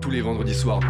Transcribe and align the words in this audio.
Tous 0.00 0.10
les 0.10 0.22
vendredis 0.22 0.54
soirs, 0.54 0.80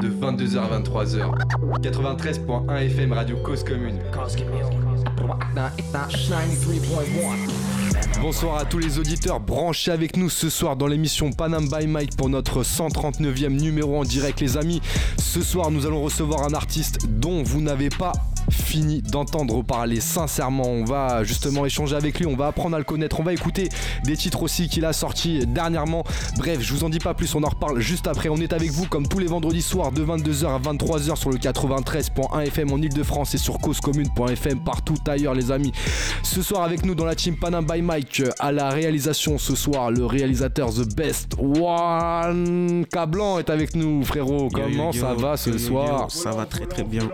de 0.00 0.08
22h 0.08 0.58
à 0.58 0.78
23h. 0.78 1.80
93.1 1.80 2.86
FM 2.86 3.12
Radio 3.12 3.36
Cause 3.38 3.64
Commune. 3.64 3.98
Bonsoir 8.20 8.56
à 8.58 8.64
tous 8.64 8.78
les 8.78 8.98
auditeurs 8.98 9.40
branchés 9.40 9.90
avec 9.90 10.16
nous 10.16 10.30
ce 10.30 10.48
soir 10.50 10.76
dans 10.76 10.86
l'émission 10.86 11.32
Panam 11.32 11.68
by 11.68 11.86
Mike 11.86 12.16
pour 12.16 12.28
notre 12.28 12.62
139e 12.62 13.48
numéro 13.48 13.98
en 13.98 14.04
direct 14.04 14.40
les 14.40 14.56
amis. 14.56 14.80
Ce 15.18 15.42
soir 15.42 15.70
nous 15.70 15.86
allons 15.86 16.02
recevoir 16.02 16.44
un 16.44 16.54
artiste 16.54 17.08
dont 17.08 17.42
vous 17.42 17.60
n'avez 17.60 17.88
pas 17.88 18.12
fini 18.50 19.02
d'entendre 19.02 19.62
parler 19.62 20.00
sincèrement. 20.00 20.66
On 20.66 20.84
va 20.84 21.24
justement 21.24 21.66
échanger 21.66 21.96
avec 21.96 22.18
lui, 22.18 22.26
on 22.26 22.36
va 22.36 22.48
apprendre 22.48 22.76
à 22.76 22.78
le 22.78 22.84
connaître, 22.84 23.20
on 23.20 23.22
va 23.22 23.32
écouter 23.32 23.68
des 24.04 24.16
titres 24.16 24.42
aussi 24.42 24.68
qu'il 24.68 24.84
a 24.84 24.92
sortis 24.92 25.46
dernièrement. 25.46 26.04
Bref, 26.36 26.58
je 26.60 26.72
vous 26.72 26.84
en 26.84 26.88
dis 26.88 26.98
pas 26.98 27.14
plus, 27.14 27.34
on 27.34 27.42
en 27.42 27.48
reparle 27.48 27.80
juste 27.80 28.06
après. 28.06 28.28
On 28.28 28.36
est 28.36 28.52
avec 28.52 28.70
vous 28.70 28.86
comme 28.86 29.06
tous 29.06 29.18
les 29.18 29.26
vendredis 29.26 29.62
soirs 29.62 29.92
de 29.92 30.04
22h 30.04 30.46
à 30.46 30.58
23h 30.58 31.16
sur 31.16 31.30
le 31.30 31.38
93.1 31.38 32.46
FM 32.46 32.72
en 32.72 32.78
Ile-de-France 32.78 33.34
et 33.34 33.38
sur 33.38 33.58
causecommune.fm 33.58 34.60
partout 34.60 34.96
ailleurs 35.06 35.34
les 35.34 35.50
amis. 35.50 35.72
Ce 36.22 36.42
soir 36.42 36.62
avec 36.62 36.84
nous 36.84 36.94
dans 36.94 37.04
la 37.04 37.14
team 37.14 37.36
Panam 37.36 37.66
by 37.66 37.82
Mike 37.82 38.22
à 38.38 38.52
la 38.52 38.70
réalisation 38.70 39.38
ce 39.38 39.54
soir, 39.54 39.90
le 39.90 40.06
réalisateur 40.06 40.72
The 40.72 40.94
Best 40.94 41.34
One 41.38 42.84
Cablan 42.90 43.38
est 43.38 43.50
avec 43.50 43.74
nous 43.74 44.04
frérot. 44.04 44.48
Comment 44.52 44.92
ça 44.92 45.14
va 45.14 45.36
ce 45.36 45.56
soir? 45.58 46.10
Ça 46.10 46.30
va 46.32 46.46
très 46.46 46.66
très 46.66 46.84
bien. 46.84 47.08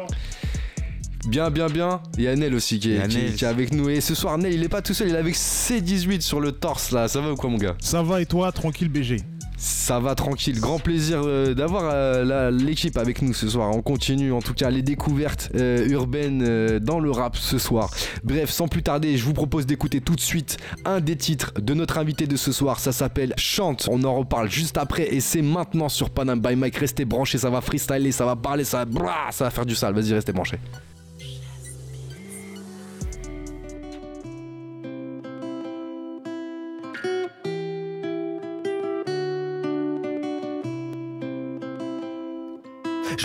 Bien, 1.26 1.50
bien, 1.50 1.66
bien. 1.68 2.00
Il 2.16 2.24
y 2.24 2.28
a 2.28 2.36
Nel 2.36 2.54
aussi 2.54 2.78
qui 2.78 2.92
est, 2.92 3.08
qui- 3.08 3.34
qui 3.34 3.44
est 3.44 3.48
avec 3.48 3.72
nous. 3.74 3.88
Et 3.88 4.00
ce 4.00 4.14
soir, 4.14 4.38
Nel, 4.38 4.52
il 4.52 4.62
est 4.62 4.68
pas 4.68 4.82
tout 4.82 4.94
seul, 4.94 5.08
il 5.08 5.14
est 5.14 5.18
avec 5.18 5.34
C18 5.34 6.20
sur 6.20 6.40
le 6.40 6.52
torse 6.52 6.92
là. 6.92 7.08
Ça 7.08 7.20
va 7.20 7.32
ou 7.32 7.36
quoi, 7.36 7.50
mon 7.50 7.58
gars? 7.58 7.74
Ça 7.80 8.02
va 8.02 8.20
et 8.20 8.26
toi, 8.26 8.52
tranquille 8.52 8.88
BG 8.88 9.16
Ça 9.58 9.98
va 9.98 10.14
tranquille. 10.14 10.60
Grand 10.60 10.78
plaisir 10.78 11.22
euh, 11.24 11.52
d'avoir 11.52 11.90
euh, 11.92 12.50
l'équipe 12.52 12.96
avec 12.96 13.22
nous 13.22 13.34
ce 13.34 13.48
soir. 13.48 13.74
On 13.74 13.82
continue 13.82 14.30
en 14.32 14.40
tout 14.40 14.54
cas 14.54 14.70
les 14.70 14.82
découvertes 14.82 15.50
euh, 15.56 15.88
urbaines 15.88 16.44
euh, 16.46 16.78
dans 16.78 17.00
le 17.00 17.10
rap 17.10 17.36
ce 17.36 17.58
soir. 17.58 17.90
Bref, 18.22 18.50
sans 18.50 18.68
plus 18.68 18.82
tarder, 18.84 19.16
je 19.16 19.24
vous 19.24 19.32
propose 19.32 19.66
d'écouter 19.66 20.00
tout 20.00 20.14
de 20.14 20.20
suite 20.20 20.58
un 20.84 21.00
des 21.00 21.16
titres 21.16 21.52
de 21.60 21.74
notre 21.74 21.98
invité 21.98 22.26
de 22.28 22.36
ce 22.36 22.52
soir. 22.52 22.78
Ça 22.78 22.92
s'appelle 22.92 23.34
Chante. 23.36 23.88
On 23.90 24.04
en 24.04 24.14
reparle 24.14 24.48
juste 24.48 24.78
après 24.78 25.12
et 25.12 25.18
c'est 25.20 25.42
maintenant 25.42 25.88
sur 25.88 26.10
Panam 26.10 26.40
by 26.40 26.54
Mike. 26.54 26.76
Restez 26.76 27.04
branchés, 27.04 27.38
ça 27.38 27.50
va 27.50 27.60
freestyler, 27.60 28.12
ça 28.12 28.24
va 28.26 28.36
parler, 28.36 28.62
ça 28.62 28.78
va, 28.78 28.84
brrr, 28.84 29.32
ça 29.32 29.44
va 29.44 29.50
faire 29.50 29.66
du 29.66 29.74
sale. 29.74 29.92
Vas-y, 29.94 30.12
restez 30.14 30.32
branchés. 30.32 30.58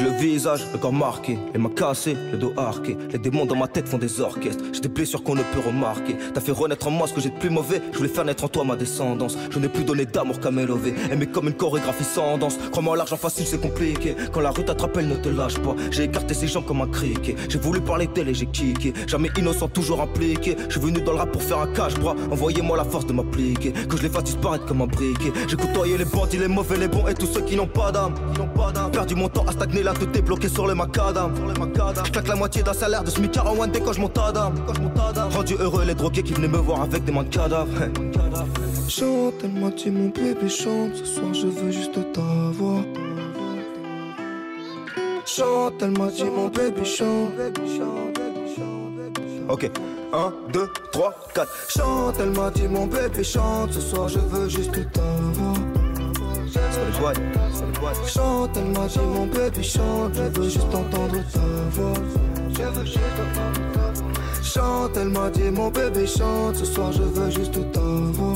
Le 0.03 0.09
visage, 0.09 0.65
le 0.73 0.79
corps 0.79 0.91
marqué, 0.91 1.37
les 1.53 1.59
mains 1.59 1.69
cassées, 1.69 2.17
le 2.31 2.37
dos 2.37 2.53
arqué. 2.57 2.97
Les 3.11 3.19
démons 3.19 3.45
dans 3.45 3.55
ma 3.55 3.67
tête 3.67 3.87
font 3.87 3.99
des 3.99 4.19
orchestres. 4.19 4.63
J'ai 4.73 4.81
des 4.81 4.89
blessures 4.89 5.23
qu'on 5.23 5.35
ne 5.35 5.43
peut 5.43 5.59
remarquer. 5.63 6.15
T'as 6.33 6.41
fait 6.41 6.51
renaître 6.51 6.87
en 6.87 6.91
moi 6.91 7.07
ce 7.07 7.13
que 7.13 7.21
j'ai 7.21 7.29
de 7.29 7.37
plus 7.37 7.51
mauvais. 7.51 7.79
Je 7.91 7.97
voulais 7.97 8.09
faire 8.09 8.25
naître 8.25 8.43
en 8.43 8.47
toi 8.47 8.63
ma 8.63 8.75
descendance. 8.75 9.37
Je 9.51 9.59
n'ai 9.59 9.69
plus 9.69 9.83
donné 9.83 10.05
d'amour 10.05 10.39
qu'à 10.39 10.49
m'élever. 10.49 10.95
Aimer 11.11 11.27
comme 11.27 11.49
une 11.49 11.53
chorégraphie 11.53 12.03
sans 12.03 12.39
danse. 12.39 12.57
Crois-moi, 12.71 12.97
l'argent 12.97 13.15
facile 13.17 13.45
c'est 13.45 13.61
compliqué. 13.61 14.15
Quand 14.31 14.39
la 14.39 14.49
rue 14.49 14.65
t'attrape, 14.65 14.97
elle 14.97 15.07
ne 15.07 15.15
te 15.15 15.29
lâche 15.29 15.59
pas. 15.59 15.75
J'ai 15.91 16.05
écarté 16.05 16.33
ses 16.33 16.47
jambes 16.47 16.65
comme 16.65 16.81
un 16.81 16.87
criquet. 16.87 17.35
J'ai 17.47 17.59
voulu 17.59 17.79
parler 17.79 18.07
d'elle 18.07 18.29
et 18.29 18.33
j'ai 18.33 18.47
kické. 18.47 18.93
Jamais 19.05 19.29
innocent, 19.37 19.67
toujours 19.67 20.01
impliqué. 20.01 20.55
Je 20.67 20.79
suis 20.79 20.81
venu 20.81 21.01
dans 21.01 21.11
le 21.11 21.19
rap 21.19 21.31
pour 21.31 21.43
faire 21.43 21.59
un 21.59 21.67
cache-bras. 21.67 22.15
Envoyez-moi 22.31 22.75
la 22.75 22.85
force 22.85 23.05
de 23.05 23.13
m'appliquer. 23.13 23.71
Que 23.71 23.97
je 23.97 24.01
les 24.01 24.09
fasse 24.09 24.23
disparaître 24.23 24.65
comme 24.65 24.81
un 24.81 24.87
briquet. 24.87 25.31
J'ai 25.47 25.57
côtoyé 25.57 25.95
les 25.95 26.05
bandits, 26.05 26.39
les 26.39 26.47
mauvais, 26.47 26.77
les 26.77 26.87
bons 26.87 27.07
et 27.07 27.13
tous 27.13 27.27
ceux 27.27 27.41
qui 27.41 27.55
n'ont 27.55 27.67
pas 27.67 27.91
d'âme. 27.91 28.15
Perdu 28.91 29.13
mon 29.13 29.29
temps 29.29 29.45
à 29.47 29.51
stagner 29.51 29.83
là, 29.91 29.99
tout 29.99 30.17
est 30.17 30.21
bloqué 30.21 30.49
sur 30.49 30.67
le 30.67 30.75
macadam. 30.75 31.33
Je 32.05 32.11
claque 32.11 32.27
la 32.27 32.35
moitié 32.35 32.63
d'un 32.63 32.73
salaire 32.73 33.03
de 33.03 33.09
SMIC 33.09 33.37
à 33.37 33.51
one 33.51 33.71
dès 33.71 33.81
quand 33.81 33.93
je 33.93 34.01
monte. 34.01 34.17
Rendu 34.17 35.55
heureux 35.59 35.83
les 35.85 35.95
drogués 35.95 36.23
qui 36.23 36.33
venaient 36.33 36.47
me 36.47 36.57
voir 36.57 36.81
avec 36.81 37.03
des 37.03 37.11
mains 37.11 37.23
de 37.23 37.29
cadavres. 37.29 37.71
Chante, 38.87 39.35
elle 39.43 39.53
m'a 39.53 39.69
dit 39.69 39.89
mon 39.89 40.09
bébé 40.09 40.49
chante, 40.49 40.95
ce 40.95 41.05
soir 41.05 41.33
je 41.33 41.47
veux 41.47 41.71
juste 41.71 41.93
ta 42.13 42.21
voix. 42.51 42.83
Chante, 45.25 45.73
elle 45.81 45.91
m'a 45.91 46.07
dit 46.07 46.25
mon 46.25 46.47
bébé 46.47 46.83
chante. 46.83 47.31
Ok, 49.49 49.69
1, 50.13 50.33
2, 50.53 50.69
3, 50.91 51.15
4. 51.33 51.51
Chante, 51.69 52.15
elle 52.19 52.31
m'a 52.31 52.49
dit 52.51 52.67
mon 52.67 52.85
bébé 52.85 53.23
chante, 53.23 53.71
ce 53.73 53.81
soir 53.81 54.07
je 54.09 54.19
veux 54.19 54.49
juste 54.49 54.91
ta 54.91 55.01
Chante, 58.05 58.57
elle 58.57 58.71
m'a 58.71 58.87
dit 58.87 58.99
mon 58.99 59.25
bébé 59.25 59.63
chante, 59.63 60.13
je 60.13 60.23
veux 60.23 60.49
juste 60.49 60.73
entendre 60.73 61.17
ta 61.31 61.39
voix. 61.71 61.93
Je 62.49 62.63
veux 62.63 62.85
juste 62.85 62.99
entendre 63.21 63.71
ta 63.73 63.91
voix. 64.01 64.43
Chante, 64.43 64.97
elle 64.97 65.09
m'a 65.09 65.29
dit 65.29 65.51
mon 65.51 65.69
bébé 65.69 66.05
chante, 66.05 66.55
ce 66.55 66.65
soir 66.65 66.91
je 66.91 67.03
veux 67.03 67.29
juste 67.29 67.71
ta 67.71 67.79
voix. 67.79 68.33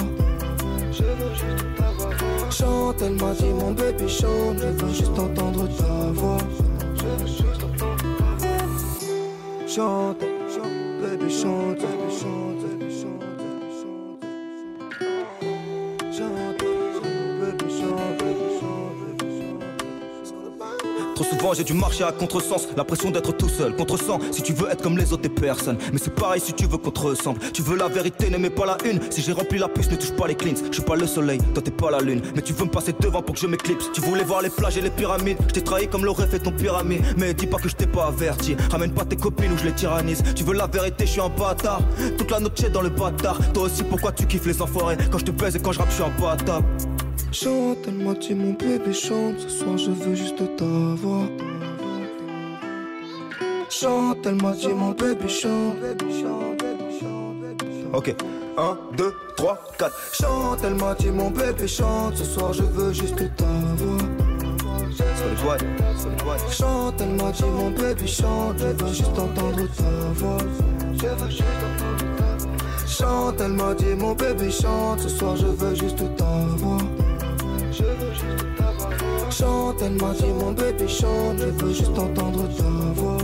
Je 0.92 1.04
veux 1.04 1.34
juste 1.34 1.66
ta 1.78 1.92
voix. 1.98 2.50
Chante, 2.50 3.02
elle 3.02 3.16
m'a 3.16 3.34
dit 3.34 3.50
mon 3.50 3.72
bébé 3.72 4.08
chante, 4.08 4.60
je 4.60 4.68
veux 4.68 4.94
juste 4.94 5.20
entendre 5.20 5.68
ta 5.78 6.12
voix. 6.14 6.38
Je 6.96 7.04
veux 7.04 7.28
juste 7.28 7.64
entendre 7.64 8.08
ta 8.08 8.46
voix. 8.48 8.58
Chante, 9.68 10.22
chante, 10.54 11.02
bébé 11.02 11.30
chante, 11.30 11.78
bébé 11.80 12.10
chante, 12.22 12.45
souvent 21.30 21.54
j'ai 21.54 21.64
dû 21.64 21.74
marcher 21.74 22.04
à 22.04 22.12
contresens, 22.12 22.68
l'impression 22.76 23.12
d'être 23.12 23.32
tout 23.36 23.50
seul, 23.50 23.76
contresens. 23.76 24.22
Si 24.32 24.42
tu 24.42 24.54
veux 24.54 24.70
être 24.70 24.82
comme 24.82 24.98
les 24.98 25.12
autres, 25.14 25.24
t'es 25.24 25.30
personne. 25.30 25.78
Mais 25.92 26.00
c'est 26.00 26.14
pareil 26.14 26.42
si 26.42 26.54
tu 26.54 26.66
veux 26.66 26.78
qu'on 26.78 26.92
te 26.92 27.00
ressemble. 27.00 27.40
Tu 27.54 27.62
veux 27.62 27.78
la 27.78 27.88
vérité, 27.88 28.30
n'aimez 28.30 28.50
pas 28.50 28.66
la 28.66 28.78
une. 28.90 29.00
Si 29.10 29.22
j'ai 29.22 29.32
rempli 29.32 29.58
la 29.58 29.68
puce, 29.68 29.90
ne 29.92 29.96
touche 29.96 30.12
pas 30.12 30.28
les 30.28 30.36
cleans. 30.36 30.56
Je 30.70 30.76
suis 30.76 30.84
pas 30.84 30.96
le 30.96 31.08
soleil, 31.08 31.40
toi 31.54 31.64
t'es 31.64 31.72
pas 31.72 31.92
la 31.92 32.00
lune. 32.00 32.22
Mais 32.36 32.42
tu 32.42 32.54
veux 32.54 32.66
me 32.66 32.70
passer 32.70 32.94
devant 33.00 33.22
pour 33.22 33.36
que 33.36 33.42
je 33.42 33.48
m'éclipse. 33.48 33.90
Tu 33.94 34.02
voulais 34.02 34.24
voir 34.24 34.42
les 34.42 34.50
plages 34.50 34.78
et 34.78 34.82
les 34.82 34.90
pyramides. 34.90 35.38
Je 35.48 35.54
t'ai 35.54 35.62
trahi 35.62 35.88
comme 35.88 36.06
l'aurait 36.06 36.28
fait 36.28 36.40
ton 36.40 36.52
pyramide. 36.52 37.02
Mais 37.18 37.34
dis 37.34 37.48
pas 37.48 37.58
que 37.58 37.70
je 37.70 37.76
t'ai 37.76 37.88
pas 37.88 38.06
averti. 38.06 38.56
Ramène 38.72 38.92
pas 38.92 39.06
tes 39.06 39.16
copines 39.16 39.52
ou 39.52 39.58
je 39.58 39.66
les 39.66 39.74
tyrannise. 39.74 40.24
Tu 40.36 40.44
veux 40.44 40.54
la 40.54 40.68
vérité, 40.68 41.06
je 41.06 41.12
suis 41.12 41.22
un 41.22 41.30
bâtard. 41.30 41.82
Toute 42.18 42.32
la 42.32 42.40
noche 42.40 42.52
dans 42.72 42.82
le 42.82 42.90
bâtard. 42.90 43.40
Toi 43.54 43.64
aussi, 43.64 43.84
pourquoi 43.84 44.12
tu 44.12 44.26
kiffes 44.26 44.46
les 44.46 44.62
enfoirés? 44.62 44.98
Quand 45.12 45.20
je 45.20 45.26
te 45.26 45.32
baise 45.32 45.56
et 45.56 45.60
quand 45.60 45.72
je 45.72 45.80
rappe, 45.80 45.90
je 45.90 45.96
suis 45.96 46.04
un 46.04 46.22
bâtard. 46.22 46.62
Chante, 47.32 47.78
elle 47.88 47.96
m'a 47.96 48.14
dit 48.14 48.34
mon 48.34 48.54
bébé 48.54 48.94
chante, 48.94 49.40
ce 49.40 49.50
soir 49.50 49.78
je 49.78 49.92
veux 49.92 50.16
juste 50.16 50.38
ta 50.58 50.66
voix. 50.66 51.28
Chante, 53.70 54.26
elle 54.26 54.42
m'a 54.42 54.54
dit 54.54 54.68
mon 54.70 54.92
bébé 54.92 55.28
chante. 55.28 55.76
Ok, 57.94 58.16
1, 58.58 58.78
2, 58.98 59.14
3, 59.38 59.62
4. 59.78 59.96
Chante, 60.14 60.60
elle 60.64 60.76
m'a 60.76 60.94
dit 60.96 61.12
mon 61.12 61.30
bébé 61.30 61.68
chante, 61.68 62.16
ce 62.16 62.26
soir 62.26 62.54
je 62.54 62.64
veux 62.64 62.94
juste 62.94 63.18
ta 63.36 63.46
boîtes. 65.44 65.66
Chante, 66.52 66.96
elle 67.02 67.16
m'a 67.16 67.32
dit 67.32 67.44
mon 67.44 67.70
bébé 67.70 68.08
chante, 68.08 68.58
je 68.58 68.68
veux 68.68 68.94
juste 68.94 69.18
entendre 69.18 69.68
ta 69.78 70.14
voix. 70.14 70.38
Je 70.94 71.08
veux 71.08 71.30
juste 71.30 71.44
entendre 71.66 72.16
ta 72.18 72.46
voix. 72.46 72.56
Chante, 72.88 73.42
elle 73.42 73.52
m'a 73.54 73.74
dit 73.74 73.96
mon 73.98 74.14
bébé 74.14 74.50
chante, 74.52 75.00
ce 75.02 75.10
soir 75.10 75.36
je 75.36 75.48
veux 75.48 75.76
juste 75.76 76.04
ta 76.18 76.26
voix. 76.58 76.78
Chante, 79.30 79.82
elle 79.82 79.96
m'a 80.02 80.14
dit 80.14 80.28
mon 80.28 80.52
bébé 80.54 80.88
chante, 80.88 81.40
je 81.40 81.46
veux 81.46 81.74
juste 81.74 81.98
entendre 81.98 82.48
ta 82.56 82.64
voix. 82.94 83.18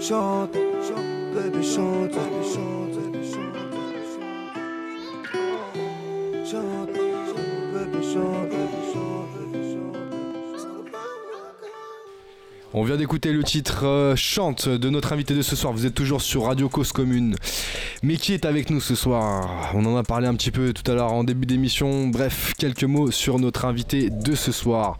Chante, 0.00 0.54
chante, 0.54 1.34
bébé 1.34 1.62
chante, 1.62 2.10
bébé 2.12 2.42
chante, 2.44 2.94
bébé 2.94 3.22
chante, 6.50 6.88
bébé 7.74 8.02
chante, 8.02 8.50
bébé 8.52 8.82
chante. 8.94 9.18
On 12.72 12.84
vient 12.84 12.96
d'écouter 12.96 13.32
le 13.32 13.42
titre 13.42 13.84
euh, 13.86 14.16
Chante 14.16 14.68
de 14.68 14.88
notre 14.88 15.12
invité 15.12 15.34
de 15.34 15.42
ce 15.42 15.56
soir. 15.56 15.72
Vous 15.72 15.84
êtes 15.84 15.94
toujours 15.94 16.22
sur 16.22 16.44
Radio 16.44 16.68
Cause 16.68 16.92
Commune. 16.92 17.36
Mais 18.04 18.16
qui 18.16 18.32
est 18.32 18.44
avec 18.44 18.70
nous 18.70 18.80
ce 18.80 18.94
soir? 18.94 19.72
On 19.74 19.84
en 19.84 19.96
a 19.96 20.04
parlé 20.04 20.28
un 20.28 20.34
petit 20.34 20.52
peu 20.52 20.72
tout 20.72 20.88
à 20.88 20.94
l'heure 20.94 21.12
en 21.12 21.24
début 21.24 21.46
d'émission. 21.46 22.06
Bref, 22.06 22.52
quelques 22.56 22.84
mots 22.84 23.10
sur 23.10 23.40
notre 23.40 23.64
invité 23.64 24.08
de 24.08 24.36
ce 24.36 24.52
soir. 24.52 24.98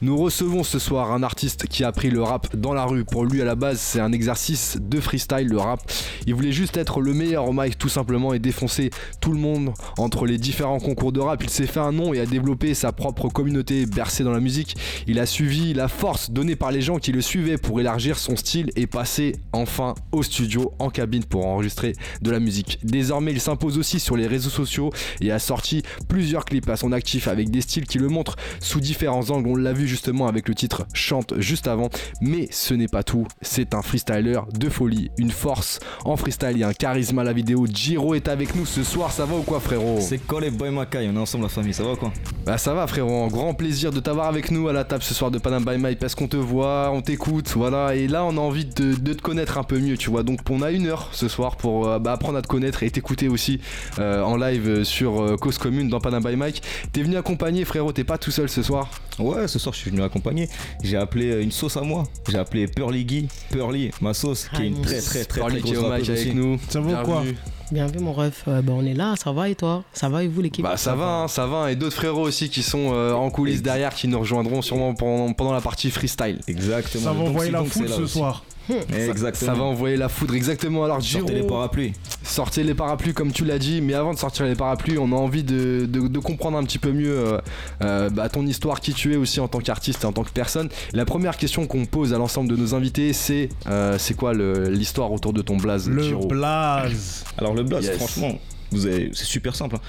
Nous 0.00 0.16
recevons 0.16 0.64
ce 0.64 0.78
soir 0.78 1.12
un 1.12 1.22
artiste 1.22 1.66
qui 1.66 1.84
a 1.84 1.92
pris 1.92 2.08
le 2.08 2.22
rap 2.22 2.56
dans 2.56 2.72
la 2.72 2.86
rue. 2.86 3.04
Pour 3.04 3.26
lui, 3.26 3.42
à 3.42 3.44
la 3.44 3.54
base, 3.54 3.80
c'est 3.80 4.00
un 4.00 4.12
exercice 4.12 4.78
de 4.80 4.98
freestyle, 4.98 5.46
le 5.46 5.58
rap. 5.58 5.80
Il 6.26 6.34
voulait 6.34 6.52
juste 6.52 6.78
être 6.78 7.02
le 7.02 7.12
meilleur 7.12 7.46
au 7.46 7.52
mic, 7.52 7.76
tout 7.76 7.90
simplement, 7.90 8.32
et 8.32 8.38
défoncer 8.38 8.88
tout 9.20 9.32
le 9.32 9.38
monde 9.38 9.74
entre 9.98 10.24
les 10.24 10.38
différents 10.38 10.80
concours 10.80 11.12
de 11.12 11.20
rap. 11.20 11.42
Il 11.42 11.50
s'est 11.50 11.66
fait 11.66 11.80
un 11.80 11.92
nom 11.92 12.14
et 12.14 12.20
a 12.20 12.24
développé 12.26 12.72
sa 12.72 12.92
propre 12.92 13.28
communauté 13.28 13.84
bercée 13.84 14.24
dans 14.24 14.32
la 14.32 14.40
musique. 14.40 14.74
Il 15.06 15.18
a 15.18 15.26
suivi 15.26 15.74
la 15.74 15.88
force 15.88 16.30
donnée 16.30 16.56
par 16.56 16.72
les 16.72 16.80
gens 16.80 16.96
qui 16.96 17.12
le 17.12 17.20
suivaient 17.20 17.58
pour 17.58 17.78
élargir 17.78 18.16
son 18.16 18.36
style 18.36 18.70
et 18.74 18.86
passer 18.86 19.36
enfin 19.52 19.94
au 20.12 20.22
studio, 20.22 20.72
en 20.78 20.88
cabine 20.88 21.24
pour 21.24 21.44
enregistrer 21.44 21.92
de 22.22 22.30
la 22.30 22.37
la 22.38 22.44
musique. 22.44 22.78
Désormais, 22.84 23.32
il 23.32 23.40
s'impose 23.40 23.78
aussi 23.78 23.98
sur 23.98 24.16
les 24.16 24.26
réseaux 24.26 24.50
sociaux 24.50 24.92
et 25.20 25.32
a 25.32 25.38
sorti 25.38 25.82
plusieurs 26.08 26.44
clips 26.44 26.68
à 26.68 26.76
son 26.76 26.92
actif 26.92 27.26
avec 27.26 27.50
des 27.50 27.60
styles 27.60 27.86
qui 27.86 27.98
le 27.98 28.08
montrent 28.08 28.36
sous 28.60 28.80
différents 28.80 29.28
angles. 29.30 29.48
On 29.48 29.56
l'a 29.56 29.72
vu 29.72 29.88
justement 29.88 30.28
avec 30.28 30.48
le 30.48 30.54
titre 30.54 30.86
Chante 30.94 31.34
juste 31.38 31.66
avant. 31.66 31.90
Mais 32.20 32.48
ce 32.50 32.74
n'est 32.74 32.88
pas 32.88 33.02
tout. 33.02 33.26
C'est 33.42 33.74
un 33.74 33.82
freestyler 33.82 34.40
de 34.56 34.68
folie, 34.68 35.10
une 35.18 35.30
force 35.30 35.80
en 36.04 36.16
freestyle 36.16 36.60
et 36.60 36.64
un 36.64 36.72
charisme 36.72 37.18
à 37.18 37.24
la 37.24 37.32
vidéo. 37.32 37.66
Giro 37.66 38.14
est 38.14 38.28
avec 38.28 38.54
nous 38.54 38.66
ce 38.66 38.84
soir. 38.84 39.10
Ça 39.10 39.24
va 39.24 39.36
ou 39.36 39.42
quoi, 39.42 39.58
frérot? 39.58 39.98
C'est 40.00 40.18
quoi 40.18 40.40
les 40.40 40.50
boy 40.50 40.70
Makai 40.70 41.08
On 41.10 41.16
est 41.16 41.18
ensemble, 41.18 41.44
la 41.44 41.48
famille. 41.48 41.74
Ça 41.74 41.82
va 41.82 41.92
ou 41.92 41.96
quoi? 41.96 42.12
Bah, 42.46 42.56
ça 42.56 42.72
va, 42.72 42.86
frérot. 42.86 43.24
Un 43.24 43.28
grand 43.28 43.54
plaisir 43.54 43.90
de 43.90 44.00
t'avoir 44.00 44.28
avec 44.28 44.50
nous 44.52 44.68
à 44.68 44.72
la 44.72 44.84
table 44.84 45.02
ce 45.02 45.14
soir 45.14 45.30
de 45.30 45.38
Panam 45.38 45.64
by 45.64 45.76
Mike 45.76 45.98
parce 45.98 46.14
qu'on 46.14 46.28
te 46.28 46.36
voit, 46.36 46.90
on 46.92 47.02
t'écoute, 47.02 47.52
voilà. 47.56 47.96
Et 47.96 48.06
là, 48.06 48.24
on 48.24 48.36
a 48.36 48.40
envie 48.40 48.64
de, 48.64 48.94
de 48.94 49.12
te 49.12 49.22
connaître 49.22 49.58
un 49.58 49.64
peu 49.64 49.78
mieux, 49.80 49.96
tu 49.96 50.10
vois. 50.10 50.22
Donc, 50.22 50.40
on 50.50 50.62
a 50.62 50.70
une 50.70 50.86
heure 50.86 51.08
ce 51.12 51.26
soir 51.28 51.56
pour 51.56 51.88
euh, 51.88 51.98
bah, 51.98 52.16
apprendre 52.28 52.38
à 52.38 52.42
te 52.42 52.48
connaître 52.48 52.82
et 52.82 52.90
t'écouter 52.90 53.28
aussi 53.28 53.60
euh, 53.98 54.22
en 54.22 54.36
live 54.36 54.84
sur 54.84 55.22
euh, 55.22 55.36
Cause 55.36 55.56
Commune 55.56 55.88
dans 55.88 55.98
Panam 55.98 56.22
by 56.22 56.36
Mike. 56.36 56.62
T'es 56.92 57.02
venu 57.02 57.16
accompagner, 57.16 57.64
frérot. 57.64 57.92
T'es 57.92 58.04
pas 58.04 58.18
tout 58.18 58.30
seul 58.30 58.50
ce 58.50 58.62
soir? 58.62 58.90
Ouais, 59.18 59.48
ce 59.48 59.58
soir, 59.58 59.74
je 59.74 59.80
suis 59.80 59.90
venu 59.90 60.02
accompagner. 60.02 60.48
J'ai 60.84 60.96
appelé 60.98 61.30
euh, 61.30 61.42
une 61.42 61.52
sauce 61.52 61.76
à 61.78 61.80
moi. 61.80 62.04
J'ai 62.28 62.38
appelé 62.38 62.66
Pearly 62.66 63.04
Guy. 63.06 63.28
Pearly, 63.50 63.90
ma 64.02 64.12
sauce, 64.12 64.48
qui 64.54 64.62
est 64.62 64.66
une 64.66 64.82
très, 64.82 65.00
très, 65.00 65.24
très, 65.24 65.40
très 65.40 65.60
qui 65.62 65.70
est 65.70 65.72
grosse 65.72 65.78
rappeuse 65.78 66.10
avec 66.10 66.26
aussi. 66.26 66.34
nous. 66.34 66.58
Ça 66.68 66.80
va 66.80 67.00
ou 67.02 67.04
quoi? 67.04 67.22
Bienvenue. 67.22 67.38
Bien 67.70 67.86
vu 67.86 67.98
mon 67.98 68.12
ref, 68.14 68.44
Euh, 68.48 68.62
bah, 68.62 68.72
on 68.74 68.84
est 68.84 68.94
là, 68.94 69.14
ça 69.22 69.30
va 69.32 69.48
et 69.48 69.54
toi? 69.54 69.84
Ça 69.92 70.08
va 70.08 70.24
et 70.24 70.28
vous 70.28 70.40
l'équipe? 70.40 70.62
Bah 70.64 70.76
ça 70.78 70.94
va, 70.94 71.22
hein, 71.22 71.28
ça 71.28 71.46
va. 71.46 71.70
Et 71.70 71.76
d'autres 71.76 71.96
frérots 71.96 72.22
aussi 72.26 72.48
qui 72.48 72.62
sont 72.62 72.92
euh, 72.92 73.12
en 73.12 73.28
coulisses 73.30 73.62
derrière, 73.62 73.94
qui 73.94 74.08
nous 74.08 74.18
rejoindront 74.18 74.62
sûrement 74.62 74.94
pendant, 74.94 75.32
pendant 75.34 75.52
la 75.52 75.60
partie 75.60 75.90
freestyle. 75.90 76.40
Exactement. 76.46 77.04
Ça 77.04 77.12
va 77.12 77.20
envoyer 77.24 77.50
la 77.50 77.64
foule 77.64 77.88
ce 77.88 78.00
aussi. 78.02 78.12
soir. 78.18 78.42
Exactement. 78.70 79.52
Ça 79.52 79.58
va 79.58 79.64
envoyer 79.64 79.96
la 79.96 80.08
foudre 80.08 80.34
exactement. 80.34 80.84
Alors 80.84 81.00
Giro, 81.00 81.26
Sortez 81.26 81.40
les 81.42 81.46
parapluies. 81.46 81.92
sortez 82.22 82.62
les 82.62 82.74
parapluies 82.74 83.14
comme 83.14 83.32
tu 83.32 83.44
l'as 83.44 83.58
dit, 83.58 83.80
mais 83.80 83.94
avant 83.94 84.12
de 84.14 84.18
sortir 84.18 84.44
les 84.46 84.54
parapluies, 84.54 84.98
on 84.98 85.12
a 85.12 85.16
envie 85.16 85.42
de, 85.44 85.86
de- 85.88 86.08
de 86.08 86.18
comprendre 86.18 86.58
un 86.58 86.64
petit 86.64 86.78
peu 86.78 86.92
mieux 86.92 87.18
euh, 87.18 87.38
euh, 87.82 88.10
bah, 88.10 88.28
ton 88.28 88.46
histoire, 88.46 88.80
qui 88.80 88.92
tu 88.92 89.12
es 89.12 89.16
aussi 89.16 89.40
en 89.40 89.48
tant 89.48 89.60
qu'artiste 89.60 90.04
et 90.04 90.06
en 90.06 90.12
tant 90.12 90.24
que 90.24 90.30
personne. 90.30 90.68
La 90.92 91.04
première 91.04 91.36
question 91.36 91.66
qu'on 91.66 91.86
pose 91.86 92.12
à 92.14 92.18
l'ensemble 92.18 92.48
de 92.50 92.56
nos 92.56 92.74
invités, 92.74 93.12
c'est 93.12 93.48
euh, 93.68 93.96
c'est 93.98 94.14
quoi 94.14 94.34
l'histoire 94.34 95.12
autour 95.12 95.32
de 95.32 95.42
ton 95.42 95.56
blaze, 95.56 95.88
Le 95.88 96.02
Giro 96.02 96.26
blaze. 96.26 97.24
Alors, 97.38 97.54
le 97.54 97.62
blaze, 97.62 97.84
Yes. 97.86 97.96
franchement, 97.96 98.38
vous 98.70 98.86
avez- 98.86 99.10
c'est 99.14 99.24
super 99.24 99.54
simple. 99.56 99.76
hein. 99.76 99.80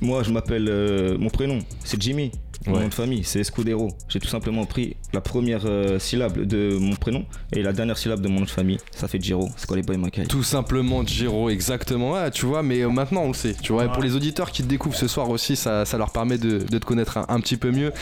Moi, 0.00 0.22
je 0.22 0.30
m'appelle. 0.32 0.68
euh, 0.68 1.16
mon 1.18 1.30
prénom, 1.30 1.60
c'est 1.84 2.00
Jimmy. 2.00 2.32
Mon 2.66 2.74
Ouais. 2.76 2.80
nom 2.80 2.88
de 2.88 2.94
famille, 2.94 3.24
c'est 3.24 3.40
Escudero. 3.40 3.88
J'ai 4.08 4.20
tout 4.20 4.28
simplement 4.28 4.64
pris 4.64 4.96
la 5.12 5.20
première 5.20 5.62
euh, 5.66 5.98
syllabe 5.98 6.38
de 6.46 6.76
mon 6.78 6.96
prénom 6.96 7.26
et 7.52 7.62
la 7.62 7.72
dernière 7.74 7.98
syllabe 7.98 8.20
de 8.22 8.28
mon 8.28 8.40
nom 8.40 8.46
de 8.46 8.50
famille. 8.50 8.78
Ça 8.90 9.06
fait 9.06 9.20
Giro. 9.22 9.50
C'est 9.56 9.66
quoi 9.66 9.76
les 9.76 9.82
boy 9.82 9.98
Makai 9.98 10.24
Tout 10.26 10.42
simplement 10.42 11.04
Giro, 11.06 11.50
exactement. 11.50 12.12
Ouais, 12.12 12.30
tu 12.30 12.46
vois, 12.46 12.62
mais 12.62 12.80
euh, 12.80 12.88
maintenant 12.88 13.22
on 13.24 13.28
le 13.28 13.34
sait. 13.34 13.54
Tu 13.60 13.72
vois, 13.72 13.84
Et 13.84 13.88
pour 13.88 14.02
les 14.02 14.16
auditeurs 14.16 14.50
qui 14.50 14.62
te 14.62 14.68
découvrent 14.68 14.96
ce 14.96 15.08
soir 15.08 15.28
aussi, 15.28 15.56
ça, 15.56 15.84
ça 15.84 15.98
leur 15.98 16.10
permet 16.10 16.38
de, 16.38 16.58
de 16.58 16.78
te 16.78 16.86
connaître 16.86 17.18
un, 17.18 17.26
un 17.28 17.40
petit 17.40 17.58
peu 17.58 17.70
mieux. 17.70 17.92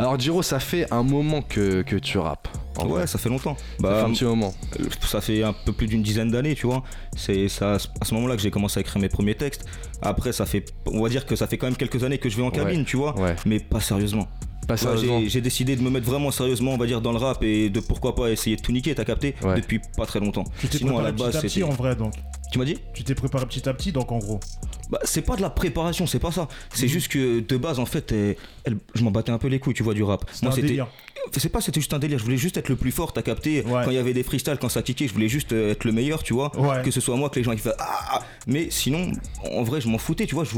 Alors 0.00 0.18
Giro, 0.18 0.42
ça 0.42 0.58
fait 0.58 0.92
un 0.92 1.04
moment 1.04 1.42
que, 1.42 1.82
que 1.82 1.94
tu 1.96 2.18
rappes. 2.18 2.48
en 2.78 2.86
vrai. 2.86 3.02
Ouais, 3.02 3.06
ça 3.06 3.18
fait 3.18 3.28
longtemps. 3.28 3.56
Ça 3.56 3.64
Bah, 3.78 4.00
fait 4.00 4.10
un 4.10 4.12
petit 4.12 4.24
moment. 4.24 4.52
Euh, 4.80 4.84
ça 5.06 5.20
fait 5.20 5.44
un 5.44 5.52
peu 5.52 5.72
plus 5.72 5.86
d'une 5.86 6.02
dizaine 6.02 6.30
d'années, 6.32 6.56
tu 6.56 6.66
vois. 6.66 6.82
C'est 7.16 7.46
à 7.62 7.78
ce 7.78 8.14
moment-là 8.14 8.34
que 8.34 8.42
j'ai 8.42 8.50
commencé 8.50 8.78
à 8.78 8.80
écrire 8.80 9.00
mes 9.00 9.08
premiers 9.08 9.36
textes. 9.36 9.64
Après, 10.02 10.32
ça 10.32 10.46
fait, 10.46 10.72
on 10.86 11.02
va 11.02 11.08
dire 11.08 11.26
que 11.26 11.36
ça 11.36 11.46
fait 11.46 11.58
quand 11.58 11.66
même 11.66 11.76
quelques 11.76 12.02
années 12.04 12.18
que 12.18 12.28
je 12.28 12.36
vais 12.36 12.42
en 12.42 12.50
cabine, 12.50 12.84
tu 12.84 12.96
vois. 12.96 13.18
Ouais, 13.18 13.36
Mais 13.46 13.60
pas 13.60 13.80
sérieusement. 13.80 14.28
Ouais, 14.68 15.28
j'ai- 15.28 15.40
décidé 15.40 15.74
de 15.74 15.82
me 15.82 15.90
mettre 15.90 16.06
vraiment 16.06 16.30
sérieusement, 16.30 16.72
on 16.74 16.76
va 16.76 16.86
dire, 16.86 17.00
dans 17.00 17.10
le 17.12 17.18
rap 17.18 17.42
et 17.42 17.70
de 17.70 17.80
pourquoi 17.80 18.14
pas 18.14 18.30
essayer 18.30 18.54
de 18.56 18.60
tout 18.62 18.70
niquer, 18.72 18.94
t'as 18.94 19.04
capté 19.04 19.34
Ouais. 19.42 19.56
Depuis 19.56 19.80
pas 19.96 20.06
très 20.06 20.20
longtemps. 20.20 20.44
Tu 20.60 20.68
t'es 20.68 20.78
Sinon, 20.78 20.98
à 20.98 21.02
la 21.02 21.08
préparé 21.12 21.30
petit 21.30 21.34
base, 21.34 21.36
à 21.36 21.40
petit 21.48 21.62
en 21.64 21.70
vrai 21.70 21.96
donc. 21.96 22.14
Tu 22.52 22.58
m'as 22.58 22.64
dit? 22.64 22.76
Tu 22.94 23.02
t'es 23.04 23.14
préparé 23.14 23.46
petit 23.46 23.68
à 23.68 23.74
petit 23.74 23.90
donc 23.92 24.12
en 24.12 24.18
gros. 24.18 24.38
Bah, 24.90 24.98
c'est 25.04 25.22
pas 25.22 25.36
de 25.36 25.40
la 25.42 25.50
préparation, 25.50 26.06
c'est 26.06 26.18
pas 26.18 26.30
ça. 26.32 26.46
C'est 26.74 26.86
Mhm. 26.86 26.92
juste 26.92 27.08
que 27.08 27.40
de 27.40 27.56
base, 27.56 27.78
en 27.78 27.86
fait, 27.86 28.12
elle- 28.12 28.36
je 28.94 29.02
m'en 29.02 29.10
battais 29.10 29.30
un 29.32 29.38
peu 29.38 29.48
les 29.48 29.58
couilles, 29.60 29.74
tu 29.74 29.82
vois, 29.82 29.94
du 29.94 30.02
rap. 30.02 30.24
C'est 30.32 30.46
un 30.46 30.50
c'était. 30.52 30.66
délire. 30.68 30.88
C'est 31.36 31.48
pas, 31.50 31.60
c'était 31.60 31.80
juste 31.80 31.92
un 31.94 31.98
délire. 31.98 32.18
Je 32.18 32.24
voulais 32.24 32.36
juste 32.36 32.56
être 32.56 32.68
le 32.70 32.76
plus 32.76 32.90
fort, 32.92 33.12
t'as 33.12 33.22
capté. 33.22 33.62
Ouais. 33.62 33.82
Quand 33.84 33.90
il 33.90 33.94
y 33.94 33.98
avait 33.98 34.14
des 34.14 34.22
freestyles, 34.22 34.56
quand 34.60 34.68
ça 34.68 34.82
kickait, 34.82 35.06
je 35.06 35.12
voulais 35.12 35.28
juste 35.28 35.52
euh, 35.52 35.72
être 35.72 35.84
le 35.84 35.92
meilleur, 35.92 36.22
tu 36.22 36.32
vois. 36.32 36.50
Ouais. 36.58 36.82
Que 36.82 36.90
ce 36.90 37.00
soit 37.00 37.14
moi, 37.16 37.28
que 37.28 37.38
les 37.38 37.44
gens 37.44 37.52
qui 37.52 37.58
fassent 37.58 37.74
ah, 37.78 37.98
ah. 38.12 38.22
Mais 38.46 38.68
sinon, 38.70 39.12
en 39.52 39.62
vrai, 39.62 39.80
je 39.80 39.88
m'en 39.88 39.98
foutais, 39.98 40.26
tu 40.26 40.34
vois. 40.34 40.44
Je, 40.44 40.50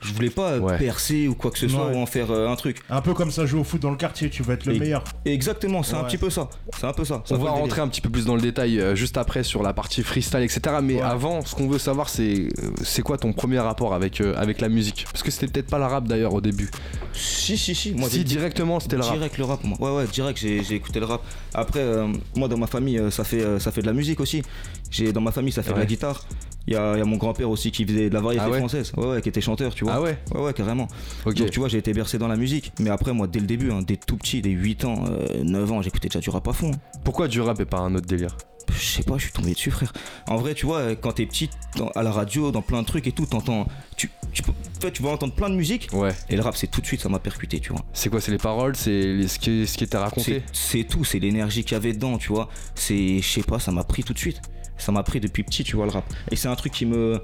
je 0.00 0.12
voulais 0.12 0.30
pas 0.30 0.50
euh, 0.52 0.58
Ouais. 0.60 0.78
percer 0.78 1.28
ou 1.28 1.34
quoi 1.34 1.50
que 1.50 1.58
ce 1.58 1.66
soit 1.68 1.86
Ouais. 1.86 1.94
ou 1.96 1.98
en 1.98 2.06
faire 2.06 2.30
euh, 2.30 2.48
un 2.48 2.56
truc. 2.56 2.82
Un 2.90 3.00
peu 3.00 3.14
comme 3.14 3.30
ça 3.30 3.46
jouer 3.46 3.60
au 3.60 3.64
foot 3.64 3.80
dans 3.80 3.90
le 3.90 3.96
quartier, 3.96 4.28
tu 4.30 4.42
vas 4.42 4.54
être 4.54 4.66
le 4.66 4.74
Et- 4.74 4.78
meilleur. 4.78 5.04
Exactement, 5.24 5.82
c'est 5.82 5.94
un 5.96 6.04
petit 6.04 6.18
peu 6.18 6.28
ça. 6.30 6.48
C'est 6.78 6.86
un 6.86 6.92
peu 6.92 7.04
ça. 7.04 7.22
Ça 7.24 7.34
On 7.34 7.38
va 7.38 7.50
rentrer 7.50 7.68
délire. 7.68 7.84
un 7.84 7.88
petit 7.88 8.00
peu 8.00 8.10
plus 8.10 8.26
dans 8.26 8.34
le 8.34 8.42
détail 8.42 8.78
euh, 8.80 8.94
juste 8.94 9.16
après 9.16 9.42
sur 9.42 9.62
la 9.62 9.72
partie 9.72 10.02
freestyle, 10.02 10.40
etc. 10.40 10.76
Mais 10.82 10.96
Ouais. 10.96 11.00
avant, 11.02 11.44
ce 11.44 11.54
qu'on 11.54 11.68
veut 11.68 11.78
savoir, 11.78 12.08
c'est 12.08 12.48
c'est 12.82 13.02
quoi 13.02 13.16
ton 13.18 13.32
premier 13.32 13.58
rapport 13.60 13.94
avec, 13.94 14.20
euh, 14.20 14.34
avec 14.36 14.60
la 14.60 14.68
musique? 14.68 15.06
Parce 15.10 15.22
que 15.22 15.30
c'était 15.30 15.46
peut-être 15.48 15.68
pas 15.70 15.78
la 15.78 15.88
rap 15.88 16.06
d'ailleurs 16.06 16.34
au 16.34 16.40
début. 16.40 16.70
Si, 17.12 17.56
si, 17.56 17.74
si. 17.74 17.92
Moi, 17.94 18.08
si 18.10 18.24
directement 18.24 18.80
c'était 18.80 18.96
le 18.96 19.02
rap. 19.02 19.14
Direct 19.14 19.38
le 19.38 19.44
rap, 19.44 19.64
moi. 19.64 19.78
Ouais, 19.80 19.96
ouais, 20.02 20.06
direct, 20.12 20.38
j'ai 20.38 20.62
j'ai 20.64 20.74
écouté 20.74 21.00
le 21.00 21.06
rap. 21.06 21.22
Après, 21.54 21.80
euh, 21.80 22.08
moi, 22.36 22.48
dans 22.48 22.58
ma 22.58 22.66
famille, 22.66 23.00
ça 23.10 23.24
fait, 23.24 23.40
euh, 23.42 23.58
ça 23.58 23.70
fait 23.72 23.80
de 23.82 23.86
la 23.86 23.92
musique 23.92 24.20
aussi. 24.20 24.42
J'ai 24.90 25.12
Dans 25.12 25.20
ma 25.20 25.32
famille, 25.32 25.52
ça 25.52 25.62
fait 25.62 25.72
de 25.72 25.78
la 25.78 25.86
guitare. 25.86 26.24
Il 26.66 26.72
y 26.72 26.76
a, 26.76 26.94
il 26.94 26.98
y 26.98 27.02
a 27.02 27.04
mon 27.04 27.16
grand-père 27.16 27.50
aussi 27.50 27.70
qui 27.70 27.84
faisait 27.84 28.08
de 28.08 28.14
la 28.14 28.20
variété 28.20 28.44
Ah 28.46 28.50
ouais 28.50 28.58
française. 28.58 28.92
Ouais, 28.96 29.06
ouais, 29.06 29.22
qui 29.22 29.28
était 29.28 29.40
chanteur, 29.40 29.74
tu 29.74 29.84
vois. 29.84 29.94
Ah 29.94 30.00
ouais 30.02 30.18
Ouais, 30.34 30.40
ouais, 30.40 30.52
carrément. 30.54 30.88
Ok. 31.26 31.34
Donc, 31.34 31.50
tu 31.50 31.60
vois, 31.60 31.68
j'ai 31.68 31.78
été 31.78 31.92
bercé 31.92 32.16
dans 32.18 32.28
la 32.28 32.36
musique. 32.36 32.72
Mais 32.80 32.90
après, 32.90 33.12
moi, 33.12 33.26
dès 33.26 33.40
le 33.40 33.46
début, 33.46 33.70
hein, 33.70 33.82
dès 33.86 33.96
tout 33.96 34.16
petit, 34.16 34.40
dès 34.40 34.50
8 34.50 34.84
ans, 34.86 35.04
euh, 35.08 35.42
9 35.44 35.72
ans, 35.72 35.82
j'écoutais 35.82 36.08
déjà 36.08 36.20
du 36.20 36.30
rap 36.30 36.46
à 36.48 36.52
fond. 36.52 36.70
Pourquoi 37.04 37.28
du 37.28 37.40
rap 37.40 37.60
et 37.60 37.64
pas 37.66 37.78
un 37.78 37.94
autre 37.94 38.06
délire? 38.06 38.36
Je 38.72 38.82
sais 38.82 39.02
pas, 39.02 39.18
je 39.18 39.24
suis 39.24 39.32
tombé 39.32 39.52
dessus, 39.52 39.70
frère. 39.70 39.92
En 40.26 40.36
vrai, 40.36 40.54
tu 40.54 40.64
vois, 40.64 40.78
euh, 40.78 40.94
quand 40.98 41.12
t'es 41.12 41.26
petit, 41.26 41.50
à 41.94 42.02
la 42.02 42.10
radio, 42.10 42.50
dans 42.50 42.62
plein 42.62 42.80
de 42.80 42.86
trucs 42.86 43.06
et 43.06 43.12
tout, 43.12 43.26
t'entends. 43.26 43.66
Tu, 43.96 44.08
tu, 44.32 44.42
fait, 44.80 44.90
tu 44.90 45.02
vas 45.02 45.10
entendre 45.10 45.34
plein 45.34 45.50
de 45.50 45.54
musique. 45.54 45.88
Ouais. 45.92 46.12
Et 46.30 46.36
le 46.36 46.42
rap, 46.42 46.56
c'est 46.56 46.66
tout 46.66 46.80
de 46.80 46.86
suite, 46.86 47.02
ça 47.02 47.10
m'a 47.10 47.18
percuté, 47.18 47.60
tu 47.60 47.72
vois. 47.72 47.82
C'est 47.92 48.08
quoi 48.08 48.22
C'est 48.22 48.32
les 48.32 48.38
paroles 48.38 48.74
C'est 48.74 49.28
ce, 49.28 49.38
qui, 49.38 49.66
ce 49.66 49.76
qui 49.76 49.84
était 49.84 49.98
raconté? 49.98 50.42
C'est 50.52 50.84
tout, 50.84 51.04
c'est 51.04 51.18
l'énergie 51.18 51.62
qu'il 51.62 51.72
y 51.72 51.76
avait 51.76 51.92
dedans, 51.92 52.16
tu 52.16 52.28
vois. 52.28 52.48
C'est, 52.74 53.20
je 53.20 53.28
sais 53.28 53.42
pas, 53.42 53.58
ça 53.58 53.70
m'a 53.70 53.84
pris 53.84 54.02
tout 54.02 54.14
de 54.14 54.18
suite. 54.18 54.40
Ça 54.78 54.92
m'a 54.92 55.02
pris 55.02 55.20
depuis 55.20 55.42
petit, 55.44 55.64
tu 55.64 55.76
vois, 55.76 55.84
le 55.86 55.92
rap. 55.92 56.04
Et 56.30 56.36
c'est 56.36 56.48
un 56.48 56.56
truc 56.56 56.72
qui 56.72 56.86
me. 56.86 57.20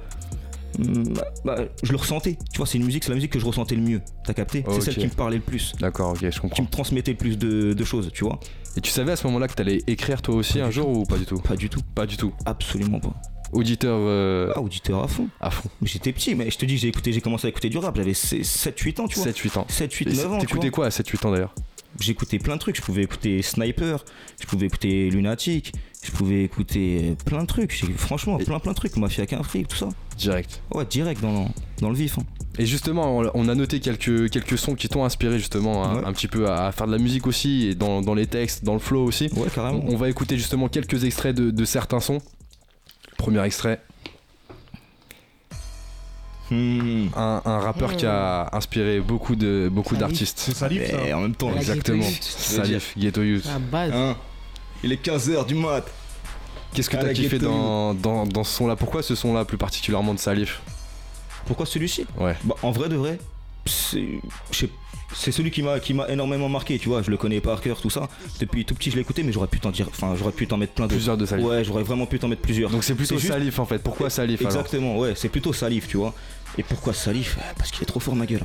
Mm, 0.78 1.02
bah, 1.14 1.24
bah, 1.44 1.56
je 1.82 1.90
le 1.90 1.98
ressentais, 1.98 2.38
tu 2.52 2.58
vois, 2.58 2.66
c'est 2.66 2.78
une 2.78 2.84
musique, 2.84 3.02
c'est 3.02 3.08
la 3.10 3.16
musique 3.16 3.32
que 3.32 3.40
je 3.40 3.44
ressentais 3.44 3.74
le 3.74 3.82
mieux. 3.82 4.00
T'as 4.24 4.34
capté? 4.34 4.64
C'est 4.70 4.80
celle 4.82 4.96
qui 4.96 5.06
me 5.06 5.10
parlait 5.10 5.36
le 5.38 5.42
plus, 5.42 5.72
D'accord, 5.80 6.10
ok, 6.10 6.18
je 6.22 6.28
qui 6.28 6.38
comprends. 6.38 6.62
me 6.62 6.68
transmettait 6.68 7.10
le 7.10 7.16
plus 7.16 7.36
de, 7.36 7.72
de 7.72 7.84
choses, 7.84 8.10
tu 8.14 8.22
vois. 8.24 8.38
Et 8.76 8.80
tu 8.80 8.90
savais 8.90 9.10
à 9.12 9.16
ce 9.16 9.26
moment-là 9.26 9.48
que 9.48 9.54
t'allais 9.54 9.82
écrire 9.88 10.22
toi 10.22 10.36
aussi 10.36 10.60
Pas 10.60 10.66
un 10.66 10.70
jour 10.70 10.88
ou 10.88 11.02
pas 11.04 11.18
du 11.18 11.26
tout? 11.26 11.38
Pas 11.40 11.56
du 11.56 11.68
tout, 11.68 11.80
Pas 11.94 12.06
du 12.06 12.16
tout. 12.16 12.32
absolument 12.46 13.00
pas. 13.00 13.14
Auditeur 13.52 13.96
euh, 14.00 14.52
Ah, 14.54 14.60
auditeur 14.60 15.02
à 15.02 15.08
fond. 15.08 15.26
à 15.40 15.50
fond. 15.50 15.68
Mais 15.80 15.88
J'étais 15.88 16.12
petit, 16.12 16.36
mais 16.36 16.48
je 16.52 16.56
te 16.56 16.64
dis, 16.64 16.78
j'ai 16.78 16.86
écouté, 16.86 17.12
j'ai 17.12 17.20
commencé 17.20 17.48
à 17.48 17.50
écouter 17.50 17.68
du 17.68 17.78
rap, 17.78 17.96
j'avais 17.96 18.12
7-8 18.12 19.00
ans, 19.00 19.08
tu 19.08 19.18
vois. 19.18 19.26
7-8 19.26 19.58
ans. 19.58 19.66
7, 19.68 19.92
8, 19.92 20.06
Et 20.08 20.12
9 20.14 20.32
ans. 20.34 20.38
T'écoutais 20.38 20.70
quoi 20.70 20.86
à 20.86 20.90
7-8 20.90 21.26
ans 21.26 21.32
d'ailleurs? 21.32 21.54
J'écoutais 21.98 22.38
plein 22.38 22.54
de 22.54 22.60
trucs. 22.60 22.76
Je 22.76 22.82
pouvais 22.82 23.02
écouter 23.02 23.42
Sniper, 23.42 24.04
je 24.40 24.46
pouvais 24.46 24.66
écouter 24.66 25.10
Lunatic, 25.10 25.72
je 26.04 26.10
pouvais 26.12 26.44
écouter 26.44 27.10
euh, 27.10 27.14
plein 27.24 27.42
de 27.42 27.46
trucs. 27.46 27.72
Franchement, 27.96 28.38
plein 28.38 28.58
plein 28.60 28.72
de 28.72 28.76
trucs. 28.76 28.96
Mafia 28.96 29.26
qu'un 29.26 29.42
fric, 29.42 29.68
tout 29.68 29.76
ça. 29.76 29.88
Direct. 30.16 30.62
Ouais, 30.72 30.84
direct 30.86 31.20
dans, 31.20 31.50
dans 31.80 31.88
le 31.90 31.94
vif. 31.96 32.18
hein. 32.18 32.22
Et 32.58 32.66
justement, 32.66 33.18
on- 33.34 33.48
a 33.48 33.54
noté 33.54 33.80
quelques, 33.80 34.28
quelques 34.30 34.58
sons 34.58 34.74
qui 34.74 34.88
t'ont 34.88 35.04
inspiré 35.04 35.38
justement 35.38 35.84
un, 35.84 35.96
Ouais. 36.00 36.04
un 36.04 36.12
petit 36.12 36.28
peu 36.28 36.48
à, 36.50 36.66
à 36.66 36.72
faire 36.72 36.86
de 36.86 36.92
la 36.92 36.98
musique 36.98 37.26
aussi, 37.26 37.68
et 37.68 37.74
dans, 37.74 38.02
dans 38.02 38.14
les 38.14 38.26
textes, 38.26 38.64
dans 38.64 38.74
le 38.74 38.78
flow 38.80 39.04
aussi. 39.04 39.28
Ouais, 39.36 39.48
carrément. 39.54 39.82
On, 39.86 39.94
on 39.94 39.96
va 39.96 40.08
écouter 40.10 40.36
justement 40.36 40.68
quelques 40.68 41.04
extraits 41.04 41.34
de, 41.34 41.50
de 41.50 41.64
certains 41.64 42.00
sons. 42.00 42.18
Premier 43.16 43.42
extrait, 43.44 43.80
Hmm. 46.50 47.06
un, 47.16 47.42
un 47.44 47.58
rappeur 47.60 47.96
qui 47.96 48.06
a 48.06 48.48
inspiré 48.52 49.00
beaucoup 49.00 49.36
de 49.36 49.68
beaucoup 49.70 49.94
Salif. 49.94 50.08
d'artistes. 50.08 50.38
C'est 50.40 50.54
salif 50.56 50.90
ça. 50.90 51.06
Et 51.06 51.12
en 51.14 51.20
même 51.20 51.34
temps, 51.36 51.50
La 51.50 51.56
Exactement. 51.58 52.02
Salif, 52.20 52.94
Ghetto 52.98 53.22
Youth. 53.22 53.44
La 53.46 53.58
base. 53.58 53.92
hein, 53.94 54.16
il 54.82 54.92
est 54.92 55.04
15h 55.04 55.46
du 55.46 55.54
mat. 55.54 55.84
Qu'est-ce 56.74 56.90
que 56.90 56.96
Ah, 56.96 57.04
t'as 57.04 57.12
kiffé 57.12 57.38
dans, 57.38 57.94
dans, 57.94 58.26
dans 58.26 58.44
ce 58.44 58.56
son-là? 58.56 58.76
Pourquoi 58.76 59.02
ce 59.02 59.14
son-là 59.14 59.44
plus 59.44 59.58
particulièrement 59.58 60.14
de 60.14 60.18
Salif? 60.18 60.60
Pourquoi 61.46 61.66
celui-ci? 61.66 62.06
Ouais. 62.18 62.36
Bah, 62.44 62.54
en 62.62 62.70
vrai 62.70 62.88
de 62.88 62.96
vrai, 62.96 63.18
c'est 63.66 64.06
je 64.50 64.58
sais- 64.58 64.70
c'est 65.14 65.32
celui 65.32 65.50
qui 65.50 65.62
m'a 65.62 65.80
qui 65.80 65.94
m'a 65.94 66.08
énormément 66.08 66.48
marqué, 66.48 66.78
tu 66.78 66.88
vois. 66.88 67.02
Je 67.02 67.10
le 67.10 67.16
connais 67.16 67.40
par 67.40 67.60
cœur, 67.60 67.80
tout 67.80 67.90
ça. 67.90 68.08
Depuis 68.40 68.64
tout 68.64 68.74
petit, 68.74 68.90
je 68.90 68.98
écouté, 68.98 69.22
mais 69.22 69.32
j'aurais 69.32 69.46
pu 69.48 69.58
t'en 69.60 69.70
dire. 69.70 69.86
Enfin, 69.88 70.14
j'aurais 70.16 70.32
pu 70.32 70.46
t'en 70.46 70.56
mettre 70.56 70.72
plein 70.72 70.84
d'autres. 70.84 70.94
Plusieurs 70.96 71.16
de 71.16 71.26
Salif. 71.26 71.44
Ouais, 71.46 71.64
j'aurais 71.64 71.82
vraiment 71.82 72.06
pu 72.06 72.18
t'en 72.18 72.28
mettre 72.28 72.42
plusieurs. 72.42 72.70
Donc 72.70 72.84
c'est 72.84 72.94
plutôt 72.94 73.16
juste- 73.18 73.32
Salif 73.32 73.58
en 73.58 73.64
fait. 73.66 73.78
Pourquoi 73.82 74.10
Salif 74.10 74.40
alors 74.40 74.52
Exactement, 74.52 74.98
ouais, 74.98 75.14
c'est 75.16 75.28
plutôt 75.28 75.52
Salif, 75.52 75.88
tu 75.88 75.96
vois. 75.96 76.14
Et 76.58 76.62
pourquoi 76.62 76.92
Salif? 76.94 77.38
Parce 77.56 77.70
qu'il 77.70 77.82
est 77.82 77.86
trop 77.86 78.00
fort, 78.00 78.14
ma 78.16 78.26
gueule. 78.26 78.42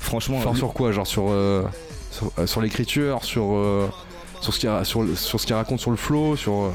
Franchement, 0.00 0.40
Fort 0.40 0.52
lui- 0.52 0.58
sur 0.58 0.72
quoi? 0.72 0.90
Genre 0.92 1.06
sur, 1.06 1.26
euh, 1.30 1.62
sur, 2.10 2.32
euh, 2.38 2.46
sur 2.46 2.60
l'écriture, 2.60 3.22
sur, 3.24 3.44
euh, 3.54 3.88
sur, 4.40 4.52
ce 4.52 4.58
qu'il 4.60 4.70
sur 5.16 5.40
ce 5.40 5.46
qu'il 5.46 5.54
raconte 5.54 5.80
sur 5.80 5.90
le 5.90 5.96
flow, 5.96 6.36
sur. 6.36 6.72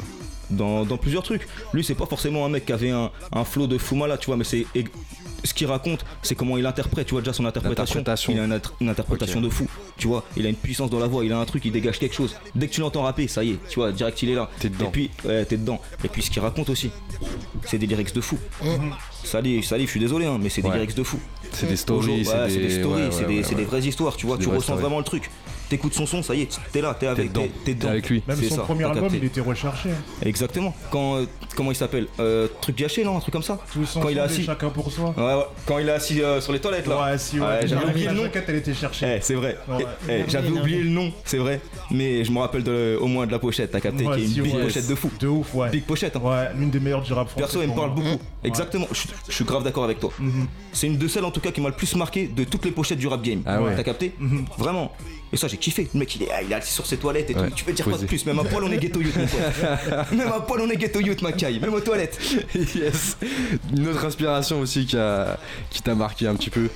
Dans, 0.50 0.86
dans 0.86 0.98
plusieurs 0.98 1.24
trucs. 1.24 1.48
Lui, 1.74 1.84
c'est 1.84 1.96
pas 1.96 2.06
forcément 2.06 2.46
un 2.46 2.50
mec 2.50 2.66
qui 2.66 2.74
avait 2.74 2.92
un, 2.92 3.12
un 3.32 3.44
flow 3.44 3.68
de 3.68 3.77
Fumala, 3.77 4.18
tu 4.18 4.27
vois, 4.27 4.38
mais 4.38 4.44
c'est 4.44 4.66
ce 5.44 5.54
qu'il 5.54 5.68
raconte, 5.68 6.04
c'est 6.24 6.36
comment 6.36 6.58
il 6.58 6.66
interprète, 6.66 7.08
tu 7.08 7.13
vois, 7.13 7.22
déjà 7.22 7.32
son 7.32 7.46
interprétation. 7.46 8.00
L'interprétation. 8.00 8.34
Il 8.34 8.39
a 8.39 8.44
une, 8.46 8.51
inter- 8.54 8.70
une 8.82 8.89
interprétation 8.89 9.39
de 9.39 9.50
fou, 9.50 9.68
tu 9.98 10.08
vois. 10.08 10.24
Il 10.36 10.46
a 10.46 10.50
une 10.50 10.56
puissance 10.56 10.89
dans 10.89 11.00
la 11.00 11.08
voix, 11.08 11.24
il 11.24 11.32
a 11.32 11.38
un 11.39 11.46
truc, 11.46 11.63
il 11.63 11.72
dégage 11.72 12.00
quelque 12.00 12.16
chose. 12.16 12.36
Dès 12.56 12.68
que 12.68 12.74
tu 12.74 12.82
l'entends 12.82 13.04
rapper, 13.04 13.27
ça 13.27 13.44
y 13.44 13.51
est, 13.51 13.60
tu 13.70 13.75
vois, 13.80 13.92
direct 13.92 14.22
il 14.24 14.30
est 14.32 14.36
là. 14.36 14.50
T'es 14.60 14.70
dedans. 14.70 14.86
Et 14.88 14.89
puis, 14.89 15.10
ouais, 15.25 15.46
t'es 15.46 15.58
dedans. 15.58 15.80
Et 16.04 16.08
puis 16.10 16.22
ce 16.22 16.32
qu'il 16.32 16.42
raconte 16.42 16.70
aussi. 16.70 16.89
c'est 17.66 17.77
des 17.77 17.86
lyrics 17.88 18.13
de 18.13 18.22
fou. 18.22 18.38
Salif, 19.24 19.66
Salif, 19.66 19.86
je 19.88 19.92
suis 19.92 20.00
désolé, 20.00 20.25
hein, 20.25 20.38
mais 20.42 20.50
c'est 20.50 20.62
des 20.62 20.70
lyrics 20.70 20.96
de 20.96 21.04
fou. 21.04 21.20
C'est 21.51 21.68
des 21.68 21.77
stories, 21.77 22.24
Ouais, 22.27 22.50
c'est 22.50 22.58
des 22.60 22.70
stories, 22.80 23.10
c'est 23.44 23.56
des, 23.56 23.63
vraies 23.66 23.82
histoires, 23.82 24.16
tu 24.18 24.25
vois, 24.25 24.38
tu 24.38 24.48
ressens 24.50 24.75
vraiment 24.75 24.98
le 24.98 25.04
truc. 25.06 25.30
T'écoutes 25.69 25.93
son 25.93 26.05
son, 26.05 26.24
ça 26.24 26.33
y 26.33 26.41
est, 26.43 26.59
t'es 26.71 26.79
là, 26.81 26.95
t'es 26.97 27.07
avec, 27.07 27.33
t'es- 27.33 27.41
t'es 27.41 27.51
t'es 27.65 27.74
dedans. 27.75 27.89
avec 27.89 28.09
lui. 28.09 28.24
Même 28.27 28.38
C'est 28.39 28.47
son 28.50 28.55
ça, 28.55 28.62
premier 28.62 28.86
album, 28.86 29.03
capté. 29.03 29.17
il 29.17 29.24
était 29.25 29.41
recherché. 29.41 29.89
Exactement. 30.21 30.74
Quand, 30.91 31.17
euh, 31.17 31.25
comment 31.57 31.71
il 31.71 31.75
s'appelle 31.75 32.07
euh, 32.19 32.47
Truc 32.61 32.77
gâché, 32.77 33.03
non 33.03 33.17
Un 33.17 33.19
truc 33.19 33.33
comme 33.33 33.43
ça 33.43 33.57
Tous 33.73 33.97
Quand 34.01 34.07
il 34.09 34.17
est 34.17 34.21
assis. 34.21 34.43
chacun 34.43 34.69
pour 34.69 34.91
soi. 34.91 35.13
Ouais, 35.17 35.23
ouais. 35.23 35.43
Quand 35.65 35.79
il 35.79 35.89
est 35.89 35.91
assis 35.91 36.21
euh, 36.21 36.39
sur 36.39 36.53
les 36.53 36.59
toilettes 36.59 36.85
là. 36.87 37.01
Ouais, 37.11 37.17
si, 37.17 37.39
ouais. 37.39 37.45
Ouais, 37.45 37.67
j'avais 37.67 37.83
La- 37.85 37.91
oublié 37.91 38.05
la 38.05 38.11
le 38.13 38.17
nom. 38.19 38.23
jaquette, 38.25 38.45
elle 38.47 38.55
était 38.57 38.73
cherchée. 38.73 39.15
Eh, 39.17 39.21
c'est 39.21 39.33
vrai. 39.33 39.57
Ouais. 39.67 39.85
Eh, 40.07 40.11
eh, 40.11 40.23
J'avais 40.29 40.49
oublié 40.51 40.81
le 40.83 40.89
nom, 40.89 41.11
c'est 41.25 41.37
vrai. 41.39 41.59
Mais 41.91 42.23
je 42.23 42.31
me 42.31 42.39
rappelle 42.39 42.63
de- 42.63 42.97
au 43.01 43.07
moins 43.07 43.25
de 43.25 43.31
la 43.31 43.39
pochette, 43.39 43.71
t'as 43.71 43.79
capté, 43.81 44.05
Ouais, 44.05 44.17
qui 44.17 44.23
est 44.23 44.27
une 44.37 44.43
big 44.43 44.55
ouais. 44.55 44.61
pochette 44.63 44.87
de 44.87 44.95
fou. 44.95 45.09
De 45.19 45.27
ouf, 45.27 45.53
ouais. 45.55 45.69
Big 45.71 45.83
pochette. 45.83 46.15
hein. 46.15 46.21
Ouais, 46.23 46.47
l'une 46.57 46.69
des 46.69 46.79
meilleures 46.79 47.01
du 47.01 47.11
rap 47.13 47.27
français. 47.27 47.41
Perso, 47.41 47.61
elle 47.61 47.69
me 47.69 47.75
parle 47.75 47.93
beaucoup. 47.95 48.19
Exactement, 48.43 48.87
je, 48.91 49.33
suis 49.33 49.43
grave 49.45 49.63
d'accord 49.63 49.83
avec 49.83 49.99
toi. 49.99 50.11
Mhm. 50.19 50.45
C'est 50.71 50.87
une 50.87 50.97
de 50.97 51.07
celles 51.07 51.25
en 51.25 51.31
tout 51.31 51.39
cas 51.41 51.51
qui 51.51 51.59
m'a 51.59 51.69
le 51.69 51.75
plus 51.75 51.95
marqué 51.95 52.27
de 52.27 52.43
toutes 52.43 52.63
les 52.65 52.71
pochettes 52.71 52.99
du 52.99 53.07
rap 53.07 53.21
game. 53.23 53.41
Ah 53.45 53.61
ouais. 53.61 53.75
T'as 53.75 53.83
capté 53.83 54.13
Mhm. 54.19 54.45
Vraiment. 54.57 54.91
Et 55.33 55.35
ça, 55.37 55.49
j'ai 55.49 55.57
kiffé. 55.57 55.89
Le 55.93 55.99
mec, 55.99 56.15
il 56.15 56.23
est, 56.23 56.29
il 56.45 56.51
est 56.51 56.55
assis 56.55 56.71
sur 56.73 56.85
ses 56.85 56.95
toilettes 56.97 57.29
et 57.31 57.33
tout. 57.33 57.41
Tu 57.55 57.65
peux 57.65 57.73
dire 57.73 57.83
quoi 57.85 57.97
de 57.97 58.05
plus? 58.05 58.25
Même 58.25 58.39
à 58.39 58.43
poil, 58.45 58.63
on 58.63 58.71
est 58.71 58.77
ghetto 58.77 59.01
youth. 59.01 59.13
Même 60.11 60.27
à 60.33 60.39
poil, 60.39 60.61
on 60.61 60.69
est 60.69 60.77
ghetto 60.77 60.99
youth, 61.01 61.21
ma 61.21 61.31
caille. 61.51 61.60
Même 61.60 61.74
aux 61.74 61.80
toilettes. 61.82 62.20
yes. 62.75 63.18
Une 63.75 63.88
autre 63.88 64.06
inspiration 64.06 64.60
aussi 64.60 64.86
qui 64.86 64.98
a- 64.98 65.38
qui 65.70 65.82
t'a 65.82 65.96
marqué 65.96 66.27
un 66.27 66.36
petit 66.36 66.50
peu. 66.50 66.70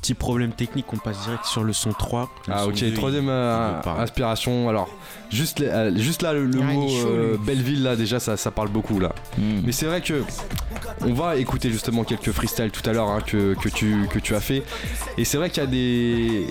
Petit 0.00 0.14
problème 0.14 0.52
technique, 0.52 0.86
on 0.94 0.96
passe 0.96 1.24
direct 1.24 1.44
sur 1.44 1.62
le 1.62 1.74
son 1.74 1.92
3. 1.92 2.30
Le 2.46 2.54
Ah 2.54 2.60
son 2.60 2.68
ok, 2.70 2.74
2, 2.80 2.86
il- 2.86 2.94
troisième 2.94 3.28
euh, 3.28 3.80
inspiration. 3.98 4.68
Alors, 4.70 4.88
juste, 5.30 5.60
euh, 5.60 5.92
juste 5.96 6.22
là, 6.22 6.32
le, 6.32 6.48
Ah, 6.54 6.64
mot 6.64 6.88
euh. 6.90 7.36
Belleville, 7.38 7.82
là, 7.82 7.96
déjà, 7.96 8.18
ça, 8.18 8.38
ça 8.38 8.50
parle 8.50 8.68
beaucoup, 8.68 8.98
là. 8.98 9.12
Mais 9.38 9.72
c'est 9.72 9.84
vrai 9.84 10.00
que 10.00 10.22
on 11.02 11.12
va 11.12 11.36
écouter 11.36 11.70
justement 11.70 12.04
quelques 12.04 12.32
freestyles 12.32 12.70
tout 12.70 12.88
à 12.88 12.94
l'heure 12.94 13.08
hein, 13.10 13.20
que, 13.20 13.52
que 13.54 13.68
tu, 13.68 14.06
que 14.10 14.18
tu 14.18 14.34
as 14.34 14.40
fait. 14.40 14.62
Et 15.18 15.26
c'est 15.26 15.36
vrai 15.36 15.50
qu'il 15.50 15.62
y 15.62 15.66
a 15.66 15.68
des. 15.68 16.46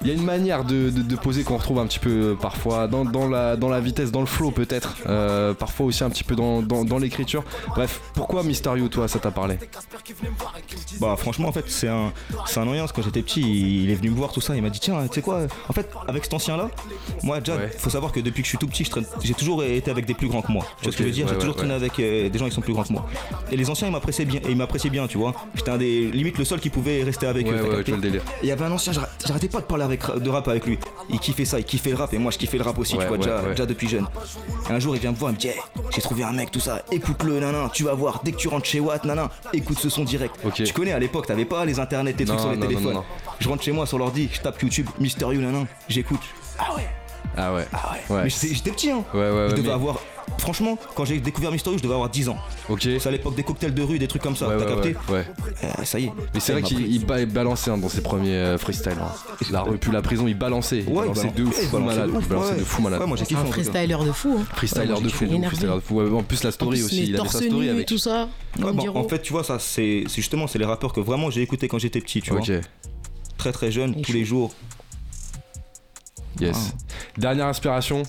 Il 0.00 0.08
y 0.08 0.10
a 0.10 0.14
une 0.14 0.24
manière 0.24 0.64
de, 0.64 0.90
de- 0.90 1.02
de 1.02 1.16
poser 1.16 1.44
qu'on 1.44 1.56
retrouve 1.58 1.78
un 1.78 1.86
petit 1.86 1.98
peu 1.98 2.36
parfois 2.40 2.88
dans, 2.88 3.04
dans 3.04 3.28
la, 3.28 3.56
dans 3.56 3.68
la 3.68 3.80
vitesse, 3.80 4.10
dans 4.10 4.20
le 4.20 4.26
flow 4.26 4.50
peut-être, 4.50 4.96
euh, 5.06 5.52
parfois 5.54 5.86
aussi 5.86 6.02
un 6.02 6.10
petit 6.10 6.24
peu 6.24 6.34
dans, 6.34 6.62
dans, 6.62 6.84
dans 6.84 6.98
l'écriture. 6.98 7.44
Bref, 7.68 8.00
pourquoi 8.14 8.42
Mysterio, 8.42 8.88
toi, 8.88 9.06
ça 9.08 9.18
t'a 9.18 9.30
parlé? 9.30 9.58
Bah 11.00 11.16
franchement 11.16 11.48
en 11.48 11.52
fait 11.52 11.64
c'est 11.68 11.88
un 11.88 12.12
c'est 12.46 12.60
un 12.60 12.64
noyance 12.64 12.92
quand 12.92 13.02
j'étais 13.02 13.22
petit 13.22 13.40
il 13.84 13.90
est 13.90 13.94
venu 13.94 14.10
me 14.10 14.14
voir 14.16 14.32
tout 14.32 14.40
ça 14.40 14.54
il 14.56 14.62
m'a 14.62 14.70
dit 14.70 14.80
tiens 14.80 15.06
tu 15.08 15.14
sais 15.14 15.22
quoi 15.22 15.42
en 15.68 15.72
fait 15.72 15.88
avec 16.08 16.24
cet 16.24 16.34
ancien 16.34 16.56
là 16.56 16.68
moi 17.22 17.40
déjà 17.40 17.52
Ouais. 17.56 17.70
faut 17.76 17.90
savoir 17.90 18.12
que 18.12 18.20
depuis 18.20 18.42
que 18.42 18.46
je 18.46 18.50
suis 18.50 18.58
tout 18.58 18.66
petit 18.66 18.84
je 18.84 18.90
traîne- 18.90 19.06
j'ai 19.22 19.34
toujours 19.34 19.62
été 19.62 19.90
avec 19.90 20.06
des 20.06 20.14
plus 20.14 20.28
grands 20.28 20.40
que 20.42 20.50
moi. 20.50 20.64
Tu 20.78 20.84
vois 20.84 20.92
ce 20.92 20.96
que 20.96 21.02
je 21.02 21.08
veux 21.08 21.14
dire? 21.14 21.26
Ouais, 21.26 21.32
j'ai 21.32 21.38
toujours 21.38 21.54
ouais. 21.54 21.58
traîné 21.58 21.74
avec 21.74 21.98
euh, 22.00 22.28
des 22.30 22.38
gens 22.38 22.46
qui 22.46 22.52
sont 22.54 22.62
plus 22.62 22.72
grands 22.72 22.84
que 22.84 22.92
moi. 22.92 23.06
Et 23.50 23.56
les 23.56 23.68
anciens 23.68 23.88
ils 23.88 23.92
m'appréciaient 23.92 24.24
bien 24.24 24.40
et 24.46 24.50
ils 24.50 24.56
m'appréciaient 24.56 24.88
bien 24.90 25.06
tu 25.06 25.18
vois. 25.18 25.34
J'étais 25.54 25.70
un 25.70 25.76
des 25.76 26.10
limite 26.10 26.38
le 26.38 26.44
seul 26.44 26.60
qui 26.60 26.70
pouvait 26.70 27.02
rester 27.02 27.26
avec 27.26 27.46
eux 27.48 27.84
il 28.42 28.48
y 28.48 28.52
avait 28.52 28.64
un 28.64 28.72
ancien, 28.72 28.92
j'arr- 28.92 29.08
j'arrêtais 29.26 29.48
pas 29.48 29.60
de 29.60 29.66
parler 29.66 29.81
avec, 29.84 30.00
de 30.16 30.30
rap 30.30 30.46
avec 30.48 30.66
lui. 30.66 30.78
Il 31.10 31.18
kiffait 31.18 31.44
ça, 31.44 31.58
il 31.58 31.64
kiffait 31.64 31.90
le 31.90 31.96
rap 31.96 32.12
et 32.14 32.18
moi 32.18 32.30
je 32.30 32.38
kiffais 32.38 32.58
le 32.58 32.64
rap 32.64 32.78
aussi, 32.78 32.94
Ouais, 32.96 33.02
tu 33.02 33.08
vois, 33.08 33.16
ouais, 33.18 33.24
déjà, 33.24 33.42
ouais. 33.42 33.50
déjà 33.50 33.66
depuis 33.66 33.88
jeune. 33.88 34.06
Et 34.68 34.72
un 34.72 34.78
jour 34.78 34.94
il 34.96 35.00
vient 35.00 35.10
me 35.12 35.16
voir, 35.16 35.30
il 35.30 35.34
me 35.34 35.38
dit 35.40 35.48
Hey, 35.48 35.60
J'ai 35.94 36.00
trouvé 36.02 36.22
un 36.24 36.32
mec, 36.32 36.50
tout 36.50 36.60
ça, 36.60 36.82
écoute-le, 36.90 37.40
nanan, 37.40 37.68
tu 37.72 37.84
vas 37.84 37.94
voir, 37.94 38.20
dès 38.24 38.32
que 38.32 38.36
tu 38.36 38.48
rentres 38.48 38.66
chez 38.66 38.80
Watt, 38.80 39.04
nanan, 39.04 39.28
écoute 39.52 39.78
ce 39.78 39.88
son 39.88 40.04
direct. 40.04 40.34
Ok. 40.44 40.54
Tu 40.62 40.72
connais 40.72 40.92
à 40.92 40.98
l'époque, 40.98 41.26
t'avais 41.26 41.44
pas 41.44 41.64
les 41.64 41.78
internets, 41.80 42.14
les 42.18 42.24
trucs 42.24 42.40
sur 42.40 42.50
les 42.50 42.56
non, 42.56 42.66
téléphones. 42.66 42.94
non. 42.94 43.04
Je 43.40 43.48
rentre 43.48 43.62
chez 43.62 43.72
moi 43.72 43.86
sur 43.86 43.98
l'ordi, 43.98 44.28
je 44.32 44.40
tape 44.40 44.60
YouTube, 44.62 44.86
Mysterio, 44.98 45.40
nanan, 45.40 45.66
j'écoute. 45.88 46.20
Ah 46.58 46.74
ouais, 46.76 46.86
Ah 47.36 47.54
ouais. 47.54 47.66
ah 47.72 47.92
ouais. 47.92 48.14
Ouais. 48.16 48.22
Mais 48.24 48.30
j'étais 48.30 48.54
j'étais 48.54 48.70
petit, 48.70 48.90
hein. 48.90 49.04
Ouais, 49.14 49.20
ouais, 49.20 49.30
ouais. 49.30 49.46
je 49.50 49.54
devais 49.56 49.68
mais- 49.68 49.74
avoir. 49.74 49.98
Franchement, 50.38 50.76
quand 50.94 51.04
j'ai 51.04 51.20
découvert 51.20 51.52
Mysterio, 51.52 51.78
je 51.78 51.82
devais 51.82 51.94
avoir 51.94 52.10
10 52.10 52.28
ans. 52.28 52.36
Ok. 52.68 52.82
C'est 52.82 53.06
à 53.06 53.10
l'époque 53.10 53.34
des 53.36 53.42
cocktails 53.42 53.74
de 53.74 53.82
rue, 53.82 53.98
des 53.98 54.08
trucs 54.08 54.22
comme 54.22 54.34
ça, 54.36 54.48
Ouais, 54.48 54.56
t'as 54.58 54.64
ouais, 54.64 54.74
capté 54.74 54.96
ouais, 55.12 55.18
ouais. 55.18 55.26
Euh, 55.64 55.84
Ça 55.84 55.98
y 56.00 56.06
est. 56.06 56.12
Mais 56.34 56.40
c'est 56.40 56.52
vrai 56.52 56.62
qu'il 56.62 57.06
ba- 57.06 57.24
balançait 57.26 57.70
hein, 57.70 57.78
dans 57.78 57.88
ses 57.88 58.00
premiers 58.00 58.34
euh, 58.36 58.58
freestyles. 58.58 58.92
hein. 59.00 59.12
La 59.50 59.62
rue, 59.62 59.78
puis 59.78 59.92
la 59.92 60.02
prison, 60.02 60.26
il 60.26 60.36
balançait. 60.36 60.80
Il 60.80 60.88
Ouais, 60.88 61.02
balançait 61.02 61.30
il 61.36 61.44
de 61.44 61.50
fou 61.50 61.78
malade. 61.78 62.10
Il 62.20 62.26
balançait 62.26 62.54
de 62.56 62.64
fou 62.64 62.82
malade. 62.82 63.00
Ouais, 63.00 63.06
moi 63.06 63.16
j'ai 63.16 63.24
kiffé 63.26 63.40
Un 63.40 63.44
freestyler 63.46 63.96
de 64.04 64.12
fou. 64.12 64.36
Hein. 64.40 64.44
Freestyler 64.56 64.86
de 64.88 64.94
fou. 65.08 65.26
kiffé. 65.26 65.42
freestyler 65.46 65.74
de 65.74 65.80
fou. 65.80 65.94
Ouais, 66.00 66.10
En 66.10 66.22
plus, 66.22 66.42
la 66.44 66.50
story 66.50 66.82
aussi. 66.82 67.04
Il 67.04 67.08
avait 67.10 67.18
torse 67.18 67.32
sa 67.32 67.42
story 67.44 67.68
avec. 67.68 67.86
tout 67.86 67.98
ça. 67.98 68.28
En 68.62 69.08
fait, 69.08 69.22
tu 69.22 69.32
vois, 69.32 69.44
ça, 69.44 69.58
c'est 69.58 70.04
justement, 70.14 70.46
c'est 70.46 70.58
les 70.58 70.64
rappeurs 70.66 70.92
que 70.92 71.00
vraiment 71.00 71.30
j'ai 71.30 71.42
écouté 71.42 71.68
quand 71.68 71.78
j'étais 71.78 72.00
petit, 72.00 72.20
tu 72.22 72.32
Ok, 72.32 72.44
vois. 72.48 72.60
Très 73.38 73.52
très 73.52 73.70
jeune, 73.70 73.94
Et 73.98 74.02
tous 74.02 74.12
les 74.12 74.24
jours. 74.24 74.52
yes. 76.40 76.74
Dernière 77.18 77.46
inspiration, 77.46 78.02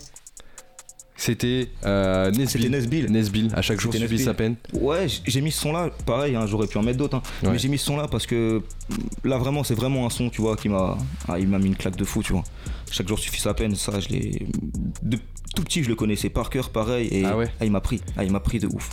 c'était 1.16 1.70
euh, 1.86 2.32
Nesbill. 2.32 2.72
Nesbill. 2.72 3.12
Nesbill, 3.12 3.52
à 3.56 3.62
chaque 3.62 3.80
jour 3.80 3.94
Nesbill. 3.94 4.20
sa 4.20 4.34
peine. 4.34 4.56
Ouais, 4.74 5.08
j'ai 5.26 5.42
mis 5.42 5.52
ce 5.52 5.62
son 5.62 5.72
là, 5.72 5.90
pareil, 6.06 6.36
hein, 6.36 6.46
j'aurais 6.48 6.68
pu 6.68 6.78
en 6.78 6.84
mettre 6.84 6.98
d'autres, 6.98 7.18
hein, 7.18 7.24
Ouais. 7.44 7.52
mais 7.52 7.60
j'ai 7.60 7.68
mis 7.70 7.78
ce 7.78 7.86
son 7.86 7.98
là 7.98 8.08
parce 8.08 8.26
que 8.26 8.62
mm, 8.90 9.28
là 9.28 9.38
vraiment, 9.38 9.64
c'est 9.64 9.76
vraiment 9.76 10.06
un 10.06 10.10
son, 10.10 10.30
tu 10.30 10.42
vois, 10.42 10.56
qui 10.58 10.70
m'a. 10.70 10.98
Ah, 11.28 11.40
il 11.40 11.48
m'a 11.48 11.60
mis 11.60 11.68
une 11.68 11.76
claque 11.76 11.96
de 11.96 12.04
fou, 12.06 12.24
tu 12.24 12.34
vois. 12.34 12.44
Chaque 12.92 13.08
jour 13.08 13.20
suffit 13.20 13.40
sa 13.42 13.54
peine, 13.54 13.76
ça, 13.76 14.00
je 14.00 14.10
l'ai. 14.10 14.48
De 15.04 15.18
tout 15.56 15.64
petit, 15.64 15.84
je 15.84 15.90
le 15.90 15.96
connaissais 15.96 16.30
par 16.30 16.50
cœur, 16.50 16.70
pareil, 16.72 17.08
et 17.12 17.26
Ah 17.26 17.38
ouais 17.38 17.48
il 17.62 17.72
m'a 17.72 17.82
pris, 17.82 18.02
ah, 18.18 18.24
il 18.24 18.32
m'a 18.32 18.40
pris 18.40 18.60
de 18.60 18.68
ouf. 18.68 18.90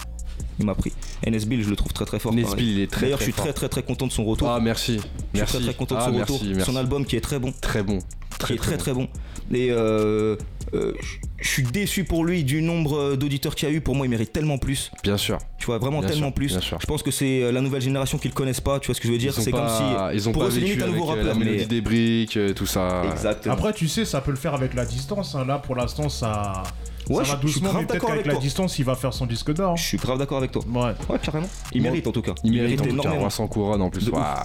Il 0.59 0.67
m'a 0.67 0.75
pris. 0.75 0.93
Et 1.25 1.31
Nesbill, 1.31 1.63
je 1.65 1.71
le 1.71 1.77
trouve 1.77 1.93
très 1.95 2.05
très 2.05 2.19
fort. 2.19 2.35
Nesbill, 2.35 2.69
il 2.69 2.81
est 2.81 2.87
très 2.87 3.03
D'ailleurs, 3.03 3.19
très 3.19 3.27
je 3.27 3.31
suis 3.31 3.33
fort. 3.33 3.45
très 3.47 3.55
très 3.55 3.69
très 3.71 3.83
content 3.83 4.07
de 4.07 4.13
son 4.13 4.25
retour. 4.27 4.51
Ah, 4.51 4.61
merci. 4.61 4.97
je 4.97 4.99
suis 5.01 5.09
Merci. 5.35 5.55
très 5.57 5.65
très 5.65 5.75
content 5.75 5.95
de 5.95 6.01
Ah, 6.01 6.05
son 6.05 6.13
merci, 6.13 6.33
retour. 6.35 6.47
merci. 6.55 6.71
Son 6.71 6.77
album 6.77 7.07
qui 7.07 7.17
est 7.17 7.21
très 7.23 7.39
bon. 7.39 7.53
Très 7.63 7.83
bon. 7.83 7.99
qui 8.47 8.53
est 8.53 8.57
très 8.57 8.77
très 8.77 8.93
bon. 8.93 9.09
Et 9.53 9.69
euh, 9.71 10.37
euh, 10.75 10.95
je 11.39 11.49
suis 11.49 11.63
déçu 11.63 12.05
pour 12.05 12.25
lui 12.25 12.45
du 12.45 12.63
nombre 12.63 13.15
d'auditeurs 13.17 13.55
qu'il 13.55 13.69
y 13.69 13.73
a 13.73 13.75
eu. 13.75 13.81
Pour 13.81 13.95
moi, 13.95 14.07
il 14.07 14.11
mérite 14.11 14.33
tellement 14.33 14.59
plus. 14.59 14.91
Bien 15.03 15.17
sûr. 15.17 15.39
Tu 15.59 15.67
vois, 15.67 15.79
vraiment 15.79 16.01
Bien 16.01 16.09
tellement 16.09 16.27
sûr, 16.29 16.35
plus. 16.35 16.59
Je 16.81 16.87
pense 16.87 17.03
que 17.03 17.11
c'est 17.11 17.43
euh, 17.43 17.53
la 17.53 17.61
nouvelle 17.61 17.83
génération 17.83 18.19
qui 18.19 18.29
le 18.29 18.35
connaissent 18.35 18.61
pas. 18.61 18.79
Tu 18.81 18.87
vois 18.87 18.95
ce 18.95 19.01
que 19.01 19.09
je 19.09 19.13
veux 19.13 19.19
dire 19.19 19.33
Ils 19.35 19.41
ont 19.41 19.43
C'est 19.43 19.51
comme 19.51 19.61
pas, 19.61 20.11
si. 20.13 20.17
ils 20.17 20.29
ont 20.29 20.33
pour 20.33 20.43
pas 20.43 20.49
eux, 20.49 20.51
c'est 20.53 20.61
vécu 20.61 20.73
limite 20.73 20.83
un 20.85 20.89
avec 20.89 21.01
nouveau 21.01 21.13
euh, 21.13 21.17
la 21.17 21.23
rappeur. 21.23 21.39
mélodie 21.39 21.59
mais- 21.61 21.67
des 21.67 21.81
briques, 21.81 22.37
euh, 22.37 22.53
tout 22.53 22.67
ça. 22.67 23.03
Exactement. 23.11 23.55
Après, 23.55 23.73
tu 23.73 23.89
sais, 23.89 24.05
ça 24.05 24.21
peut 24.21 24.31
le 24.31 24.37
faire 24.37 24.55
avec 24.55 24.75
la 24.75 24.85
distance. 24.85 25.35
hein. 25.35 25.45
Là, 25.47 25.59
pour 25.59 25.75
l'instant, 25.77 26.09
ça, 26.09 26.63
Ouais, 27.09 27.25
ça 27.25 27.41
je- 27.43 27.49
suis 27.49 27.61
mais 27.63 27.71
peut-être 27.71 27.89
d'accord 27.89 28.09
qu'avec 28.11 28.21
avec 28.21 28.27
la 28.27 28.33
toi. 28.35 28.41
distance, 28.43 28.79
il 28.79 28.85
va 28.85 28.95
faire 28.95 29.13
son 29.13 29.27
disque 29.27 29.53
d'or. 29.53 29.77
Je 29.77 29.83
suis 29.83 29.97
grave 29.97 30.19
d'accord 30.19 30.39
avec 30.39 30.53
toi. 30.53 30.63
Ouais. 30.73 30.93
Ouais, 31.09 31.19
carrément. 31.21 31.49
Il 31.73 31.83
mérite 31.83 32.07
en 32.07 32.13
tout 32.13 32.23
cas. 32.23 32.35
Il 32.45 32.53
mérite 32.53 32.81
en 32.81 32.85
tout 32.85 32.97
cas, 32.99 33.47
couronne 33.49 33.83
en 33.83 33.91
plus. 33.91 34.05
De 34.05 34.11
ouf. 34.13 34.17
Waouh. 34.19 34.37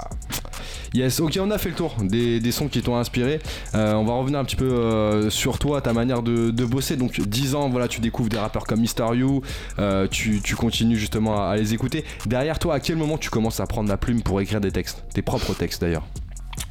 Yes, 0.95 1.19
ok, 1.19 1.37
on 1.41 1.51
a 1.51 1.57
fait 1.57 1.67
le 1.67 1.75
tour 1.75 1.93
des, 2.01 2.51
sons 2.53 2.69
qui 2.69 2.81
t'ont 2.81 2.95
inspiré. 2.95 3.41
Euh, 3.73 3.95
on 3.95 4.05
va 4.05 4.13
revenir 4.13 4.39
un 4.39 4.45
petit 4.45 4.55
peu 4.55 4.71
euh, 4.71 5.29
sur 5.29 5.59
toi, 5.59 5.81
ta 5.81 5.91
manière 5.91 6.23
de, 6.23 6.65
bosser. 6.65 6.95
Donc, 6.95 7.19
10 7.19 7.53
ans, 7.53 7.67
voilà, 7.67 7.89
tu 7.89 7.99
découvres 7.99 8.29
des 8.29 8.37
rappeurs 8.37 8.63
comme 8.65 8.79
Mister 8.79 9.05
You, 9.13 9.41
euh, 9.77 10.07
tu, 10.07 10.41
continues 10.55 10.95
justement 10.95 11.37
à, 11.37 11.47
à 11.47 11.57
les 11.57 11.73
écouter. 11.73 12.05
Derrière 12.25 12.59
toi, 12.59 12.75
à 12.75 12.79
quel 12.79 12.95
moment 12.95 13.17
tu 13.17 13.29
commences 13.29 13.59
à 13.59 13.67
prendre 13.67 13.89
la 13.89 13.97
plume 13.97 14.21
pour 14.21 14.39
écrire 14.39 14.61
des 14.61 14.71
textes? 14.71 15.03
Tes 15.13 15.21
propres 15.21 15.53
textes 15.53 15.81
d'ailleurs 15.81 16.07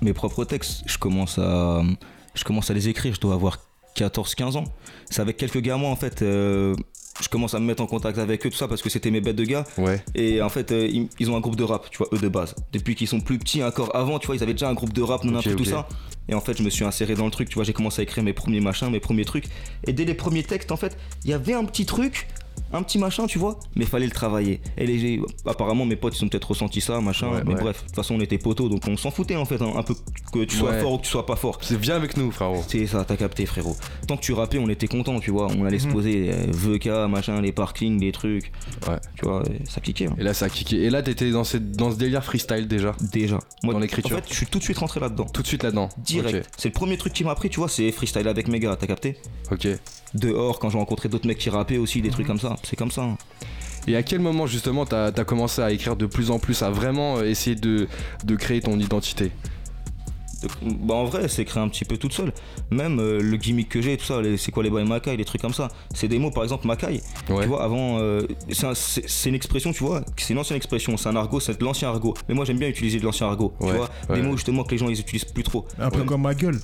Mes 0.00 0.14
propres 0.14 0.46
textes, 0.46 0.84
je 0.86 0.96
commence 0.96 1.38
à, 1.38 1.82
je 2.34 2.44
commence 2.44 2.70
à 2.70 2.74
les 2.74 2.88
écrire. 2.88 3.14
Je 3.14 3.20
dois 3.20 3.34
avoir 3.34 3.58
14-15 3.94 4.56
ans. 4.56 4.64
C'est 5.10 5.20
avec 5.20 5.36
quelques 5.36 5.60
gamins 5.60 5.88
en 5.88 5.96
fait. 5.96 6.24
Je 7.20 7.28
commence 7.28 7.54
à 7.54 7.60
me 7.60 7.66
mettre 7.66 7.82
en 7.82 7.86
contact 7.86 8.18
avec 8.18 8.44
eux, 8.44 8.50
tout 8.50 8.56
ça, 8.56 8.66
parce 8.66 8.82
que 8.82 8.90
c'était 8.90 9.10
mes 9.10 9.20
bêtes 9.20 9.36
de 9.36 9.44
gars. 9.44 9.64
Ouais. 9.78 10.02
Et 10.14 10.42
en 10.42 10.48
fait, 10.48 10.72
euh, 10.72 10.88
ils, 10.90 11.08
ils 11.18 11.30
ont 11.30 11.36
un 11.36 11.40
groupe 11.40 11.56
de 11.56 11.62
rap, 11.62 11.88
tu 11.90 11.98
vois, 11.98 12.08
eux 12.12 12.18
de 12.18 12.28
base. 12.28 12.54
Depuis 12.72 12.94
qu'ils 12.94 13.08
sont 13.08 13.20
plus 13.20 13.38
petits 13.38 13.62
encore 13.62 13.94
avant, 13.94 14.18
tu 14.18 14.26
vois, 14.26 14.36
ils 14.36 14.42
avaient 14.42 14.52
déjà 14.52 14.68
un 14.68 14.74
groupe 14.74 14.92
de 14.92 15.02
rap, 15.02 15.22
non, 15.24 15.40
tout 15.40 15.64
ça. 15.64 15.88
Et 16.28 16.34
en 16.34 16.40
fait, 16.40 16.56
je 16.56 16.62
me 16.62 16.70
suis 16.70 16.84
inséré 16.84 17.14
dans 17.14 17.26
le 17.26 17.30
truc, 17.30 17.48
tu 17.48 17.54
vois, 17.54 17.64
j'ai 17.64 17.72
commencé 17.72 18.00
à 18.00 18.02
écrire 18.02 18.24
mes 18.24 18.32
premiers 18.32 18.60
machins, 18.60 18.88
mes 18.90 19.00
premiers 19.00 19.24
trucs. 19.24 19.44
Et 19.86 19.92
dès 19.92 20.04
les 20.04 20.14
premiers 20.14 20.42
textes, 20.42 20.72
en 20.72 20.76
fait, 20.76 20.96
il 21.24 21.30
y 21.30 21.34
avait 21.34 21.52
un 21.52 21.64
petit 21.64 21.86
truc, 21.86 22.26
un 22.74 22.82
petit 22.82 22.98
machin, 22.98 23.26
tu 23.26 23.38
vois, 23.38 23.58
mais 23.76 23.84
fallait 23.84 24.06
le 24.06 24.12
travailler. 24.12 24.60
Et 24.76 24.86
les, 24.86 25.20
apparemment, 25.46 25.86
mes 25.86 25.96
potes, 25.96 26.18
ils 26.18 26.24
ont 26.24 26.28
peut-être 26.28 26.48
ressenti 26.50 26.80
ça, 26.80 27.00
machin. 27.00 27.28
Ouais, 27.30 27.42
mais 27.46 27.54
ouais. 27.54 27.60
bref, 27.60 27.80
de 27.82 27.86
toute 27.86 27.96
façon, 27.96 28.16
on 28.16 28.20
était 28.20 28.38
potos, 28.38 28.68
donc 28.70 28.82
on 28.88 28.96
s'en 28.96 29.10
foutait, 29.10 29.36
en 29.36 29.44
fait, 29.44 29.60
hein, 29.62 29.72
un 29.76 29.82
peu 29.82 29.94
que 30.32 30.44
tu 30.44 30.56
sois 30.56 30.70
Ouais. 30.70 30.80
fort 30.80 30.92
ou 30.94 30.98
que 30.98 31.02
tu 31.04 31.10
sois 31.10 31.26
pas 31.26 31.36
fort. 31.36 31.58
C'est 31.62 31.78
viens 31.78 31.96
avec 31.96 32.16
nous, 32.16 32.30
frérot. 32.30 32.62
C'est 32.68 32.86
ça, 32.86 33.04
t'as 33.04 33.16
capté, 33.16 33.46
frérot. 33.46 33.76
Tant 34.08 34.16
que 34.16 34.22
tu 34.22 34.32
rappais, 34.32 34.58
on 34.58 34.68
était 34.68 34.88
content, 34.88 35.20
tu 35.20 35.30
vois. 35.30 35.48
On 35.56 35.64
allait 35.64 35.78
se 35.78 35.88
poser, 35.88 36.30
euh, 36.32 36.46
VK, 36.50 37.08
machin, 37.08 37.40
les 37.40 37.52
parkings, 37.52 38.00
les 38.00 38.12
trucs. 38.12 38.50
Ouais. 38.88 38.96
Tu 39.16 39.24
vois, 39.24 39.42
ça 39.68 39.80
cliquait. 39.80 40.06
hein. 40.06 40.16
Et 40.18 40.22
là, 40.24 40.34
ça 40.34 40.46
a 40.46 40.48
kické. 40.48 40.76
Et 40.82 40.90
là, 40.90 41.02
t'étais 41.02 41.30
dans, 41.30 41.44
ce 41.44 41.56
délire 41.58 42.24
freestyle 42.24 42.66
déjà? 42.68 42.94
Déjà. 43.12 43.38
Dans 43.62 43.78
l'écriture. 43.78 44.16
En 44.16 44.20
fait, 44.20 44.28
je 44.28 44.34
suis 44.34 44.46
tout 44.46 44.58
de 44.58 44.64
suite 44.64 44.78
rentré 44.78 45.00
là-dedans. 45.00 45.26
Tout 45.26 45.42
de 45.42 45.46
suite 45.46 45.62
là-dedans. 45.62 45.88
Direct. 45.98 46.48
C'est 46.56 46.68
le 46.68 46.74
premier 46.74 46.96
truc 46.96 47.12
qui 47.12 47.24
m'a 47.24 47.34
pris, 47.34 47.50
tu 47.50 47.60
vois, 47.60 47.68
c'est 47.68 47.90
freestyle 47.92 48.26
avec 48.28 48.48
mes 48.48 48.58
gars, 48.60 48.76
t'as 48.76 48.86
capté? 48.86 49.16
Ok. 49.50 49.68
Dehors, 50.14 50.58
quand 50.58 50.70
j'ai 50.70 50.78
rencontré 50.78 51.08
d'autres 51.08 51.26
mecs 51.26 51.38
qui 51.38 51.50
rappaient 51.50 51.76
aussi, 51.78 52.00
des 52.02 52.10
trucs 52.10 52.26
comme 52.26 52.38
ça. 52.40 52.56
C'est 52.62 52.76
comme 52.76 52.90
ça. 52.90 53.02
hein. 53.02 53.16
Et 53.86 53.96
à 53.96 54.02
quel 54.02 54.20
moment 54.20 54.46
justement 54.46 54.86
t'as 54.86 55.06
as 55.08 55.24
commencé 55.24 55.60
à 55.60 55.70
écrire 55.70 55.94
de 55.96 56.06
plus 56.06 56.30
en 56.30 56.38
plus, 56.38 56.62
à 56.62 56.70
vraiment 56.70 57.18
euh, 57.18 57.24
essayer 57.24 57.54
de, 57.56 57.86
de 58.24 58.36
créer 58.36 58.60
ton 58.60 58.78
identité? 58.78 59.30
Bah 60.62 60.94
en 60.94 61.04
vrai, 61.04 61.28
c'est 61.28 61.46
créé 61.46 61.62
un 61.62 61.68
petit 61.68 61.86
peu 61.86 61.96
toute 61.96 62.12
seule. 62.12 62.30
Même 62.70 62.98
euh, 63.00 63.18
le 63.22 63.36
gimmick 63.38 63.68
que 63.70 63.80
j'ai, 63.80 63.96
tout 63.96 64.04
ça, 64.04 64.20
c'est 64.36 64.52
quoi 64.52 64.62
les 64.62 64.68
boys 64.68 64.84
Makai, 64.84 65.16
les 65.16 65.24
trucs 65.24 65.40
comme 65.40 65.54
ça. 65.54 65.68
C'est 65.94 66.06
des 66.08 66.18
mots, 66.18 66.30
par 66.30 66.42
exemple, 66.42 66.66
Makai. 66.66 67.00
Ouais. 67.30 67.42
Tu 67.42 67.48
vois, 67.48 67.62
avant, 67.64 67.98
euh, 67.98 68.26
c'est 68.50 68.66
un- 68.66 68.74
c'est 68.74 69.08
c'est 69.08 69.30
une 69.30 69.34
expression, 69.34 69.72
tu 69.72 69.82
vois, 69.84 70.02
c'est 70.18 70.34
une 70.34 70.38
ancienne 70.38 70.58
expression, 70.58 70.98
c'est 70.98 71.08
un 71.08 71.16
argot, 71.16 71.40
c'est 71.40 71.58
de 71.58 71.64
l'ancien 71.64 71.88
argot. 71.88 72.12
Mais 72.28 72.34
moi, 72.34 72.44
j'aime 72.44 72.58
bien 72.58 72.68
utiliser 72.68 72.98
de 72.98 73.04
l'ancien 73.04 73.26
argot. 73.26 73.54
Ouais, 73.58 73.70
Tu 73.70 73.76
vois, 73.76 73.88
ouais. 74.10 74.16
des 74.16 74.22
mots 74.22 74.36
justement 74.36 74.64
que 74.64 74.72
les 74.72 74.78
gens 74.78 74.88
ils 74.90 75.00
utilisent 75.00 75.24
plus 75.24 75.44
trop. 75.44 75.64
Un 75.78 75.88
peu 75.90 76.00
Ouais. 76.00 76.06
comme 76.06 76.22
ma 76.22 76.34
gueule. 76.34 76.58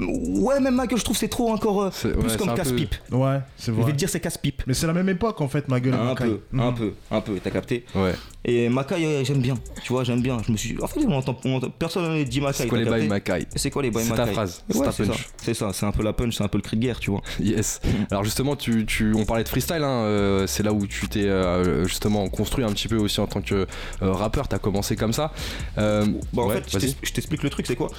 Ouais, 0.00 0.58
même 0.60 0.74
ma 0.76 0.86
gueule, 0.86 0.98
je 0.98 1.04
trouve 1.04 1.16
c'est 1.16 1.28
trop 1.28 1.50
encore 1.52 1.82
euh, 1.82 1.90
C'est- 1.92 2.08
plus 2.12 2.22
ouais, 2.22 2.28
c'est 2.30 2.38
comme 2.38 2.48
peu- 2.48 2.54
casse-pipe. 2.56 2.94
Ouais, 3.10 3.40
c'est 3.56 3.66
Je 3.66 3.76
vais 3.76 3.82
vrai. 3.82 3.92
te 3.92 3.96
dire 3.96 4.08
c'est 4.08 4.20
casse-pipe. 4.20 4.62
Mais 4.66 4.74
c'est 4.74 4.86
la 4.86 4.92
même 4.94 5.08
époque 5.08 5.40
en 5.40 5.48
fait, 5.48 5.68
ma 5.68 5.80
gueule. 5.80 5.94
et 5.94 5.96
Un 5.98 6.14
peu, 6.14 6.40
un 6.58 6.70
Mhm. 6.70 6.74
peu, 6.76 6.92
un 7.10 7.20
peu, 7.20 7.38
t'as 7.42 7.50
capté. 7.50 7.84
Ouais. 7.94 8.14
Et 8.44 8.68
Makai, 8.68 9.04
euh, 9.04 9.22
j'aime 9.24 9.40
bien. 9.40 9.54
Tu 9.84 9.92
vois, 9.92 10.02
j'aime 10.02 10.20
bien. 10.22 10.38
Je 10.44 10.50
me 10.50 10.56
suis. 10.56 10.76
En 10.82 10.86
fait, 10.88 11.00
on 11.06 11.12
entend, 11.12 11.36
on 11.44 11.56
entend- 11.56 11.70
personne 11.70 12.12
ne 12.18 12.24
dit 12.24 12.40
Makai. 12.40 12.54
C'est 12.62 12.68
quoi 12.68 12.78
les 12.78 12.84
bails 12.86 13.06
Makai 13.06 13.46
C'est 13.54 13.70
quoi 13.70 13.82
les 13.82 13.90
bails 13.90 14.04
C'est 14.04 14.10
ta 14.14 14.22
Makai 14.22 14.32
phrase, 14.32 14.64
c'est 14.68 14.76
Ouais, 14.78 14.84
ta 14.86 14.92
c'est 14.92 15.04
ça. 15.04 15.12
punch. 15.12 15.28
C'est 15.36 15.54
ça, 15.54 15.70
c'est 15.72 15.86
un 15.86 15.92
peu 15.92 16.02
la 16.02 16.12
punch, 16.12 16.36
c'est 16.36 16.42
un 16.44 16.48
peu 16.48 16.58
le 16.58 16.62
cri 16.62 16.76
de 16.76 16.82
guerre, 16.82 16.98
tu 16.98 17.10
vois. 17.10 17.20
Yes. 17.38 17.80
Alors 18.10 18.24
justement, 18.24 18.56
tu, 18.56 18.86
tu, 18.86 19.12
on 19.14 19.24
parlait 19.26 19.44
de 19.44 19.48
freestyle, 19.48 19.82
hein, 19.82 20.04
euh, 20.04 20.46
c'est 20.46 20.62
là 20.62 20.72
où 20.72 20.86
tu 20.86 21.06
t'es 21.08 21.24
euh, 21.28 21.84
justement 21.84 22.28
construit 22.30 22.64
un 22.64 22.72
petit 22.72 22.88
peu 22.88 22.96
aussi 22.96 23.20
en 23.20 23.26
tant 23.26 23.42
que 23.42 23.66
rappeur, 24.00 24.48
t'as 24.48 24.58
commencé 24.58 24.96
comme 24.96 25.12
ça. 25.12 25.32
Euh, 25.78 26.06
Bah, 26.32 26.42
en 26.42 26.48
ouais, 26.48 26.62
fait, 26.62 26.78
je 27.02 27.12
t'explique 27.12 27.42
le 27.42 27.50
truc, 27.50 27.66
c'est 27.66 27.76
quoi 27.76 27.90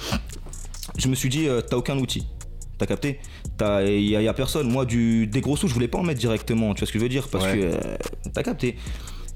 Je 0.98 1.08
me 1.08 1.14
suis 1.14 1.28
dit, 1.28 1.48
euh, 1.48 1.60
t'as 1.60 1.76
aucun 1.76 1.98
outil. 1.98 2.26
T'as 2.78 2.86
capté? 2.86 3.20
Il 3.60 4.00
y, 4.00 4.16
a- 4.16 4.22
y 4.22 4.28
a 4.28 4.34
personne. 4.34 4.68
Moi, 4.70 4.84
du, 4.84 5.26
des 5.26 5.40
gros 5.40 5.56
sous, 5.56 5.68
je 5.68 5.74
voulais 5.74 5.88
pas 5.88 5.98
en 5.98 6.02
mettre 6.02 6.20
directement. 6.20 6.74
Tu 6.74 6.80
vois 6.80 6.86
ce 6.88 6.92
que 6.92 6.98
je 6.98 7.04
veux 7.04 7.08
dire? 7.08 7.28
Parce 7.28 7.44
Ouais. 7.44 7.56
que 7.58 7.62
euh, 7.62 7.96
t'as 8.32 8.42
capté. 8.42 8.76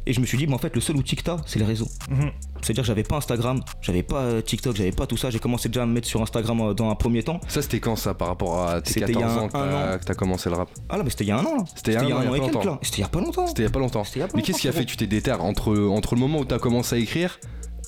Et 0.06 0.12
je 0.14 0.20
me 0.20 0.26
suis 0.26 0.38
dit, 0.38 0.46
mais 0.46 0.54
en 0.54 0.58
fait, 0.58 0.74
le 0.74 0.80
seul 0.80 0.96
outil 0.96 1.16
que 1.16 1.22
t'as, 1.22 1.36
c'est 1.46 1.58
les 1.58 1.64
réseaux. 1.66 1.86
Mhm. 2.10 2.30
C'est-à-dire, 2.62 2.82
j'avais 2.82 3.02
pas 3.02 3.16
Instagram, 3.16 3.60
j'avais 3.82 4.02
pas 4.02 4.20
euh, 4.22 4.40
TikTok, 4.40 4.74
j'avais 4.74 4.90
pas 4.90 5.06
tout 5.06 5.16
ça. 5.18 5.28
J'ai 5.30 5.38
commencé 5.38 5.68
déjà 5.68 5.82
à 5.82 5.86
me 5.86 5.92
mettre 5.92 6.08
sur 6.08 6.22
Instagram 6.22 6.60
euh, 6.62 6.74
dans 6.74 6.90
un 6.90 6.94
premier 6.94 7.22
temps. 7.22 7.40
Ça 7.46 7.60
c'était 7.62 7.78
quand 7.78 7.94
ça 7.94 8.14
par 8.14 8.28
rapport 8.28 8.66
à 8.66 8.80
tes 8.80 8.94
C'était 8.94 9.12
il 9.12 9.18
y 9.20 9.22
a 9.22 9.26
14 9.26 9.36
un- 9.38 9.42
ans 9.42 9.46
que 9.48 9.52
t'as- 9.52 9.94
an. 9.94 9.98
que 9.98 10.04
t'as 10.04 10.14
commencé 10.14 10.48
le 10.50 10.56
rap? 10.56 10.70
Ah 10.88 10.96
là, 10.96 11.02
mais 11.04 11.10
c'était 11.10 11.24
il 11.24 11.28
y 11.28 11.30
a 11.30 11.38
un 11.38 11.44
an 11.44 11.56
là. 11.58 11.64
C'était 11.76 11.92
il 11.92 11.94
y 11.94 11.96
a 11.98 12.16
un 12.16 12.26
an, 12.28 12.34
et 12.34 12.40
quelques 12.40 12.64
là. 12.64 12.78
C'était 12.82 12.96
il 12.98 13.00
y 13.02 13.04
a 13.04 13.08
pas 13.08 13.20
longtemps. 13.20 13.46
C'était 13.46 13.62
il 13.62 13.66
y 13.66 13.68
a 13.68 13.70
pas 13.70 13.78
longtemps. 13.80 14.02
Mais 14.34 14.42
qu'est-ce 14.42 14.60
qui 14.60 14.68
a 14.68 14.72
fait 14.72 14.84
que 14.86 14.90
tu 14.90 14.96
t'es 14.96 15.06
déterre 15.06 15.44
entre, 15.44 15.76
entre 15.76 16.14
le 16.14 16.20
moment 16.20 16.38
où 16.40 16.44
t'as 16.46 16.58
commencé 16.58 16.96
à 16.96 16.98
écrire 16.98 17.38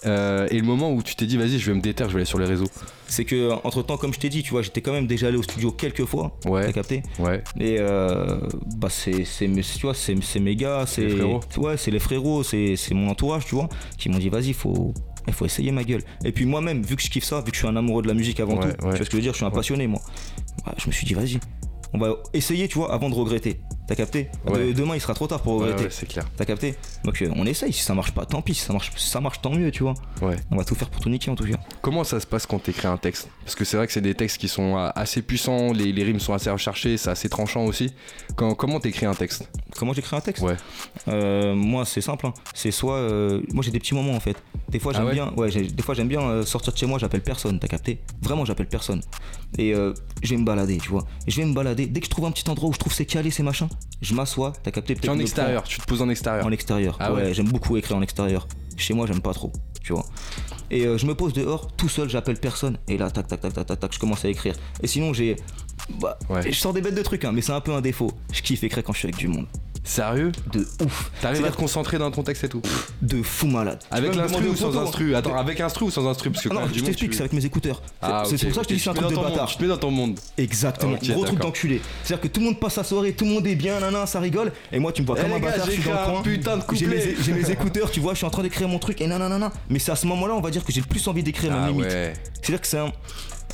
euh, 0.07 0.47
et 0.51 0.57
le 0.59 0.63
moment 0.65 0.93
où 0.93 1.03
tu 1.03 1.15
t'es 1.15 1.27
dit 1.27 1.37
vas-y 1.37 1.59
je 1.59 1.71
vais 1.71 1.77
me 1.77 1.83
déterre, 1.83 2.09
je 2.09 2.15
vais 2.15 2.21
aller 2.21 2.25
sur 2.27 2.39
les 2.39 2.47
réseaux 2.47 2.69
C'est 3.09 3.25
que, 3.25 3.51
entre 3.65 3.83
temps, 3.83 3.97
comme 3.97 4.15
je 4.15 4.19
t'ai 4.19 4.29
dit, 4.29 4.43
tu 4.43 4.51
vois, 4.51 4.63
j'étais 4.63 4.81
quand 4.81 4.93
même 4.93 5.07
déjà 5.07 5.27
allé 5.29 5.37
au 5.37 5.43
studio 5.43 5.73
quelques 5.73 6.05
fois. 6.05 6.39
Ouais. 6.47 6.65
T'as 6.67 6.73
capté 6.73 7.03
Ouais. 7.19 7.43
Et 7.59 7.77
euh, 7.81 8.41
bah 8.77 8.89
c'est 8.91 9.25
c'est 9.25 9.47
mes- 9.49 9.63
tu 9.63 9.81
vois 9.83 9.95
c'est 9.95 10.15
c'est 10.23 10.41
mes 10.41 10.57
gars 10.57 10.85
c'est 10.87 11.03
Les 11.03 11.11
frérots. 11.17 11.41
ouais 11.59 11.77
c'est 11.77 11.91
les 11.91 11.99
frérots 11.99 12.43
c'est 12.43 12.77
c'est 12.77 12.95
mon 12.95 13.09
entourage 13.11 13.45
tu 13.47 13.55
vois 13.55 13.69
qui 13.99 14.09
m'ont 14.09 14.19
dit 14.19 14.29
vas-y 14.31 14.53
faut 14.53 14.95
il 15.29 15.35
faut 15.35 15.45
essayer 15.45 15.71
ma 15.71 15.85
gueule 15.85 16.03
et 16.25 16.33
puis 16.33 16.47
moi-même 16.47 16.83
vu 16.83 16.97
que 16.97 17.03
je 17.03 17.11
kiffe 17.11 17.25
ça 17.25 17.41
vu 17.41 17.51
que 17.51 17.55
je 17.55 17.59
suis 17.61 17.69
un 17.69 17.77
amoureux 17.77 18.03
de 18.03 18.09
la 18.09 18.15
musique 18.15 18.41
avant 18.41 18.55
Ouais, 18.57 18.73
tout 18.75 18.87
ouais. 18.87 18.93
tu 18.93 18.97
vois 18.97 18.97
ce 18.97 19.03
que 19.03 19.11
je 19.11 19.17
veux 19.17 19.23
dire 19.23 19.33
je 19.33 19.37
suis 19.37 19.45
un 19.47 19.51
passionné 19.51 19.87
moi 19.87 20.01
Bah, 20.65 20.75
je 20.79 20.87
me 20.87 20.93
suis 20.93 21.07
dit 21.07 21.13
vas-y 21.15 21.39
on 21.93 21.99
va 21.99 22.15
essayer 22.33 22.69
tu 22.69 22.79
vois 22.79 22.93
avant 22.93 23.11
de 23.11 23.15
regretter 23.15 23.61
t'as 23.91 23.97
capté 23.97 24.31
De- 24.47 24.73
demain 24.73 24.95
il 24.95 25.01
sera 25.01 25.15
trop 25.15 25.27
tard 25.27 25.43
pour 25.43 25.55
regretter. 25.61 25.83
ouais, 25.85 25.91
c'est 25.91 26.07
clair. 26.07 26.25
t'as 26.37 26.45
capté 26.45 26.77
donc 27.05 27.21
euh, 27.23 27.31
on 27.35 27.45
essaye. 27.45 27.73
Si 27.73 27.83
ça 27.83 27.93
marche 27.93 28.13
pas 28.13 28.25
tant 28.25 28.41
pis. 28.41 28.55
Si 28.55 28.61
ça 28.63 28.73
marche 28.73 28.93
si 28.97 29.09
ça 29.11 29.21
marche 29.21 29.41
tant 29.43 29.51
mieux 29.51 29.73
tu 29.73 29.83
vois. 29.83 29.95
Ouais. 30.23 30.37
on 30.53 30.57
va 30.57 30.65
tout 30.65 30.77
faire 30.77 30.89
pour 30.89 31.01
tout 31.03 31.09
niquer 31.11 31.31
en 31.31 31.35
tout 31.35 31.45
cas. 31.45 31.59
Comment 31.83 32.05
ça 32.05 32.21
se 32.21 32.27
passe 32.27 32.47
quand 32.47 32.61
t'écris 32.61 32.87
un 32.87 32.97
texte? 32.97 33.29
Parce 33.45 33.57
que 33.57 33.65
c'est 33.65 33.77
vrai 33.77 33.87
que 33.89 33.93
c'est 33.93 34.01
des 34.01 34.15
textes 34.15 34.39
qui 34.39 34.47
sont 34.49 34.77
euh, 34.79 34.89
assez 34.95 35.23
puissants, 35.23 35.73
les, 35.73 35.93
les 35.93 36.05
rimes 36.05 36.21
sont 36.21 36.33
assez 36.35 36.51
recherchées, 36.51 36.97
c'est 36.97 37.11
assez 37.11 37.29
tranchant 37.29 37.65
aussi. 37.65 37.93
Quand, 38.37 38.55
comment 38.55 38.79
t'écris 38.79 39.07
un 39.07 39.15
texte? 39.15 39.51
Comment 39.77 39.93
j'écris 39.93 40.15
un 40.17 40.21
texte? 40.21 40.43
Ouais. 40.45 40.57
Euh, 41.09 41.55
moi 41.57 41.85
c'est 41.85 42.01
simple 42.01 42.27
hein. 42.27 42.35
c'est 42.55 42.71
soit 42.71 42.97
euh, 42.97 43.41
moi 43.53 43.63
j'ai 43.65 43.71
des 43.73 43.81
petits 43.81 43.95
moments 43.95 44.15
en 44.15 44.21
fait. 44.21 44.37
Des 44.69 44.79
fois 44.79 44.93
Ah 44.95 44.99
j'aime 45.03 45.11
bien 45.13 45.33
ouais 45.37 45.51
des 45.51 45.83
fois 45.83 45.95
j'aime 45.97 46.09
bien 46.09 46.45
sortir 46.45 46.73
de 46.73 46.79
chez 46.79 46.87
moi. 46.87 46.99
J'appelle 46.99 47.23
personne. 47.23 47.59
T'as 47.59 47.67
capté? 47.69 48.01
Vraiment 48.23 48.45
j'appelle 48.45 48.69
personne. 48.69 49.01
Et 49.59 49.75
euh, 49.75 49.93
je 50.23 50.31
vais 50.31 50.37
me 50.37 50.45
balader 50.45 50.79
tu 50.79 50.91
vois. 50.91 51.05
Je 51.27 51.37
vais 51.41 51.45
me 51.47 51.55
balader. 51.55 51.87
Dès 51.87 51.99
que 52.01 52.07
je 52.07 52.11
trouve 52.11 52.27
un 52.27 52.31
petit 52.31 52.49
endroit 52.49 52.69
où 52.69 52.73
je 52.73 52.79
trouve 52.79 52.93
c'est 52.93 53.07
calé 53.07 53.31
c'est 53.33 53.43
machin 53.43 53.69
je 54.03 54.15
m'assois 54.15 54.53
t'as 54.63 54.71
capté 54.71 54.95
Tu 54.95 54.99
es 54.99 55.01
peut-être 55.03 55.17
en 55.17 55.19
extérieur, 55.19 55.63
tu 55.65 55.79
te 55.81 55.85
poses 55.87 56.03
en 56.03 56.09
extérieur. 56.09 56.47
en 56.47 56.51
extérieur 56.53 56.97
Ah 57.01 57.13
ouais, 57.13 57.23
ouais. 57.25 57.35
j'aime 57.35 57.49
beaucoup 57.49 57.77
écrire 57.77 57.97
en 57.97 58.03
extérieur 58.03 58.47
chez 58.77 58.95
moi 58.95 59.07
j'aime 59.07 59.21
pas 59.21 59.35
trop 59.35 59.53
tu 59.83 59.93
vois 59.93 60.05
et 60.71 60.87
euh, 60.87 60.97
je 60.99 61.07
me 61.07 61.15
pose 61.15 61.33
dehors 61.33 61.67
tout 61.77 61.89
seul 61.89 62.09
j'appelle 62.09 62.39
personne 62.39 62.79
et 62.89 62.97
là 62.97 63.11
tac 63.11 63.27
tac 63.29 63.41
tac 63.41 63.53
tac 63.53 63.67
tac 63.67 63.81
tac 63.81 63.93
je 63.93 63.99
commence 63.99 64.25
à 64.25 64.29
écrire 64.29 64.55
et 64.83 64.87
sinon 64.87 65.13
j'ai 65.13 65.37
bah, 66.01 66.19
Ouais. 66.29 66.51
je 66.51 66.57
sors 66.57 66.73
des 66.73 66.81
bêtes 66.81 66.95
de 66.95 67.03
trucs 67.03 67.25
hein, 67.25 67.33
mais 67.33 67.41
c'est 67.43 67.53
un 67.53 67.61
peu 67.61 67.73
un 67.73 67.81
défaut 67.81 68.11
je 68.33 68.41
kiffe 68.43 68.63
écrire 68.65 68.85
quand 68.85 68.93
je 68.93 68.99
suis 68.99 69.07
avec 69.09 69.17
du 69.17 69.29
monde 69.29 69.47
Sérieux 69.83 70.31
de 70.53 70.61
ouf 70.85 71.11
T'arrives 71.23 71.45
à 71.45 71.51
te 71.51 71.57
concentrer 71.57 71.99
dans 71.99 72.11
ton 72.11 72.23
texte 72.23 72.45
et 72.45 72.49
tout 72.49 72.61
de 73.01 73.23
fou 73.23 73.47
malade 73.47 73.79
Avec 73.91 74.15
l'instru 74.15 74.49
ou 74.49 74.55
sans 74.57 74.77
instru 74.77 75.15
hein. 75.15 75.19
Attends, 75.19 75.37
avec 75.37 75.59
instru 75.61 75.87
ou 75.87 75.91
sans 75.91 76.07
instru 76.07 76.31
Parce 76.31 76.45
que 76.45 76.49
Ah 76.51 76.55
quand 76.55 76.61
non, 76.67 76.69
je 76.73 76.81
t'explique, 76.81 77.15
c'est 77.15 77.21
avec 77.21 77.33
mes 77.33 77.45
écouteurs. 77.45 77.81
C'est 77.85 77.91
Ah, 78.03 78.23
c'est 78.27 78.37
pour 78.47 78.55
ça 78.55 78.61
que 78.61 78.65
je 78.65 78.69
te 78.69 78.75
dis 78.75 78.81
c'est 78.81 78.91
un 78.91 78.93
tu 78.93 78.99
te 79.01 79.05
truc 79.07 79.17
de 79.19 79.23
bâtard. 79.23 79.47
Tu 79.49 79.57
te 79.57 79.63
mets 79.63 79.69
dans 79.69 79.77
ton 79.79 79.91
monde. 79.91 80.19
Exactement, 80.37 80.97
gros 81.03 81.25
truc 81.25 81.39
d'enculé. 81.39 81.81
C'est-à-dire 82.05 82.21
que 82.23 82.29
tout 82.29 82.41
le 82.41 82.47
monde 82.47 82.61
passe 82.61 82.75
sa 82.75 82.85
soirée, 82.85 83.13
tout 83.15 83.25
le 83.25 83.31
monde 83.33 83.47
est 83.47 83.55
bien, 83.57 83.81
nanana, 83.81 84.07
ça 84.07 84.21
rigole. 84.21 84.53
Et 84.71 84.79
moi, 84.79 84.93
tu 84.93 85.01
me 85.03 85.07
vois 85.07 85.17
Eh, 85.19 85.23
comme 85.23 85.33
un 85.33 85.39
bâtard, 85.41 85.67
je 85.67 85.71
suis 85.73 85.83
dans 85.83 85.93
le 85.93 85.99
un 85.99 86.05
coin. 86.05 86.23
putain 86.23 86.57
de 86.59 86.63
J'ai 86.73 86.85
couplet. 86.85 87.07
mes, 87.19 87.23
j'ai 87.25 87.33
mes 87.33 87.51
écouteurs, 87.51 87.91
tu 87.91 88.01
vois, 88.01 88.13
je 88.13 88.19
suis 88.19 88.27
en 88.27 88.31
train 88.31 88.43
d'écrire 88.43 88.69
mon 88.69 88.79
truc 88.79 89.01
et 89.01 89.07
nanana. 89.07 89.51
Mais 89.71 89.79
c'est 89.79 89.93
à 89.93 89.97
ce 89.97 90.07
moment-là, 90.07 90.35
on 90.35 90.41
va 90.43 90.51
dire 90.51 90.63
que 90.65 90.73
j'ai 90.73 90.81
le 90.83 90.87
plus 90.87 91.09
envie 91.09 91.23
d'écrire, 91.23 91.53
Ah 91.55 91.69
limite. 91.69 91.87
ouais. 91.87 92.13
C'est-à-dire 92.35 92.61
que 92.61 92.67
c'est 92.67 92.79
un. 92.79 92.93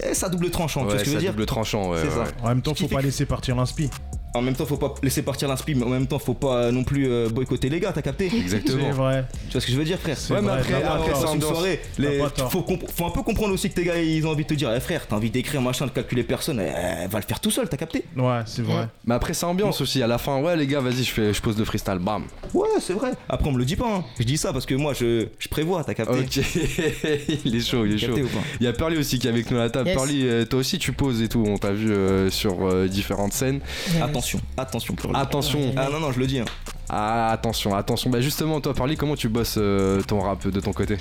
Eh, 0.07 0.13
ça 0.13 0.29
double 0.29 0.51
tranchant, 0.51 0.81
tu 0.83 0.89
vois 0.91 0.99
ce 0.99 1.05
que 1.05 1.09
je 1.11 1.15
veux 1.15 1.21
dire? 1.21 1.31
double 1.33 1.47
tranchant, 1.47 1.91
ouais. 1.91 2.01
En 2.43 2.49
même 2.49 2.61
temps, 2.61 2.75
faut 2.75 2.87
pas 2.89 3.01
laisser 3.01 3.25
partir 3.25 3.57
l'inspi. 3.57 3.89
En 4.37 4.43
même 4.43 4.55
temps, 4.55 4.67
faut 4.67 4.77
pas 4.77 4.95
laisser 5.03 5.23
partir 5.23 5.49
l'inspi, 5.49 5.75
mais 5.75 5.85
en 5.85 5.89
même 5.89 6.07
temps, 6.07 6.19
faut 6.19 6.35
pas 6.35 6.71
non 6.71 6.85
plus 6.85 7.07
euh, 7.09 7.29
boycotter 7.29 7.69
les 7.69 7.81
gars, 7.81 7.93
t'as 7.93 8.03
capté 8.03 8.29
Tu 8.29 8.37
Exactement. 8.37 8.85
C'est 8.91 8.97
vrai. 8.97 9.25
vois 9.53 9.61
ce 9.61 9.67
que 9.67 9.73
je 9.73 9.77
veux 9.77 9.85
dire, 9.85 9.99
frère? 9.99 10.17
C'est 10.17 10.33
Ouais, 10.35 10.41
mais 10.43 10.51
après- 10.51 10.83
Dans 11.21 11.35
une 11.35 11.43
soirée, 11.43 11.81
les- 11.99 12.19
faut, 12.51 12.65
faut 12.95 13.07
un 13.07 13.11
peu 13.11 13.23
comprendre 13.23 13.53
aussi 13.55 13.69
que 13.71 13.75
tes 13.75 13.85
gars 13.85 13.99
ils 13.99 14.27
ont 14.27 14.31
envie 14.31 14.45
de 14.45 14.49
te 14.49 14.55
dire 14.55 14.71
eh, 14.75 14.81
frère 14.81 15.07
t'as 15.09 15.17
envie 15.17 15.31
d'écrire 15.31 15.61
machin 15.61 15.87
de 15.87 15.91
calculer 15.91 16.23
personne 16.23 16.61
eh, 16.61 17.07
va 17.09 17.19
le 17.19 17.25
faire 17.25 17.41
tout 17.41 17.51
seul 17.51 17.69
t'as 17.69 17.77
capté? 17.77 18.05
Ouais, 18.17 18.41
c'est 18.47 18.63
vrai. 18.63 18.89
Mais 19.07 19.15
après, 19.15 19.35
c'est 19.35 19.47
ambiance 19.47 19.81
aussi. 19.81 20.03
À 20.03 20.07
la 20.07 20.19
fin, 20.19 20.41
ouais, 20.41 20.57
les 20.57 20.67
gars, 20.67 20.81
vas-y, 20.81 21.05
je, 21.05 21.11
fais, 21.11 21.33
je 21.33 21.41
pose 21.43 21.59
le 21.59 21.65
freestyle. 21.65 21.99
Bam. 22.01 22.25
Ouais, 22.55 22.69
c'est 22.81 22.93
vrai. 22.93 23.13
Après, 23.29 23.49
on 23.49 23.53
me 23.53 23.59
le 23.59 23.65
dit 23.65 23.77
pas. 23.77 23.87
hein. 23.97 24.05
Je 24.19 24.25
dis 24.25 24.37
ça 24.37 24.53
parce 24.53 24.67
que 24.67 24.75
moi, 24.75 24.93
je, 24.95 25.27
je 25.39 25.49
prévois, 25.49 25.83
t'as 25.85 25.95
capté? 25.95 26.19
Ok. 26.19 26.37
il 27.45 27.57
est 27.57 27.61
chaud, 27.61 27.85
il 27.87 27.95
est 27.95 27.99
chaud. 27.99 28.15
Il 28.61 28.65
y 28.65 28.67
a 28.69 28.73
Pearly 28.73 28.97
aussi 28.99 29.19
qui 29.19 29.27
est 29.27 29.31
avec 29.31 29.51
nous 29.51 29.59
à 29.59 29.63
la 29.65 29.71
table. 29.71 29.89
Yes. 29.89 29.97
Pearly, 29.97 30.27
euh, 30.29 30.45
toi 30.45 30.59
aussi, 30.61 30.79
tu 30.79 30.93
poses 30.93 31.23
et 31.23 31.29
tout. 31.29 31.45
On 31.47 31.57
t'a 31.59 31.73
vu 31.73 31.91
euh, 31.91 32.31
sur 32.31 32.67
euh, 32.67 32.87
différentes 32.89 33.33
scènes. 33.33 33.61
Attention, 34.03 34.26
attention, 34.57 34.95
pour 34.95 35.13
le- 35.13 35.19
Attention. 35.19 35.73
Ah 35.77 35.89
non, 35.91 36.01
non, 36.01 36.13
je 36.13 36.19
le 36.21 36.27
dis. 36.27 36.39
hein. 36.41 36.45
Ah, 36.89 37.31
attention, 37.33 37.75
attention. 37.75 38.11
Bah, 38.11 38.21
justement, 38.21 38.61
toi, 38.61 38.75
Pearly, 38.75 38.97
comment 38.97 39.17
tu 39.17 39.29
bosses 39.29 39.57
euh, 39.59 40.01
ton 40.03 40.21
rap 40.21 40.47
de 40.47 40.61
ton 40.61 40.73
côté? 40.73 40.97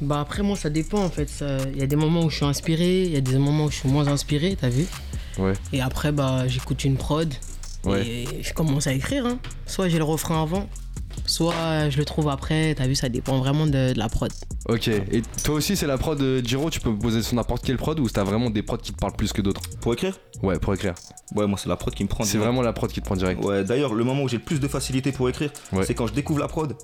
Bah 0.00 0.18
après 0.20 0.42
moi 0.42 0.56
ça 0.56 0.68
dépend 0.68 1.04
en 1.04 1.10
fait. 1.10 1.28
Ça- 1.28 1.58
Il 1.72 1.78
y 1.78 1.82
a 1.82 1.86
des 1.86 1.94
moments 1.96 2.24
où 2.24 2.30
je 2.30 2.36
suis 2.36 2.44
inspiré, 2.44 3.02
il 3.04 3.12
y 3.12 3.16
a 3.16 3.20
des 3.20 3.36
moments 3.38 3.66
où 3.66 3.70
je 3.70 3.76
suis 3.76 3.88
moins 3.88 4.08
inspiré, 4.08 4.56
t'as 4.60 4.70
vu? 4.70 4.86
Ouais. 5.38 5.52
Et 5.72 5.80
après 5.80 6.10
bah 6.10 6.48
j'écoute 6.48 6.82
une 6.84 6.96
prod 6.96 7.32
Ouais. 7.84 8.04
et 8.04 8.42
je 8.42 8.52
commence 8.52 8.88
à 8.88 8.94
écrire. 8.94 9.26
hein. 9.26 9.38
Soit 9.66 9.88
j'ai 9.88 9.98
le 9.98 10.04
refrain 10.04 10.42
avant, 10.42 10.68
soit 11.32 11.88
je 11.90 11.98
le 11.98 12.04
trouve 12.04 12.28
après, 12.28 12.74
t'as 12.74 12.86
vu 12.86 12.94
ça 12.94 13.08
dépend 13.08 13.38
vraiment 13.38 13.66
de, 13.66 13.92
de 13.92 13.98
la 13.98 14.08
prod. 14.08 14.30
Ok. 14.68 14.88
Et 14.88 15.22
toi 15.44 15.54
aussi, 15.56 15.76
c'est 15.76 15.86
la 15.86 15.98
prod 15.98 16.18
de 16.18 16.40
Giro 16.44 16.70
Tu 16.70 16.80
peux 16.80 16.94
poser 16.96 17.22
sur 17.22 17.34
n'importe 17.34 17.64
quelle 17.64 17.76
prod 17.78 17.98
ou 17.98 18.08
t'as 18.08 18.22
vraiment 18.24 18.50
des 18.50 18.62
prods 18.62 18.76
qui 18.76 18.92
te 18.92 18.98
parlent 18.98 19.16
plus 19.16 19.32
que 19.32 19.40
d'autres? 19.40 19.62
Pour 19.80 19.92
écrire? 19.94 20.18
Ouais, 20.42 20.58
pour 20.58 20.74
écrire. 20.74 20.94
Ouais, 21.34 21.46
moi, 21.46 21.58
c'est 21.60 21.68
la 21.68 21.76
prod 21.76 21.94
qui 21.94 22.04
me 22.04 22.08
prend. 22.08 22.24
C'est 22.24 22.32
direct. 22.32 22.46
vraiment 22.46 22.62
la 22.62 22.72
prod 22.72 22.90
qui 22.90 23.00
te 23.00 23.04
prend 23.06 23.16
direct. 23.16 23.42
Ouais, 23.44 23.64
d'ailleurs, 23.64 23.94
le 23.94 24.04
moment 24.04 24.22
où 24.22 24.28
j'ai 24.28 24.36
le 24.36 24.42
plus 24.42 24.60
de 24.60 24.68
facilité 24.68 25.10
pour 25.12 25.28
écrire, 25.28 25.50
Ouais. 25.72 25.84
c'est 25.86 25.94
quand 25.94 26.06
je 26.06 26.12
découvre 26.12 26.38
la 26.40 26.48
prod. 26.48 26.74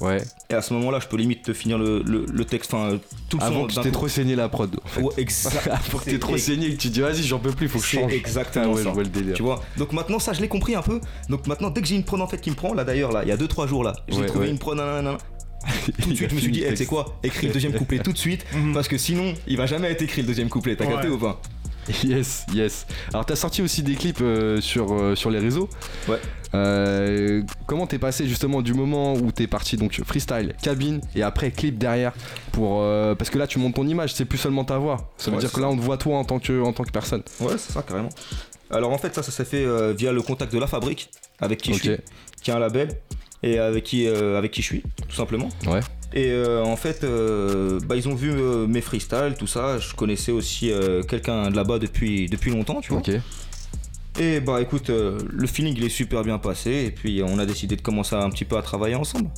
Ouais. 0.00 0.22
Et 0.50 0.54
à 0.54 0.62
ce 0.62 0.72
moment-là, 0.74 1.00
je 1.00 1.06
peux 1.08 1.16
limite 1.16 1.42
te 1.42 1.52
finir 1.52 1.76
le, 1.78 2.02
le, 2.02 2.24
le 2.30 2.44
texte, 2.44 2.72
enfin, 2.74 2.98
tout 3.28 3.36
le 3.38 3.42
son. 3.42 3.46
Avant 3.48 3.66
que 3.66 3.72
tu 3.72 3.80
coup. 3.80 3.90
trop 3.90 4.08
saigné 4.08 4.36
la 4.36 4.48
prod. 4.48 4.74
En 4.84 4.88
fait. 4.88 5.00
Ouais, 5.02 5.12
exact. 5.16 5.66
Avant 5.72 5.98
que 5.98 6.04
C'est 6.10 6.18
trop 6.18 6.36
saigné 6.38 6.66
et 6.68 6.74
que 6.74 6.80
tu 6.80 6.88
dis 6.88 7.00
vas-y, 7.00 7.22
j'en 7.22 7.38
peux 7.38 7.50
plus, 7.50 7.68
faut 7.68 7.78
que 7.78 7.84
je 7.84 7.90
C'est 7.90 7.96
change. 8.00 8.12
exactement 8.12 8.66
Ah 8.66 8.70
ouais, 8.70 8.82
ça. 8.82 8.88
je 8.90 8.94
vois 8.94 9.02
le 9.02 9.08
délire. 9.08 9.34
Tu 9.34 9.42
vois? 9.42 9.62
Donc 9.76 9.92
maintenant, 9.92 10.18
ça, 10.18 10.32
je 10.32 10.40
l'ai 10.40 10.48
compris 10.48 10.74
un 10.76 10.82
peu. 10.82 11.00
Donc 11.28 11.46
maintenant, 11.46 11.70
dès 11.70 11.80
que 11.82 11.86
j'ai 11.88 11.96
une 11.96 12.04
prod 12.04 12.20
en 12.20 12.26
fait 12.28 12.40
qui 12.40 12.50
me 12.50 12.54
prend, 12.56 12.74
là 12.74 12.84
d'ailleurs, 12.84 13.12
là, 13.12 13.22
il 13.24 13.28
y 13.28 13.32
a 13.32 13.36
2-3 13.36 13.66
jours 13.66 13.82
là, 13.84 13.94
j'ai 14.08 14.18
Ouais, 14.20 14.26
trouvé 14.26 14.46
ouais. 14.46 14.50
une 14.52 14.58
prod, 14.58 14.76
nanana. 14.76 15.18
tout 16.02 16.10
de 16.10 16.14
suite, 16.14 16.30
je 16.30 16.34
me 16.36 16.40
suis 16.40 16.52
dit, 16.52 16.60
le 16.60 16.66
eh, 16.66 16.68
tu 16.70 16.76
sais 16.76 16.84
texte. 16.84 16.90
quoi, 16.90 17.18
écris 17.24 17.48
le 17.48 17.52
deuxième 17.52 17.72
couplet 17.72 17.98
tout 17.98 18.12
de 18.12 18.18
suite, 18.18 18.46
Mhm. 18.54 18.72
parce 18.74 18.86
que 18.86 18.96
sinon, 18.96 19.34
il 19.48 19.56
va 19.56 19.66
jamais 19.66 19.90
être 19.90 20.00
écrit 20.02 20.22
le 20.22 20.28
deuxième 20.28 20.48
couplet. 20.48 20.76
T'as 20.76 20.84
Ouais. 20.86 20.92
capté 20.92 21.08
ou 21.08 21.18
pas? 21.18 21.40
Yes, 22.04 22.44
yes. 22.52 22.86
Alors 23.12 23.24
t'as 23.26 23.36
sorti 23.36 23.62
aussi 23.62 23.82
des 23.82 23.94
clips 23.94 24.20
euh, 24.20 24.60
sur, 24.60 24.92
euh, 24.92 25.14
sur 25.14 25.30
les 25.30 25.38
réseaux. 25.38 25.68
Ouais. 26.08 26.18
Euh, 26.54 27.42
comment 27.66 27.86
t'es 27.86 27.98
passé 27.98 28.26
justement 28.26 28.62
du 28.62 28.72
moment 28.72 29.14
où 29.14 29.30
t'es 29.32 29.46
parti 29.46 29.76
donc 29.76 30.00
freestyle, 30.04 30.54
cabine 30.62 31.00
et 31.14 31.22
après 31.22 31.50
clip 31.50 31.76
derrière 31.78 32.12
pour 32.52 32.80
euh, 32.82 33.14
parce 33.14 33.28
que 33.30 33.38
là 33.38 33.46
tu 33.46 33.58
montes 33.58 33.74
ton 33.74 33.86
image, 33.86 34.14
c'est 34.14 34.24
plus 34.24 34.38
seulement 34.38 34.64
ta 34.64 34.78
voix. 34.78 35.12
Ça 35.18 35.30
veut 35.30 35.36
Ouais, 35.36 35.40
dire 35.42 35.52
que 35.52 35.60
là 35.60 35.68
on 35.68 35.76
te 35.76 35.82
voit 35.82 35.98
toi 35.98 36.16
en 36.18 36.24
tant 36.24 36.38
que 36.38 36.62
en 36.62 36.72
tant 36.72 36.84
que 36.84 36.90
personne. 36.90 37.22
Ouais, 37.40 37.54
c'est 37.58 37.72
ça, 37.72 37.82
carrément. 37.82 38.08
Alors 38.70 38.92
en 38.92 38.98
fait, 38.98 39.14
ça, 39.14 39.22
ça 39.22 39.30
s'est 39.30 39.44
fait 39.46 39.66
via 39.94 40.12
le 40.12 40.20
contact 40.22 40.52
de 40.52 40.58
la 40.58 40.66
fabrique, 40.66 41.10
avec 41.40 41.60
qui 41.62 41.72
je 41.72 41.78
suis, 41.78 41.96
qui 42.42 42.50
a 42.50 42.56
un 42.56 42.58
label, 42.58 42.90
et 43.42 43.58
avec 43.58 43.84
qui, 43.84 44.06
avec 44.06 44.50
qui 44.50 44.60
je 44.60 44.66
suis, 44.66 44.82
tout 45.08 45.16
simplement. 45.16 45.48
Ouais. 45.66 45.80
Et 46.14 46.30
euh, 46.30 46.64
en 46.64 46.76
fait, 46.76 47.04
euh, 47.04 47.78
bah, 47.86 47.96
ils 47.96 48.08
ont 48.08 48.14
vu 48.14 48.30
euh, 48.30 48.66
mes 48.66 48.80
freestyles, 48.80 49.34
tout 49.38 49.46
ça. 49.46 49.78
Je 49.78 49.94
connaissais 49.94 50.32
aussi 50.32 50.70
quelqu'un 51.08 51.50
de 51.50 51.56
là-bas 51.56 51.78
depuis, 51.78 52.26
depuis 52.28 52.50
longtemps, 52.50 52.80
tu 52.80 52.92
vois. 52.92 53.02
Et 54.20 54.40
bah 54.40 54.60
écoute, 54.60 54.88
le 54.88 55.46
feeling 55.46 55.74
il 55.76 55.84
est 55.84 55.88
super 55.90 56.24
bien 56.24 56.38
passé, 56.38 56.70
et 56.86 56.90
puis 56.90 57.22
on 57.24 57.38
a 57.38 57.46
décidé 57.46 57.76
de 57.76 57.82
commencer 57.82 58.16
un 58.16 58.28
petit 58.30 58.44
peu 58.44 58.56
à 58.56 58.62
travailler 58.62 58.96
ensemble, 58.96 59.30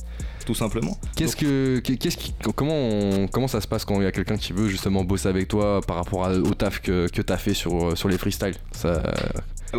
tout 0.43 0.55
simplement. 0.55 0.97
Qu'est-ce 1.15 1.35
que 1.35 1.77
qu'est-ce 1.79 2.17
qui 2.17 2.33
comment 2.55 2.73
on- 2.73 3.27
comment 3.27 3.47
ça 3.47 3.61
se 3.61 3.67
passe 3.67 3.85
quand 3.85 4.01
il 4.01 4.05
y 4.05 4.07
a 4.07 4.11
quelqu'un 4.11 4.37
qui 4.37 4.53
veut 4.53 4.69
justement 4.69 5.03
bosser 5.03 5.27
avec 5.27 5.47
toi 5.47 5.81
par 5.85 5.97
rapport 5.97 6.25
à- 6.25 6.33
au 6.33 6.53
taf 6.55 6.81
que, 6.81 7.07
que 7.09 7.21
t'as 7.21 7.37
fait 7.37 7.53
sur 7.53 7.95
sur 7.95 8.09
les 8.09 8.17
freestyles? 8.17 8.55
Ça 8.71 9.03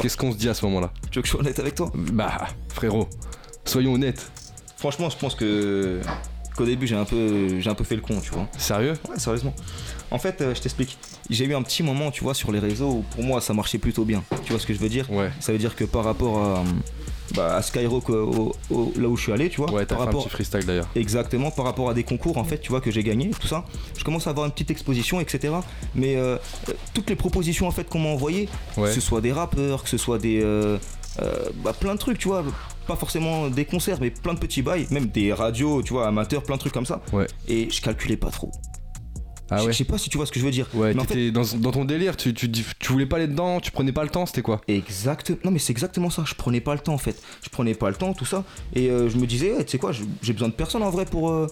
Qu'est-ce 0.01 0.17
qu'on 0.17 0.31
se 0.31 0.37
dit 0.37 0.49
à 0.49 0.55
ce 0.55 0.65
moment-là? 0.67 0.93
Tu 1.11 1.19
veux 1.19 1.23
que 1.23 1.27
je 1.27 1.33
sois 1.33 1.41
honnête 1.41 1.59
avec 1.59 1.75
toi? 1.75 1.91
Bah 2.13 2.47
frérot, 2.69 3.09
soyons 3.65 3.95
honnêtes. 3.95 4.31
Franchement, 4.77 5.11
je 5.11 5.17
pense 5.17 5.35
que 5.35 5.99
qu'au 6.57 6.65
début 6.65 6.87
j'ai 6.87 6.97
un 6.97 7.05
peu 7.05 7.61
j'ai 7.61 7.71
un 7.71 7.75
peu 7.75 7.85
fait 7.85 7.97
le 7.97 8.03
con, 8.03 8.21
tu 8.23 8.31
vois. 8.31 8.47
Sérieux? 8.59 8.95
Ouais, 9.09 9.19
sérieusement. 9.19 9.55
En 10.11 10.19
fait, 10.19 10.41
euh, 10.41 10.55
je 10.55 10.61
t'explique. 10.61 10.99
J'ai 11.31 11.45
eu 11.47 11.55
un 11.55 11.63
petit 11.63 11.83
moment, 11.83 12.11
tu 12.11 12.23
vois, 12.23 12.35
sur 12.35 12.53
les 12.53 12.59
réseaux 12.59 12.91
où 12.91 13.05
pour 13.15 13.25
moi 13.25 13.41
ça 13.41 13.55
marchait 13.55 13.79
plutôt 13.79 14.05
bien. 14.05 14.23
Tu 14.45 14.53
vois 14.53 14.61
ce 14.61 14.67
que 14.67 14.75
je 14.75 14.79
veux 14.79 14.89
dire? 14.91 15.11
Ouais. 15.11 15.31
Ça 15.41 15.53
veut 15.53 15.59
dire 15.59 15.75
que 15.75 15.85
par 15.85 16.05
rapport 16.05 16.39
à, 16.43 16.65
bah, 17.35 17.57
à 17.57 17.63
Skyrock, 17.63 18.11
euh, 18.11 18.23
au- 18.23 18.55
au- 18.71 18.93
là 18.99 19.09
où 19.09 19.17
je 19.17 19.23
suis 19.23 19.33
allé, 19.33 19.49
tu 19.49 19.59
vois, 19.63 19.73
Ouais, 19.73 19.87
t'as 19.87 19.95
par 19.95 19.99
fait 19.99 20.03
un 20.03 20.07
rapport 20.07 20.25
petit 20.25 20.31
freestyle 20.31 20.67
d'ailleurs. 20.67 20.89
Exactement, 20.95 21.51
par 21.51 21.65
rapport 21.65 21.89
à 21.89 21.95
des 21.95 22.05
concours 22.05 22.37
en 22.37 22.45
fait, 22.45 22.59
tu 22.59 22.69
vois, 22.69 22.83
que 22.83 22.91
j'ai 22.91 23.03
gagné, 23.03 23.31
tout 23.31 23.47
ça. 23.47 23.65
Je 23.97 24.05
commence 24.05 24.27
à 24.27 24.31
avoir 24.31 24.45
une 24.45 24.53
petite 24.53 24.71
exposition, 24.71 25.21
etc. 25.21 25.55
Mais 25.95 26.17
euh, 26.17 26.37
euh, 26.69 26.73
toutes 26.93 27.09
les 27.09 27.17
propositions 27.17 27.67
en 27.67 27.71
fait 27.71 27.89
qu'on 27.89 28.01
m'a 28.01 28.11
envoyées, 28.11 28.49
Ouais. 28.77 28.89
que 28.89 28.95
ce 28.95 29.01
soit 29.01 29.23
des 29.23 29.33
rappeurs, 29.33 29.83
que 29.85 29.89
ce 29.89 29.97
soit 29.97 30.19
des. 30.19 30.41
euh, 30.43 30.77
euh, 31.23 31.49
bah, 31.65 31.73
plein 31.73 31.95
de 31.95 31.99
trucs, 31.99 32.19
tu 32.19 32.29
vois. 32.29 32.45
Pas 32.87 32.97
forcément 32.97 33.49
des 33.49 33.65
concerts, 33.65 33.99
mais 34.01 34.11
plein 34.11 34.35
de 34.35 34.39
petits 34.39 34.63
bails, 34.63 34.87
même 34.91 35.07
des 35.07 35.33
radios, 35.33 35.83
tu 35.83 35.93
vois, 35.93 36.09
amateurs, 36.09 36.43
plein 36.43 36.57
de 36.57 36.61
trucs 36.61 36.73
comme 36.73 36.87
ça. 36.87 37.01
Ouais. 37.13 37.27
Et 37.49 37.69
je 37.71 37.81
calculais 37.81 38.17
pas 38.17 38.31
trop. 38.31 38.51
Ah 39.51 39.59
Je- 39.59 39.67
ouais 39.67 39.73
Je 39.73 39.79
sais 39.79 39.85
pas 39.85 39.99
si 39.99 40.09
tu 40.09 40.17
vois 40.17 40.25
ce 40.27 40.33
que 40.33 40.41
je 40.41 40.45
veux 40.45 40.51
dire. 40.51 40.67
Ouais, 40.75 40.95
mais 40.95 41.01
en 41.01 41.05
fait, 41.05 41.15
t'étais 41.15 41.31
dans, 41.31 41.43
dans 41.59 41.71
ton 41.73 41.85
délire, 41.85 42.17
tu, 42.17 42.33
tu, 42.33 42.51
tu 42.51 42.93
voulais 42.93 43.07
pas 43.07 43.17
aller 43.17 43.27
dedans, 43.29 43.61
tu 43.61 43.71
prenais 43.71 43.93
pas 43.93 44.03
le 44.03 44.09
temps, 44.09 44.25
c'était 44.27 44.41
quoi? 44.43 44.61
Exact. 44.67 45.33
Non 45.45 45.51
mais 45.51 45.59
c'est 45.59 45.73
exactement 45.73 46.09
ça. 46.11 46.25
Je 46.27 46.35
prenais 46.35 46.61
pas 46.61 46.73
le 46.75 46.81
temps 46.81 46.95
en 46.95 46.99
fait. 46.99 47.21
Je 47.43 47.51
prenais 47.51 47.75
pas 47.75 47.91
le 47.91 47.97
temps, 47.97 48.15
tout 48.15 48.25
ça. 48.25 48.45
Et 48.75 48.89
euh, 48.91 49.11
je 49.11 49.17
me 49.19 49.27
disais, 49.27 49.53
eh, 49.59 49.65
tu 49.65 49.73
sais 49.73 49.79
quoi, 49.79 49.93
j'ai 50.23 50.33
besoin 50.33 50.49
de 50.49 50.55
personne 50.55 50.83
en 50.83 50.91
vrai 50.91 51.05
pour 51.05 51.31
euh, 51.31 51.47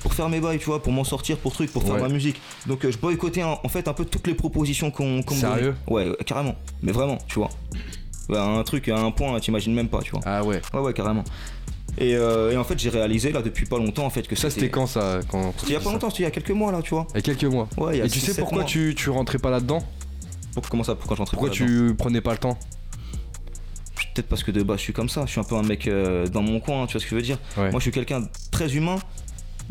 pour 0.00 0.14
faire 0.14 0.28
mes 0.28 0.40
bails, 0.40 0.58
tu 0.58 0.66
vois, 0.66 0.82
pour 0.82 0.92
m'en 0.92 1.04
sortir, 1.04 1.36
pour 1.38 1.52
truc, 1.52 1.72
pour 1.72 1.82
faire 1.82 1.94
Ouais. 1.94 2.00
ma 2.02 2.08
musique. 2.08 2.40
Donc 2.66 2.84
euh, 2.84 2.90
je 2.92 2.98
boycottais 2.98 3.42
en, 3.42 3.58
en 3.62 3.68
fait 3.68 3.88
un 3.88 3.92
peu 3.92 4.04
toutes 4.04 4.26
les 4.28 4.34
propositions 4.34 4.90
qu'on 4.92 5.22
qu'on 5.22 5.34
me 5.34 5.40
donnait. 5.40 5.54
Sérieux? 5.54 5.74
Ouais, 5.88 6.16
carrément. 6.24 6.54
Mais 6.82 6.92
vraiment, 6.92 7.18
tu 7.28 7.40
vois. 7.40 7.50
Ouais, 8.28 8.38
un 8.38 8.62
truc 8.62 8.88
à 8.88 8.98
un 8.98 9.10
point, 9.10 9.38
t'imagines 9.40 9.74
même 9.74 9.88
pas, 9.88 10.00
tu 10.00 10.12
vois. 10.12 10.20
Ah 10.24 10.44
ouais. 10.44 10.60
Ouais, 10.72 10.80
ouais, 10.80 10.92
carrément. 10.92 11.24
Et, 11.98 12.14
euh, 12.16 12.52
et 12.52 12.56
en 12.56 12.64
fait, 12.64 12.78
j'ai 12.78 12.88
réalisé 12.88 13.32
là 13.32 13.42
depuis 13.42 13.66
pas 13.66 13.76
longtemps 13.78 14.06
en 14.06 14.10
fait 14.10 14.26
que 14.26 14.34
Ça, 14.34 14.48
c'était 14.48 14.70
quand 14.70 14.86
ça 14.86 15.20
quand, 15.28 15.52
C'était 15.58 15.72
il 15.72 15.72
y 15.74 15.76
a 15.76 15.80
pas 15.80 15.92
longtemps, 15.92 16.08
c'était 16.08 16.22
il 16.22 16.26
y 16.26 16.28
a 16.28 16.30
quelques 16.30 16.50
mois 16.50 16.72
là, 16.72 16.80
tu 16.82 16.90
vois. 16.90 17.06
Il 17.10 17.16
y 17.16 17.18
a 17.18 17.22
quelques 17.22 17.44
mois. 17.44 17.68
Ouais, 17.76 17.96
il 17.96 17.98
y 17.98 18.02
a 18.02 18.06
Et 18.06 18.08
tu 18.08 18.18
sais 18.18 18.34
pourquoi 18.34 18.58
mois. 18.60 18.66
tu, 18.66 18.94
tu 18.96 19.10
rentrais 19.10 19.38
pas 19.38 19.50
là-dedans? 19.50 19.82
Comment 20.70 20.84
ça 20.84 20.94
Pourquoi 20.94 21.16
Pourquoi 21.16 21.48
pas 21.48 21.54
tu 21.54 21.94
prenais 21.96 22.20
pas 22.20 22.32
le 22.32 22.38
temps? 22.38 22.58
Peut-être 24.14 24.28
parce 24.28 24.42
que 24.42 24.50
de 24.50 24.62
base 24.62 24.78
je 24.78 24.82
suis 24.84 24.92
comme 24.92 25.08
ça, 25.08 25.24
je 25.26 25.30
suis 25.30 25.40
un 25.40 25.44
peu 25.44 25.54
un 25.54 25.62
mec 25.62 25.86
euh, 25.86 26.26
dans 26.26 26.42
mon 26.42 26.60
coin, 26.60 26.86
tu 26.86 26.92
vois 26.92 27.00
ce 27.00 27.06
que 27.06 27.10
je 27.10 27.14
veux 27.16 27.22
dire? 27.22 27.38
Ouais. 27.56 27.70
Moi 27.70 27.78
je 27.80 27.84
suis 27.84 27.90
quelqu'un 27.92 28.20
de 28.20 28.26
très 28.50 28.74
humain, 28.76 28.96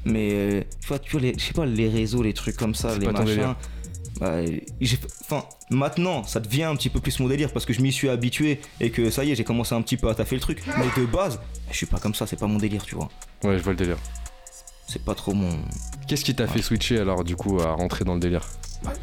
mais 0.03 0.29
euh, 0.31 0.61
tu 0.79 0.87
vois, 0.87 0.97
tu 0.99 1.11
vois 1.11 1.21
les, 1.21 1.33
je 1.37 1.43
sais 1.43 1.53
pas, 1.53 1.65
les 1.65 1.87
réseaux, 1.89 2.23
les 2.23 2.33
trucs 2.33 2.55
comme 2.55 2.73
ça, 2.73 2.97
les 2.97 3.07
machins. 3.07 3.55
Bah, 4.21 4.45
j'ai- 4.79 4.99
Enfin, 5.21 5.43
maintenant 5.69 6.23
ça 6.23 6.39
devient 6.39 6.63
un 6.63 6.75
petit 6.77 6.89
peu 6.89 6.99
plus 7.01 7.19
mon 7.19 7.27
délire 7.27 7.51
parce 7.51 7.65
que 7.65 7.73
je 7.73 7.81
m'y 7.81 7.91
suis 7.91 8.07
habitué 8.07 8.61
et 8.79 8.89
que 8.91 9.09
ça 9.09 9.23
y 9.25 9.31
est, 9.31 9.35
j'ai 9.35 9.43
commencé 9.43 9.75
un 9.75 9.81
petit 9.81 9.97
peu 9.97 10.07
à 10.09 10.15
taffer 10.15 10.35
le 10.35 10.41
truc. 10.41 10.63
Mais 10.77 10.85
de 11.01 11.05
base, 11.05 11.39
je 11.71 11.75
suis 11.75 11.85
pas 11.87 11.99
comme 11.99 12.13
ça, 12.15 12.25
c'est 12.27 12.39
pas 12.39 12.47
mon 12.47 12.57
délire, 12.59 12.83
tu 12.85 12.95
vois. 12.95 13.09
Ouais, 13.43 13.57
je 13.57 13.63
vois 13.63 13.73
le 13.73 13.77
délire. 13.77 13.97
C'est 14.87 15.03
pas 15.03 15.15
trop 15.15 15.33
mon. 15.33 15.49
Qu'est-ce 16.07 16.23
qui 16.23 16.35
t'a 16.35 16.47
fait 16.47 16.61
switcher 16.61 16.99
alors 16.99 17.23
du 17.23 17.35
coup 17.35 17.59
à 17.61 17.71
rentrer 17.73 18.03
dans 18.05 18.13
le 18.13 18.19
délire? 18.19 18.45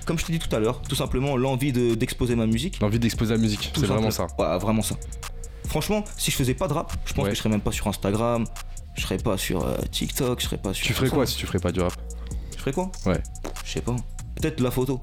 Comme 0.07 0.19
je 0.19 0.25
t'ai 0.27 0.33
dit 0.33 0.39
tout 0.39 0.55
à 0.55 0.59
l'heure, 0.59 0.83
tout 0.83 0.97
simplement 0.97 1.37
l'envie 1.37 1.73
de- 1.73 1.95
d'exposer 1.95 2.35
ma 2.37 2.47
musique. 2.47 2.79
L'envie 2.81 2.99
d'exposer 2.99 3.35
la 3.35 3.41
musique, 3.41 3.71
Tout 3.73 3.81
c'est 3.81 3.87
vraiment 3.87 4.11
ça. 4.11 4.27
Ouais, 4.39 4.59
vraiment 4.59 4.83
ça. 4.83 4.97
Franchement, 5.67 6.05
si 6.17 6.31
je 6.31 6.37
faisais 6.37 6.55
pas 6.55 6.67
de 6.69 6.73
rap, 6.75 6.93
je 7.05 7.13
pense 7.13 7.25
Ouais. 7.25 7.31
que 7.31 7.37
je 7.37 7.41
serais 7.41 7.49
même 7.51 7.61
pas 7.61 7.73
sur 7.73 7.87
Instagram, 7.87 8.45
je 8.97 9.03
serais 9.03 9.19
pas 9.19 9.37
sur 9.39 9.65
euh, 9.67 9.77
TikTok, 9.91 10.41
je 10.41 10.45
serais 10.47 10.59
pas 10.59 10.75
sur. 10.75 10.87
Tu 10.87 10.93
ferais 10.95 11.09
quoi 11.11 11.27
si 11.27 11.37
tu 11.37 11.47
ferais 11.47 11.59
pas 11.59 11.73
du 11.73 11.81
rap? 11.81 11.93
Je 12.55 12.59
ferais 12.59 12.73
quoi? 12.73 12.91
Ouais. 13.07 13.21
Je 13.65 13.71
sais 13.73 13.81
pas. 13.81 13.97
Peut-être 14.41 14.59
de 14.59 14.65
la 14.65 14.71
photo. 14.71 15.01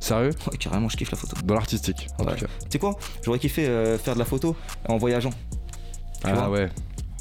Sérieux? 0.00 0.30
Ouais, 0.50 0.58
carrément, 0.58 0.88
je 0.88 0.96
kiffe 0.96 1.10
la 1.10 1.16
photo. 1.16 1.36
Dans 1.44 1.54
l'artistique, 1.54 2.08
en 2.18 2.24
Ouais. 2.24 2.34
tout 2.34 2.44
cas. 2.44 2.50
Tu 2.64 2.66
sais 2.70 2.78
quoi? 2.78 2.98
J'aurais 3.22 3.38
kiffé 3.38 3.66
euh, 3.66 3.96
faire 3.98 4.14
de 4.14 4.18
la 4.18 4.24
photo 4.24 4.54
en 4.88 4.96
voyageant. 4.98 5.30
Ah 6.24 6.50
ouais. 6.50 6.68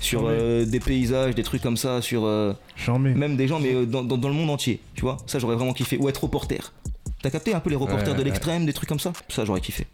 Sur 0.02 0.24
euh, 0.28 0.66
des 0.66 0.80
paysages, 0.82 1.34
des 1.36 1.44
trucs 1.44 1.62
comme 1.62 1.78
ça, 1.78 2.02
sur 2.02 2.26
euh, 2.26 2.54
J'en 2.76 3.00
mets. 3.00 3.14
même 3.14 3.38
des 3.38 3.48
gens, 3.48 3.60
mais 3.60 3.74
euh, 3.74 3.86
dans, 3.86 4.04
dans- 4.04 4.18
dans 4.18 4.28
le 4.28 4.34
monde 4.34 4.50
entier. 4.50 4.82
Tu 4.96 5.02
vois? 5.02 5.18
Ça, 5.28 5.40
j'aurais 5.40 5.56
vraiment 5.56 5.74
kiffé. 5.74 5.98
Ou 5.98 6.10
être 6.10 6.24
reporter. 6.24 6.74
T'as 7.22 7.30
capté 7.30 7.54
un 7.54 7.62
peu 7.62 7.70
les 7.70 7.78
reporters 7.78 8.08
Ouais, 8.10 8.14
de 8.14 8.18
ouais. 8.20 8.24
l'extrême, 8.26 8.66
des 8.66 8.74
trucs 8.74 8.90
comme 8.90 9.00
ça? 9.00 9.14
Ça, 9.30 9.46
j'aurais 9.46 9.62
kiffé. 9.62 9.88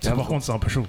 Ça, 0.00 0.12
par 0.12 0.26
contre, 0.28 0.44
c'est 0.44 0.52
un 0.52 0.58
peu 0.60 0.68
chaud. 0.70 0.86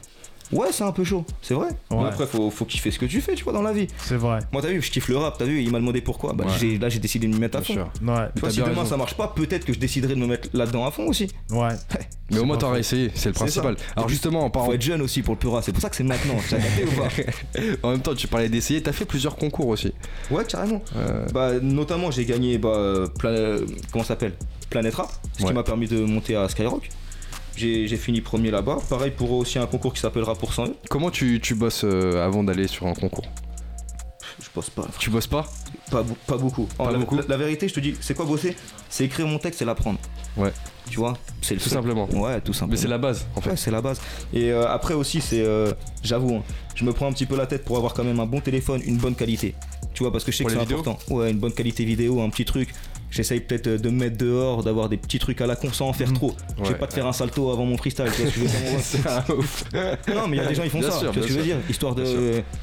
Ouais, 0.52 0.68
c'est 0.72 0.84
un 0.84 0.92
peu 0.92 1.04
chaud, 1.04 1.26
c'est 1.42 1.54
vrai. 1.54 1.70
Mais 1.92 2.04
après, 2.06 2.28
faut, 2.28 2.50
faut 2.52 2.66
kiffer 2.66 2.92
ce 2.92 3.00
que 3.00 3.06
tu 3.06 3.22
fais, 3.22 3.36
tu 3.36 3.44
vois, 3.44 3.54
dans 3.54 3.62
la 3.62 3.72
vie. 3.74 3.88
C'est 3.98 4.16
vrai. 4.18 4.40
Moi, 4.52 4.62
t'as 4.62 4.68
vu, 4.70 4.82
je 4.82 4.92
kiffe 4.92 5.08
le 5.08 5.18
rap, 5.18 5.38
t'as 5.38 5.46
vu, 5.46 5.62
il 5.62 5.72
m'a 5.72 5.80
demandé 5.80 6.02
pourquoi. 6.02 6.34
Bah, 6.34 6.46
Ouais. 6.46 6.78
là, 6.78 6.90
j'ai 6.90 7.00
décidé 7.00 7.28
de 7.28 7.34
m'y 7.34 7.40
mettre 7.40 7.58
à 7.58 7.62
fond. 7.62 7.74
sûr. 7.74 7.90
Ouais. 8.04 8.28
Tu 8.36 8.42
vois, 8.42 8.50
si 8.50 8.58
demain 8.58 8.70
raison. 8.70 8.86
ça 8.86 8.98
marche 8.98 9.16
pas, 9.16 9.28
peut-être 9.36 9.66
que 9.66 9.74
je 9.74 9.80
déciderai 9.80 10.16
de 10.16 10.20
me 10.20 10.28
mettre 10.28 10.50
là-dedans 10.54 10.86
à 10.86 10.92
fond 10.92 11.06
aussi. 11.08 11.30
Ouais. 11.52 11.70
Mais 12.32 12.40
au 12.40 12.46
moins 12.46 12.58
faux. 12.60 12.76
essayé, 12.76 13.12
c'est 13.14 13.30
le 13.30 13.34
principal. 13.34 13.76
Alors 13.96 14.08
justement, 14.10 14.40
en, 14.42 14.44
Faut 14.46 14.50
parlant- 14.52 14.74
être 14.74 14.82
jeune 14.82 15.02
aussi 15.02 15.22
pour 15.22 15.34
le 15.34 15.40
pura, 15.40 15.62
c'est 15.62 15.72
pour 15.74 15.82
ça 15.82 15.90
que 15.90 15.96
c'est 15.98 16.04
maintenant. 16.04 16.36
T'as 16.50 16.58
ou 16.58 17.02
pas 17.02 17.08
en 17.88 17.92
même 17.92 18.02
temps, 18.02 18.14
tu 18.16 18.28
parlais 18.28 18.48
d'essayer, 18.50 18.82
t'as 18.82 18.94
fait 18.94 19.06
plusieurs 19.06 19.36
concours 19.36 19.68
aussi. 19.68 19.94
Ouais, 20.30 20.46
carrément. 20.46 20.82
Euh, 20.96 21.26
Bah, 21.34 21.60
notamment, 21.62 22.10
j'ai 22.12 22.26
gagné, 22.26 22.58
bah, 22.58 23.04
Pla- 23.20 23.58
comment 23.92 24.04
s'appelle? 24.06 24.34
Planet 24.70 24.94
Rap, 24.96 25.12
ce 25.38 25.44
Ouais. 25.44 25.50
qui 25.50 25.54
m'a 25.54 25.64
permis 25.64 25.88
de 25.88 26.00
monter 26.06 26.36
à 26.38 26.48
Skyrock. 26.48 26.90
J'ai 27.56 27.98
fini 27.98 28.22
premier 28.22 28.50
là-bas. 28.52 28.78
Pareil 28.90 29.12
pour 29.12 29.32
aussi 29.32 29.60
un 29.60 29.68
concours 29.68 29.94
qui 29.94 30.00
s'appelle 30.00 30.24
Rap 30.24 30.38
pour 30.40 30.54
100 30.54 30.66
E. 30.68 30.76
comment 30.90 31.12
tu, 31.12 31.40
tu 31.42 31.54
bosses 31.56 31.82
euh, 31.84 32.26
avant 32.26 32.44
d'aller 32.44 32.68
sur 32.68 32.88
un 32.88 32.94
concours? 32.94 33.26
Je 34.42 34.48
bosse 34.56 34.70
pas, 34.70 34.88
Tu 34.98 35.10
bosses 35.10 35.28
pas? 35.28 35.46
Pas, 35.92 36.04
pas 36.26 36.38
beaucoup. 36.38 36.66
Pas 36.78 36.92
la, 36.92 36.98
beaucoup? 36.98 37.16
la- 37.18 37.24
la 37.28 37.38
vérité, 37.38 37.68
je 37.68 37.74
te 37.74 37.80
dis, 37.80 37.96
c'est 38.02 38.16
quoi 38.16 38.26
bosser? 38.26 38.56
C'est 38.90 39.06
écrire 39.06 39.28
mon 39.28 39.38
texte 39.38 39.62
et 39.62 39.66
l'apprendre. 39.66 40.00
Ouais. 40.36 40.52
Tu 40.90 40.98
vois 40.98 41.14
C'est 41.42 41.54
le 41.54 41.60
Tout 41.60 41.70
seul. 41.70 41.78
simplement. 41.80 42.10
Ouais, 42.10 42.42
tout 42.42 42.54
simplement. 42.54 42.72
Mais 42.72 42.78
c'est 42.82 42.88
la 42.88 42.98
base 42.98 43.26
en 43.36 43.42
fait. 43.42 43.52
Ouais, 43.52 43.58
c'est 43.58 43.72
la 43.72 43.82
base. 43.82 44.02
Et 44.34 44.52
euh, 44.52 44.68
après 44.68 44.94
aussi, 44.94 45.22
c'est, 45.22 45.42
euh, 45.42 45.74
j'avoue, 46.04 46.36
hein, 46.38 46.44
je 46.76 46.84
me 46.86 46.92
prends 46.94 47.08
un 47.08 47.14
petit 47.14 47.26
peu 47.26 47.36
la 47.38 47.46
tête 47.46 47.64
pour 47.66 47.78
avoir 47.78 47.94
quand 47.94 48.04
même 48.04 48.20
un 48.20 48.26
bon 48.26 48.40
téléphone, 48.40 48.82
une 48.86 48.98
bonne 48.98 49.16
qualité. 49.16 49.54
Tu 49.94 50.04
vois, 50.04 50.12
parce 50.12 50.24
que 50.24 50.32
je 50.32 50.38
sais 50.38 50.44
Pour 50.44 50.52
que 50.54 50.58
c'est 50.58 50.64
important. 50.74 50.98
Ouais, 51.10 51.30
une 51.30 51.38
bonne 51.40 51.54
qualité 51.54 51.86
vidéo, 51.86 52.22
un 52.22 52.30
petit 52.30 52.46
truc. 52.46 52.74
J'essaye 53.12 53.42
peut-être 53.42 53.68
euh, 53.68 53.78
de 53.78 53.90
me 53.90 54.00
mettre 54.00 54.18
dehors, 54.18 54.64
d'avoir 54.64 54.90
des 54.90 54.98
petits 54.98 55.20
trucs 55.20 55.40
à 55.42 55.46
la 55.48 55.56
con 55.56 55.72
sans 55.72 55.90
en 55.90 55.94
faire 55.94 56.08
Mhm. 56.08 56.16
trop. 56.16 56.34
Je 56.58 56.64
Ouais. 56.64 56.70
vais 56.70 56.76
pas 56.76 56.88
te 56.88 56.94
faire 56.94 57.06
un 57.06 57.14
salto 57.14 57.52
avant 57.52 57.66
mon 57.66 57.78
freestyle. 57.78 58.06
Tu 58.16 58.22
vois 58.22 58.30
ce 58.32 58.36
que 58.36 58.40
je 58.40 58.40
veux 58.40 58.48
dire. 58.48 60.16
Non, 60.16 60.28
mais 60.28 60.38
il 60.38 60.44
y 60.44 60.46
a 60.46 60.48
des 60.48 60.56
gens, 60.56 60.64
ils 60.64 60.70
font 60.70 60.80
Bien 60.80 60.90
ça. 60.92 61.00
sûr, 61.00 61.12
tu 61.12 61.20
vois 61.20 61.24
ce 61.24 61.28
que 61.28 61.34
je 61.34 61.38
veux 61.40 61.46
dire 61.46 61.58
Histoire 61.70 61.94
de. 61.96 62.04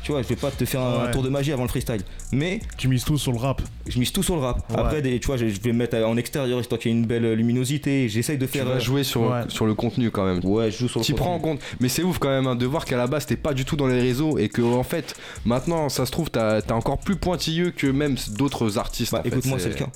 Tu 0.02 0.12
vois, 0.12 0.22
je 0.22 0.28
vais 0.28 0.37
pas 0.37 0.50
te 0.50 0.64
faire 0.64 0.80
un 0.80 1.04
Ouais. 1.06 1.11
tour 1.12 1.22
de 1.22 1.28
magie 1.28 1.52
avant 1.52 1.62
le 1.62 1.68
freestyle. 1.68 2.00
Mais 2.32 2.61
Tu 2.76 2.88
mises 2.88 3.04
tout 3.04 3.18
sur 3.18 3.32
le 3.32 3.38
rap. 3.38 3.62
je 3.87 3.98
mise 3.98 4.11
tout 4.12 4.22
sur 4.22 4.37
le 4.37 4.40
rap. 4.42 4.58
Ouais. 4.70 4.76
Après, 4.78 5.02
des, 5.02 5.20
tu 5.20 5.26
vois, 5.26 5.37
je 5.37 5.48
je 5.48 5.61
vais 5.61 5.72
me 5.72 5.78
mettre 5.78 5.96
en 5.98 6.16
extérieur 6.16 6.61
histoire 6.61 6.80
qu'il 6.80 6.90
y 6.92 6.94
ait 6.94 6.98
une 6.98 7.06
belle 7.06 7.32
luminosité. 7.34 8.08
J'essaye 8.08 8.38
de 8.38 8.46
Tu 8.46 8.52
faire. 8.58 8.64
vas 8.66 8.72
euh, 8.76 8.80
jouer 8.80 9.04
sur, 9.04 9.22
le 9.66 9.74
contenu 9.74 10.11
quand 10.11 10.24
même. 10.24 10.40
Ouais, 10.44 10.70
je 10.70 10.78
joue 10.78 10.88
sur 10.88 11.00
le 11.00 11.04
T'y 11.04 11.12
prends 11.14 11.34
en 11.34 11.38
contenu. 11.38 11.58
compte. 11.58 11.61
Mais 11.80 11.88
c'est 11.88 12.02
ouf 12.02 12.18
quand 12.18 12.28
même 12.28 12.46
hein, 12.46 12.56
de 12.56 12.64
voir 12.66 12.84
qu'à 12.84 12.96
la 12.96 13.06
base 13.06 13.26
t'es 13.26 13.37
pas 13.37 13.52
du 13.54 13.64
tout 13.64 13.76
dans 13.76 13.87
les 13.87 14.00
réseaux 14.00 14.38
et 14.38 14.48
que 14.48 14.62
en 14.62 14.82
fait 14.82 15.14
maintenant 15.44 15.88
ça 15.88 16.06
se 16.06 16.11
trouve 16.11 16.30
t'as 16.30 16.61
encore 16.70 16.98
plus 16.98 17.16
pointilleux 17.16 17.70
que 17.70 17.87
même 17.87 18.16
d'autres 18.37 18.78
artistes. 18.78 19.12
Bah 19.12 19.22
écoute-moi, 19.24 19.58
c'est 19.58 19.68
le 19.70 19.74
cas. 19.74 19.88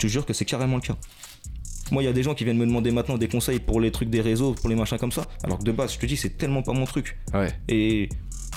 Je 0.00 0.06
te 0.06 0.10
jure 0.10 0.24
que 0.24 0.32
c'est 0.32 0.46
carrément 0.46 0.76
le 0.76 0.80
cas. 0.80 0.96
Moi, 1.90 2.02
il 2.02 2.06
y 2.06 2.08
a 2.08 2.12
des 2.14 2.22
gens 2.22 2.34
qui 2.34 2.44
viennent 2.44 2.56
me 2.56 2.64
demander 2.64 2.90
maintenant 2.90 3.18
des 3.18 3.28
conseils 3.28 3.58
pour 3.60 3.80
les 3.82 3.90
trucs 3.90 4.08
des 4.08 4.22
réseaux, 4.22 4.54
pour 4.54 4.70
les 4.70 4.74
machins 4.74 4.96
comme 4.96 5.12
ça. 5.12 5.26
Alors 5.44 5.58
que 5.58 5.64
de 5.64 5.72
base, 5.72 5.92
je 5.92 5.98
te 5.98 6.06
dis, 6.06 6.16
c'est 6.16 6.38
tellement 6.38 6.62
pas 6.62 6.72
mon 6.72 6.86
truc. 6.86 7.18
Ouais. 7.34 7.52
Et 7.68 8.08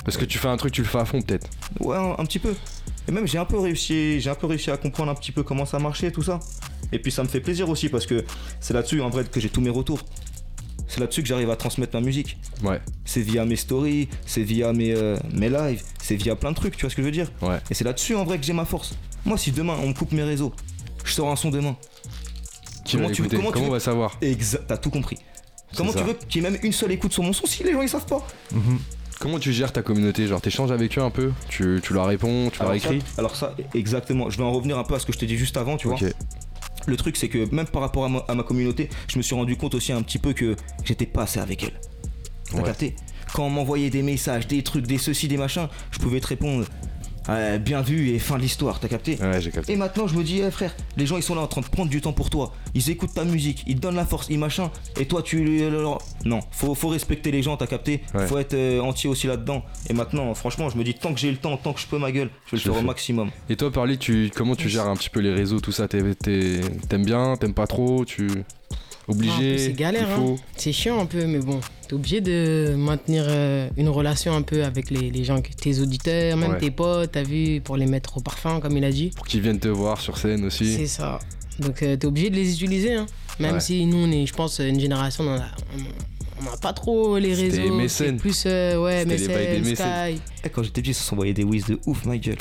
Parce 0.05 0.15
que 0.15 0.23
tu 0.23 0.37
fais 0.37 0.47
un 0.47 0.55
truc, 0.55 0.71
tu 0.71 0.81
le 0.83 0.87
fais 0.87 0.99
à 0.99 1.05
fond 1.05 1.21
peut-être. 1.21 1.49
ouais, 1.81 1.97
un, 1.97 2.11
un 2.17 2.25
petit 2.25 2.39
peu. 2.39 2.53
Et 3.09 3.11
même, 3.11 3.27
j'ai 3.27 3.39
un 3.39 3.43
peu 3.45 3.59
réussi, 3.59 4.21
j'ai 4.21 4.29
un 4.29 4.35
peu 4.35 4.47
réussi 4.47 4.71
à 4.71 4.77
comprendre 4.77 5.11
un 5.11 5.15
petit 5.15 5.33
peu 5.33 5.43
comment 5.43 5.65
ça 5.65 5.79
marchait, 5.79 6.11
tout 6.11 6.23
ça. 6.23 6.39
Et 6.93 6.99
puis, 6.99 7.11
ça 7.11 7.23
me 7.23 7.27
fait 7.27 7.41
plaisir 7.41 7.67
aussi 7.67 7.89
parce 7.89 8.05
que 8.05 8.23
c'est 8.61 8.73
là-dessus, 8.73 9.01
en 9.01 9.09
vrai, 9.09 9.25
que 9.25 9.41
j'ai 9.41 9.49
tous 9.49 9.59
mes 9.61 9.69
retours. 9.71 9.99
C'est 10.87 11.01
là-dessus 11.01 11.23
que 11.23 11.27
j'arrive 11.27 11.49
à 11.49 11.57
transmettre 11.57 11.93
ma 11.95 12.01
musique. 12.01 12.37
Ouais. 12.63 12.79
C'est 13.03 13.21
via 13.21 13.43
mes 13.45 13.55
stories, 13.57 14.07
c'est 14.25 14.43
via 14.43 14.71
mes, 14.71 14.93
euh, 14.93 15.17
mes 15.33 15.49
lives, 15.49 15.81
c'est 16.01 16.15
via 16.15 16.35
plein 16.37 16.51
de 16.51 16.55
trucs, 16.55 16.77
tu 16.77 16.81
vois 16.81 16.89
ce 16.91 16.95
que 16.95 17.01
je 17.01 17.07
veux 17.07 17.11
dire? 17.11 17.29
Ouais. 17.41 17.57
Et 17.69 17.73
c'est 17.73 17.83
là-dessus, 17.83 18.15
en 18.15 18.23
vrai, 18.23 18.37
que 18.37 18.45
j'ai 18.45 18.53
ma 18.53 18.63
force. 18.63 18.95
Moi, 19.25 19.37
si 19.37 19.51
demain, 19.51 19.75
on 19.83 19.87
me 19.89 19.93
coupe 19.93 20.11
mes 20.11 20.23
réseaux, 20.23 20.53
je 21.03 21.11
sors 21.13 21.29
un 21.29 21.35
son 21.35 21.49
demain. 21.49 21.75
Comment 22.91 23.09
tu- 23.09 23.21
l'écouter 23.23 23.37
comment 23.37 23.51
tu 23.51 23.59
veux- 23.59 23.65
on 23.67 23.71
va 23.71 23.79
savoir 23.79 24.17
Exact, 24.21 24.63
t'as 24.67 24.77
tout 24.77 24.89
compris. 24.89 25.17
Comment 25.75 25.91
ça. 25.91 25.99
tu 26.01 26.05
veux 26.05 26.13
qu'il 26.13 26.43
y 26.43 26.45
ait 26.45 26.49
même 26.51 26.59
une 26.63 26.71
seule 26.73 26.91
écoute 26.91 27.13
sur 27.13 27.23
mon 27.23 27.33
son 27.33 27.45
si 27.47 27.63
les 27.63 27.71
gens 27.73 27.81
ils 27.81 27.89
savent 27.89 28.05
pas 28.05 28.25
Mhm. 28.51 28.77
Comment 29.19 29.39
tu 29.39 29.53
gères 29.53 29.71
ta 29.71 29.81
communauté 29.81 30.27
Genre 30.27 30.41
t'échanges 30.41 30.71
avec 30.71 30.97
eux 30.97 31.01
un 31.01 31.09
peu 31.09 31.31
Tu, 31.47 31.79
tu 31.81 31.93
leur 31.93 32.05
réponds 32.07 32.49
Tu 32.51 32.59
leur 32.59 32.69
ça, 32.69 32.75
écris 32.75 33.01
alors 33.17 33.35
ça, 33.35 33.55
exactement. 33.73 34.29
Je 34.29 34.37
vais 34.37 34.43
en 34.43 34.51
revenir 34.51 34.77
un 34.77 34.83
peu 34.83 34.95
à 34.95 34.99
ce 34.99 35.05
que 35.05 35.13
je 35.13 35.17
t'ai 35.19 35.25
dit 35.25 35.37
juste 35.37 35.55
avant, 35.57 35.77
tu 35.77 35.87
vois. 35.87 35.97
Le 36.85 36.97
truc, 36.97 37.15
c'est 37.15 37.29
que 37.29 37.49
même 37.55 37.65
par 37.67 37.81
rapport 37.81 38.03
à 38.03 38.09
ma, 38.09 38.19
à 38.27 38.35
ma 38.35 38.43
communauté, 38.43 38.89
je 39.07 39.17
me 39.17 39.23
suis 39.23 39.33
rendu 39.35 39.55
compte 39.55 39.73
aussi 39.75 39.93
un 39.93 40.01
petit 40.01 40.19
peu 40.19 40.33
que 40.33 40.55
j'étais 40.83 41.05
pas 41.05 41.23
assez 41.23 41.39
avec 41.39 41.63
elle. 41.63 41.79
T'as 42.51 42.57
Ouais. 42.57 42.63
capté? 42.63 42.95
Quand 43.33 43.45
on 43.45 43.49
m'envoyait 43.49 43.89
des 43.89 44.01
messages, 44.03 44.45
des 44.47 44.61
trucs, 44.63 44.85
des 44.85 44.97
ceci, 44.97 45.27
des 45.29 45.37
machins, 45.37 45.69
je 45.91 45.99
pouvais 45.99 46.19
te 46.19 46.27
répondre 46.27 46.65
euh, 47.29 47.57
bien 47.57 47.81
vu 47.81 48.09
et 48.09 48.19
fin 48.19 48.35
de 48.37 48.41
l'histoire, 48.41 48.79
t'as 48.79 48.87
capté 48.87 49.17
Ouais, 49.21 49.39
j'ai 49.41 49.51
capté. 49.51 49.73
Et 49.73 49.75
maintenant, 49.75 50.07
je 50.07 50.15
me 50.15 50.23
dis, 50.23 50.41
eh, 50.41 50.51
frère, 50.51 50.75
les 50.97 51.05
gens 51.05 51.17
ils 51.17 51.23
sont 51.23 51.35
là 51.35 51.41
en 51.41 51.47
train 51.47 51.61
de 51.61 51.67
prendre 51.67 51.89
du 51.89 52.01
temps 52.01 52.13
pour 52.13 52.29
toi. 52.29 52.53
Ils 52.73 52.89
écoutent 52.89 53.13
ta 53.13 53.23
musique, 53.23 53.63
ils 53.67 53.75
te 53.75 53.81
donnent 53.81 53.95
la 53.95 54.05
force, 54.05 54.27
ils 54.29 54.37
machin. 54.39 54.71
Et 54.99 55.05
toi, 55.05 55.21
tu. 55.21 55.43
leur- 55.69 55.99
Non, 56.25 56.39
faut, 56.51 56.75
faut 56.75 56.89
respecter 56.89 57.31
les 57.31 57.41
gens, 57.41 57.55
t'as 57.57 57.67
capté 57.67 58.01
Ouais. 58.13 58.27
Faut 58.27 58.37
être 58.37 58.53
euh, 58.53 58.79
entier 58.81 59.09
aussi 59.09 59.27
là-dedans. 59.27 59.63
Et 59.89 59.93
maintenant, 59.93 60.33
franchement, 60.33 60.69
je 60.69 60.77
me 60.77 60.83
dis, 60.83 60.93
tant 60.93 61.13
que 61.13 61.19
j'ai 61.19 61.31
le 61.31 61.37
temps, 61.37 61.55
tant 61.57 61.73
que 61.73 61.79
je 61.79 61.87
peux 61.87 61.97
ma 61.97 62.11
gueule, 62.11 62.29
je 62.47 62.55
vais 62.55 62.61
Je 62.61 62.67
le 62.67 62.73
faire 62.73 62.83
au 62.83 62.85
maximum. 62.85 63.29
Et 63.49 63.55
toi, 63.55 63.71
Parly, 63.71 63.97
tu, 63.97 64.29
comment 64.35 64.55
tu 64.55 64.69
gères 64.69 64.87
un 64.87 64.95
petit 64.95 65.09
peu 65.09 65.19
les 65.19 65.33
réseaux, 65.33 65.59
tout 65.59 65.71
ça? 65.71 65.87
T'aimes 65.87 67.05
bien? 67.05 67.35
T'aimes 67.37 67.53
pas 67.53 67.67
trop? 67.67 68.05
Tu. 68.05 68.27
Obligé? 69.07 69.57
C'est 69.57 69.73
galère, 69.73 70.09
hein. 70.11 70.15
faut 70.15 70.39
C'est 70.55 70.71
chiant 70.71 70.99
un 71.01 71.05
peu, 71.05 71.25
mais 71.25 71.39
bon, 71.39 71.59
obligé 71.93 72.21
de 72.21 72.75
maintenir 72.77 73.23
euh, 73.27 73.69
une 73.77 73.89
relation 73.89 74.35
un 74.35 74.41
peu 74.41 74.63
avec 74.63 74.89
les, 74.89 75.09
les 75.11 75.23
gens, 75.23 75.41
que- 75.41 75.53
tes 75.53 75.79
auditeurs, 75.79 76.35
même 76.37 76.51
Ouais. 76.51 76.57
tes 76.57 76.71
potes, 76.71 77.11
t'as 77.13 77.23
vu, 77.23 77.61
pour 77.61 77.77
les 77.77 77.85
mettre 77.85 78.17
au 78.17 78.21
parfum, 78.21 78.59
comme 78.59 78.75
il 78.77 78.83
a 78.83 78.91
dit. 78.91 79.11
Pour 79.15 79.25
qu'ils 79.25 79.41
viennent 79.41 79.59
te 79.59 79.67
voir 79.67 79.99
sur 80.01 80.17
scène 80.17 80.43
aussi. 80.45 80.73
C'est 80.75 80.87
ça. 80.87 81.19
Donc 81.59 81.83
euh, 81.83 81.95
t'es 81.95 82.05
obligé 82.07 82.29
de 82.29 82.35
les 82.35 82.51
utiliser, 82.53 82.95
hein. 82.95 83.05
Même 83.39 83.55
Ouais. 83.55 83.59
si 83.59 83.85
nous, 83.85 83.97
on 83.97 84.11
est, 84.11 84.25
je 84.25 84.33
pense, 84.33 84.59
une 84.59 84.79
génération, 84.79 85.23
on 85.25 85.39
a- 86.51 86.57
pas 86.57 86.73
trop 86.73 87.17
les 87.17 87.33
réseaux. 87.33 87.77
Plus, 88.17 88.43
euh, 88.45 88.81
ouais, 88.81 88.99
C'était 89.07 89.17
les 89.17 89.27
bails 89.27 89.45
des 89.47 89.59
MSN, 89.59 89.69
mécènes. 89.69 90.15
Sky. 90.15 90.21
Eh, 90.45 90.49
Quand 90.49 90.63
j'étais 90.63 90.81
petit, 90.81 90.93
ça 90.93 91.03
s'envoyait 91.03 91.33
des 91.33 91.43
whiz 91.43 91.65
de 91.65 91.79
ouf, 91.85 92.05
ma 92.05 92.17
gueule. 92.17 92.35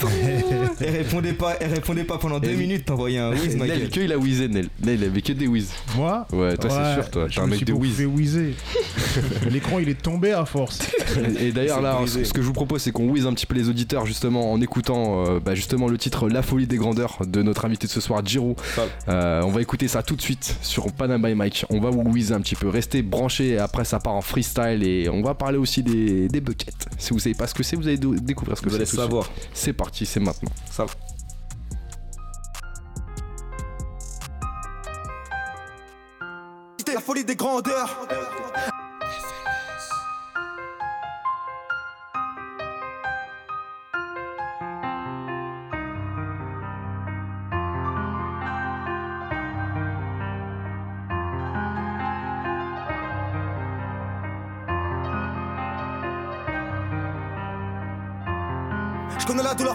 elle 0.80 0.90
répondait 0.96 1.32
pas, 1.32 1.56
elle 1.60 1.72
répondait 1.74 2.04
pas 2.04 2.18
pendant 2.18 2.40
deux 2.40 2.50
Et- 2.50 2.56
minutes, 2.56 2.84
t'envoyais 2.84 3.18
un 3.18 3.30
whiz, 3.32 3.56
ma 3.56 3.66
gueule. 3.66 3.88
que 3.90 4.00
il 4.00 4.12
a 4.12 4.18
whizzé, 4.18 4.48
Nel. 4.48 4.68
Nel, 4.84 4.98
il 5.00 5.04
avait 5.04 5.22
que 5.22 5.32
des 5.32 5.46
whiz. 5.46 5.70
Moi 5.96 6.26
Ouais, 6.32 6.56
toi, 6.56 6.70
c'est 6.70 7.00
sûr, 7.00 7.10
toi. 7.10 7.26
je 7.28 7.34
T'es 7.34 7.40
un 7.40 7.44
me 7.44 7.50
mec 7.50 7.56
suis 7.58 7.66
de 7.66 7.72
whiz. 7.72 8.00
whizzer. 8.06 8.54
L'écran 9.50 9.78
il 9.78 9.88
est 9.88 10.00
tombé 10.00 10.32
à 10.32 10.44
force. 10.44 10.80
Et 11.40 11.52
d'ailleurs 11.52 11.80
là, 11.80 11.94
brisé. 11.96 12.24
ce 12.24 12.32
que 12.32 12.40
je 12.42 12.46
vous 12.46 12.52
propose, 12.52 12.82
c'est 12.82 12.92
qu'on 12.92 13.08
whiz 13.08 13.26
un 13.26 13.32
petit 13.34 13.46
peu 13.46 13.54
les 13.54 13.68
auditeurs 13.68 14.06
justement 14.06 14.52
en 14.52 14.60
écoutant 14.60 15.24
euh, 15.26 15.40
bah, 15.40 15.54
justement 15.54 15.88
le 15.88 15.98
titre 15.98 16.28
La 16.28 16.42
folie 16.42 16.66
des 16.66 16.76
grandeurs 16.76 17.18
de 17.26 17.42
notre 17.42 17.64
invité 17.64 17.86
de 17.86 17.92
ce 17.92 18.00
soir, 18.00 18.24
Giro. 18.24 18.56
Euh, 19.08 19.42
on 19.42 19.50
va 19.50 19.60
écouter 19.60 19.88
ça 19.88 20.02
tout 20.02 20.16
de 20.16 20.22
suite 20.22 20.56
sur 20.62 20.90
Panama 20.92 21.28
by 21.28 21.34
Mike. 21.34 21.66
On 21.70 21.80
va 21.80 21.90
vous 21.90 22.00
whiz 22.02 22.32
un 22.32 22.40
petit 22.40 22.54
peu, 22.56 22.68
restez 22.68 23.02
branchés. 23.02 23.50
Et 23.50 23.58
après, 23.58 23.84
ça 23.84 23.91
part 24.00 24.14
en 24.14 24.20
freestyle 24.22 24.82
et 24.82 25.08
on 25.08 25.22
va 25.22 25.34
parler 25.34 25.58
aussi 25.58 25.82
des, 25.82 26.28
des 26.28 26.40
buckets. 26.40 26.86
Si 26.98 27.12
vous 27.12 27.18
savez 27.18 27.34
pas 27.34 27.46
ce 27.46 27.54
que 27.54 27.62
c'est, 27.62 27.76
vous 27.76 27.86
allez 27.88 27.98
découvrir 27.98 28.56
ce 28.56 28.62
que 28.62 28.66
Vous 28.68 28.72
c'est. 28.72 28.76
allez 28.76 28.84
de 28.84 28.88
suite. 28.88 29.00
savoir. 29.00 29.30
C'est 29.52 29.72
parti, 29.72 30.06
c'est 30.06 30.20
maintenant. 30.20 30.50
Ça. 30.70 30.86
La 36.94 37.00
folie 37.00 37.24
des 37.24 37.36
grandeurs. 37.36 38.06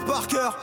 Par 0.08 0.26
cœur. 0.26 0.56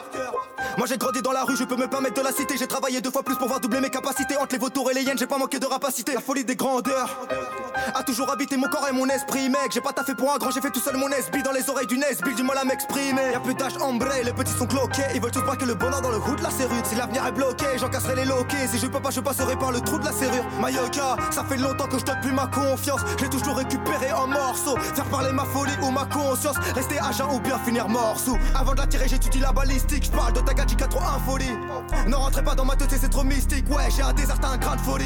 J'ai 0.88 0.98
grandi 0.98 1.22
dans 1.24 1.32
la 1.32 1.44
rue, 1.44 1.58
je 1.58 1.64
peux 1.64 1.76
me 1.76 1.88
permettre 1.88 2.16
de 2.16 2.22
la 2.22 2.32
citer. 2.32 2.58
J'ai 2.58 2.68
travaillé 2.68 3.02
deux 3.02 3.10
fois 3.10 3.24
plus 3.24 3.36
pour 3.36 3.48
voir 3.48 3.60
doubler 3.60 3.80
mes 3.80 3.90
capacités. 3.90 4.38
Entre 4.38 4.54
les 4.54 4.60
vautours 4.60 4.92
et 4.92 4.94
les 4.94 5.02
hyènes, 5.02 5.18
j'ai 5.18 5.26
pas 5.26 5.40
manqué 5.40 5.58
de 5.58 5.66
rapacité. 5.66 6.14
La 6.14 6.22
folie 6.22 6.46
des 6.46 6.56
grandeurs 6.56 7.28
a 7.96 8.04
toujours 8.04 8.32
habité 8.32 8.56
mon 8.56 8.68
corps 8.68 8.88
et 8.88 8.92
mon 8.92 9.08
esprit, 9.08 9.50
mec. 9.50 9.72
J'ai 9.72 9.82
pas 9.82 9.94
taffé 9.94 10.14
pour 10.14 10.32
un 10.32 10.38
grand, 10.38 10.52
j'ai 10.52 10.62
fait 10.62 10.70
tout 10.70 10.80
seul 10.80 10.96
mon 10.98 11.10
SB 11.10 11.42
dans 11.42 11.54
les 11.54 11.68
oreilles 11.72 11.88
du 11.88 11.98
Nesbill, 11.98 12.36
du 12.36 12.44
mal 12.44 12.60
à 12.60 12.66
m'exprimer. 12.66 13.32
Y'a 13.34 13.40
plus 13.40 13.56
d'âge 13.56 13.74
ambré, 13.82 14.24
les 14.24 14.34
petits 14.34 14.54
sont 14.54 14.68
cloqués. 14.68 15.02
Ils 15.16 15.22
veulent 15.22 15.32
tous 15.32 15.42
braquer 15.42 15.66
le 15.66 15.74
bonheur 15.74 16.02
dans 16.02 16.12
le 16.12 16.18
hood 16.18 16.40
la 16.42 16.52
serrure. 16.52 16.86
Si 16.86 16.94
l'avenir 16.94 17.26
est 17.26 17.32
bloqué, 17.32 17.66
j'en 17.78 17.90
casserai 17.90 18.16
les 18.16 18.26
loquets. 18.26 18.68
Si 18.68 18.78
je 18.78 18.86
peux 18.86 19.02
pas, 19.02 19.10
je 19.10 19.22
passerai 19.22 19.56
par 19.56 19.72
le 19.72 19.82
trou 19.82 19.98
de 19.98 20.06
la 20.06 20.12
serrure. 20.12 20.46
Mayoka, 20.62 21.18
ça 21.32 21.44
fait 21.46 21.58
longtemps 21.58 21.88
que 21.88 21.98
je 21.98 22.06
donne 22.06 22.22
plus 22.22 22.32
ma 22.32 22.46
confiance. 22.46 23.02
J'ai 23.20 23.30
toujours 23.30 23.56
récupéré 23.58 24.12
en 24.14 24.28
morceaux. 24.28 24.78
Faire 24.78 25.06
parler 25.06 25.32
ma 25.32 25.46
folie 25.46 25.74
ou 25.82 25.90
ma 25.90 26.06
conscience. 26.06 26.58
Rester 26.76 27.00
jeun 27.18 27.28
ou 27.34 27.40
bien 27.40 27.58
finir 27.60 27.90
morceau. 27.90 28.38
Avant 28.54 28.74
de 28.74 28.78
la 28.78 28.88
tirer, 28.88 29.08
j'étudie 29.08 29.40
la 29.40 29.52
balistique. 29.52 30.06
Je 30.06 30.12
parle 30.12 30.34
de 30.34 30.42
ta 30.42 30.54
gadget 30.54 30.75
trop 30.84 31.02
infolie. 31.02 31.58
Ne 32.08 32.16
rentrez 32.16 32.44
pas 32.44 32.56
dans 32.56 32.66
ma 32.66 32.76
tête, 32.76 32.90
c'est 32.92 33.10
trop 33.10 33.24
mystique. 33.24 33.70
Ouais, 33.70 33.90
j'ai 33.96 34.04
un 34.04 34.14
désert, 34.14 34.38
un 34.44 34.58
grain 34.58 34.76
de 34.76 34.82
folie. 34.82 35.06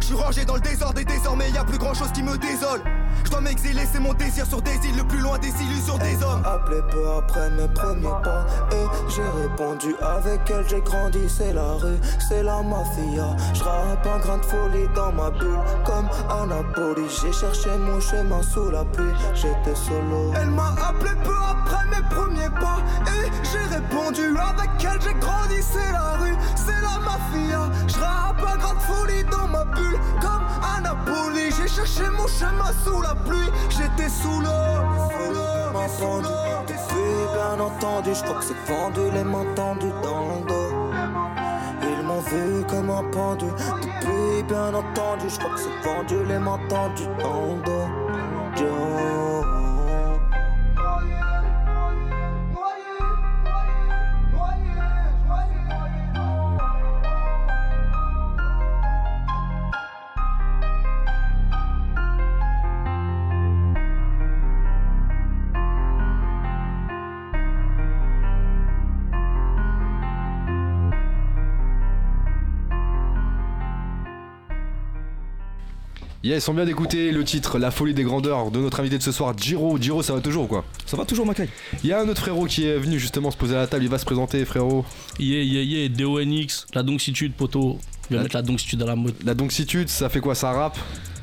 Je 0.00 0.06
suis 0.06 0.14
rangé 0.14 0.44
dans 0.44 0.54
le 0.54 0.60
désordre 0.60 1.00
et 1.00 1.04
désormais 1.04 1.50
y 1.50 1.58
a 1.58 1.64
plus 1.64 1.78
grand 1.78 1.94
chose 1.94 2.12
qui 2.12 2.22
me 2.22 2.36
désole. 2.38 2.82
Je 3.24 3.30
dois 3.30 3.40
m'exiler, 3.40 3.82
c'est 3.92 4.00
mon 4.00 4.14
désir 4.14 4.46
sur 4.46 4.60
des 4.62 4.74
îles 4.84 4.96
le 4.96 5.04
plus 5.04 5.18
loin 5.20 5.38
des 5.38 5.48
illusions 5.62 5.98
des 5.98 6.22
hommes. 6.24 6.42
Appelé 6.44 6.80
peu 6.90 7.04
après 7.18 7.50
mes 7.50 7.68
premiers 7.68 8.22
pas 8.22 8.46
Et 8.72 8.86
j'ai 9.08 9.42
répondu 9.42 9.94
avec 10.00 10.40
elle 10.50 10.64
j'ai 10.68 10.80
grandi 10.80 11.28
C'est 11.28 11.52
la 11.52 11.72
rue, 11.74 11.98
c'est 12.28 12.42
la 12.42 12.62
mafia. 12.62 13.36
Je 13.54 13.62
rappe 13.62 14.06
un 14.06 14.18
grain 14.18 14.38
de 14.38 14.44
folie 14.44 14.88
dans 14.94 15.12
ma 15.12 15.30
bulle 15.30 15.60
Comme 15.84 16.08
Anapoli 16.30 17.08
J'ai 17.08 17.32
cherché 17.32 17.70
mon 17.78 18.00
chemin 18.00 18.42
sous 18.42 18.70
la 18.70 18.84
pluie 18.84 19.12
J'étais 19.34 19.74
solo. 19.76 20.32
Elle 20.40 20.50
m'a 20.50 20.74
appelé 20.88 21.10
peu 21.24 21.34
après 21.50 21.84
mes 21.90 22.02
premiers 22.14 22.50
pas 22.60 22.78
Et 23.06 23.30
j'ai 23.50 23.74
répondu 23.74 24.36
avec 24.36 24.70
elle 24.80 25.00
j'ai 25.00 25.14
grandi 25.20 25.62
C'est 25.62 25.92
la 25.92 26.16
rue, 26.18 26.36
c'est 26.56 26.80
la 26.82 26.98
mafia. 27.00 27.70
Je 27.86 27.98
rappe 27.98 28.42
un 28.52 28.56
grain 28.58 28.74
de 28.74 28.80
folie 28.80 29.24
dans 29.30 29.48
ma 29.48 29.64
bulle 29.64 29.98
Comme 30.20 30.44
Anapoli 30.76 31.50
J'ai 31.56 31.68
cherché 31.68 32.02
mon 32.10 32.26
chemin 32.26 32.70
sous 32.84 33.00
la 33.00 33.11
pluie 33.14 33.50
J'étais 33.70 34.08
sous 34.08 34.40
l'eau 34.40 34.72
pendu 35.98 36.28
Depuis 36.66 37.32
bien 37.34 37.64
entendu 37.64 38.14
Je 38.14 38.22
crois 38.22 38.38
que 38.38 38.44
c'est 38.44 38.72
vendu 38.72 39.10
les 39.12 39.24
mains 39.24 39.46
tendues 39.54 39.92
dans 40.02 40.28
le 40.28 40.46
dos. 40.46 40.72
Ils 41.82 42.06
m'ont 42.06 42.20
vu 42.20 42.64
comme 42.68 42.90
un 42.90 43.04
pendu 43.10 43.46
Depuis 43.46 44.42
bien 44.48 44.74
entendu 44.74 45.28
Je 45.28 45.38
crois 45.38 45.54
que 45.54 45.60
c'est 45.60 45.88
vendu 45.88 46.24
les 46.26 46.38
mains 46.38 46.60
tendues 46.68 47.04
dans 47.18 47.56
le 47.56 47.62
dos. 47.62 47.88
Yo. 48.60 49.61
Yes, 76.24 76.48
on 76.48 76.54
vient 76.54 76.64
d'écouter 76.64 77.10
le 77.10 77.24
titre 77.24 77.58
La 77.58 77.72
folie 77.72 77.94
des 77.94 78.04
grandeurs 78.04 78.52
de 78.52 78.60
notre 78.60 78.78
invité 78.78 78.96
de 78.96 79.02
ce 79.02 79.10
soir, 79.10 79.36
Giro. 79.36 79.76
Giro, 79.80 80.02
ça 80.02 80.12
va 80.14 80.20
toujours 80.20 80.44
ou 80.44 80.46
quoi? 80.46 80.64
Ça 80.86 80.96
va 80.96 81.04
toujours, 81.04 81.26
ma 81.26 81.34
caille 81.34 81.48
Il 81.82 81.90
y 81.90 81.92
a 81.92 82.00
un 82.00 82.08
autre 82.08 82.20
frérot 82.20 82.46
qui 82.46 82.64
est 82.64 82.78
venu 82.78 83.00
justement 83.00 83.32
se 83.32 83.36
poser 83.36 83.56
à 83.56 83.58
la 83.58 83.66
table, 83.66 83.82
il 83.82 83.90
va 83.90 83.98
se 83.98 84.04
présenter, 84.04 84.44
frérot. 84.44 84.84
Yeah, 85.18 85.42
yeah, 85.42 85.62
yeah, 85.62 85.88
DONX, 85.88 86.66
la 86.74 86.84
doncitude, 86.84 87.32
poteau. 87.34 87.78
Je 88.04 88.10
vais 88.10 88.16
La- 88.18 88.22
mettre 88.22 88.36
la 88.36 88.42
doncitude 88.42 88.80
à 88.82 88.86
la 88.86 88.94
mode. 88.94 89.14
La 89.24 89.34
doncitude, 89.34 89.88
ça 89.88 90.08
fait 90.08 90.20
quoi 90.20 90.36
Ça 90.36 90.52
rappe? 90.52 90.78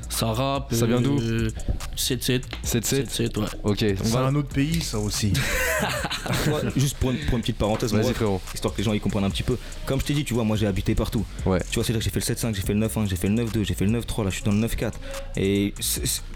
Ça 0.09 0.27
rappe. 0.33 0.73
Ça 0.73 0.85
vient 0.85 0.99
d'où? 1.01 1.19
Euh, 1.19 1.49
7-7. 1.95 2.41
7-7 2.65 3.07
7-7, 3.07 3.39
ouais. 3.39 3.45
Ok, 3.63 3.77
on 3.99 4.03
C'est 4.03 4.09
va. 4.13 4.19
un 4.25 4.35
autre 4.35 4.49
pays 4.49 4.81
ça 4.81 4.99
aussi. 4.99 5.31
Ouais, 6.47 6.69
Juste 6.75 6.97
pour 6.97 7.11
une, 7.11 7.17
pour 7.25 7.35
une 7.37 7.41
petite 7.41 7.57
parenthèse, 7.57 7.93
moi, 7.93 8.03
frérot. 8.13 8.41
histoire 8.53 8.73
que 8.73 8.79
les 8.79 8.83
gens 8.83 8.91
y 8.93 8.99
comprennent 8.99 9.23
un 9.23 9.29
petit 9.29 9.43
peu. 9.43 9.57
Comme 9.85 9.99
je 10.01 10.05
t'ai 10.05 10.13
dit, 10.13 10.25
tu 10.25 10.33
vois, 10.33 10.43
moi 10.43 10.57
j'ai 10.57 10.67
habité 10.67 10.93
partout. 10.93 11.25
Ouais. 11.45 11.59
Tu 11.69 11.75
vois, 11.75 11.83
c'est-à-dire 11.83 11.99
que 11.99 12.03
j'ai 12.03 12.09
fait 12.09 12.19
le 12.19 12.35
7-5, 12.51 12.55
j'ai 12.55 12.61
fait 12.61 12.73
le 12.73 12.85
9-1, 12.85 13.07
j'ai 13.09 13.15
fait 13.15 13.29
le 13.29 13.35
9-2, 13.45 13.63
j'ai 13.63 13.73
fait 13.73 13.85
le 13.85 13.99
9-3, 13.99 14.23
là 14.25 14.29
je 14.29 14.35
suis 14.35 14.43
dans 14.43 14.51
le 14.51 14.59
9-4. 14.59 14.91
Et 15.37 15.73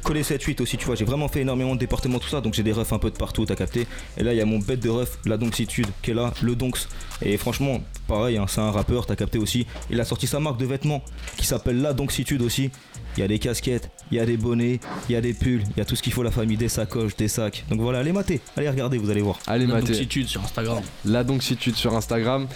collé 0.02 0.24
7-8 0.24 0.62
aussi, 0.62 0.78
tu 0.78 0.86
vois, 0.86 0.96
j'ai 0.96 1.04
vraiment 1.06 1.28
fait 1.28 1.42
énormément 1.42 1.76
de 1.76 1.80
départements, 1.80 2.20
tout 2.20 2.30
ça, 2.30 2.40
donc 2.42 2.54
j'ai 2.54 2.64
des 2.64 2.72
refs 2.72 2.94
un 2.94 3.00
peu 3.00 3.12
de 3.12 3.18
partout, 3.18 3.46
t'as 3.46 3.56
capté. 3.56 3.86
Et 4.18 4.24
là, 4.24 4.34
il 4.34 4.38
y 4.38 4.42
a 4.42 4.46
mon 4.46 4.60
bête 4.60 4.80
de 4.80 4.90
ref, 4.90 5.18
la 5.26 5.38
Doncitude, 5.38 5.88
qui 6.02 6.12
est 6.12 6.16
là, 6.16 6.34
le 6.42 6.56
Donks. 6.56 6.80
Et 7.22 7.38
franchement, 7.38 7.82
pareil, 8.08 8.38
hein, 8.38 8.46
c'est 8.48 8.62
un 8.62 8.72
rappeur, 8.72 9.06
t'as 9.06 9.16
capté 9.18 9.38
aussi. 9.38 9.68
Il 9.90 10.00
a 10.00 10.06
sorti 10.06 10.26
sa 10.28 10.40
marque 10.40 10.58
de 10.60 10.66
vêtements 10.66 11.04
qui 11.38 11.46
s'appelle 11.46 11.82
la 11.82 11.94
Doncitude 11.94 12.42
aussi. 12.42 12.72
Il 13.18 13.22
y 13.22 13.24
a 13.24 13.28
des 13.28 13.40
casquettes, 13.40 13.90
il 14.12 14.18
y 14.18 14.20
a 14.20 14.26
des 14.26 14.38
bonnets, 14.38 14.80
il 15.10 15.14
y 15.14 15.16
a 15.16 15.22
des 15.22 15.34
pulls, 15.34 15.64
il 15.76 15.78
y 15.78 15.82
a 15.82 15.86
tout 15.86 15.96
ce 15.96 16.02
qu'il 16.02 16.14
faut, 16.14 16.24
la 16.24 16.32
famille, 16.32 16.58
des 16.58 16.70
sacoches, 16.70 17.16
des 17.16 17.28
sacs. 17.28 17.64
Donc 17.70 17.80
voilà, 17.82 18.00
allez 18.00 18.12
mater, 18.12 18.42
allez 18.58 18.70
regarder, 18.70 18.98
vous 18.98 19.10
allez 19.10 19.22
voir. 19.22 19.40
Allez, 19.48 19.66
La 19.68 19.76
mater. 19.76 19.88
doncitude 19.90 20.28
sur 20.28 20.42
Instagram. 20.44 20.82
La 21.06 21.24
doncitude 21.24 21.76
sur 21.76 21.96
Instagram. 21.96 22.48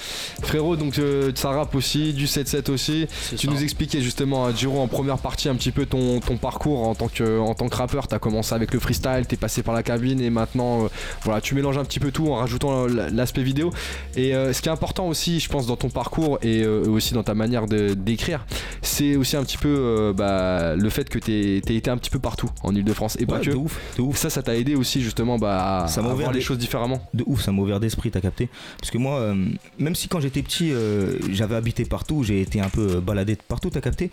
Frérot, 0.42 0.76
donc 0.76 1.00
euh, 1.00 1.32
ça 1.36 1.50
rappe 1.50 1.76
aussi, 1.76 2.14
du 2.14 2.26
7-7 2.26 2.72
aussi. 2.72 3.08
Tu 3.38 3.46
ça. 3.48 3.52
nous 3.54 3.62
expliquais 3.64 4.02
justement, 4.02 4.46
à 4.46 4.54
Giro, 4.54 4.80
en 4.80 4.88
première 4.88 5.18
partie, 5.20 5.50
un 5.50 5.56
petit 5.56 5.72
peu 5.72 5.86
ton, 5.86 6.20
ton 6.20 6.38
parcours 6.38 6.88
en 6.88 6.96
tant, 6.96 7.08
que, 7.08 7.40
en 7.40 7.54
tant 7.54 7.68
que 7.70 7.76
rappeur. 7.76 8.08
T'as 8.08 8.20
commencé 8.20 8.54
avec 8.56 8.74
le 8.74 8.80
freestyle, 8.80 9.26
t'es 9.28 9.36
passé 9.38 9.64
par 9.64 9.74
la 9.74 9.84
cabine 9.84 10.20
et 10.22 10.30
maintenant, 10.30 10.86
euh, 10.86 10.88
voilà, 11.24 11.42
tu 11.42 11.56
mélanges 11.56 11.78
un 11.78 11.86
petit 11.86 12.00
peu 12.00 12.12
tout 12.12 12.28
en 12.32 12.36
rajoutant 12.36 12.88
l- 12.88 13.10
l'aspect 13.14 13.44
vidéo. 13.44 13.72
Et 14.16 14.36
euh, 14.36 14.54
ce 14.54 14.62
qui 14.62 14.70
est 14.70 14.72
important 14.72 15.08
aussi, 15.08 15.40
je 15.40 15.50
pense, 15.50 15.68
dans 15.68 15.76
ton 15.78 15.90
parcours 15.90 16.40
et 16.42 16.64
euh, 16.64 16.84
aussi 16.88 17.14
dans 17.14 17.24
ta 17.24 17.34
manière 17.34 17.66
d'écrire, 17.68 18.46
c'est 18.82 19.16
aussi 19.16 19.36
un 19.38 19.44
petit 19.44 19.58
peu 19.58 19.68
euh, 19.70 20.14
bah, 20.48 20.76
le 20.76 20.90
fait 20.90 21.10
que 21.10 21.20
t'aies 21.20 21.58
été 21.76 21.90
un 21.90 21.98
petit 21.98 22.10
peu 22.10 22.20
partout 22.20 22.50
en 22.64 22.74
Ile-de-France 22.76 23.18
et 23.20 23.26
pas 23.26 23.36
Ouais, 23.40 23.46
que. 23.46 23.52
de 23.52 23.56
ouf, 23.56 23.80
de 23.98 24.02
ouf. 24.02 24.18
Ça, 24.18 24.30
ça 24.30 24.42
t'a 24.44 24.56
aidé 24.56 24.76
aussi 24.76 25.02
justement 25.02 25.38
bah, 25.38 25.84
à, 25.84 25.88
Ça 25.88 26.02
m'a 26.02 26.10
à 26.10 26.14
ouvert 26.14 26.26
voir 26.26 26.34
les 26.34 26.40
des- 26.40 26.46
choses 26.46 26.58
différemment. 26.58 27.02
de 27.14 27.24
ouf, 27.28 27.44
ça 27.44 27.52
m'a 27.52 27.62
ouvert 27.62 27.80
d'esprit, 27.80 28.12
t'as 28.12 28.22
capté 28.22 28.50
Parce 28.80 28.92
que 28.92 28.98
moi, 28.98 29.20
euh, 29.20 29.36
même 29.80 29.96
si 29.96 30.08
quand 30.08 30.20
j'étais 30.20 30.42
petit, 30.42 30.72
euh, 30.72 31.18
j'avais 31.32 31.56
habité 31.56 31.86
partout, 31.86 32.24
j'ai 32.24 32.42
été 32.42 32.62
un 32.62 32.70
peu 32.70 32.96
euh, 32.96 33.02
baladé 33.02 33.36
de 33.36 33.42
partout, 33.48 33.70
t'as 33.70 33.82
capté 33.82 34.10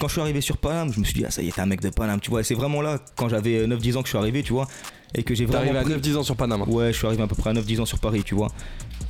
Quand 0.00 0.08
je 0.08 0.12
suis 0.12 0.20
arrivé 0.20 0.40
sur 0.40 0.56
Paname, 0.56 0.92
je 0.92 1.00
me 1.00 1.04
suis 1.04 1.14
dit, 1.14 1.24
ah 1.26 1.30
ça 1.30 1.42
y 1.42 1.48
est, 1.48 1.52
t'es 1.52 1.60
un 1.60 1.66
mec 1.66 1.80
de 1.80 1.90
Paname, 1.90 2.20
tu 2.20 2.30
vois. 2.30 2.40
Et 2.40 2.44
c'est 2.44 2.54
vraiment 2.54 2.80
là, 2.82 2.98
quand 3.16 3.28
j'avais 3.28 3.56
euh, 3.58 3.66
9-10 3.66 3.96
ans 3.96 4.00
que 4.02 4.06
je 4.08 4.10
suis 4.10 4.18
arrivé, 4.18 4.42
tu 4.42 4.52
vois. 4.52 4.66
Et 5.14 5.22
que 5.22 5.34
j'ai 5.34 5.46
T'es 5.46 5.52
vraiment. 5.52 5.72
arrivé 5.72 5.78
à 5.94 5.98
pris- 5.98 6.10
9-10 6.12 6.16
ans 6.18 6.22
sur 6.24 6.36
Panama. 6.36 6.64
Ouais, 6.66 6.92
je 6.92 6.98
suis 6.98 7.06
arrivé 7.06 7.22
à 7.22 7.26
peu 7.26 7.36
près 7.36 7.50
à 7.50 7.52
9-10 7.54 7.80
ans 7.80 7.86
sur 7.86 7.98
Paris, 8.00 8.22
tu 8.24 8.34
vois. 8.34 8.48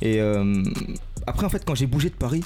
Et 0.01 0.21
euh, 0.21 0.63
après, 1.25 1.45
en 1.45 1.49
fait, 1.49 1.63
quand 1.65 1.75
j'ai 1.75 1.87
bougé 1.87 2.09
de 2.09 2.15
Paris, 2.15 2.43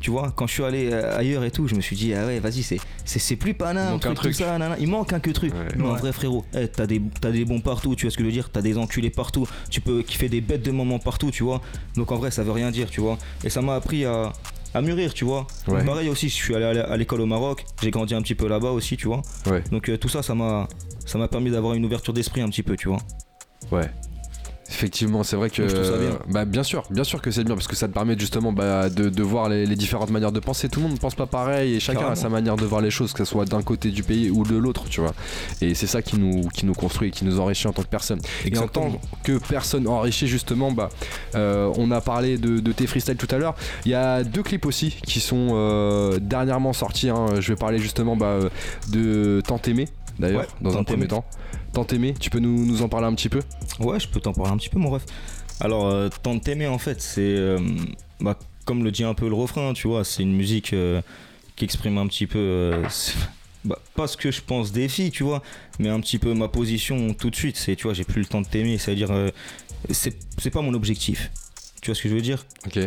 Tu 0.00 0.10
vois, 0.10 0.32
quand 0.34 0.46
je 0.46 0.52
suis 0.54 0.64
allé 0.64 0.88
euh, 0.90 1.16
ailleurs 1.18 1.44
et 1.44 1.50
tout, 1.50 1.68
je 1.68 1.74
me 1.74 1.80
suis 1.82 1.94
dit, 1.94 2.14
ah 2.14 2.24
ouais, 2.26 2.40
vas-y, 2.40 2.62
c'est, 2.62 2.78
c'est, 3.04 3.18
c'est 3.18 3.36
plus 3.36 3.54
un 3.60 4.14
truc, 4.14 4.32
tout 4.32 4.38
ça, 4.38 4.46
nanana. 4.52 4.76
Il 4.80 4.88
manque 4.88 5.12
un 5.12 5.20
que 5.20 5.30
truc. 5.30 5.52
Ouais. 5.52 5.60
Mais 5.76 5.84
en 5.84 5.94
vrai, 5.94 6.12
frérot, 6.12 6.44
eh, 6.54 6.68
t'as, 6.68 6.86
des, 6.86 7.02
t'as 7.20 7.30
des 7.30 7.44
bons 7.44 7.60
partout, 7.60 7.94
tu 7.94 8.06
vois 8.06 8.10
ce 8.10 8.16
que 8.16 8.22
je 8.22 8.26
veux 8.28 8.32
dire 8.32 8.48
T'as 8.50 8.62
des 8.62 8.78
enculés 8.78 9.10
partout. 9.10 9.46
Tu 9.68 9.80
peux 9.82 10.02
kiffer 10.02 10.28
des 10.30 10.40
bêtes 10.40 10.62
de 10.62 10.70
moments 10.70 10.98
partout, 10.98 11.30
tu 11.30 11.42
vois. 11.44 11.60
Donc 11.96 12.10
en 12.12 12.16
vrai, 12.16 12.30
ça 12.30 12.42
veut 12.42 12.52
rien 12.52 12.70
dire, 12.70 12.88
tu 12.90 13.00
vois. 13.02 13.18
Et 13.44 13.50
ça 13.50 13.60
m'a 13.60 13.74
appris 13.74 14.06
à, 14.06 14.32
à 14.72 14.80
mûrir, 14.80 15.12
tu 15.12 15.24
vois. 15.26 15.46
Ouais. 15.68 15.84
Pareil 15.84 16.08
aussi, 16.08 16.30
je 16.30 16.34
suis 16.34 16.54
allé 16.54 16.64
à 16.64 16.72
l'é- 16.72 16.80
à 16.80 16.96
l'école 16.96 17.20
au 17.20 17.26
Maroc, 17.26 17.64
j'ai 17.82 17.90
grandi 17.90 18.14
un 18.14 18.22
petit 18.22 18.34
peu 18.34 18.48
là-bas 18.48 18.70
aussi, 18.70 18.96
tu 18.96 19.06
vois. 19.06 19.20
Ouais. 19.50 19.62
Donc 19.70 19.90
euh, 19.90 19.98
tout 19.98 20.08
ça, 20.08 20.22
ça 20.22 20.34
m'a, 20.34 20.66
ça 21.04 21.18
m'a 21.18 21.28
permis 21.28 21.50
d'avoir 21.50 21.74
une 21.74 21.84
ouverture 21.84 22.14
d'esprit 22.14 22.40
un 22.40 22.48
petit 22.48 22.62
peu, 22.62 22.74
tu 22.76 22.88
vois. 22.88 22.98
Ouais. 23.70 23.90
Effectivement, 24.70 25.22
c'est 25.24 25.36
vrai 25.36 25.50
que. 25.50 25.66
Je 25.68 25.82
ça 25.82 25.96
bien. 25.98 26.18
Bah, 26.28 26.44
bien 26.44 26.62
sûr, 26.62 26.84
bien 26.90 27.02
sûr 27.04 27.20
que 27.20 27.30
c'est 27.30 27.42
bien 27.44 27.54
parce 27.56 27.66
que 27.66 27.74
ça 27.76 27.88
te 27.88 27.92
permet 27.92 28.16
justement 28.18 28.52
bah, 28.52 28.88
de, 28.88 29.08
de 29.08 29.22
voir 29.22 29.48
les, 29.48 29.66
les 29.66 29.74
différentes 29.76 30.10
manières 30.10 30.30
de 30.32 30.38
penser. 30.40 30.68
Tout 30.68 30.78
le 30.80 30.84
monde 30.86 30.94
ne 30.94 30.98
pense 31.00 31.14
pas 31.16 31.26
pareil 31.26 31.74
et 31.74 31.80
chacun 31.80 32.06
a 32.08 32.14
sa 32.14 32.28
manière 32.28 32.56
de 32.56 32.64
voir 32.64 32.80
les 32.80 32.90
choses, 32.90 33.12
que 33.12 33.24
ce 33.24 33.30
soit 33.30 33.44
d'un 33.46 33.62
côté 33.62 33.90
du 33.90 34.02
pays 34.04 34.30
ou 34.30 34.44
de 34.44 34.56
l'autre, 34.56 34.84
tu 34.88 35.00
vois. 35.00 35.12
Et 35.60 35.74
c'est 35.74 35.86
ça 35.88 36.02
qui 36.02 36.18
nous, 36.18 36.48
qui 36.54 36.66
nous 36.66 36.72
construit 36.74 37.08
et 37.08 37.10
qui 37.10 37.24
nous 37.24 37.40
enrichit 37.40 37.66
en 37.66 37.72
tant 37.72 37.82
que 37.82 37.88
personne. 37.88 38.20
Et 38.44 38.56
en 38.58 38.68
tant 38.68 38.92
que 39.24 39.38
personne 39.38 39.88
enrichie, 39.88 40.28
justement, 40.28 40.70
bah, 40.70 40.88
euh, 41.34 41.70
on 41.76 41.90
a 41.90 42.00
parlé 42.00 42.38
de, 42.38 42.60
de 42.60 42.72
tes 42.72 42.86
freestyles 42.86 43.16
tout 43.16 43.28
à 43.30 43.38
l'heure. 43.38 43.56
Il 43.84 43.90
y 43.90 43.94
a 43.94 44.22
deux 44.22 44.42
clips 44.44 44.66
aussi 44.66 44.90
qui 45.04 45.18
sont 45.20 45.48
euh, 45.52 46.18
dernièrement 46.20 46.72
sortis. 46.72 47.08
hein. 47.10 47.26
Je 47.40 47.52
vais 47.52 47.56
parler 47.56 47.78
justement 47.78 48.16
bah, 48.16 48.38
de 48.88 49.42
Tant 49.46 49.60
aimé, 49.66 49.88
d'ailleurs, 50.18 50.42
Ouais, 50.42 50.46
dans 50.60 50.76
un 50.78 50.84
premier 50.84 51.06
temps. 51.08 51.24
Tant 51.72 51.86
aimé, 51.88 52.14
tu 52.18 52.30
peux 52.30 52.40
nous, 52.40 52.66
nous 52.66 52.82
en 52.82 52.88
parler 52.88 53.06
un 53.06 53.14
petit 53.14 53.28
peu? 53.28 53.40
Ouais, 53.78 54.00
je 54.00 54.08
peux 54.08 54.20
t'en 54.20 54.32
parler 54.32 54.52
un 54.52 54.56
petit 54.56 54.68
peu, 54.68 54.78
mon 54.78 54.90
ref. 54.90 55.04
Alors, 55.60 55.86
euh, 55.86 56.08
Tant 56.22 56.38
t'aimer, 56.38 56.66
en 56.66 56.78
fait, 56.78 57.00
c'est. 57.00 57.20
euh, 57.20 57.58
bah, 58.20 58.38
comme 58.64 58.82
le 58.84 58.90
dit 58.90 59.04
un 59.04 59.14
peu 59.14 59.28
le 59.28 59.34
refrain, 59.34 59.72
tu 59.72 59.88
vois, 59.88 60.04
c'est 60.04 60.22
une 60.22 60.34
musique 60.34 60.72
euh, 60.72 61.00
qui 61.56 61.64
exprime 61.64 61.98
un 61.98 62.06
petit 62.06 62.26
peu. 62.26 62.82
bah, 63.64 63.78
pas 63.94 64.06
ce 64.06 64.16
que 64.16 64.30
je 64.30 64.40
pense 64.42 64.72
des 64.72 64.88
filles, 64.88 65.10
tu 65.10 65.22
vois, 65.22 65.42
mais 65.78 65.88
un 65.88 66.00
petit 66.00 66.18
peu 66.18 66.34
ma 66.34 66.48
position 66.48 67.14
tout 67.14 67.30
de 67.30 67.36
suite. 67.36 67.56
C'est, 67.56 67.76
tu 67.76 67.84
vois, 67.84 67.94
j'ai 67.94 68.04
plus 68.04 68.20
le 68.20 68.26
temps 68.26 68.40
de 68.40 68.46
t'aimer, 68.46 68.76
c'est-à-dire. 68.78 69.10
c'est, 69.90 70.50
pas 70.52 70.62
mon 70.62 70.74
objectif. 70.74 71.30
Tu 71.82 71.90
vois 71.90 71.94
ce 71.94 72.02
que 72.02 72.08
je 72.08 72.14
veux 72.14 72.20
dire? 72.22 72.44
Ok. 72.66 72.78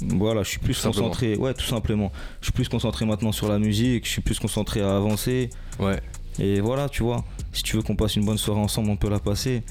Voilà, 0.00 0.42
je 0.42 0.48
suis 0.48 0.58
plus 0.58 0.74
Tout 0.74 0.80
simplement. 0.80 1.08
concentré. 1.08 1.36
Ouais, 1.36 1.54
tout 1.54 1.64
simplement. 1.64 2.10
Je 2.40 2.46
suis 2.46 2.52
plus 2.52 2.68
concentré 2.68 3.06
maintenant 3.06 3.30
sur 3.32 3.48
la 3.48 3.58
musique, 3.58 4.04
je 4.04 4.10
suis 4.10 4.20
plus 4.22 4.38
concentré 4.40 4.80
à 4.82 4.96
avancer. 4.96 5.50
Ouais. 5.78 6.00
Et 6.40 6.60
voilà, 6.60 6.88
tu 6.88 7.02
vois, 7.04 7.24
si 7.54 7.62
tu 7.62 7.76
veux 7.76 7.82
qu'on 7.82 7.96
passe 7.96 8.16
une 8.16 8.24
bonne 8.24 8.38
soirée 8.38 8.60
ensemble, 8.60 8.90
on 8.90 8.96
peut 8.96 9.08
la 9.08 9.18
passer. 9.20 9.62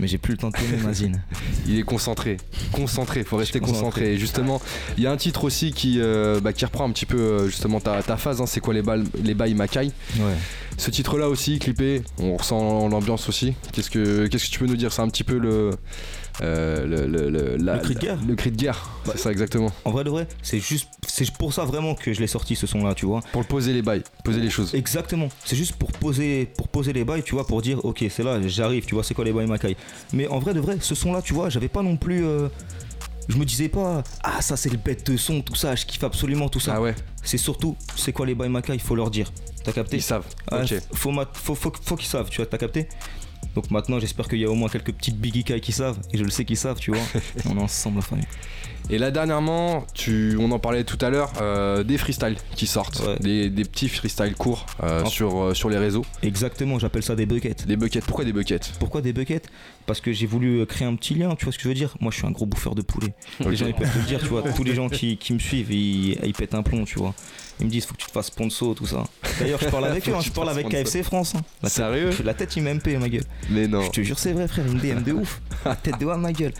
Mais 0.00 0.08
j'ai 0.08 0.18
plus 0.18 0.32
le 0.32 0.38
temps 0.38 0.48
de 0.48 0.56
t'aimer, 0.56 0.78
Mazine. 0.82 1.22
Il 1.68 1.78
est 1.78 1.82
concentré, 1.82 2.38
concentré, 2.72 3.22
faut 3.24 3.36
rester 3.36 3.60
concentré. 3.60 3.80
concentré. 3.82 4.12
Et 4.14 4.18
justement, 4.18 4.60
il 4.96 5.04
y 5.04 5.06
a 5.06 5.12
un 5.12 5.16
titre 5.16 5.44
aussi 5.44 5.72
qui, 5.72 6.00
euh, 6.00 6.40
bah, 6.40 6.52
qui 6.52 6.64
reprend 6.64 6.84
un 6.84 6.90
petit 6.90 7.06
peu 7.06 7.18
euh, 7.18 7.46
justement 7.46 7.78
ta, 7.78 8.02
ta 8.02 8.16
phase, 8.16 8.40
hein, 8.40 8.46
c'est 8.46 8.60
quoi 8.60 8.72
les, 8.74 8.82
balles, 8.82 9.04
les 9.22 9.34
bails 9.34 9.54
Makai? 9.54 9.92
Ouais. 10.18 10.34
Ce 10.78 10.90
titre-là 10.90 11.28
aussi, 11.28 11.58
clippé, 11.58 12.02
on 12.18 12.36
ressent 12.36 12.88
l'ambiance 12.88 13.28
aussi. 13.28 13.54
Qu'est-ce 13.72 13.90
que, 13.90 14.26
qu'est-ce 14.26 14.46
que 14.46 14.50
tu 14.50 14.58
peux 14.58 14.66
nous 14.66 14.76
dire? 14.76 14.92
C'est 14.92 15.02
un 15.02 15.08
petit 15.08 15.24
peu 15.24 15.38
le, 15.38 15.70
euh, 16.40 16.86
le, 16.86 17.06
le, 17.06 17.28
le- 17.30 17.56
la- 17.56 17.74
Le 17.74 17.78
cri 17.80 17.94
de 17.94 18.00
guerre 18.00 18.18
Le 18.26 18.34
cri 18.34 18.50
de 18.50 18.56
guerre, 18.56 18.88
Bah, 19.06 19.12
c'est 19.16 19.22
ça 19.22 19.30
exactement. 19.32 19.70
En 19.84 19.90
vrai 19.90 20.02
de 20.04 20.10
vrai, 20.10 20.26
c'est 20.42 20.58
juste, 20.60 20.88
c'est 21.06 21.30
pour 21.36 21.52
ça 21.52 21.64
vraiment 21.64 21.94
que 21.94 22.12
je 22.12 22.20
l'ai 22.20 22.26
sorti 22.26 22.56
ce 22.56 22.66
son-là, 22.66 22.94
tu 22.94 23.06
vois. 23.06 23.20
Pour 23.32 23.44
poser 23.44 23.72
les 23.72 23.82
bails, 23.82 24.02
poser 24.24 24.40
les 24.40 24.50
choses. 24.50 24.74
Exactement. 24.74 25.28
C'est 25.44 25.56
juste 25.56 25.74
pour 25.76 25.92
poser, 25.92 26.46
pour 26.56 26.68
poser 26.68 26.92
les 26.92 27.04
bails, 27.04 27.22
tu 27.22 27.34
vois, 27.34 27.46
pour 27.46 27.60
dire, 27.62 27.84
ok, 27.84 28.04
c'est 28.10 28.22
là, 28.22 28.40
j'arrive, 28.46 28.84
tu 28.86 28.94
vois, 28.94 29.04
c'est 29.04 29.14
quoi 29.14 29.24
les 29.24 29.32
bails 29.32 29.46
Makai. 29.46 29.76
Mais 30.12 30.26
en 30.28 30.38
vrai 30.38 30.54
de 30.54 30.60
vrai, 30.60 30.78
ce 30.80 30.94
son-là, 30.94 31.20
tu 31.22 31.34
vois, 31.34 31.50
j'avais 31.50 31.68
pas 31.68 31.82
non 31.82 31.96
plus. 31.96 32.24
euh, 32.24 32.48
je 33.28 33.36
me 33.36 33.44
disais 33.44 33.68
pas, 33.68 34.02
ah, 34.24 34.42
ça 34.42 34.56
c'est 34.56 34.68
le 34.70 34.78
bête 34.78 35.06
de 35.08 35.16
son, 35.16 35.42
tout 35.42 35.54
ça, 35.54 35.76
je 35.76 35.86
kiffe 35.86 36.02
absolument 36.02 36.48
tout 36.48 36.58
ça. 36.60 36.74
Ah 36.76 36.80
ouais, 36.80 36.94
C'est 37.22 37.38
surtout, 37.38 37.76
c'est 37.94 38.12
quoi 38.12 38.26
les 38.26 38.34
bails 38.34 38.48
Makai, 38.48 38.74
il 38.74 38.80
faut 38.80 38.96
leur 38.96 39.10
dire. 39.10 39.30
T'as 39.62 39.70
capté 39.72 39.96
ils 39.98 40.02
savent. 40.02 40.24
Ah, 40.50 40.62
ok. 40.62 40.74
Faut, 40.92 41.12
ma- 41.12 41.28
faut, 41.32 41.54
faut, 41.54 41.72
faut 41.84 41.94
qu'ils 41.94 42.08
savent, 42.08 42.28
tu 42.30 42.38
vois, 42.38 42.46
t'as 42.46 42.58
capté 42.58 42.88
Donc 43.54 43.70
maintenant, 43.70 44.00
j'espère 44.00 44.28
qu'il 44.28 44.38
y 44.38 44.44
a 44.44 44.50
au 44.50 44.54
moins 44.54 44.68
quelques 44.68 44.92
petites 44.92 45.18
Biggie 45.18 45.44
Kai 45.44 45.60
qui 45.60 45.72
savent, 45.72 45.98
et 46.12 46.18
je 46.18 46.24
le 46.24 46.30
sais 46.30 46.44
qu'ils 46.44 46.56
savent, 46.56 46.78
tu 46.78 46.92
vois. 46.92 47.02
on 47.50 47.58
est 47.58 47.62
ensemble, 47.62 47.96
la 47.96 48.02
famille. 48.02 48.26
Et 48.90 48.98
là 48.98 49.10
dernièrement, 49.10 49.86
tu, 49.94 50.36
on 50.38 50.50
en 50.50 50.58
parlait 50.58 50.84
tout 50.84 50.98
à 51.00 51.08
l'heure, 51.08 51.32
euh, 51.40 51.82
des 51.82 51.96
freestyles 51.98 52.36
qui 52.56 52.66
sortent, 52.66 53.00
Ouais. 53.06 53.16
des, 53.20 53.48
des 53.48 53.64
petits 53.64 53.88
freestyles 53.88 54.34
courts 54.34 54.66
euh, 54.82 55.04
sur, 55.06 55.42
euh, 55.44 55.54
sur 55.54 55.70
les 55.70 55.78
réseaux. 55.78 56.04
Exactement, 56.22 56.78
j'appelle 56.78 57.02
ça 57.02 57.14
des 57.16 57.24
buckets. 57.24 57.66
Des 57.66 57.76
buckets, 57.76 58.04
pourquoi 58.04 58.24
des 58.24 58.32
buckets? 58.32 58.72
Pourquoi 58.78 59.00
des 59.00 59.12
buckets? 59.12 59.48
Parce 59.86 60.00
que 60.00 60.12
j'ai 60.12 60.26
voulu 60.26 60.64
créer 60.66 60.86
un 60.86 60.94
petit 60.96 61.14
lien, 61.14 61.34
tu 61.36 61.44
vois 61.44 61.52
ce 61.52 61.58
que 61.58 61.64
je 61.64 61.68
veux 61.68 61.74
dire? 61.74 61.94
Moi, 62.00 62.10
je 62.12 62.18
suis 62.18 62.26
un 62.26 62.30
gros 62.30 62.46
bouffeur 62.46 62.74
de 62.74 62.82
poulet. 62.82 63.14
Les 63.40 63.56
gens, 63.56 63.66
ils 63.66 63.74
peuvent 63.74 63.90
te 63.92 63.98
le 63.98 64.04
dire, 64.04 64.20
tu 64.20 64.26
vois. 64.26 64.42
Tous 64.42 64.62
les 64.64 64.74
gens 64.74 64.88
qui, 64.88 65.16
qui 65.16 65.32
me 65.32 65.38
suivent, 65.38 65.72
ils, 65.72 66.12
ils 66.24 66.32
pètent 66.34 66.54
un 66.54 66.62
plomb, 66.62 66.84
tu 66.84 66.98
vois. 66.98 67.14
Ils 67.60 67.66
me 67.66 67.70
disent, 67.70 67.86
faut 67.86 67.94
que 67.94 67.98
tu 68.00 68.06
te 68.06 68.12
fasses 68.12 68.26
sponsor, 68.26 68.74
tout 68.74 68.86
ça. 68.86 69.04
D'ailleurs, 69.40 69.60
je 69.60 69.68
parle 69.68 69.86
avec 69.86 70.08
eux, 70.08 70.14
hein, 70.14 70.20
je 70.20 70.30
parle 70.30 70.50
avec. 70.50 70.68
KFC 70.68 71.02
France. 71.02 71.34
hein. 71.34 71.40
La 71.62 71.68
tête- 71.68 71.76
Sérieux? 71.76 72.10
La 72.24 72.34
tête, 72.34 72.54
il 72.56 72.62
m'aime 72.62 72.80
ma 73.00 73.08
gueule. 73.08 73.24
Mais 73.50 73.66
non. 73.66 73.82
Je 73.82 73.90
te 73.90 74.00
jure, 74.02 74.18
c'est 74.18 74.32
vrai, 74.32 74.46
frère, 74.48 74.66
une 74.66 74.78
DM 74.78 75.02
de 75.02 75.12
ouf. 75.12 75.40
Tête 75.82 75.98
de 75.98 76.06
ouf, 76.06 76.16
ma 76.16 76.32
gueule. 76.32 76.52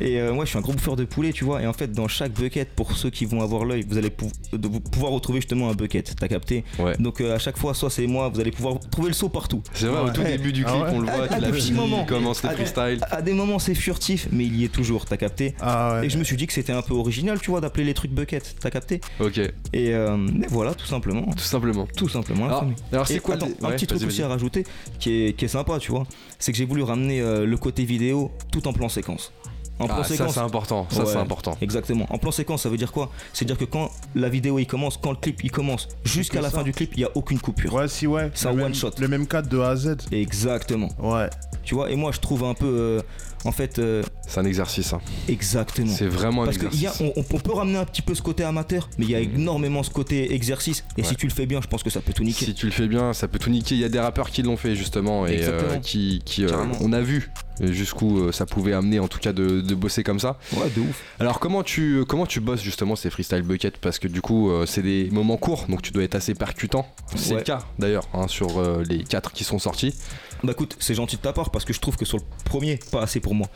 Et 0.00 0.20
euh, 0.20 0.32
moi, 0.32 0.44
je 0.44 0.50
suis 0.50 0.58
un 0.58 0.62
gros 0.62 0.72
bouffeur 0.72 0.96
de 0.96 1.04
poulet, 1.04 1.32
tu 1.32 1.44
vois. 1.44 1.62
Et 1.62 1.66
en 1.66 1.72
fait, 1.72 1.92
dans 1.92 2.08
chaque 2.08 2.32
bucket, 2.32 2.70
pour 2.74 2.92
ceux 2.96 3.10
qui 3.10 3.24
vont 3.26 3.42
avoir 3.42 3.64
l'œil, 3.64 3.84
vous 3.88 3.98
allez 3.98 4.10
pou- 4.10 4.30
de- 4.52 4.68
vous 4.68 4.80
pouvoir 4.80 5.12
retrouver 5.12 5.40
justement 5.40 5.68
un 5.70 5.74
bucket. 5.74 6.14
T'as 6.18 6.28
capté 6.28 6.64
Ouais. 6.78 6.96
Donc 6.98 7.20
euh, 7.20 7.34
à 7.34 7.38
chaque 7.38 7.58
fois, 7.58 7.74
soit 7.74 7.90
c'est 7.90 8.06
moi, 8.06 8.28
vous 8.28 8.40
allez 8.40 8.50
pouvoir 8.50 8.78
trouver 8.90 9.08
le 9.08 9.14
saut 9.14 9.28
partout. 9.28 9.62
C'est 9.74 9.86
vrai, 9.86 10.00
au 10.08 10.12
tout 10.12 10.22
Ouais. 10.22 10.36
début 10.38 10.52
du 10.52 10.64
Ah 10.66 10.70
clip, 10.72 10.82
ouais 10.84 10.90
on 10.94 10.98
le 11.00 11.06
voit 11.10 11.24
À- 11.24 11.28
qu'il 11.28 11.44
a 11.44 11.50
des 11.50 11.60
fini, 11.60 11.78
il 12.00 12.06
commence 12.06 12.42
les 12.42 12.48
À- 12.48 12.52
freestyles. 12.52 13.00
À 13.10 13.20
des 13.22 13.32
moments, 13.32 13.58
c'est 13.58 13.74
furtif, 13.74 14.28
mais 14.32 14.44
il 14.44 14.56
y 14.56 14.64
est 14.64 14.68
toujours. 14.68 15.04
T'as 15.04 15.16
capté 15.18 15.54
Ah 15.60 15.96
ouais. 16.00 16.06
Et 16.06 16.10
je 16.10 16.18
me 16.18 16.24
suis 16.24 16.36
dit 16.36 16.46
que 16.46 16.52
c'était 16.52 16.72
un 16.72 16.82
peu 16.82 16.94
original, 16.94 17.38
tu 17.40 17.50
vois, 17.50 17.60
d'appeler 17.60 17.84
les 17.84 17.94
trucs 17.94 18.12
bucket. 18.12 18.56
T'as 18.60 18.70
capté 18.70 19.00
Ok, 19.20 19.38
Et 19.38 19.52
euh, 19.94 20.16
mais 20.16 20.46
voilà, 20.48 20.74
tout 20.74 20.86
simplement. 20.86 21.22
tout 21.32 21.38
simplement. 21.44 21.86
Tout 21.96 22.08
simplement. 22.08 22.46
Alors, 22.92 23.06
c'est 23.06 23.20
quoi 23.20 23.34
attends, 23.34 23.48
un 23.62 23.70
petit 23.72 23.86
truc 23.86 24.02
aussi 24.02 24.22
à 24.22 24.28
rajouter 24.28 24.64
qui 24.98 25.24
est, 25.26 25.32
qui 25.36 25.44
est 25.44 25.48
sympa, 25.48 25.78
tu 25.78 25.90
vois, 25.90 26.06
c'est 26.38 26.52
que 26.52 26.58
j'ai 26.58 26.64
voulu 26.64 26.82
ramener 26.82 27.20
euh, 27.20 27.44
le 27.44 27.56
côté 27.58 27.84
vidéo 27.84 28.30
tout 28.50 28.66
en 28.66 28.72
plan 28.72 28.88
séquence. 28.88 29.32
En 29.80 29.86
plan 29.86 29.96
Ah, 30.00 30.04
ça 30.04 30.08
séquence. 30.16 30.34
c'est 30.34 30.40
important, 30.40 30.86
ça 30.90 31.06
c'est 31.06 31.16
important. 31.16 31.56
Exactement. 31.60 32.06
En 32.10 32.18
plan 32.18 32.30
séquence, 32.30 32.62
ça 32.62 32.68
veut 32.68 32.76
dire 32.76 32.92
quoi? 32.92 33.10
C'est-à-dire 33.32 33.58
que 33.58 33.64
quand 33.64 33.90
la 34.14 34.28
vidéo 34.28 34.58
il 34.58 34.66
commence, 34.66 34.96
quand 34.96 35.10
le 35.10 35.16
clip 35.16 35.42
il 35.42 35.50
commence, 35.50 35.88
jusqu'à 36.04 36.40
la 36.40 36.50
ça. 36.50 36.58
fin 36.58 36.62
du 36.64 36.72
clip, 36.72 36.92
il 36.94 37.00
y 37.00 37.04
a 37.04 37.10
aucune 37.14 37.40
coupure. 37.40 37.74
Ouais, 37.74 37.88
si, 37.88 38.06
ouais. 38.06 38.30
C'est 38.34 38.46
un 38.46 38.50
Le 38.50 38.56
même- 38.58 38.66
one 38.66 38.74
shot. 38.74 38.90
Le 39.00 39.08
même 39.08 39.26
cadre 39.26 39.48
de 39.48 39.58
A 39.58 39.70
à 39.70 39.76
Z. 39.76 39.96
Exactement. 40.12 40.90
Ouais. 40.98 41.28
Tu 41.62 41.74
vois, 41.74 41.90
et 41.90 41.96
moi 41.96 42.12
je 42.12 42.20
trouve 42.20 42.44
un 42.44 42.54
peu, 42.54 42.66
euh, 42.66 43.02
en 43.44 43.52
fait, 43.52 43.78
euh, 43.78 44.02
C'est 44.28 44.38
un 44.40 44.44
exercice, 44.44 44.92
hein. 44.92 45.00
exactement. 45.28 45.92
c'est 45.94 46.06
vraiment 46.06 46.42
un 46.42 46.46
Parce 46.46 46.58
qu'il 46.58 46.66
y 46.80 46.86
a, 46.86 46.90
exercice. 46.90 47.24
on, 47.32 47.38
peut 47.38 47.52
ramener 47.52 47.78
un 47.78 47.84
petit 47.86 48.02
peu 48.02 48.14
ce 48.14 48.22
côté 48.22 48.44
amateur, 48.44 48.88
mais 48.98 49.06
il 49.06 49.10
y 49.10 49.14
a 49.14 49.20
énormément 49.20 49.82
ce 49.82 49.90
côté 49.90 50.34
exercice. 50.34 50.84
Et 50.96 51.02
Ouais. 51.02 51.08
si 51.08 51.16
tu 51.16 51.26
le 51.26 51.32
fais 51.32 51.46
bien, 51.46 51.60
je 51.62 51.66
pense 51.66 51.82
que 51.82 51.90
ça 51.90 52.00
peut 52.00 52.12
tout 52.12 52.22
niquer. 52.24 52.44
Si 52.44 52.54
tu 52.54 52.66
le 52.66 52.72
fais 52.72 52.86
bien, 52.86 53.12
ça 53.14 53.28
peut 53.28 53.38
tout 53.38 53.50
niquer. 53.50 53.74
Il 53.76 53.80
y 53.80 53.84
a 53.84 53.88
des 53.88 53.98
rappeurs 54.00 54.30
qui 54.30 54.42
l'ont 54.42 54.56
fait 54.58 54.74
justement 54.76 55.26
et 55.26 55.40
euh, 55.42 55.78
qui, 55.78 56.20
qui, 56.24 56.44
euh, 56.44 56.50
on 56.80 56.92
a 56.92 57.00
vu 57.00 57.30
jusqu'où 57.60 58.32
ça 58.32 58.46
pouvait 58.46 58.72
amener 58.72 59.00
en 59.00 59.08
tout 59.08 59.18
cas 59.18 59.32
de, 59.34 59.60
de 59.60 59.74
bosser 59.74 60.02
comme 60.02 60.18
ça. 60.18 60.38
Ouais, 60.54 60.70
de 60.74 60.80
ouf. 60.80 61.02
Alors 61.18 61.40
comment 61.40 61.62
tu 61.62 62.04
comment 62.08 62.24
tu 62.24 62.40
bosses 62.40 62.62
justement 62.62 62.96
ces 62.96 63.10
freestyle 63.10 63.42
buckets? 63.42 63.76
Parce 63.78 63.98
que 63.98 64.08
du 64.08 64.22
coup 64.22 64.50
c'est 64.64 64.80
des 64.82 65.10
moments 65.12 65.36
courts 65.36 65.66
donc 65.68 65.82
tu 65.82 65.92
dois 65.92 66.02
être 66.04 66.14
assez 66.14 66.34
percutant. 66.34 66.86
C'est 67.16 67.32
Ouais. 67.32 67.36
le 67.38 67.42
cas 67.42 67.58
d'ailleurs 67.78 68.08
hein, 68.14 68.28
sur 68.28 68.62
les 68.88 69.04
quatre 69.04 69.32
qui 69.32 69.44
sont 69.44 69.58
sortis. 69.58 69.94
Bah 70.42 70.52
écoute, 70.52 70.74
c'est 70.80 70.94
gentil 70.94 71.16
de 71.16 71.20
ta 71.20 71.34
part 71.34 71.50
parce 71.50 71.66
que 71.66 71.74
je 71.74 71.80
trouve 71.80 71.98
que 71.98 72.06
sur 72.06 72.16
le 72.16 72.24
premier, 72.46 72.78
pas 72.90 73.02
assez 73.02 73.20
pour 73.20 73.29
moi. 73.34 73.48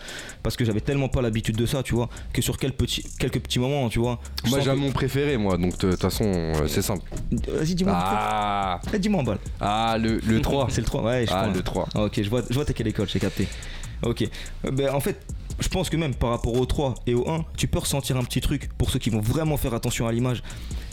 Parce 0.43 0.57
que 0.57 0.65
j'avais 0.65 0.81
tellement 0.81 1.09
pas 1.09 1.23
l'habitude 1.23 1.57
de 1.57 1.67
ça, 1.67 1.83
tu 1.83 1.95
vois, 1.95 2.09
que 2.33 2.43
sur 2.43 2.57
quelques 2.59 2.77
petits, 2.77 3.05
quelques 3.19 3.41
petits 3.41 3.59
moments, 3.59 3.89
tu 3.89 3.99
vois. 3.99 4.19
Moi 4.49 4.61
j'ai 4.61 4.71
que- 4.71 4.77
mon 4.77 4.93
préféré 4.93 5.37
moi 5.37 5.57
donc 5.57 5.77
de 5.79 5.91
toute 5.93 6.01
façon 6.01 6.25
euh, 6.25 6.67
c'est 6.69 6.83
simple. 6.83 7.03
Vas-y, 7.49 7.75
dis-moi. 7.75 7.95
Ah, 7.97 8.81
Eh, 8.93 8.99
dis-moi 8.99 9.21
en 9.21 9.25
balle. 9.25 9.39
ah 9.61 9.97
le, 10.01 10.19
le 10.19 10.41
3. 10.41 10.69
C'est 10.71 10.81
le 10.81 10.87
3, 10.87 11.03
ouais, 11.03 11.27
je 11.27 11.33
Ah 11.33 11.49
le 11.53 11.63
3. 11.63 11.89
Ah, 11.95 12.05
ok, 12.05 12.23
je 12.23 12.29
vois, 12.29 12.43
je 12.49 12.55
vois 12.55 12.65
t'es 12.65 12.75
quelle 12.75 12.89
école, 12.89 13.09
j'ai 13.09 13.21
capté. 13.21 13.47
Ok. 14.03 14.23
Euh, 14.65 14.71
ben, 14.71 14.91
en 14.93 15.01
fait, 15.01 15.21
je 15.61 15.69
pense 15.69 15.89
que 15.89 15.97
même 15.97 16.15
par 16.15 16.31
rapport 16.31 16.55
au 16.55 16.67
3 16.67 16.95
et 17.07 17.15
au 17.15 17.29
1, 17.31 17.45
tu 17.57 17.69
peux 17.69 17.79
ressentir 17.79 18.17
un 18.17 18.25
petit 18.25 18.41
truc 18.41 18.69
pour 18.77 18.91
ceux 18.91 18.99
qui 18.99 19.09
vont 19.11 19.21
vraiment 19.21 19.57
faire 19.57 19.73
attention 19.75 20.07
à 20.07 20.13
l'image. 20.13 20.43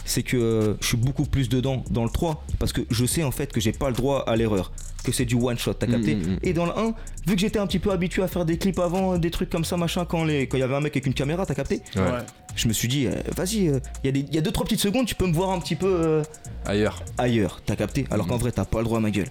C'est 0.06 0.24
que 0.24 0.38
euh, 0.38 0.74
je 0.82 0.88
suis 0.88 0.98
beaucoup 0.98 1.26
plus 1.26 1.48
dedans 1.50 1.84
dans 1.90 2.04
le 2.04 2.10
3 2.10 2.44
parce 2.60 2.74
que 2.74 2.82
je 2.90 3.06
sais 3.06 3.24
en 3.24 3.32
fait 3.32 3.52
que 3.54 3.60
j'ai 3.62 3.72
pas 3.72 3.90
le 3.90 3.96
droit 3.96 4.24
à 4.28 4.36
l'erreur. 4.36 4.72
Que 5.04 5.12
c'est 5.12 5.26
du 5.26 5.34
one 5.34 5.58
shot, 5.58 5.74
t'as 5.74 5.88
capté 5.88 6.14
Mm, 6.16 6.20
mm, 6.20 6.32
mm. 6.34 6.40
Et 6.44 6.54
dans 6.54 6.66
le 6.68 6.78
1, 6.78 6.94
vu 7.26 7.34
que 7.36 7.42
j'étais 7.42 7.58
un 7.58 7.66
petit 7.66 7.80
peu 7.80 7.92
habitué 7.92 8.22
à 8.22 8.28
faire 8.28 8.46
des 8.46 8.58
clips 8.60 8.78
avant, 8.78 9.18
des 9.18 9.32
trucs 9.32 9.50
comme 9.50 9.66
ça, 9.66 9.76
machin, 9.76 10.06
quand 10.06 10.28
il 10.28 10.48
quand 10.48 10.58
y 10.60 10.62
avait 10.62 10.76
un 10.76 10.80
mec 10.82 10.94
avec 10.94 11.08
une 11.08 11.16
caméra, 11.16 11.44
t'as 11.46 11.56
capté 11.56 11.82
Ouais. 11.96 12.04
Je 12.56 12.68
me 12.68 12.74
suis 12.74 12.88
dit, 12.88 13.08
euh, 13.08 13.14
vas-y, 13.36 13.66
il 13.66 13.82
y, 14.04 14.08
a 14.10 14.12
des- 14.12 14.26
y 14.32 14.38
a 14.38 14.42
2-3 14.42 14.66
petites 14.66 14.80
secondes, 14.80 15.08
tu 15.08 15.16
peux 15.16 15.26
me 15.26 15.34
voir 15.34 15.50
un 15.52 15.60
petit 15.60 15.76
peu. 15.76 15.88
euh, 15.88 16.24
Ailleurs. 16.66 17.02
ailleurs, 17.18 17.62
t'as 17.66 17.76
capté 17.76 18.06
Alors 18.12 18.28
qu'en 18.28 18.38
vrai, 18.38 18.52
t'as 18.52 18.66
pas 18.66 18.78
le 18.80 18.84
droit 18.84 19.00
à 19.00 19.02
ma 19.02 19.10
gueule. 19.10 19.30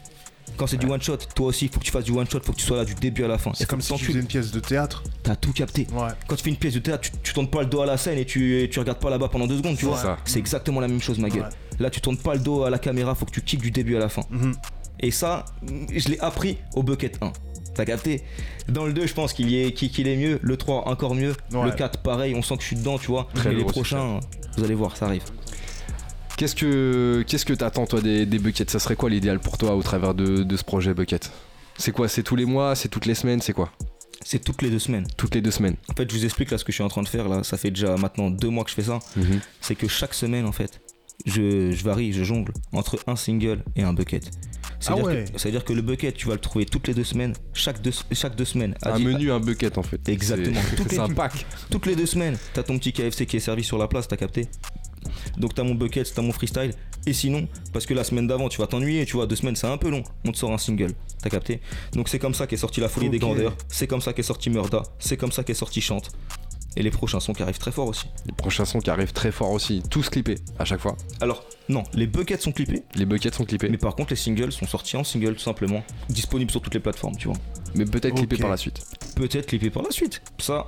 Quand 0.56 0.66
c'est 0.66 0.76
du 0.76 0.86
one 0.86 1.00
shot, 1.00 1.16
toi 1.34 1.46
aussi, 1.46 1.68
faut 1.68 1.80
que 1.80 1.84
tu 1.84 1.90
fasses 1.90 2.04
du 2.04 2.12
one 2.12 2.28
shot, 2.28 2.40
faut 2.42 2.52
que 2.52 2.58
tu 2.58 2.66
sois 2.66 2.76
là 2.76 2.84
du 2.84 2.94
début 2.94 3.24
à 3.24 3.28
la 3.28 3.38
fin. 3.38 3.52
C'est 3.54 3.66
comme 3.66 3.80
si 3.80 3.92
tu 3.94 4.04
faisais 4.04 4.20
une 4.20 4.26
pièce 4.26 4.50
de 4.50 4.60
théâtre. 4.60 5.02
t'as 5.22 5.36
tout 5.36 5.52
capté. 5.52 5.86
Ouais. 5.92 6.08
Quand 6.26 6.36
tu 6.36 6.44
fais 6.44 6.50
une 6.50 6.56
pièce 6.56 6.74
de 6.74 6.80
théâtre, 6.80 7.02
tu, 7.02 7.10
tu 7.22 7.32
tournes 7.32 7.48
pas 7.48 7.60
le 7.60 7.66
dos 7.66 7.80
à 7.80 7.86
la 7.86 7.96
scène 7.96 8.18
et 8.18 8.24
tu, 8.24 8.68
tu 8.70 8.78
regardes 8.78 8.98
pas 9.00 9.10
là-bas 9.10 9.28
pendant 9.28 9.46
deux 9.46 9.58
secondes, 9.58 9.76
tu 9.76 9.86
vois. 9.86 10.18
C'est 10.24 10.38
exactement 10.38 10.80
la 10.80 10.88
même 10.88 11.00
chose, 11.00 11.18
ma 11.18 11.28
gueule. 11.28 11.48
Là, 11.78 11.88
tu 11.90 12.00
tournes 12.00 12.18
pas 12.18 12.34
le 12.34 12.40
dos 12.40 12.64
à 12.64 12.70
la 12.70 12.78
caméra, 12.78 13.14
faut 13.14 13.24
que 13.24 13.30
tu 13.30 13.40
kicks 13.42 13.60
du 13.62 13.70
début 13.70 13.96
à 13.96 14.00
la 14.00 14.08
fin. 14.08 14.22
Mhm. 14.30 14.54
Et 15.00 15.10
ça, 15.10 15.46
je 15.94 16.08
l'ai 16.10 16.20
appris 16.20 16.58
au 16.74 16.82
bucket 16.82 17.16
1. 17.22 17.32
T'as 17.74 17.84
capté? 17.86 18.22
Dans 18.68 18.84
le 18.84 18.92
2, 18.92 19.06
je 19.06 19.14
pense 19.14 19.32
qu'il 19.32 19.50
y 19.50 19.62
est, 19.62 19.72
qu'il 19.72 20.06
est 20.06 20.16
mieux. 20.16 20.38
Le 20.42 20.56
3, 20.56 20.88
encore 20.88 21.14
mieux. 21.14 21.34
Ouais. 21.52 21.64
Le 21.64 21.70
4, 21.70 22.00
pareil, 22.02 22.34
on 22.34 22.42
sent 22.42 22.56
que 22.56 22.62
je 22.62 22.66
suis 22.66 22.76
dedans, 22.76 22.98
tu 22.98 23.06
vois. 23.06 23.28
Très 23.34 23.52
Et 23.52 23.56
les 23.56 23.64
prochains, 23.64 24.20
vous 24.58 24.64
allez 24.64 24.74
voir, 24.74 24.96
ça 24.96 25.06
arrive. 25.06 25.22
Qu'est-ce 26.40 26.54
que 26.54 27.22
qu'est-ce 27.26 27.44
que 27.44 27.52
t'attends 27.52 27.84
toi 27.84 28.00
des, 28.00 28.24
des 28.24 28.38
buckets? 28.38 28.70
Ça 28.70 28.78
serait 28.78 28.96
quoi 28.96 29.10
l'idéal 29.10 29.40
pour 29.40 29.58
toi 29.58 29.74
au 29.74 29.82
travers 29.82 30.14
de, 30.14 30.42
de 30.42 30.56
ce 30.56 30.64
projet 30.64 30.94
bucket? 30.94 31.30
C'est 31.76 31.92
quoi? 31.92 32.08
C'est 32.08 32.22
tous 32.22 32.34
les 32.34 32.46
mois? 32.46 32.74
C'est 32.74 32.88
toutes 32.88 33.04
les 33.04 33.14
semaines? 33.14 33.42
C'est 33.42 33.52
quoi? 33.52 33.70
C'est 34.24 34.42
toutes 34.42 34.62
les 34.62 34.70
deux 34.70 34.78
semaines. 34.78 35.06
Toutes 35.18 35.34
les 35.34 35.42
deux 35.42 35.50
semaines. 35.50 35.76
En 35.90 35.92
fait, 35.92 36.10
je 36.10 36.16
vous 36.16 36.24
explique 36.24 36.50
là 36.50 36.56
ce 36.56 36.64
que 36.64 36.72
je 36.72 36.76
suis 36.76 36.82
en 36.82 36.88
train 36.88 37.02
de 37.02 37.08
faire 37.08 37.28
là. 37.28 37.44
Ça 37.44 37.58
fait 37.58 37.70
déjà 37.70 37.94
maintenant 37.96 38.30
deux 38.30 38.48
mois 38.48 38.64
que 38.64 38.70
je 38.70 38.74
fais 38.74 38.84
ça. 38.84 39.00
C'est 39.60 39.74
que 39.74 39.86
chaque 39.86 40.14
semaine, 40.14 40.46
en 40.46 40.52
fait, 40.52 40.80
je, 41.26 41.72
je 41.72 41.84
varie, 41.84 42.14
je 42.14 42.24
jongle 42.24 42.54
entre 42.72 42.98
un 43.06 43.16
single 43.16 43.62
et 43.76 43.82
un 43.82 43.92
bucket. 43.92 44.30
C'est-à-dire 44.78 45.04
ouais. 45.04 45.24
que, 45.30 45.58
que 45.58 45.72
le 45.74 45.82
bucket, 45.82 46.14
tu 46.14 46.26
vas 46.26 46.32
le 46.32 46.40
trouver 46.40 46.64
toutes 46.64 46.88
les 46.88 46.94
deux 46.94 47.04
semaines, 47.04 47.34
chaque 47.52 47.82
deux, 47.82 47.92
chaque 48.12 48.34
deux 48.34 48.46
semaines. 48.46 48.74
Un 48.82 48.98
menu, 48.98 49.30
un 49.30 49.40
bucket 49.40 49.76
en 49.76 49.82
fait. 49.82 50.08
Exactement. 50.08 50.58
C'est 50.88 50.98
un 50.98 51.10
pack. 51.10 51.44
Toutes 51.70 51.84
les 51.84 51.96
deux 51.96 52.06
semaines, 52.06 52.38
t'as 52.54 52.62
ton 52.62 52.78
petit 52.78 52.94
KFC 52.94 53.26
qui 53.26 53.36
est 53.36 53.40
servi 53.40 53.62
sur 53.62 53.76
la 53.76 53.88
place, 53.88 54.08
t'as 54.08 54.16
capté? 54.16 54.48
Donc 55.36 55.54
t'as 55.54 55.62
mon 55.62 55.74
bucket, 55.74 56.12
t'as 56.14 56.22
mon 56.22 56.32
freestyle. 56.32 56.72
Et 57.06 57.12
sinon, 57.12 57.48
parce 57.72 57.86
que 57.86 57.94
la 57.94 58.04
semaine 58.04 58.26
d'avant, 58.26 58.48
tu 58.48 58.58
vas 58.58 58.66
t'ennuyer, 58.66 59.06
tu 59.06 59.16
vois, 59.16 59.26
deux 59.26 59.36
semaines 59.36 59.56
c'est 59.56 59.66
un 59.66 59.78
peu 59.78 59.88
long, 59.88 60.02
on 60.26 60.32
te 60.32 60.36
sort 60.36 60.52
un 60.52 60.58
single, 60.58 60.92
t'as 61.22 61.30
capté? 61.30 61.60
Donc 61.94 62.08
c'est 62.08 62.18
comme 62.18 62.34
ça 62.34 62.46
qu'est 62.46 62.58
sorti 62.58 62.80
La 62.80 62.88
Folie 62.88 63.08
des. 63.08 63.18
Grandeurs, 63.18 63.56
c'est 63.68 63.86
comme 63.86 64.02
ça 64.02 64.12
qu'est 64.12 64.22
sorti 64.22 64.50
Murda, 64.50 64.82
c'est 64.98 65.16
comme 65.16 65.32
ça 65.32 65.42
qu'est 65.42 65.54
sorti 65.54 65.80
Chante. 65.80 66.10
Et 66.76 66.82
les 66.82 66.90
prochains 66.90 67.18
sons 67.18 67.32
qui 67.32 67.42
arrivent 67.42 67.58
très 67.58 67.72
fort 67.72 67.88
aussi. 67.88 68.06
Les 68.26 68.32
prochains 68.32 68.64
sons 68.64 68.78
qui 68.78 68.90
arrivent 68.90 69.12
très 69.12 69.32
fort 69.32 69.50
aussi. 69.50 69.82
Tous 69.90 70.08
clippés 70.08 70.36
à 70.58 70.64
chaque 70.64 70.78
fois. 70.78 70.96
Alors, 71.20 71.44
non, 71.68 71.82
les 71.94 72.06
buckets 72.06 72.40
sont 72.40 72.52
clippés, 72.52 72.84
Les 72.94 73.06
buckets 73.06 73.34
sont 73.34 73.44
clippés. 73.44 73.66
mais 73.66 73.72
Mais, 73.72 73.78
par 73.78 73.96
contre 73.96 74.10
les 74.10 74.16
singles 74.16 74.52
sont 74.52 74.66
sortis 74.66 74.96
en 74.96 75.02
single 75.02 75.34
tout 75.34 75.40
simplement, 75.40 75.82
disponibles 76.08 76.50
sur 76.50 76.60
toutes 76.60 76.74
les 76.74 76.80
plateformes, 76.80 77.16
tu 77.16 77.28
vois. 77.28 77.36
peut-être 77.74 78.14
clippés 78.14 78.36
par 78.36 78.50
la 78.50 78.56
suite. 78.56 78.82
Peut-être 79.16 79.46
clippés 79.46 79.70
par 79.70 79.82
la 79.82 79.90
suite, 79.90 80.22
ça. 80.38 80.64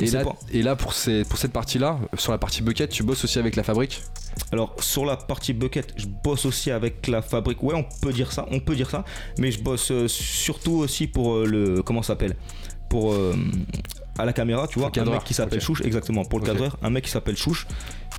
Et 0.00 0.06
là, 0.06 0.24
pas. 0.24 0.36
et 0.52 0.62
là 0.62 0.76
pour, 0.76 0.92
ces, 0.92 1.24
pour 1.24 1.38
cette 1.38 1.52
partie-là, 1.52 1.98
sur 2.16 2.32
la 2.32 2.38
partie 2.38 2.62
bucket, 2.62 2.90
tu 2.90 3.02
bosses 3.02 3.24
aussi 3.24 3.38
avec 3.38 3.56
la 3.56 3.62
fabrique 3.62 4.02
Alors 4.52 4.76
sur 4.80 5.04
la 5.04 5.16
partie 5.16 5.52
bucket, 5.52 5.92
je 5.96 6.06
bosse 6.06 6.46
aussi 6.46 6.70
avec 6.70 7.06
la 7.08 7.20
fabrique. 7.20 7.62
Ouais, 7.62 7.74
on 7.74 7.84
peut 8.00 8.12
dire 8.12 8.30
ça, 8.32 8.46
on 8.50 8.60
peut 8.60 8.76
dire 8.76 8.90
ça. 8.90 9.04
Mais 9.38 9.50
je 9.50 9.60
bosse 9.60 9.90
euh, 9.90 10.06
surtout 10.08 10.76
aussi 10.76 11.06
pour 11.08 11.34
euh, 11.34 11.46
le 11.46 11.82
comment 11.82 12.02
ça 12.02 12.08
s'appelle? 12.08 12.36
Pour 12.88 13.12
euh, 13.12 13.34
à 14.18 14.24
la 14.24 14.32
caméra, 14.32 14.66
tu 14.66 14.78
vois, 14.78 14.90
un 14.96 15.04
mec 15.04 15.24
qui 15.24 15.34
s'appelle 15.34 15.58
ok. 15.58 15.64
Chouche, 15.64 15.82
exactement. 15.82 16.24
Pour 16.24 16.40
le 16.40 16.46
cadreur, 16.46 16.76
un 16.82 16.90
mec 16.90 17.04
qui 17.04 17.10
s'appelle 17.10 17.36
Chouche, 17.36 17.66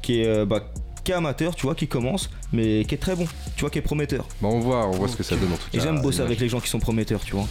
qui 0.02 0.22
est 0.22 0.28
euh, 0.28 0.46
bah, 0.46 0.72
qui 1.04 1.12
est 1.12 1.16
amateur, 1.16 1.56
tu 1.56 1.66
vois, 1.66 1.76
qui 1.76 1.88
commence, 1.88 2.30
mais 2.52 2.86
qui 2.86 2.96
est 2.96 3.00
très 3.00 3.16
bon, 3.16 3.28
tu 3.56 3.62
vois, 3.62 3.70
qui 3.70 3.80
est 3.80 3.84
prometteur. 3.84 4.26
Bah 4.42 4.50
on 4.50 4.60
voit, 4.60 4.88
on 4.88 4.92
voit 4.92 5.08
ce 5.08 5.16
que 5.16 5.24
ça 5.24 5.36
donne 5.36 5.54
en 5.54 5.58
tout 5.58 5.70
cas. 5.72 5.78
Et 5.78 5.82
j'aime 5.82 6.02
bosser 6.02 6.18
l'image. 6.18 6.28
avec 6.28 6.40
les 6.40 6.50
gens 6.50 6.60
qui 6.60 6.70
sont 6.70 6.80
prometteurs, 6.80 7.22
tu 7.22 7.36
vois. 7.36 7.48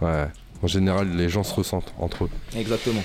Ouais. 0.00 0.26
En 0.64 0.66
général, 0.66 1.14
les 1.14 1.28
gens 1.28 1.44
se 1.44 1.52
ressentent 1.52 1.92
entre 1.98 2.24
eux. 2.24 2.30
Exactement. 2.56 3.02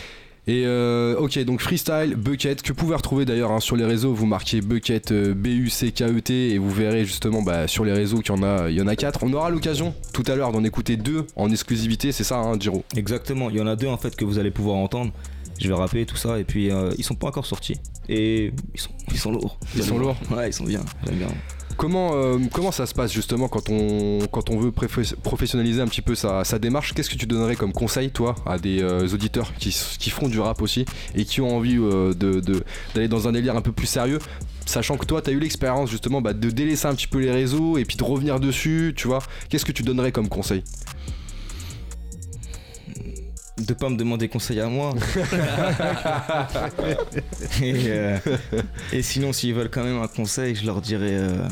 Et 0.48 0.64
euh, 0.66 1.18
ok, 1.18 1.38
donc 1.40 1.60
freestyle, 1.60 2.16
bucket, 2.16 2.62
que 2.62 2.70
vous 2.70 2.74
pouvez 2.74 2.96
retrouver 2.96 3.26
d'ailleurs 3.26 3.52
hein, 3.52 3.60
sur 3.60 3.76
les 3.76 3.84
réseaux. 3.84 4.14
Vous 4.14 4.26
marquez 4.26 4.62
bucket 4.62 5.12
euh, 5.12 5.34
B-U-C-K-E-T 5.34 6.52
et 6.52 6.58
vous 6.58 6.72
verrez 6.72 7.04
justement 7.04 7.42
bah, 7.42 7.68
sur 7.68 7.84
les 7.84 7.92
réseaux 7.92 8.20
qu'il 8.20 8.34
y 8.34 8.40
en 8.40 8.44
a, 8.44 8.70
il 8.70 8.78
y 8.78 8.82
en 8.82 8.88
a 8.88 8.96
quatre. 8.96 9.24
On 9.24 9.34
aura 9.34 9.50
l'occasion 9.50 9.94
tout 10.14 10.24
à 10.28 10.36
l'heure 10.36 10.54
d'en 10.54 10.64
écouter 10.64 10.96
deux 10.96 11.28
en 11.36 11.52
exclusivité, 11.52 12.14
c'est 12.14 12.24
ça, 12.24 12.38
hein, 12.38 12.58
Giro? 12.58 12.86
Exactement, 12.96 13.50
il 13.50 13.58
y 13.58 13.62
en 13.62 13.68
a 13.68 13.76
deux 13.76 13.88
en 13.88 13.98
fait 13.98 14.16
que 14.16 14.24
vous 14.24 14.40
allez 14.40 14.52
pouvoir 14.52 14.78
entendre. 14.78 15.12
Je 15.60 15.68
vais 15.68 15.76
rapper 15.76 16.06
tout 16.06 16.16
ça 16.16 16.40
et 16.40 16.46
puis 16.46 16.72
euh, 16.72 16.92
ils 16.98 17.04
sont 17.04 17.16
pas 17.16 17.28
encore 17.28 17.46
sortis. 17.46 17.76
Et 18.08 18.54
ils 18.74 18.80
sont, 18.80 18.92
ils 19.12 19.20
sont 19.20 19.34
lourds. 19.34 19.60
Ils 19.76 19.84
sont 19.84 20.00
lourds 20.00 20.16
Ouais, 20.32 20.48
ils 20.48 20.54
sont 20.54 20.64
bien, 20.64 20.82
j'aime 21.06 21.18
bien. 21.18 21.28
Comment, 21.80 22.10
euh, 22.14 22.38
comment 22.52 22.74
ça 22.74 22.86
se 22.86 22.94
passe 22.94 23.14
justement 23.14 23.48
quand 23.48 23.70
on, 23.70 24.20
quand 24.34 24.50
on 24.50 24.60
veut 24.60 24.70
professionnaliser 24.70 25.80
un 25.80 25.88
petit 25.88 26.02
peu 26.02 26.14
sa, 26.14 26.44
sa 26.44 26.60
démarche 26.60 26.94
Qu'est-ce 26.94 27.10
que 27.10 27.16
tu 27.16 27.26
donnerais 27.26 27.56
comme 27.56 27.72
conseil, 27.72 28.12
toi, 28.12 28.36
à 28.46 28.60
des 28.60 28.82
euh, 28.84 29.08
auditeurs 29.08 29.54
qui, 29.58 29.74
qui 29.98 30.10
font 30.10 30.28
du 30.28 30.42
rap 30.42 30.62
aussi 30.62 30.84
et 31.16 31.24
qui 31.24 31.40
ont 31.40 31.56
envie 31.56 31.78
euh, 31.80 32.14
de- 32.14 32.42
de- 32.42 32.66
d'aller 32.94 33.08
dans 33.08 33.30
un 33.30 33.32
délire 33.32 33.56
un 33.56 33.62
peu 33.62 33.72
plus 33.72 33.88
sérieux 33.88 34.20
Sachant 34.66 34.98
que 34.98 35.06
toi, 35.06 35.22
tu 35.22 35.30
as 35.30 35.34
eu 35.34 35.40
l'expérience 35.40 35.90
justement 35.90 36.20
bah, 36.22 36.34
de 36.34 36.50
délaisser 36.50 36.86
un 36.86 36.94
petit 36.96 37.08
peu 37.08 37.20
les 37.20 37.32
réseaux 37.32 37.78
et 37.78 37.86
puis 37.86 37.96
de 37.96 38.04
revenir 38.04 38.42
dessus, 38.42 38.94
tu 38.98 39.08
vois? 39.08 39.20
Qu'est-ce 39.48 39.64
que 39.64 39.72
tu 39.72 39.84
donnerais 39.84 40.12
comme 40.12 40.28
conseil? 40.28 40.66
De 43.58 43.74
pas 43.74 43.90
me 43.90 43.98
demander 43.98 44.28
conseil 44.30 44.60
à 44.60 44.68
moi. 44.68 44.94
et, 47.62 47.74
euh, 47.88 48.18
et 48.94 49.02
sinon, 49.02 49.34
s'ils 49.34 49.54
veulent 49.54 49.70
quand 49.72 49.84
même 49.84 50.02
un 50.02 50.08
conseil, 50.08 50.56
je 50.56 50.66
leur 50.66 50.82
dirais. 50.82 51.08
euh, 51.12 51.48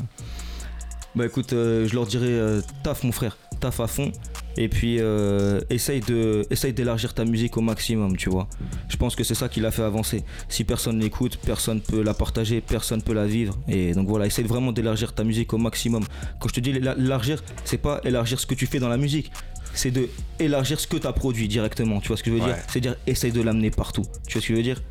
Bah 1.18 1.26
écoute, 1.26 1.54
euh, 1.54 1.88
je 1.88 1.96
leur 1.96 2.06
dirais 2.06 2.28
euh, 2.28 2.62
taf 2.84 3.04
mon 3.04 3.12
frère, 3.12 3.40
taf 3.60 3.80
à 3.80 3.88
fond. 3.88 4.12
Et 4.56 4.70
puis 4.70 4.98
euh, 5.00 5.62
essaye 5.72 6.00
de 6.02 6.46
essaye 6.52 6.74
d'élargir 6.74 7.16
ta 7.16 7.26
musique 7.26 7.58
au 7.58 7.62
maximum, 7.62 8.16
tu 8.18 8.30
vois. 8.30 8.48
Je 8.88 8.98
pense 8.98 9.16
que 9.16 9.24
c'est 9.24 9.34
ça 9.34 9.50
qui 9.50 9.60
l'a 9.60 9.72
fait 9.72 9.82
avancer. 9.82 10.24
Si 10.48 10.64
personne 10.64 11.00
l'écoute, 11.00 11.40
personne 11.44 11.82
peut 11.82 12.04
la 12.04 12.14
partager, 12.14 12.62
personne 12.62 13.02
peut 13.02 13.14
la 13.14 13.26
vivre. 13.26 13.58
Et 13.68 13.94
donc 13.94 14.08
voilà, 14.08 14.28
essaye 14.28 14.46
vraiment 14.46 14.72
d'élargir 14.72 15.16
ta 15.16 15.24
musique 15.24 15.54
au 15.54 15.58
maximum. 15.58 16.04
Quand 16.40 16.50
je 16.50 16.54
te 16.54 16.60
dis 16.60 16.70
élargir, 16.70 17.44
c'est 17.66 17.80
pas 17.80 18.00
élargir 18.04 18.40
ce 18.40 18.46
que 18.46 18.54
tu 18.54 18.68
fais 18.68 18.78
dans 18.78 18.90
la 18.90 18.98
musique, 18.98 19.32
c'est 19.74 19.90
de 19.90 20.10
élargir 20.38 20.80
ce 20.80 20.86
que 20.86 20.98
tu 20.98 21.08
as 21.08 21.14
produit 21.14 21.48
directement. 21.48 22.00
Tu 22.00 22.10
vois 22.10 22.18
ce 22.18 22.22
que 22.22 22.30
je 22.30 22.36
veux 22.36 22.46
dire? 22.46 22.58
C'est 22.68 22.80
dire 22.80 22.96
essaye 23.08 23.32
de 23.32 23.42
l'amener 23.42 23.72
partout. 23.72 24.06
Tu 24.28 24.34
vois 24.34 24.42
ce 24.44 24.48
que 24.48 24.54
je 24.54 24.58
veux 24.58 24.64
dire? 24.64 24.84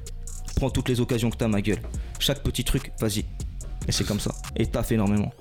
Prends 0.56 0.70
toutes 0.70 0.88
les 0.88 1.00
occasions 1.00 1.30
que 1.30 1.36
tu 1.36 1.44
as, 1.44 1.48
ma 1.48 1.62
gueule. 1.62 1.82
Chaque 2.18 2.42
petit 2.42 2.64
truc, 2.64 2.90
vas-y. 2.98 3.20
Et 3.86 3.92
c'est 3.92 4.04
comme 4.04 4.18
ça. 4.18 4.34
Et 4.56 4.66
taffe 4.66 4.90
énormément. 4.90 5.32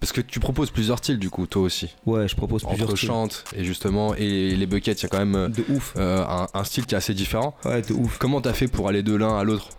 Parce 0.00 0.12
que 0.12 0.20
tu 0.20 0.38
proposes 0.38 0.70
plusieurs 0.70 0.98
styles 0.98 1.18
du 1.18 1.28
coup, 1.28 1.46
toi 1.46 1.62
aussi. 1.62 1.88
Ouais, 2.06 2.28
je 2.28 2.36
propose 2.36 2.62
plusieurs 2.64 2.88
Entre 2.88 2.96
styles. 2.96 3.08
chante 3.08 3.44
et 3.56 3.64
justement, 3.64 4.14
et 4.14 4.54
les 4.54 4.66
buckets, 4.66 5.00
il 5.00 5.02
y 5.02 5.06
a 5.06 5.08
quand 5.08 5.18
même 5.18 5.34
euh, 5.34 5.48
De 5.48 5.64
ouf. 5.70 5.94
euh, 5.96 6.24
un, 6.24 6.46
un 6.54 6.64
style 6.64 6.86
qui 6.86 6.94
est 6.94 6.98
assez 6.98 7.14
différent. 7.14 7.56
Ouais, 7.64 7.82
de 7.82 7.92
ouf. 7.94 8.16
Comment 8.18 8.40
t'as 8.40 8.52
fait 8.52 8.68
pour 8.68 8.88
aller 8.88 9.02
de 9.02 9.14
l'un 9.14 9.36
à 9.36 9.42
l'autre? 9.42 9.70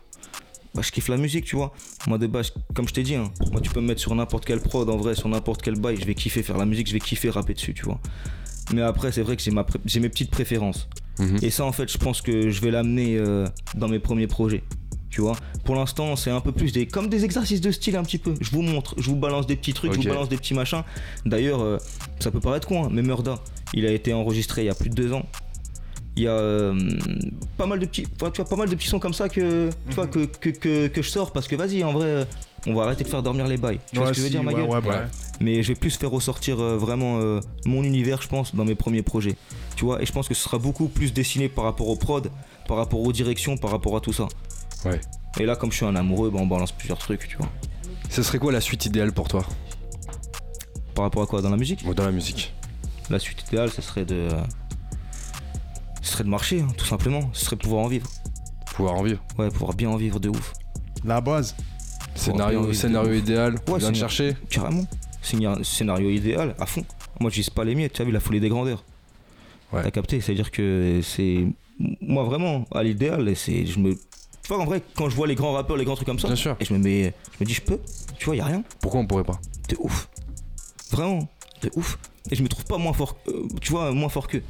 Bah, 0.76 0.82
je 0.84 0.92
kiffe 0.92 1.08
la 1.08 1.18
musique, 1.18 1.46
tu 1.46 1.56
vois. 1.56 1.72
Moi, 2.06 2.18
de 2.18 2.28
base, 2.28 2.52
comme 2.76 2.88
je 2.88 2.94
t'ai 2.94 3.02
dit, 3.04 3.16
hein, 3.16 3.32
moi, 3.52 3.62
tu 3.62 3.70
peux 3.72 3.80
me 3.80 3.88
mettre 3.88 4.02
sur 4.02 4.14
n'importe 4.14 4.46
quelle 4.46 4.60
prod, 4.60 4.88
en 4.90 4.98
vrai, 4.98 5.16
sur 5.16 5.30
n'importe 5.30 5.62
quel 5.62 5.76
bail, 5.80 5.98
je 6.00 6.06
vais 6.06 6.16
kiffer 6.16 6.44
faire 6.44 6.58
la 6.58 6.66
musique, 6.66 6.88
je 6.88 6.94
vais 6.94 7.00
kiffer 7.00 7.30
rapper 7.30 7.54
dessus, 7.54 7.74
tu 7.74 7.84
vois. 7.86 8.00
Mais 8.74 8.82
après, 8.82 9.12
c'est 9.12 9.22
vrai 9.24 9.36
que 9.36 9.42
j'ai 9.42 9.52
ma 9.52 9.64
pré- 9.64 9.80
j'ai 9.86 10.00
mes 10.00 10.10
petites 10.10 10.30
préférences. 10.32 10.88
Mhm. 11.18 11.38
Et 11.42 11.50
ça, 11.50 11.66
en 11.66 11.72
fait, 11.72 11.90
je 11.92 11.98
pense 11.98 12.22
que 12.22 12.50
je 12.50 12.62
vais 12.62 12.70
l'amener 12.72 13.18
euh, 13.18 13.48
dans 13.76 13.88
mes 13.88 14.00
premiers 14.00 14.28
projets. 14.28 14.64
Tu 15.10 15.22
vois, 15.22 15.36
pour 15.64 15.76
l'instant, 15.76 16.16
c'est 16.16 16.30
un 16.30 16.40
peu 16.40 16.52
plus 16.52 16.72
des 16.72 16.86
comme 16.86 17.10
des 17.10 17.26
exercices 17.26 17.62
de 17.62 17.72
style 17.72 17.96
un 17.96 18.04
petit 18.04 18.20
peu. 18.20 18.36
Je 18.40 18.52
vous 18.52 18.62
montre, 18.62 18.94
je 18.98 19.10
vous 19.10 19.16
balance 19.16 19.48
des 19.48 19.56
petits 19.56 19.74
trucs, 19.74 19.94
je 19.94 19.98
vous 19.98 20.08
balance 20.08 20.30
des 20.30 20.38
petits 20.38 20.54
machins. 20.54 20.84
D'ailleurs, 21.26 21.62
euh, 21.62 21.78
ça 22.20 22.30
peut 22.32 22.40
paraître 22.40 22.68
con, 22.68 22.86
hein, 22.86 22.90
mais 22.92 23.02
Murda, 23.02 23.40
il 23.74 23.86
a 23.86 23.92
été 23.92 24.14
enregistré 24.14 24.64
il 24.64 24.66
y 24.66 24.70
a 24.70 24.76
plus 24.76 24.90
de 24.90 24.96
deux 24.96 25.14
ans. 25.14 25.26
Il 26.16 26.24
y 26.24 26.28
a 26.28 26.32
euh, 26.32 26.78
pas 27.58 27.66
mal 27.66 27.80
de 27.80 27.86
petits, 27.86 28.06
enfin, 28.20 28.30
tu 28.30 28.42
vois, 28.42 28.50
pas 28.50 28.56
mal 28.56 28.70
de 28.70 28.76
petits 28.76 28.88
sons 28.88 29.00
comme 29.00 29.14
ça 29.14 29.30
que, 29.30 29.70
tu 29.90 29.96
vois, 29.96 30.06
que, 30.06 30.26
que, 30.26 30.50
que, 30.50 30.88
que 30.88 31.02
je 31.02 31.10
sors 31.10 31.32
parce 31.32 31.48
que 31.48 31.56
vas-y, 31.56 31.84
en 31.84 31.94
vrai, 31.94 32.08
euh, 32.08 32.26
on 32.68 32.74
va 32.74 32.84
arrêter 32.84 33.04
de 33.04 33.10
faire 33.10 33.24
dormir 33.24 33.48
les 33.48 33.58
bails. 33.58 33.80
Tu 33.92 33.98
vois 33.98 34.08
ce 34.08 34.12
que 34.12 34.18
je 34.18 34.24
veux 34.24 34.30
dire, 34.30 34.44
ma 34.44 34.54
gueule 34.54 34.70
ouais, 34.70 34.82
bah 34.82 35.06
mais 35.40 35.64
je 35.64 35.70
vais 35.70 35.76
plus 35.76 35.96
faire 35.96 36.12
ressortir 36.12 36.60
euh, 36.60 36.78
vraiment 36.78 37.20
euh, 37.20 37.40
mon 37.66 37.84
univers, 37.84 38.22
je 38.22 38.28
pense, 38.28 38.54
dans 38.54 38.66
mes 38.66 38.76
premiers 38.76 39.02
projets. 39.02 39.36
Tu 39.76 39.86
vois, 39.86 40.02
et 40.02 40.06
je 40.06 40.12
pense 40.12 40.28
que 40.28 40.34
ce 40.34 40.44
sera 40.44 40.58
beaucoup 40.58 40.88
plus 40.88 41.14
dessiné 41.14 41.48
par 41.48 41.64
rapport 41.64 41.88
aux 41.88 41.96
prod, 41.96 42.30
par 42.68 42.78
rapport 42.78 43.00
aux 43.00 43.14
directions, 43.14 43.58
par 43.58 43.72
rapport 43.72 43.96
à 43.96 44.02
tout 44.02 44.14
ça. 44.14 44.28
Ouais. 44.86 45.00
Et 45.40 45.46
là, 45.46 45.56
comme 45.56 45.72
je 45.72 45.78
suis 45.78 45.86
un 45.86 45.96
amoureux, 45.96 46.30
bah, 46.30 46.40
on 46.42 46.48
balance 46.48 46.72
plusieurs 46.72 46.98
trucs, 46.98 47.28
tu 47.28 47.38
vois. 47.38 47.50
Ce 48.10 48.24
serait 48.24 48.40
quoi 48.40 48.52
la 48.52 48.62
suite 48.62 48.86
idéale 48.86 49.12
pour 49.12 49.28
toi? 49.28 49.46
Par 50.96 51.04
rapport 51.06 51.24
à 51.24 51.28
quoi? 51.28 51.42
Dans 51.42 51.50
la 51.50 51.58
musique? 51.58 51.86
Dans 51.94 52.06
la 52.06 52.12
musique. 52.12 52.54
La 53.10 53.20
suite 53.20 53.44
idéale, 53.48 53.70
ce 53.72 53.82
serait 53.82 54.06
de. 54.06 54.30
Ce 56.02 56.14
serait 56.14 56.24
de 56.24 56.30
marcher, 56.30 56.62
hein, 56.62 56.68
tout 56.78 56.86
simplement. 56.86 57.30
Ce 57.34 57.46
serait 57.46 57.56
pouvoir 57.56 57.84
en 57.84 57.88
vivre. 57.88 58.08
Pouvoir 58.74 58.96
en 58.96 59.04
vivre. 59.04 59.22
Ouais, 59.38 59.50
pouvoir 59.50 59.74
bien 59.74 59.90
en 59.90 59.98
vivre 59.98 60.20
de 60.20 60.30
ouf. 60.30 60.54
La 61.04 61.22
base. 61.22 61.56
Scénario, 62.16 62.74
scénario 62.74 63.14
idéal, 63.14 63.56
tu 63.66 63.72
Ouais, 63.72 63.80
viens 63.80 63.90
de 63.90 63.94
c'est- 63.96 64.00
chercher 64.02 64.36
Carrément. 64.50 64.84
Scénario 65.22 65.64
scénario 65.64 66.10
idéal, 66.10 66.56
à 66.60 66.66
fond. 66.66 66.84
Moi, 67.20 67.30
je 67.30 67.38
vise 67.38 67.50
pas 67.50 67.64
les 67.64 67.76
miettes, 67.76 67.94
tu 67.94 68.02
as 68.02 68.06
vu 68.06 68.12
la 68.12 68.20
folie 68.20 68.40
des 68.40 68.50
grandeurs. 68.50 68.84
Ouais. 69.72 69.84
T'as 69.84 69.92
capté? 69.92 70.20
C'est-à-dire 70.22 70.52
que 70.52 71.02
c'est. 71.04 71.46
Moi, 72.02 72.24
vraiment, 72.24 72.66
à 72.74 72.84
l'idéal, 72.84 73.36
c'est. 73.36 73.66
Je 73.66 73.80
me. 73.80 73.96
Tu 74.50 74.56
vois, 74.56 74.64
en 74.64 74.66
vrai, 74.66 74.82
quand 74.96 75.08
je 75.12 75.16
vois 75.16 75.28
les 75.28 75.36
grands 75.36 75.54
rappeurs, 75.54 75.78
les 75.78 75.86
grands 75.86 75.94
trucs 75.94 76.08
comme 76.08 76.18
ça, 76.18 76.26
Bien 76.26 76.36
sûr. 76.36 76.56
et 76.60 76.66
je 76.66 76.74
me 76.74 76.80
mets. 76.80 77.14
Je 77.34 77.44
me 77.44 77.46
dis, 77.46 77.54
je 77.54 77.62
peux. 77.62 77.80
Tu 78.18 78.26
vois, 78.26 78.36
y 78.36 78.40
a 78.42 78.46
rien. 78.46 78.64
Pourquoi 78.82 79.00
on 79.00 79.06
pourrait 79.06 79.24
pas? 79.24 79.40
De 79.68 79.76
ouf. 79.78 80.10
Vraiment, 80.90 81.30
de 81.62 81.70
ouf. 81.76 82.00
Et 82.32 82.36
je 82.36 82.42
me 82.42 82.48
trouve 82.48 82.66
pas 82.66 82.80
moins 82.80 82.94
fort. 82.94 83.16
euh, 83.28 83.44
tu 83.62 83.70
vois, 83.72 83.92
moins 83.92 84.10
fort 84.10 84.28
qu'eux. 84.28 84.42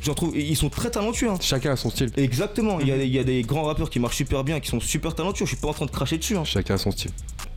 J'en 0.00 0.14
trouve. 0.14 0.34
Ils 0.34 0.56
sont 0.56 0.70
très 0.70 0.90
talentueux, 0.90 1.28
hein. 1.28 1.36
Chacun 1.42 1.72
a 1.72 1.76
son 1.76 1.90
style. 1.90 2.10
Exactement, 2.16 2.80
il 2.80 2.86
y, 2.88 2.92
a, 2.92 2.96
il 2.96 3.10
y 3.14 3.18
a 3.18 3.24
des 3.24 3.42
grands 3.42 3.64
rappeurs 3.64 3.90
qui 3.90 4.00
marchent 4.00 4.16
super 4.16 4.44
bien, 4.44 4.60
qui 4.60 4.70
sont 4.70 4.80
super 4.80 5.14
talentueux, 5.14 5.44
je 5.44 5.50
suis 5.50 5.60
pas 5.60 5.68
en 5.68 5.74
train 5.74 5.84
de 5.84 5.90
cracher 5.90 6.16
dessus. 6.16 6.38
Hein. 6.38 6.44
Chacun 6.44 6.76
a 6.76 6.78
son 6.78 6.90
style. 6.90 7.10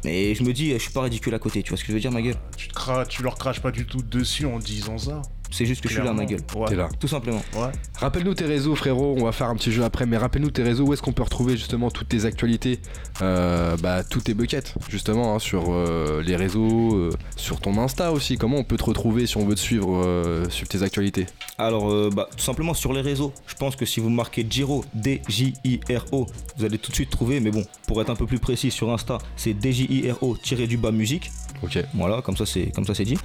Mais 0.03 0.36
je 0.36 0.43
me 0.43 0.51
dis, 0.51 0.71
je 0.74 0.78
suis 0.78 0.91
pas 0.91 1.03
ridicule 1.03 1.34
à 1.36 1.39
côté, 1.39 1.63
tu 1.63 1.69
vois 1.69 1.78
ce 1.78 1.84
que 1.84 1.88
je 1.88 1.93
veux 1.93 2.01
dire, 2.01 2.11
ma 2.11 2.21
gueule? 2.21 2.36
Tu, 2.57 2.67
te 2.67 2.74
cra- 2.74 3.07
tu 3.07 3.24
leur 3.24 3.36
craches 3.38 3.61
pas 3.61 3.71
du 3.71 3.86
tout 3.86 4.01
dessus 4.01 4.45
en 4.45 4.59
disant 4.59 4.97
ça. 4.97 5.21
C'est 5.54 5.68
juste 5.68 5.82
que 5.82 5.88
je 5.89 5.93
suis 5.93 6.04
là, 6.04 6.14
ma 6.14 6.26
gueule. 6.26 6.39
Ouais. 6.56 6.68
T'es 6.68 6.76
là. 6.76 6.89
Tout 6.99 7.08
simplement. 7.08 7.43
Ouais. 7.56 7.72
Rappelle-nous 7.99 8.34
tes 8.34 8.45
réseaux, 8.45 8.74
frérot. 8.76 9.16
On 9.20 9.24
va 9.24 9.32
faire 9.32 9.49
un 9.49 9.56
petit 9.56 9.72
jeu 9.72 9.84
après, 9.84 10.08
mais 10.08 10.18
rappelle-nous 10.18 10.49
tes 10.49 10.64
réseaux. 10.64 10.86
Où 10.88 10.93
est-ce 10.93 11.01
qu'on 11.04 11.12
peut 11.14 11.22
retrouver 11.22 11.56
justement 11.58 11.91
toutes 11.91 12.10
tes 12.10 12.26
actualités, 12.26 12.80
euh, 13.22 13.78
bah, 13.78 14.04
toutes 14.04 14.24
tes 14.24 14.34
buckets, 14.34 14.74
justement, 14.89 15.36
hein, 15.36 15.39
sur 15.39 15.66
euh, 15.70 16.24
les 16.24 16.36
réseaux, 16.36 16.95
euh, 16.95 17.12
sur 17.36 17.60
ton 17.62 17.78
Insta 17.78 18.12
aussi. 18.12 18.38
Comment 18.38 18.58
on 18.58 18.64
peut 18.64 18.78
te 18.78 18.84
retrouver 18.86 19.28
si 19.28 19.38
on 19.38 19.45
veut 19.45 19.54
te 19.56 19.60
suivre 19.60 20.01
euh, 20.04 20.49
sur 20.49 20.68
tes 20.68 20.82
actualités? 20.82 21.28
Alors, 21.60 21.91
euh, 21.91 22.10
bah, 22.12 22.28
tout 22.36 22.43
simplement 22.43 22.74
sur 22.74 22.91
les 22.91 23.01
réseaux. 23.01 23.32
Je 23.45 23.54
pense 23.54 23.76
que 23.76 23.86
si 23.86 23.99
vous 23.99 24.10
marquez 24.10 24.45
Giro, 24.49 24.84
D-J-I-R-O, 24.95 26.26
vous 26.58 26.66
allez 26.66 26.80
tout 26.80 26.89
de 26.89 26.95
suite 26.95 27.12
trouver. 27.12 27.39
Mais 27.39 27.51
bon, 27.51 27.64
pour 27.88 28.01
être 28.01 28.10
un 28.10 28.16
peu 28.16 28.26
plus 28.26 28.39
précis 28.39 28.72
sur 28.72 28.91
Insta, 28.91 29.20
c'est 29.36 29.54
D-J-I-R-O 29.54 30.36
tiré 30.41 30.66
du 30.68 30.78
bas 30.78 30.91
musique. 30.91 31.32
Ok, 31.62 31.78
Voilà, 31.93 32.22
comme 32.22 32.36
ça 32.36 32.45
c'est 32.45 32.72
comme 32.76 32.86
ça 32.86 32.93
c'est 32.93 33.06
dit. 33.06 33.18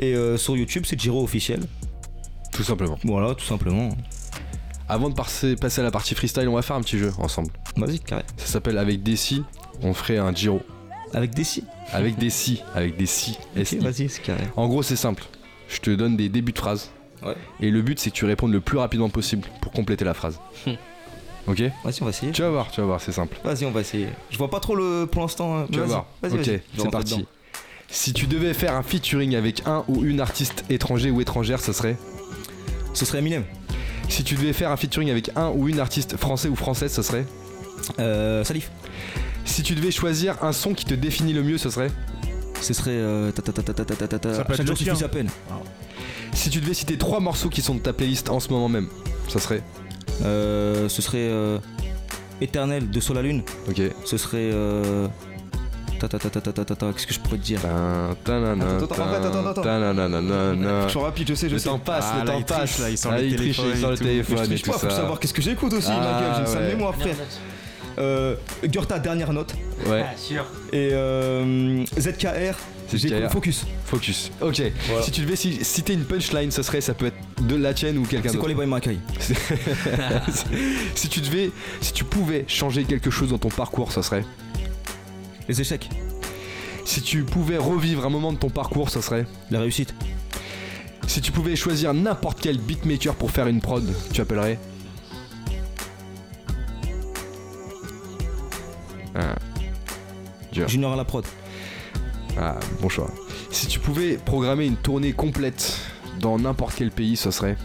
Et 0.00 0.14
euh, 0.14 0.36
sur 0.36 0.56
YouTube, 0.56 0.84
c'est 0.86 0.98
Giro 0.98 1.22
officiel. 1.22 1.60
tout 2.52 2.62
simplement. 2.64 2.98
Voilà, 3.04 3.34
tout 3.34 3.44
simplement. 3.44 3.90
Avant 4.88 5.08
de 5.08 5.14
passer, 5.14 5.54
passer 5.54 5.80
à 5.82 5.84
la 5.84 5.90
partie 5.92 6.14
freestyle, 6.16 6.48
on 6.48 6.54
va 6.54 6.62
faire 6.62 6.74
un 6.76 6.80
petit 6.80 6.98
jeu 6.98 7.12
ensemble. 7.18 7.50
Vas-y, 7.76 8.00
carré. 8.00 8.24
Ça 8.36 8.46
s'appelle 8.46 8.76
avec 8.78 9.02
des 9.04 9.14
si. 9.16 9.44
On 9.82 9.94
ferait 9.94 10.18
un 10.18 10.34
Giro. 10.34 10.60
Avec 11.14 11.32
des 11.34 11.44
si. 11.44 11.64
Avec 11.92 12.16
des 12.18 12.30
si. 12.30 12.62
Avec 12.74 12.96
des 12.96 13.06
si. 13.06 13.32
Ok, 13.54 13.60
S-I. 13.60 13.78
vas-y, 13.78 14.08
c'est 14.08 14.22
carré. 14.22 14.42
En 14.56 14.66
gros, 14.68 14.82
c'est 14.82 14.96
simple. 14.96 15.22
Je 15.68 15.78
te 15.80 15.90
donne 15.90 16.16
des 16.16 16.28
débuts 16.28 16.52
de 16.52 16.58
phrases. 16.58 16.90
Ouais. 17.22 17.36
Et 17.60 17.70
le 17.70 17.82
but, 17.82 17.98
c'est 18.00 18.10
que 18.10 18.14
tu 18.16 18.24
répondes 18.24 18.52
le 18.52 18.60
plus 18.60 18.78
rapidement 18.78 19.10
possible 19.10 19.46
pour 19.60 19.70
compléter 19.72 20.04
la 20.04 20.14
phrase. 20.14 20.40
ok 21.46 21.60
Vas-y, 21.84 21.98
on 22.00 22.04
va 22.06 22.10
essayer. 22.10 22.32
Tu 22.32 22.42
vas 22.42 22.50
voir, 22.50 22.70
tu 22.70 22.80
vas 22.80 22.86
voir, 22.86 23.00
c'est 23.00 23.12
simple. 23.12 23.36
Vas-y, 23.44 23.64
on 23.66 23.70
va 23.70 23.80
essayer. 23.82 24.08
Je 24.30 24.38
vois 24.38 24.50
pas 24.50 24.60
trop 24.60 24.74
le 24.74 25.06
pour 25.06 25.22
l'instant. 25.22 25.56
hein. 25.58 25.66
Tu 25.70 25.78
vas 25.78 25.84
Vas-y, 25.84 25.90
voir. 25.90 26.06
Vas-y, 26.22 26.32
ok, 26.32 26.38
vas-y. 26.38 26.44
Je 26.46 26.50
vais 26.52 26.62
c'est 26.74 26.82
rentrer 26.82 26.90
parti. 26.90 27.14
dedans. 27.16 27.26
Si 27.90 28.12
tu 28.12 28.26
devais 28.26 28.54
faire 28.54 28.74
un 28.74 28.82
featuring 28.82 29.34
avec 29.34 29.62
un 29.66 29.84
ou 29.88 30.04
une 30.04 30.20
artiste 30.20 30.64
étranger 30.70 31.10
ou 31.10 31.20
étrangère, 31.20 31.60
ce 31.60 31.72
serait 31.72 31.96
Ce 32.94 33.04
serait 33.04 33.18
Eminem. 33.18 33.44
Si 34.08 34.24
tu 34.24 34.34
devais 34.34 34.52
faire 34.52 34.70
un 34.70 34.76
featuring 34.76 35.10
avec 35.10 35.30
un 35.36 35.50
ou 35.50 35.68
une 35.68 35.80
artiste 35.80 36.16
français 36.16 36.48
ou 36.48 36.56
française, 36.56 36.92
ce 36.92 37.02
serait 37.02 37.26
euh, 37.98 38.44
Salif. 38.44 38.70
Si 39.44 39.62
tu 39.62 39.74
devais 39.74 39.90
choisir 39.90 40.42
un 40.42 40.52
son 40.52 40.74
qui 40.74 40.84
te 40.84 40.94
définit 40.94 41.32
le 41.32 41.42
mieux, 41.42 41.58
ce 41.58 41.70
serait 41.70 41.90
Ce 42.60 42.74
serait 42.74 42.90
euh, 42.92 43.32
ta, 43.32 43.42
ta, 43.42 43.52
ta, 43.52 43.74
ta 44.18 44.34
Ça 44.34 44.44
Chaque 44.56 44.66
jour 44.66 44.76
suffit 44.76 45.04
à 45.04 45.08
peine. 45.08 45.28
Si 46.32 46.50
tu 46.50 46.60
devais 46.60 46.74
citer 46.74 46.96
trois 46.96 47.20
morceaux 47.20 47.48
qui 47.48 47.60
sont 47.60 47.74
de 47.74 47.80
ta 47.80 47.92
playlist 47.92 48.30
en 48.30 48.40
ce 48.40 48.48
moment 48.50 48.68
même, 48.68 48.88
ce 49.28 49.38
serait 49.38 49.62
euh, 50.24 50.88
Ce 50.88 51.02
serait 51.02 51.18
euh, 51.18 51.58
Éternel 52.40 52.88
de 52.90 53.00
Sol 53.00 53.18
à 53.18 53.22
Lune. 53.22 53.42
Ok. 53.68 53.80
Ce 54.04 54.16
serait 54.16 54.50
euh, 54.52 55.08
Qu'est-ce 56.08 57.06
que 57.06 57.14
je 57.14 57.20
pourrais 57.20 57.36
te 57.38 57.42
dire. 57.42 57.60
Je 59.60 60.88
suis 60.88 60.98
rapide, 60.98 61.28
je 61.28 61.34
sais, 61.34 61.48
je 61.48 61.54
Le 61.54 61.58
sais. 61.58 61.68
temps 61.68 61.78
passe, 61.78 62.06
Ah, 62.12 62.20
le 62.20 62.26
là, 62.26 62.32
temps 62.32 62.42
passe. 62.42 62.78
là, 62.78 62.90
il 62.90 62.98
sort 62.98 63.12
Ah, 63.14 63.20
le 63.20 63.28
téléphone 63.36 63.66
il 64.46 64.52
le 64.52 64.58
faut 64.72 64.78
savoir 64.90 65.18
qu'est-ce 65.20 65.34
que 65.34 65.42
j'écoute 65.42 65.72
aussi, 65.72 65.88
ma 65.88 65.96
Ah, 66.00 66.20
gueule. 66.20 66.32
J'ai 66.36 66.40
une 66.40 66.46
sale 66.46 66.62
ouais. 66.62 66.68
mémoire, 66.74 66.94
frère. 66.94 67.14
Euh, 67.98 68.34
Gurta, 68.64 68.98
dernière 68.98 69.32
note. 69.32 69.52
Ouais, 69.86 70.04
Et 70.72 70.90
euh, 70.92 71.84
ZKR, 71.98 72.54
ZKR. 72.96 73.30
Focus. 73.30 73.66
focus. 73.84 74.30
Ok. 74.40 74.62
Voilà. 74.88 75.02
Si 75.02 75.10
tu 75.10 75.20
devais 75.22 75.36
ci- 75.36 75.62
citer 75.64 75.92
une 75.94 76.04
punchline, 76.04 76.50
ça 76.50 76.62
serait, 76.62 76.80
ça 76.80 76.94
peut 76.94 77.06
être 77.06 77.16
de 77.46 77.56
la 77.56 77.74
tienne 77.74 77.98
ou 77.98 78.02
quelqu'un 78.04 78.28
C'est 78.30 78.36
d'autre. 78.36 78.40
quoi 78.40 78.48
les 78.48 78.54
boys 78.54 78.66
Makai 78.66 78.98
si 80.94 81.08
tu 81.08 81.20
devais, 81.20 81.50
si 81.80 81.92
tu 81.92 82.04
pouvais 82.04 82.44
changer 82.48 82.84
quelque 82.84 83.10
chose 83.10 83.30
dans 83.30 83.38
ton 83.38 83.48
parcours, 83.50 83.92
ça 83.92 84.02
serait. 84.02 84.24
Les 85.50 85.60
échecs, 85.60 85.90
Si 86.84 87.02
tu 87.02 87.24
pouvais 87.24 87.56
revivre 87.56 88.06
un 88.06 88.08
moment 88.08 88.32
de 88.32 88.38
ton 88.38 88.50
parcours, 88.50 88.88
ça 88.88 89.02
serait. 89.02 89.26
la 89.50 89.58
réussite. 89.58 89.92
Si 91.08 91.20
tu 91.20 91.32
pouvais 91.32 91.56
choisir 91.56 91.92
n'importe 91.92 92.38
quel 92.40 92.56
beatmaker 92.56 93.16
pour 93.16 93.32
faire 93.32 93.48
une 93.48 93.60
prod, 93.60 93.84
tu 94.12 94.20
appellerais. 94.20 94.60
Ah. 99.16 99.34
Junior 100.52 100.92
à 100.92 100.96
la 100.96 101.04
prod. 101.04 101.24
Ah, 102.38 102.60
bon 102.80 102.88
choix. 102.88 103.10
Si 103.50 103.66
tu 103.66 103.80
pouvais 103.80 104.18
programmer 104.18 104.66
une 104.66 104.76
tournée 104.76 105.12
complète 105.12 105.78
dans 106.20 106.38
n'importe 106.38 106.76
quel 106.76 106.92
pays, 106.92 107.16
ce 107.16 107.32
serait. 107.32 107.56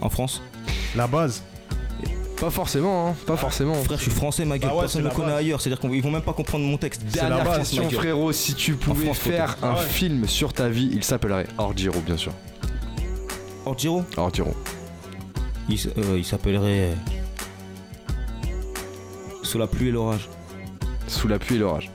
En 0.00 0.08
France. 0.08 0.42
La 0.96 1.06
base. 1.06 1.44
Pas 2.44 2.50
forcément, 2.50 3.08
hein, 3.08 3.14
pas 3.26 3.36
forcément. 3.38 3.72
Frère, 3.84 3.96
je 3.96 4.02
suis 4.02 4.10
français, 4.10 4.44
ma 4.44 4.58
gueule. 4.58 4.68
Bah 4.68 4.74
ouais, 4.76 4.80
Personne 4.82 5.02
ne 5.02 5.08
la 5.08 5.14
connaît 5.14 5.32
ailleurs. 5.32 5.62
C'est-à-dire 5.62 5.80
qu'ils 5.80 6.02
vont 6.02 6.10
même 6.10 6.20
pas 6.20 6.34
comprendre 6.34 6.64
mon 6.66 6.76
texte. 6.76 7.02
Dernière 7.06 7.42
base, 7.42 7.58
question, 7.60 7.88
frérot. 7.88 8.32
Si 8.32 8.54
tu 8.54 8.74
pouvais 8.74 9.06
France, 9.06 9.18
faire 9.18 9.56
Ah 9.62 9.70
un 9.70 9.74
ouais. 9.76 9.80
film 9.86 10.26
sur 10.28 10.52
ta 10.52 10.68
vie, 10.68 10.90
il 10.92 11.02
s'appellerait 11.02 11.46
Hors 11.56 11.74
Giro, 11.74 12.00
bien 12.00 12.18
sûr. 12.18 12.32
Hors 13.64 13.78
Giro, 13.78 14.04
Hors 14.18 14.34
Giro. 14.34 14.54
il, 15.70 15.78
euh, 15.96 16.18
il 16.18 16.24
s'appellerait. 16.26 16.90
euh, 16.90 16.94
Sous 19.42 19.56
la 19.58 19.66
pluie 19.66 19.88
et 19.88 19.92
l'orage. 19.92 20.28
Sous 21.06 21.28
la 21.28 21.38
pluie 21.38 21.56
et 21.56 21.60
l'orage. 21.60 21.90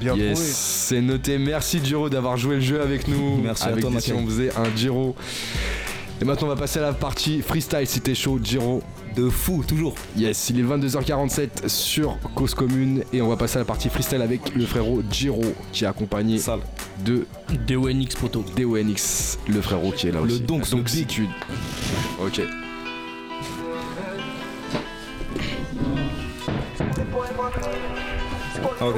Bien 0.00 0.14
yes, 0.16 0.38
c'est 0.40 1.02
noté. 1.02 1.36
Merci 1.36 1.80
Giro 1.84 2.08
d'avoir 2.08 2.38
joué 2.38 2.54
le 2.54 2.60
jeu 2.62 2.80
avec 2.80 3.06
nous. 3.06 3.36
Merci 3.42 3.64
à 3.64 3.72
toi, 3.76 3.90
si 4.00 4.14
on 4.14 4.24
faisait 4.24 4.50
un 4.56 4.74
Giro. 4.74 5.14
Et 6.22 6.24
maintenant, 6.24 6.46
on 6.48 6.50
va 6.50 6.56
passer 6.56 6.78
à 6.78 6.82
la 6.82 6.92
partie 6.94 7.42
freestyle. 7.42 7.86
Si 7.86 8.00
t'es 8.00 8.14
chaud, 8.14 8.38
Giro. 8.42 8.82
De 9.16 9.28
fou, 9.28 9.64
toujours. 9.66 9.94
Yes, 10.16 10.50
il 10.50 10.60
est 10.60 10.62
22h47 10.62 11.68
sur 11.68 12.18
Cause 12.34 12.54
Commune. 12.54 13.02
Et 13.12 13.20
on 13.20 13.28
va 13.28 13.36
passer 13.36 13.56
à 13.56 13.60
la 13.60 13.64
partie 13.64 13.88
freestyle 13.88 14.22
avec 14.22 14.54
le 14.54 14.64
frérot 14.66 15.02
Giro 15.10 15.42
qui 15.72 15.84
est 15.84 15.86
accompagné 15.88 16.38
Sale. 16.38 16.60
de 17.04 17.26
DONX 17.66 18.14
Poto. 18.14 18.44
DONX, 18.56 19.38
le 19.48 19.60
frérot 19.60 19.92
qui 19.92 20.08
est 20.08 20.12
là 20.12 20.20
Le 20.20 20.26
aussi. 20.26 20.40
Donks, 20.42 20.62
big. 20.62 20.70
Donksitude. 20.70 21.28
Ok. 22.24 22.40
Ok. 28.80 28.94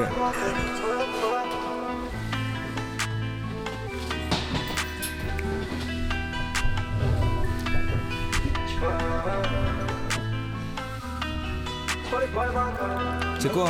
C'est 13.39 13.51
quoi? 13.51 13.65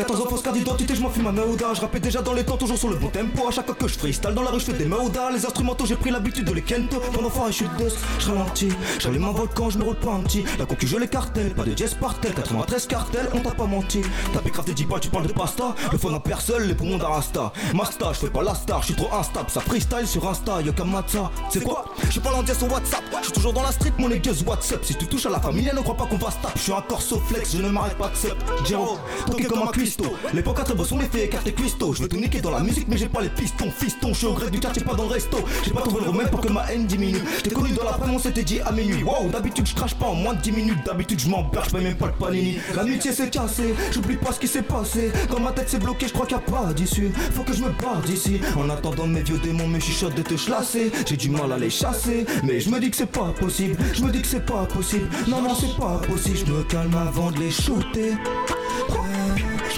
14 0.00 0.22
ans, 0.22 0.26
fausse 0.30 0.40
carte 0.40 0.56
d'identité, 0.56 0.94
je 0.94 1.02
m'en 1.02 1.10
fume 1.10 1.24
ma 1.24 1.32
meuda. 1.32 1.74
Je 1.74 1.82
rappelle 1.82 2.00
déjà 2.00 2.22
dans 2.22 2.32
les 2.32 2.42
temps, 2.42 2.56
toujours 2.56 2.78
sur 2.78 2.88
le 2.88 2.96
bon 2.96 3.08
tempo. 3.08 3.46
À 3.46 3.50
chaque 3.50 3.66
fois 3.66 3.74
que 3.74 3.86
je 3.86 3.98
freestyle 3.98 4.32
dans 4.32 4.42
la 4.42 4.50
rue, 4.50 4.58
je 4.58 4.64
fais 4.64 4.72
des 4.72 4.86
meudas. 4.86 5.30
Les 5.30 5.44
instrumentaux, 5.44 5.84
j'ai 5.84 5.96
pris 5.96 6.10
l'habitude 6.10 6.46
de 6.46 6.52
les 6.54 6.62
kento. 6.62 6.98
Fort 7.30 7.48
et 7.48 7.52
je 7.52 7.56
suis 7.58 7.68
deux, 7.78 7.90
je 8.18 8.30
ralentis. 8.30 8.72
J'allume 8.98 9.24
un 9.24 9.32
volcan, 9.32 9.68
je 9.68 9.76
me 9.76 9.84
roule 9.84 9.96
pas 9.96 10.12
un 10.12 10.20
petit. 10.20 10.42
La 10.58 10.64
concu, 10.64 10.86
je 10.86 10.96
les 10.96 11.06
cartels, 11.06 11.54
pas 11.54 11.64
de 11.64 11.76
jazz 11.76 11.94
partel. 12.00 12.32
93 12.32 12.86
cartels, 12.86 13.28
on 13.34 13.40
t'a 13.40 13.50
pas 13.50 13.66
menti. 13.66 14.00
T'as 14.32 14.40
pécrave 14.40 14.64
des 14.64 14.72
10 14.72 14.86
balles, 14.86 15.00
tu 15.00 15.10
parles 15.10 15.26
de 15.26 15.32
pasta. 15.34 15.74
Le 15.92 15.98
fond 15.98 16.10
n'a 16.10 16.18
personne, 16.18 16.62
les 16.62 16.74
poumons 16.74 16.96
d'un 16.96 17.08
rasta. 17.08 17.52
Masta, 17.74 18.12
je 18.14 18.20
fais 18.20 18.30
pas 18.30 18.42
la 18.42 18.54
star, 18.54 18.80
je 18.80 18.86
suis 18.86 18.94
trop 18.94 19.14
instable. 19.14 19.50
Ça 19.50 19.60
freestyle 19.60 20.06
sur 20.06 20.26
Insta, 20.26 20.60
Matza. 20.86 21.30
C'est 21.50 21.62
quoi? 21.62 21.84
Je 22.08 22.20
parle 22.20 22.36
en 22.36 22.46
sur 22.46 22.72
WhatsApp. 22.72 23.04
Je 23.18 23.24
suis 23.24 23.32
toujours 23.32 23.52
dans 23.52 23.62
la 23.62 23.72
street, 23.72 23.92
mon 23.98 24.08
niggas 24.08 24.42
WhatsApp. 24.46 24.82
Si 24.82 24.94
tu 24.94 25.06
touches 25.06 25.26
à 25.26 25.30
la 25.30 25.40
famille, 25.40 25.70
ne 25.72 25.80
crois 25.82 25.96
pas 25.96 26.06
qu'on 26.06 26.16
va 26.16 26.30
se. 26.30 26.36
Je 26.56 26.60
suis 26.60 26.72
un 26.72 26.80
corso 26.80 27.20
flex, 27.28 27.54
je 27.54 27.62
ne 27.62 27.68
m'arrête 27.68 27.98
pas 27.98 28.08
de. 28.08 28.66
Jero, 28.66 28.98
toqué 29.26 29.44
comme 29.44 29.62
un 29.62 29.66
cuistot. 29.90 30.16
Les 30.34 30.42
beaux 30.42 30.84
sont 30.84 30.98
les 30.98 31.06
faits, 31.06 31.24
écartés 31.24 31.52
cuistot. 31.52 31.94
Je 31.94 32.02
veux 32.02 32.08
tout 32.08 32.16
niquer 32.16 32.40
dans 32.40 32.50
la 32.50 32.60
musique, 32.60 32.86
mais 32.88 32.96
j'ai 32.96 33.08
pas 33.08 33.20
les 33.20 33.28
pistons. 33.28 33.70
Fiston, 33.70 34.08
je 34.12 34.18
suis 34.18 34.26
au 34.26 34.34
gré 34.34 34.50
du 34.50 34.60
quartier, 34.60 34.82
pas 34.84 34.94
dans 34.94 35.04
le 35.04 35.10
resto. 35.10 35.38
J'ai 35.64 35.72
pas 35.72 35.80
trouvé 35.80 36.04
le 36.04 36.10
remède 36.10 36.30
pour 36.30 36.40
que 36.40 36.48
ma 36.48 36.70
haine 36.72 36.86
diminue. 36.86 37.20
J't'ai 37.38 37.50
connu 37.50 37.72
dans 37.72 37.84
l'après, 37.84 38.10
on 38.10 38.18
s'était 38.18 38.42
dit 38.42 38.60
à 38.60 38.72
minuit. 38.72 39.02
Wow, 39.02 39.28
d'habitude, 39.30 39.66
je 39.66 39.74
crache 39.74 39.94
pas 39.94 40.06
en 40.06 40.14
moins 40.14 40.34
de 40.34 40.40
10 40.40 40.52
minutes. 40.52 40.78
D'habitude, 40.86 41.18
je 41.20 41.28
m'embarque, 41.28 41.70
je 41.70 41.76
même 41.76 41.96
pas 41.96 42.06
le 42.06 42.12
panini. 42.12 42.58
L'amitié 42.74 43.12
s'est 43.12 43.30
cassée, 43.30 43.74
j'oublie 43.92 44.16
pas 44.16 44.32
ce 44.32 44.40
qui 44.40 44.48
s'est 44.48 44.62
passé. 44.62 45.10
Dans 45.30 45.40
ma 45.40 45.52
tête, 45.52 45.68
c'est 45.68 45.82
bloqué, 45.82 46.06
je 46.06 46.12
crois 46.12 46.26
qu'il 46.26 46.36
a 46.36 46.40
pas 46.40 46.72
d'issue. 46.72 47.10
Faut 47.32 47.42
que 47.42 47.52
je 47.52 47.62
me 47.62 47.70
barre 47.70 48.02
d'ici. 48.02 48.40
En 48.56 48.68
attendant, 48.70 49.06
mes 49.06 49.22
vieux 49.22 49.38
démons 49.38 49.68
me 49.68 49.80
chuchotent 49.80 50.14
de 50.14 50.22
te 50.22 50.36
chlasser. 50.36 50.92
J'ai 51.06 51.16
du 51.16 51.30
mal 51.30 51.50
à 51.52 51.58
les 51.58 51.70
chasser, 51.70 52.26
mais 52.44 52.60
je 52.60 52.70
me 52.70 52.78
dis 52.78 52.90
que 52.90 52.96
c'est 52.96 53.06
pas 53.06 53.32
possible. 53.40 53.76
Je 53.92 54.02
me 54.04 54.10
dis 54.10 54.22
que 54.22 54.28
c'est 54.28 54.46
pas 54.46 54.66
possible. 54.66 55.08
Non, 55.26 55.42
non, 55.42 55.54
c'est 55.54 55.76
pas 55.76 56.00
possible. 56.06 56.38
Je 56.46 56.52
me 56.52 56.62
calme 56.64 56.94
avant 56.94 57.30
de 57.30 57.38
les 57.38 57.50
shooter. 57.50 58.14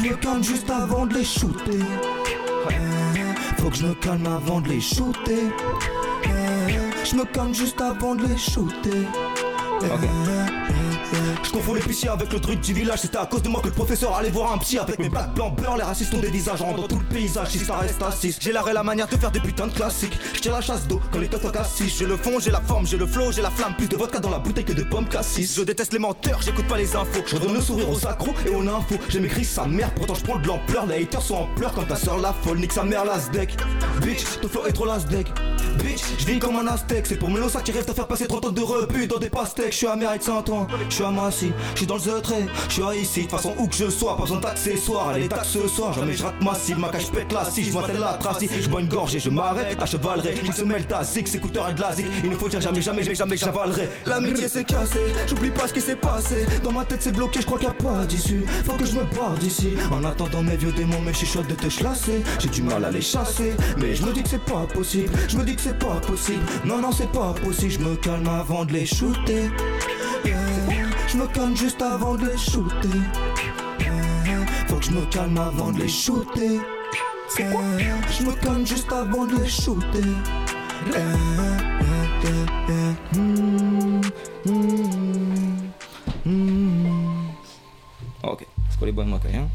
Je 0.03 0.09
me 0.09 0.17
calme 0.17 0.43
juste 0.43 0.69
avant 0.69 1.07
de 1.07 1.15
les 1.15 1.25
shooter. 1.25 1.79
Faut 3.59 3.71
que 3.71 3.77
je 3.77 3.87
me 3.87 3.95
calme 3.95 4.27
avant 4.27 4.61
de 4.61 4.69
les 4.71 4.81
shooter. 4.81 5.47
Je 7.05 7.15
me 7.15 7.25
calme 7.25 7.55
juste 7.55 7.81
avant 7.81 8.17
de 8.17 8.27
les 8.27 8.37
shooter. 8.37 9.07
Je 11.43 11.51
confonds 11.51 11.75
l'épicier 11.75 12.09
avec 12.09 12.33
le 12.33 12.41
truc 12.41 12.61
du 12.61 12.73
village. 12.73 13.01
C'était 13.01 13.19
à 13.19 13.27
cause 13.27 13.43
de 13.43 13.49
moi 13.49 13.61
que 13.61 13.67
le 13.67 13.73
professeur 13.73 14.15
allait 14.15 14.31
voir 14.31 14.53
un 14.53 14.59
psy 14.59 14.79
avec 14.79 14.99
mes 14.99 15.09
bacs 15.09 15.35
blancs 15.35 15.55
beurre. 15.57 15.77
Les 15.77 15.83
racistes 15.83 16.15
ont 16.15 16.19
des 16.19 16.31
visages 16.31 16.63
rendant 16.63 16.89
tout 16.89 16.99
le 16.99 17.15
paysage. 17.15 17.49
Si 17.49 17.59
ça 17.59 17.77
reste 17.77 18.03
assis, 18.03 18.37
j'ai 18.41 18.53
l'arrêt 18.53 18.73
la 18.73 18.83
manière 18.83 19.07
de 19.07 19.17
faire 19.17 19.31
des 19.31 19.41
putains 19.41 19.67
de 19.67 19.73
classiques. 19.73 20.19
Tire 20.41 20.53
la 20.53 20.61
chasse 20.61 20.87
d'eau 20.87 21.01
quand 21.13 21.19
les 21.19 21.29
teufs 21.29 21.53
cassis. 21.53 21.97
J'ai 21.99 22.07
le 22.07 22.17
fond, 22.17 22.39
j'ai 22.39 22.51
la 22.51 22.61
forme, 22.61 22.87
j'ai 22.87 22.97
le 22.97 23.07
flow, 23.07 23.33
j'ai 23.33 23.43
la 23.43 23.51
flamme. 23.51 23.75
Plus 23.77 23.89
de 23.89 23.97
vodka 23.97 24.21
dans 24.21 24.31
la 24.31 24.39
bouteille 24.39 24.65
que 24.65 24.73
de 24.73 24.85
pommes 24.85 25.09
cassis. 25.09 25.55
Je 25.57 25.63
déteste 25.63 25.93
les 25.93 25.99
menteurs, 25.99 26.41
j'écoute 26.43 26.67
pas 26.67 26.79
les 26.79 26.97
infos. 26.97 27.23
Je 27.27 27.37
redonne 27.37 27.55
le 27.55 27.61
sourire 27.61 27.91
aux 27.91 28.07
accros 28.07 28.35
et 28.47 28.51
aux 28.51 28.63
infos. 28.63 28.99
J'ai 29.09 29.21
maigri 29.21 29.45
sa 29.45 29.67
mère, 29.67 29.93
pourtant 29.95 30.15
je 30.15 30.25
prends 30.25 30.39
de 30.39 30.47
l'ampleur. 30.47 30.87
Les 30.87 31.03
haters 31.03 31.23
sont 31.23 31.35
en 31.35 31.47
pleurs 31.57 31.73
quand 31.73 31.85
ta 31.85 31.97
soeur 31.97 32.19
la 32.19 32.33
folle. 32.33 32.59
Nique 32.59 32.73
sa 32.73 32.85
mère 32.85 33.05
las 33.05 33.31
deck. 33.31 33.57
Bitch, 34.01 34.41
ton 34.41 34.49
flow 34.49 34.67
est 34.67 34.73
trop 34.73 34.87
las 34.87 35.05
deck. 35.07 35.27
Bitch, 35.79 36.03
je 36.19 36.27
vis 36.27 36.39
comme 36.39 36.57
un 36.57 36.67
aztèque. 36.67 37.07
C'est 37.07 37.17
pour 37.17 37.31
Melosa 37.31 37.61
qui 37.61 37.73
rêve 37.73 37.87
de 37.87 37.93
faire 37.93 38.07
passer 38.07 38.27
30 38.27 38.47
ans 38.47 38.51
de 38.51 38.61
rebut 38.61 39.07
dans 39.07 39.19
des 39.19 39.31
pastèques. 39.31 39.73
Je 39.73 39.79
suis 39.79 39.87
à 39.87 39.97
Mérite 39.97 40.23
Saint-Ouen, 40.23 40.67
suis 41.31 41.53
je 41.73 41.79
suis 41.79 41.87
dans 41.87 41.95
le 41.95 42.01
Zetré, 42.01 42.47
je 42.69 42.75
suis 42.75 43.01
ici. 43.01 43.25
De 43.25 43.31
façon, 43.31 43.55
où 43.59 43.67
que 43.67 43.75
je 43.75 43.91
sois, 43.91 44.17
pas 44.17 44.23
besoin 44.23 44.39
d'accessoires. 44.39 45.09
Allez, 45.09 45.29
taxe 45.29 45.49
ce 45.49 45.69
soir, 45.69 45.93
jamais 45.93 46.13
je 46.13 46.23
rate 46.23 46.41
ma 46.43 46.55
cible. 46.55 46.81
Ma 46.81 46.89
cage 46.89 47.11
pète 47.11 47.33
la 47.33 47.45
si 47.45 47.65
je 47.65 47.73
m'attelle 47.73 47.99
la 47.99 48.15
tracie. 48.15 48.49
Je 48.61 48.69
bois 48.69 48.81
une 48.81 48.89
gorge 48.89 49.15
et 49.15 49.21
je 49.21 49.31
m'arrête 49.31 49.81
à 49.81 49.87
chevalerai. 49.87 50.35
Je 50.45 50.53
se 50.53 50.63
mêle 50.63 50.87
ta 50.87 51.03
zig, 51.03 51.29
écouteurs 51.35 51.71
et 51.71 51.75
de 51.75 51.81
la 51.81 51.93
zig. 51.93 52.07
Il 52.23 52.31
ne 52.31 52.37
faut 52.37 52.49
dire 52.49 52.61
jamais, 52.61 52.83
jamais, 52.83 53.03
jamais, 53.03 53.15
jamais 53.15 53.37
j'avalerai. 53.37 53.89
L'amitié 54.07 54.49
s'est 54.49 54.65
cassée, 54.65 55.13
j'oublie 55.27 55.51
pas 55.51 55.67
ce 55.69 55.73
qui 55.73 55.81
s'est 55.81 55.97
passé. 55.97 56.47
Dans 56.63 56.73
ma 56.73 56.85
tête 56.85 57.03
c'est 57.03 57.13
bloqué, 57.13 57.41
je 57.41 57.47
crois 57.47 57.59
qu'il 57.59 57.69
y 57.69 57.71
a 57.71 57.75
pas 57.75 58.05
d'issue. 58.07 58.45
Faut 58.65 58.75
que 58.75 58.85
je 58.85 58.95
me 58.95 59.05
barre 59.17 59.35
d'ici. 59.39 59.71
En 59.91 60.05
attendant 60.05 60.43
mes 60.43 60.57
vieux 60.57 60.73
démons, 60.73 61.01
mes 61.01 61.13
chuchotes 61.13 61.49
de 61.49 61.55
te 61.55 61.69
chlasser. 61.69 62.23
J'ai 62.39 62.49
du 62.49 62.63
mal 62.63 62.85
à 62.85 62.91
les 62.91 63.03
chasser, 63.03 63.55
mais 63.79 63.95
je 63.95 64.05
me 64.05 64.13
dis 64.13 64.23
que 64.23 64.29
c'est 64.29 64.45
pas 64.45 64.67
possible. 64.73 65.13
Je 65.29 65.37
me 65.37 65.45
dis 65.45 65.57
que 65.57 65.63
c'est 65.63 65.79
pas 65.79 66.01
possible. 66.07 66.45
Non, 66.65 66.79
non, 66.79 66.93
c'est 66.93 67.11
pas 67.11 67.35
possible. 67.45 67.73
Je 67.73 67.79
me 67.79 67.97
calme 67.97 68.29
avant 68.29 68.65
de 68.65 68.73
les 68.73 68.87
shooter. 68.87 69.51
Je 71.13 71.19
me 71.19 71.27
calme 71.27 71.55
juste 71.55 71.83
avant 71.83 72.15
de 72.15 72.27
les 72.27 72.39
shooter. 72.39 72.89
Faut 74.67 74.77
que 74.77 74.85
je 74.87 74.93
me 74.93 75.05
calme 75.11 75.37
avant 75.37 75.71
de 75.71 75.81
les 75.81 75.89
shooter. 75.89 76.59
Je 77.37 78.25
me 78.25 78.33
calme 78.41 78.67
juste 78.67 78.91
avant 78.91 79.27
de 79.27 79.37
les 79.37 79.47
shooter. 79.47 80.01
Ok, 88.23 88.47
c'est 88.71 88.87
les 88.87 88.93
bonnes 88.93 89.09
mocailles, 89.09 89.37
hein 89.37 89.49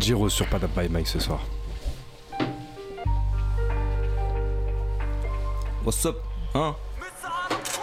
Giro 0.00 0.28
sur 0.28 0.48
Padam 0.48 0.70
by 0.76 0.88
Mike 0.88 1.06
ce 1.06 1.20
soir. 1.20 1.40
What's 5.86 6.04
up? 6.04 6.16
Hein 6.52 6.74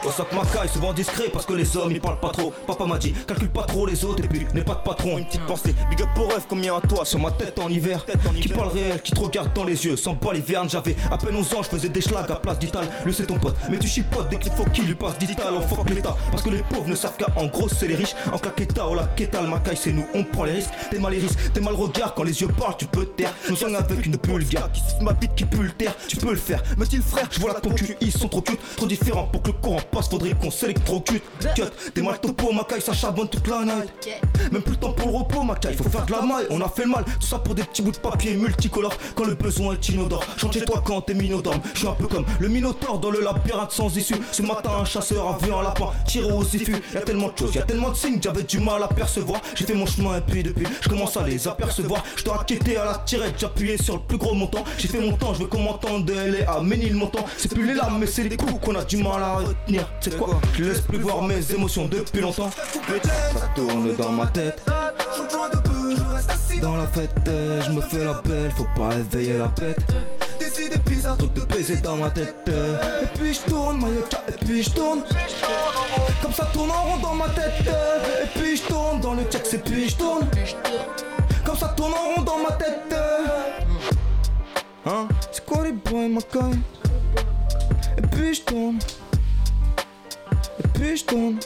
What's 0.03 0.19
up 0.19 0.33
Macaille, 0.33 0.67
souvent 0.67 0.91
discret 0.91 1.29
parce 1.31 1.45
que 1.45 1.53
les 1.53 1.77
hommes 1.77 1.91
ils 1.91 2.01
parlent 2.01 2.19
pas 2.19 2.31
trop. 2.31 2.51
Papa 2.67 2.85
m'a 2.85 2.97
dit, 2.97 3.13
calcule 3.25 3.49
pas 3.49 3.63
trop 3.63 3.85
les 3.85 4.03
autres 4.03 4.21
et 4.21 4.27
puis 4.27 4.45
n'aie 4.53 4.63
pas 4.63 4.75
de 4.75 4.83
patron. 4.83 5.17
Une 5.17 5.25
petite 5.25 5.45
pensée, 5.45 5.73
big 5.89 6.01
up 6.01 6.09
pour 6.13 6.29
rêve 6.29 6.43
combien 6.49 6.75
à 6.75 6.81
toi? 6.81 7.05
Sur 7.05 7.19
ma 7.19 7.31
tête 7.31 7.57
en 7.57 7.69
hiver. 7.69 8.05
Qui 8.41 8.49
parle 8.49 8.67
réel, 8.67 9.01
qui 9.01 9.13
te 9.13 9.19
regarde 9.21 9.53
dans 9.53 9.63
les 9.63 9.85
yeux, 9.85 9.95
sans 9.95 10.15
pas 10.15 10.33
les 10.33 10.41
vernes. 10.41 10.69
J'avais 10.69 10.97
à 11.09 11.17
peine 11.17 11.37
11 11.37 11.53
ans, 11.53 11.63
je 11.63 11.69
faisais 11.69 11.87
des 11.87 12.01
schlags 12.01 12.29
à 12.29 12.35
place 12.35 12.59
d'Ital. 12.59 12.85
Lui 13.05 13.13
c'est 13.13 13.27
ton 13.27 13.39
pote, 13.39 13.55
mais 13.69 13.79
tu 13.79 13.87
chipotes 13.87 14.27
dès 14.29 14.37
qu'il 14.37 14.51
faut 14.51 14.65
qu'il 14.65 14.85
lui 14.87 14.95
passe 14.95 15.17
d'Ital. 15.19 15.53
On 15.53 15.61
fuck 15.61 15.89
l'état, 15.89 16.17
parce 16.31 16.43
que 16.43 16.49
les 16.49 16.63
pauvres 16.63 16.89
ne 16.89 16.95
savent 16.95 17.15
qu'à 17.15 17.27
en 17.37 17.45
gros 17.45 17.69
c'est 17.69 17.87
les 17.87 17.95
riches. 17.95 18.15
En 18.33 18.37
claqueta 18.37 18.89
ou 18.89 18.95
la 18.95 19.07
Macaille 19.47 19.77
c'est 19.77 19.93
nous, 19.93 20.05
on 20.13 20.25
prend 20.25 20.43
les 20.43 20.53
risques. 20.53 20.71
T'es 20.91 20.99
mal 20.99 21.13
les 21.13 21.19
risques, 21.19 21.39
t'es 21.53 21.61
mal 21.61 21.75
regard 21.75 22.13
quand 22.13 22.23
les 22.23 22.41
yeux 22.41 22.49
parlent, 22.49 22.75
tu 22.77 22.87
peux 22.87 23.05
taire. 23.05 23.33
Nous 23.49 23.55
sommes 23.55 23.75
avec 23.75 24.05
une 24.05 24.17
pulga 24.17 24.69
qui 24.73 24.81
ma 25.01 25.13
bite 25.13 25.33
qui 25.35 25.45
pue 25.45 25.63
le 25.63 25.71
terre. 25.71 25.95
Tu 26.09 26.17
peux 26.17 26.31
le 26.31 26.35
faire, 26.35 26.61
dit 26.89 26.97
le 26.97 27.01
frère, 27.01 27.27
je 27.31 27.39
vois 27.39 27.53
la 27.53 27.61
concu, 27.61 27.95
ils 28.01 28.11
sont 28.11 28.27
trop 28.27 28.41
cute, 28.41 28.59
trop 28.75 28.85
différents 28.85 29.27
pour 29.27 29.41
que 29.41 29.47
le 29.47 29.53
courant 29.53 29.79
passe, 29.93 30.09
faudrait 30.09 30.33
qu'on 30.33 30.51
s'électrocute. 30.51 31.23
Cut, 31.55 31.63
t'es 31.93 32.01
mal 32.01 32.19
topo, 32.19 32.51
Macaille, 32.51 32.81
ça 32.81 32.93
charbonne 32.93 33.27
toute 33.27 33.47
la 33.47 33.63
night. 33.63 33.91
Même 34.51 34.61
plus 34.61 34.73
le 34.73 34.79
temps 34.79 34.93
pour 34.93 35.09
le 35.09 35.17
repos, 35.17 35.43
Macaille, 35.43 35.75
faut 35.75 35.89
faire 35.89 36.05
de 36.05 36.11
la 36.11 36.21
maille. 36.21 36.45
On 36.49 36.61
a 36.61 36.69
fait 36.69 36.83
le 36.83 36.89
mal, 36.89 37.03
tout 37.05 37.27
ça 37.27 37.39
pour 37.39 37.55
des 37.55 37.63
petits 37.63 37.81
bouts 37.81 37.91
de 37.91 37.97
papier 37.97 38.35
multicolores. 38.35 38.97
Quand 39.15 39.25
le 39.25 39.35
besoin 39.35 39.73
est 39.73 39.89
inodore, 39.89 40.25
chante 40.37 40.53
chez 40.53 40.65
toi 40.65 40.81
quand 40.85 41.01
t'es 41.01 41.13
minodorme. 41.13 41.61
Je 41.73 41.79
suis 41.79 41.87
un 41.87 41.93
peu 41.93 42.07
comme 42.07 42.25
le 42.39 42.47
minotaure 42.47 42.99
dans 42.99 43.11
le 43.11 43.21
labyrinthe 43.21 43.71
sans 43.71 43.95
issue. 43.95 44.15
Ce 44.31 44.41
matin, 44.41 44.71
un 44.81 44.85
chasseur 44.85 45.27
a 45.27 45.45
vu 45.45 45.53
un 45.53 45.61
lapin 45.61 45.91
tiré 46.07 46.31
au 46.31 46.43
sifu. 46.43 46.75
Y'a 46.93 47.01
tellement 47.01 47.29
de 47.29 47.37
choses, 47.37 47.55
y'a 47.55 47.63
tellement 47.63 47.89
de 47.89 47.95
signes, 47.95 48.19
j'avais 48.21 48.43
du 48.43 48.59
mal 48.59 48.83
à 48.83 48.87
percevoir. 48.87 49.41
J'ai 49.55 49.65
fait 49.65 49.75
mon 49.75 49.85
chemin 49.85 50.17
et 50.17 50.21
puis 50.21 50.43
depuis, 50.43 50.65
je 50.81 50.89
commence 50.89 51.17
à 51.17 51.23
les 51.23 51.47
apercevoir. 51.47 52.03
Je 52.15 52.23
dois 52.23 52.43
à 52.53 52.85
la 52.85 52.97
tirette, 53.05 53.35
j'appuyais 53.37 53.77
sur 53.77 53.95
le 53.95 54.01
plus 54.01 54.17
gros 54.17 54.33
montant. 54.33 54.63
J'ai 54.77 54.87
fait 54.87 54.99
mon 54.99 55.13
temps, 55.13 55.33
je 55.33 55.39
veux 55.39 55.47
qu'on 55.47 55.61
m'entende 55.61 56.05
de 56.05 56.13
LA 56.13 56.51
à 56.51 56.61
Ménilmontant. 56.61 57.25
C'est 57.37 57.53
plus 57.53 57.65
les 57.65 57.73
larmes, 57.73 57.97
mais 57.99 58.07
c'est 58.07 58.23
les 58.23 58.37
coups 58.37 58.53
qu'on 58.63 58.75
a 58.75 58.83
du 58.83 58.97
mal 58.97 59.21
à 59.21 59.35
retenir. 59.35 59.82
C'est 59.99 60.17
quoi 60.17 60.39
Je 60.57 60.63
laisse 60.65 60.81
plus 60.81 60.99
voir 60.99 61.21
mes 61.23 61.51
émotions 61.51 61.87
depuis 61.87 62.21
longtemps. 62.21 62.51
Ça 62.51 63.47
tourne 63.55 63.95
dans 63.95 64.11
ma 64.11 64.27
tête. 64.27 64.61
Dans 66.61 66.77
la 66.77 66.87
fête, 66.87 67.11
je 67.25 67.71
me 67.71 67.81
fais 67.81 68.05
la 68.05 68.13
belle, 68.13 68.51
faut 68.51 68.67
pas 68.75 68.95
éveiller 68.95 69.37
la 69.37 69.47
bête. 69.47 69.79
Des 70.39 70.65
idées 70.65 70.77
bizarres, 70.85 71.17
trucs 71.17 71.33
de 71.33 71.41
baiser 71.41 71.77
dans 71.77 71.97
ma 71.97 72.09
tête. 72.09 72.35
Et 72.47 73.17
puis 73.17 73.33
je 73.33 73.41
tourne, 73.41 73.81
Mayoka, 73.81 74.23
et 74.27 74.45
puis 74.45 74.63
je 74.63 74.69
tourne. 74.69 75.03
Comme 76.21 76.33
ça 76.33 76.45
tourne 76.53 76.71
en 76.71 76.83
rond 76.83 76.97
dans 77.01 77.15
ma 77.15 77.27
tête. 77.29 77.67
Et 78.23 78.39
puis 78.39 78.57
je 78.57 78.63
tourne 78.63 79.01
dans 79.01 79.13
le 79.13 79.23
check, 79.23 79.41
et 79.53 79.57
puis 79.57 79.89
je 79.89 79.95
tourne. 79.95 80.27
Comme 81.45 81.57
ça 81.57 81.67
tourne 81.75 81.93
en 81.93 82.15
rond 82.15 82.21
dans 82.21 82.37
ma 82.37 82.51
tête. 82.51 82.95
Hein? 84.85 85.07
C'est 85.31 85.45
quoi 85.45 85.63
les 85.63 85.71
boys, 85.71 86.07
ma 86.07 86.21
caille? 86.21 86.59
Et 87.97 88.01
puis 88.01 88.33
je 88.35 88.41
tourne. 88.41 88.79
Et 90.63 90.67
puis 90.73 90.97
je 90.97 91.05
tourne. 91.05 91.39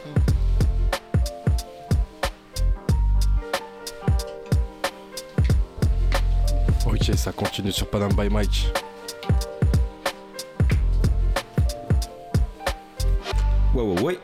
Ok, 6.85 7.15
ça 7.15 7.31
continue 7.31 7.71
sur 7.71 7.89
Padam 7.89 8.13
by 8.13 8.29
Mike. 8.29 8.71
Ouais, 13.73 13.83
ouais, 13.83 14.01
ouais. 14.01 14.19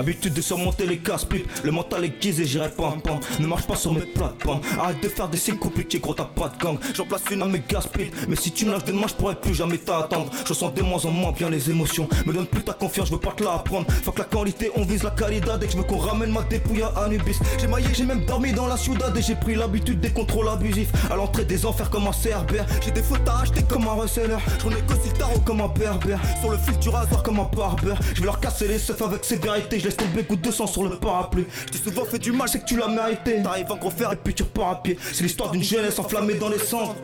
L'habitude 0.00 0.32
de 0.32 0.40
surmonter 0.40 0.86
les 0.86 0.96
casse 0.96 1.26
pipes 1.26 1.46
Le 1.62 1.72
mental 1.72 2.06
est 2.06 2.22
guisé, 2.22 2.46
j'irai 2.46 2.70
pam 2.70 3.02
pam 3.02 3.20
Ne 3.38 3.46
marche 3.46 3.66
pas 3.66 3.76
sur 3.76 3.92
mes 3.92 4.00
plates-bandes 4.00 4.62
Arrête 4.78 5.02
de 5.02 5.08
faire 5.10 5.28
des 5.28 5.36
signes 5.36 5.58
compliqués 5.58 5.98
gros 5.98 6.14
t'as 6.14 6.24
pas 6.24 6.48
de 6.48 6.56
gang. 6.56 6.78
J'en 6.94 7.04
place 7.04 7.20
une 7.30 7.42
à 7.42 7.44
mes 7.44 7.62
gaspilles 7.68 8.10
Mais 8.26 8.34
si 8.34 8.50
tu 8.50 8.64
lâches 8.64 8.84
demain 8.84 9.06
je 9.06 9.12
pourrais 9.12 9.34
plus 9.34 9.54
jamais 9.54 9.76
t'attendre. 9.76 10.30
Je 10.46 10.54
sens 10.54 10.72
de 10.72 10.80
moins 10.80 11.04
en 11.04 11.10
moins 11.10 11.32
bien 11.32 11.50
les 11.50 11.68
émotions. 11.68 12.08
Me 12.24 12.32
donne 12.32 12.46
plus 12.46 12.62
ta 12.62 12.72
confiance, 12.72 13.08
je 13.08 13.12
veux 13.12 13.20
pas 13.20 13.32
te 13.32 13.44
la 13.44 13.52
apprendre 13.52 13.92
Faut 14.02 14.10
que 14.12 14.20
la 14.20 14.24
qualité 14.24 14.70
on 14.74 14.84
vise 14.84 15.02
la 15.02 15.10
qualité. 15.10 15.50
Dès 15.60 15.66
que 15.66 15.72
je 15.72 15.76
veux 15.76 15.82
qu'on 15.82 15.98
ramène 15.98 16.32
ma 16.32 16.44
dépouille 16.44 16.82
à 16.82 16.88
Anubis. 17.04 17.38
J'ai 17.60 17.66
maillé, 17.66 17.88
j'ai 17.92 18.04
même 18.04 18.24
dormi 18.24 18.54
dans 18.54 18.68
la 18.68 18.78
ciudad 18.78 19.14
Et 19.14 19.20
j'ai 19.20 19.34
pris 19.34 19.54
l'habitude 19.54 20.00
des 20.00 20.12
contrôles 20.12 20.48
abusifs. 20.48 20.88
À 21.10 21.16
l'entrée 21.16 21.44
des 21.44 21.66
enfers 21.66 21.90
comme 21.90 22.06
un 22.06 22.12
cerbère. 22.12 22.64
J'ai 22.82 22.90
des 22.90 23.02
fautes 23.02 23.28
à 23.28 23.40
acheter 23.42 23.64
comme 23.64 23.86
un 23.86 23.92
reseller. 23.92 24.38
Je 24.62 24.66
négocie 24.66 25.10
le 25.12 25.18
tarot 25.18 25.40
comme 25.40 25.60
un 25.60 25.68
berbère. 25.68 26.20
Sur 26.40 26.52
le 26.52 26.56
fil 26.56 26.78
du 26.78 26.88
rasoir 26.88 27.22
comme 27.22 27.38
un 27.38 27.50
barbeur. 27.54 27.98
Je 28.14 28.20
vais 28.20 28.26
leur 28.26 28.40
casser 28.40 28.66
les 28.66 28.78
seufs 28.78 29.02
avec 29.02 29.26
sévérité 29.26 29.89
laisse 29.90 29.96
tomber 29.96 30.22
goutte 30.22 30.42
de 30.42 30.50
sang 30.50 30.66
sur 30.66 30.84
le 30.84 30.96
parapluie. 30.96 31.46
Je 31.66 31.78
t'ai 31.78 31.90
souvent 31.90 32.04
fait 32.04 32.18
du 32.18 32.32
mal, 32.32 32.48
c'est 32.48 32.60
que 32.60 32.64
tu 32.64 32.76
l'as 32.76 32.88
mérité. 32.88 33.42
T'arrives 33.42 33.70
en 33.70 33.76
gros 33.76 33.90
fer 33.90 34.12
et 34.12 34.16
puis 34.16 34.34
tu 34.34 34.42
repars 34.44 34.70
à 34.70 34.82
pied. 34.82 34.96
C'est 35.12 35.24
l'histoire 35.24 35.50
d'une 35.50 35.62
jeunesse 35.62 35.98
enflammée 35.98 36.34
dans 36.34 36.48
les 36.48 36.58
cendres. 36.58 36.94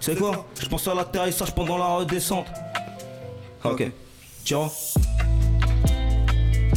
C'est 0.00 0.16
quoi? 0.16 0.46
Je 0.60 0.66
pense 0.66 0.86
à 0.88 0.94
l'atterrissage 0.94 1.54
pendant 1.54 1.78
la 1.78 1.86
redescente. 1.86 2.46
Ok, 3.64 3.90
tiens 4.44 4.68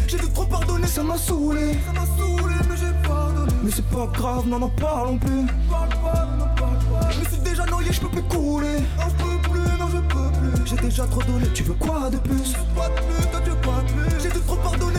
J'ai 0.07 0.17
dû 0.17 0.29
trop 0.33 0.45
pardonner, 0.45 0.87
ça 0.87 1.03
m'a 1.03 1.17
saoulé. 1.17 1.73
Ça 1.85 1.93
m'a 1.93 2.05
saoulé, 2.17 2.55
mais 2.69 2.77
j'ai 2.77 3.07
pardonné. 3.07 3.51
Mais 3.63 3.71
c'est 3.71 3.85
pas 3.85 4.07
grave, 4.07 4.47
non, 4.47 4.59
n'en 4.59 4.69
parlons 4.69 5.17
plus. 5.17 5.45
Parle 5.69 5.89
pas, 5.89 6.27
parle 6.57 6.79
pas. 7.01 7.11
Je 7.11 7.19
me 7.19 7.25
suis 7.25 7.41
déjà 7.43 7.65
noyé, 7.65 7.91
je 7.91 8.01
peux 8.01 8.09
plus 8.09 8.23
couler. 8.23 8.79
Non, 8.97 9.05
je 9.09 9.23
peux 9.23 9.49
plus, 9.49 9.77
non, 9.79 9.87
je 9.91 9.97
peux 9.97 10.31
plus. 10.39 10.67
J'ai 10.67 10.77
déjà 10.77 11.05
trop 11.05 11.21
donné, 11.23 11.47
tu 11.53 11.63
veux 11.63 11.73
quoi 11.73 12.09
de 12.09 12.17
plus? 12.17 12.53
Pas 12.75 12.89
de 12.89 12.95
plus, 12.95 13.27
toi 13.31 13.41
tu 13.43 13.51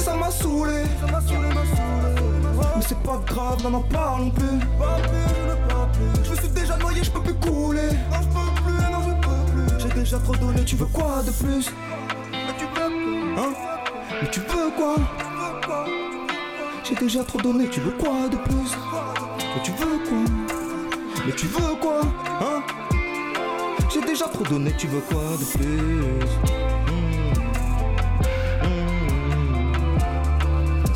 pardonner, 0.01 0.05
ça 0.05 0.17
m'a 0.17 0.31
saoulé. 0.31 0.83
Mais 2.77 2.83
c'est 2.87 3.03
pas 3.03 3.21
grave, 3.27 3.63
n'en 3.71 3.83
parlons 3.83 4.31
plus. 4.31 4.61
Je 6.25 6.31
me 6.31 6.37
suis 6.37 6.49
déjà 6.49 6.77
noyé, 6.77 7.03
je 7.05 7.11
peux 7.11 7.21
plus 7.23 7.35
couler. 7.35 7.89
Non, 8.11 8.21
je 8.23 8.29
peux 8.29 8.51
plus, 8.63 9.67
plus 9.67 9.79
J'ai 9.79 9.95
déjà 10.01 10.19
trop 10.19 10.37
donné, 10.37 10.65
tu 10.65 10.77
veux 10.77 10.87
quoi 10.87 11.23
de 11.25 11.31
plus? 11.31 11.71
Mais 12.33 12.55
tu 12.59 12.65
veux 12.65 12.91
quoi 13.35 13.49
Mais 14.23 14.31
tu 14.31 14.41
veux 14.41 14.71
quoi? 14.77 14.97
J'ai 16.85 16.95
déjà 16.97 17.25
trop 17.25 17.41
donné, 17.41 17.69
tu 17.69 17.81
veux 17.81 17.93
quoi 17.93 18.29
de 18.31 18.37
plus? 18.37 18.77
Mais 19.39 19.63
tu 19.63 19.71
veux 19.73 19.99
quoi? 20.09 20.25
Mais 21.27 21.33
tu 21.33 21.47
veux 21.47 21.75
quoi? 21.81 22.01
Hein? 22.41 22.63
Trop 24.33 24.45
donné, 24.45 24.73
tu 24.79 24.87
veux 24.87 25.01
quoi 25.01 25.23
de 25.39 25.45
plus? 25.59 26.70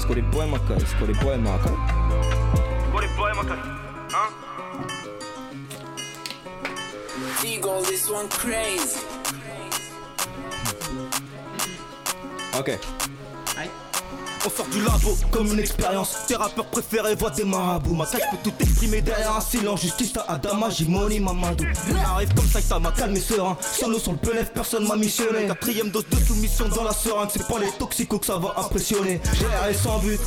Hmm. 0.04 0.06
C'est 0.06 0.06
quoi 0.06 0.16
les 0.16 0.22
boys, 0.22 0.46
ma 0.46 0.58
caille 0.58 0.84
C'est 0.86 0.96
quoi 0.98 1.06
les 1.06 1.14
boys, 1.14 1.38
ma 1.38 1.58
caille 1.58 1.94
Eagle, 7.44 7.82
this 7.84 8.10
one 8.10 8.28
crazy. 8.28 9.00
Ok. 12.58 12.78
On 14.46 14.50
sort 14.50 14.66
du 14.66 14.80
labo 14.82 15.16
comme 15.30 15.52
une 15.52 15.58
expérience. 15.58 16.16
Tes 16.26 16.36
rappeurs 16.36 16.66
préférés 16.66 17.16
des 17.34 17.44
marabouts. 17.44 17.94
Ma 17.94 18.04
caille 18.04 18.20
peut 18.30 18.36
tout 18.50 18.52
exprimer 18.60 19.00
derrière 19.00 19.36
un 19.36 19.40
silence. 19.40 19.80
Justice 19.80 20.12
à 20.18 20.34
Adama, 20.34 20.68
Jimoni, 20.68 21.18
Mamadou. 21.18 21.64
On 21.90 22.14
arrive 22.14 22.34
comme 22.34 22.46
ça, 22.46 22.78
m'a 22.78 22.92
calmé 22.92 23.20
serein. 23.20 23.56
Solo 23.60 23.98
sur 23.98 24.12
le 24.12 24.18
pelef, 24.18 24.52
personne 24.52 24.86
m'a 24.86 24.96
missionné. 24.96 25.46
Quatrième 25.46 25.88
dose 25.88 26.04
de 26.10 26.16
soumission 26.16 26.68
dans 26.68 26.84
la 26.84 26.92
seringue. 26.92 27.30
C'est 27.32 27.48
pas 27.48 27.58
les 27.58 27.70
toxicos 27.78 28.20
que 28.20 28.26
ça 28.26 28.36
va 28.36 28.54
impressionner. 28.58 29.20
GR 29.32 29.74
sans 29.82 29.98
but. 30.00 30.20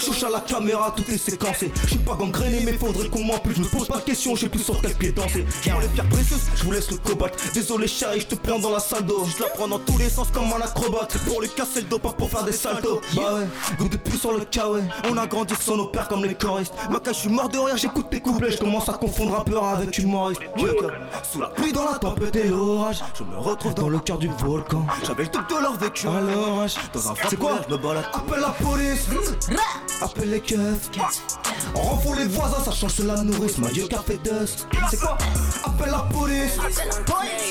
Chouche 0.00 0.22
à 0.22 0.30
la 0.30 0.40
caméra, 0.40 0.94
tout 0.96 1.04
est 1.12 1.18
séquencé. 1.18 1.70
Je 1.82 1.88
suis 1.88 1.98
pas 1.98 2.14
gangréné, 2.14 2.60
mais 2.64 2.72
faudrait 2.72 3.08
qu'on 3.08 3.24
m'en 3.24 3.38
plus. 3.38 3.54
Je 3.54 3.60
me 3.60 3.66
pose 3.66 3.86
pas 3.86 3.98
de 3.98 4.04
questions, 4.04 4.34
j'ai 4.34 4.48
plus 4.48 4.62
sur 4.62 4.80
quel 4.80 4.94
pied 4.94 5.12
danser. 5.12 5.44
Pour 5.70 5.80
les 5.80 5.88
pierres 5.88 6.08
précieuses, 6.08 6.40
je 6.56 6.64
vous 6.64 6.72
laisse 6.72 6.90
le 6.90 6.96
cobalt. 6.96 7.34
Désolé, 7.52 7.86
chérie, 7.86 8.20
je 8.20 8.26
te 8.26 8.34
prends 8.36 8.58
dans 8.58 8.70
la 8.70 8.80
salle 8.80 9.04
d'eau. 9.04 9.26
Je 9.26 9.42
la 9.42 9.50
prends 9.50 9.68
dans 9.68 9.78
tous 9.78 9.98
les 9.98 10.08
sens 10.08 10.28
comme 10.32 10.50
un 10.52 10.64
acrobate. 10.64 11.18
Pour 11.26 11.42
lui 11.42 11.50
casser 11.50 11.82
le 11.82 11.86
dos, 11.86 11.98
pas 11.98 12.12
pour 12.12 12.30
faire 12.30 12.44
des 12.44 12.52
saltos. 12.52 13.02
Bah 13.16 13.34
ouais, 13.34 13.76
goûte 13.78 13.92
de 13.92 13.96
plus 13.96 14.18
sur 14.18 14.32
le 14.32 14.38
ouais. 14.38 14.82
On 15.10 15.16
a 15.16 15.26
grandi 15.26 15.54
sans 15.60 15.76
nos 15.76 15.86
pères 15.86 16.08
comme 16.08 16.24
les 16.24 16.34
choristes. 16.34 16.74
Ma 16.90 17.00
cage, 17.00 17.16
je 17.16 17.20
suis 17.20 17.28
mort 17.28 17.48
de 17.48 17.58
rire, 17.58 17.76
j'écoute 17.76 18.06
tes 18.10 18.20
couplets. 18.20 18.52
Je 18.52 18.58
commence 18.58 18.88
à 18.88 18.92
confondre 18.92 19.36
rappeur 19.36 19.64
avec 19.64 19.98
humoriste. 19.98 20.40
Sous 21.32 21.40
la 21.40 21.48
pluie, 21.48 21.72
dans 21.72 21.84
la 21.84 21.98
tempête 21.98 22.36
et 22.36 22.48
l'orage, 22.48 23.02
je 23.18 23.24
me 23.24 23.36
retrouve 23.38 23.74
dans 23.74 23.88
le 23.88 23.98
cœur 23.98 24.18
du 24.18 24.28
volcan. 24.38 24.86
J'avais 25.04 25.24
le 25.24 25.30
double 25.30 25.46
de 25.48 25.62
leur 25.62 25.76
vécu 25.76 26.06
à 26.06 26.20
l'orage. 26.20 26.74
Dans 26.92 27.10
un 27.10 27.14
C'est 27.28 27.38
quoi 27.38 27.60
Je 27.68 27.74
me 27.74 27.78
balade. 27.78 28.04
Appelle 28.12 28.40
la 28.40 28.50
police, 28.50 29.06
appelle 30.00 30.30
les 30.30 30.40
keufs. 30.40 30.90
On 31.74 31.80
rend 31.80 31.96
fou 31.98 32.14
les 32.14 32.26
voisins, 32.26 32.62
ça 32.64 32.72
change 32.72 32.98
la 33.00 33.22
nourrice. 33.22 33.58
Ma 33.58 33.68
Dieu, 33.68 33.86
café 33.88 34.18
dust. 34.22 34.66
C'est 34.90 35.00
quoi 35.00 35.16
Appelle 35.64 35.90
la 35.90 36.06
police, 36.12 36.58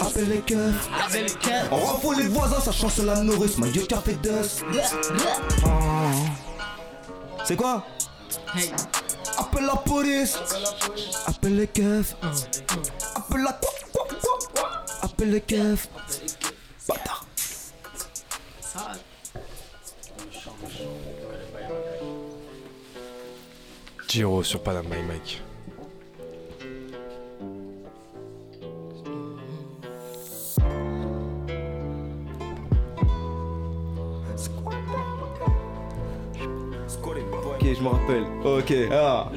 appelle 0.01 0.29
les 0.29 0.41
keufs. 0.41 0.89
On 1.71 1.75
rend 1.75 1.99
fou 1.99 2.13
les 2.13 2.27
voisins, 2.27 2.59
ça 2.59 2.71
change 2.71 2.97
la 2.99 3.21
nourrice. 3.21 3.57
Ma 3.57 3.67
café 3.67 4.13
dust. 4.21 4.63
Oh. 5.65 5.69
C'est 7.43 7.55
quoi? 7.55 7.85
Appelle 9.37 9.65
la 9.65 9.75
police. 9.75 10.37
Appelle 11.25 11.57
les 11.57 11.67
keufs. 11.67 12.15
Appelle 13.15 13.43
la 13.43 13.53
quoi 13.53 13.71
quoi 13.91 14.07
quoi 14.21 14.37
quoi. 14.53 14.85
Appelle 15.01 15.31
les 15.31 15.41
keufs. 15.41 15.87
Bâtard. 16.87 17.25
Giro 24.07 24.43
sur 24.43 24.61
Panam 24.63 24.85
by 24.87 25.01
Mike. 25.03 25.41
Je 37.75 37.83
me 37.83 37.89
rappelle. 37.89 38.25
Ok, 38.43 38.73
ah. 38.91 39.31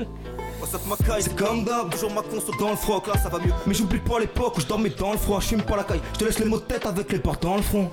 C'est 1.21 1.37
comme 1.37 1.65
d'hab, 1.65 1.91
toujours 1.91 2.13
ma 2.13 2.23
conso 2.23 2.53
dans 2.59 2.71
le 2.71 2.77
froc, 2.77 3.07
là 3.09 3.15
ça 3.21 3.29
va 3.29 3.39
mieux. 3.39 3.53
Mais 3.67 3.75
j'oublie 3.75 3.99
pas 3.99 4.19
l'époque 4.21 4.57
où 4.57 4.61
je 4.61 4.67
dormais 4.67 4.91
dans 4.91 5.13
le 5.13 5.19
froid, 5.19 5.41
je 5.41 5.49
fume 5.49 5.63
pas 5.63 5.77
la 5.77 5.85
caille, 5.85 6.01
je 6.15 6.19
te 6.21 6.25
laisse 6.25 6.39
les 6.39 6.45
mots 6.47 6.59
de 6.59 6.63
tête 6.63 6.87
avec 6.87 7.11
les 7.13 7.19
portes 7.19 7.43
dans 7.43 7.57
le 7.57 7.63
front. 7.63 7.91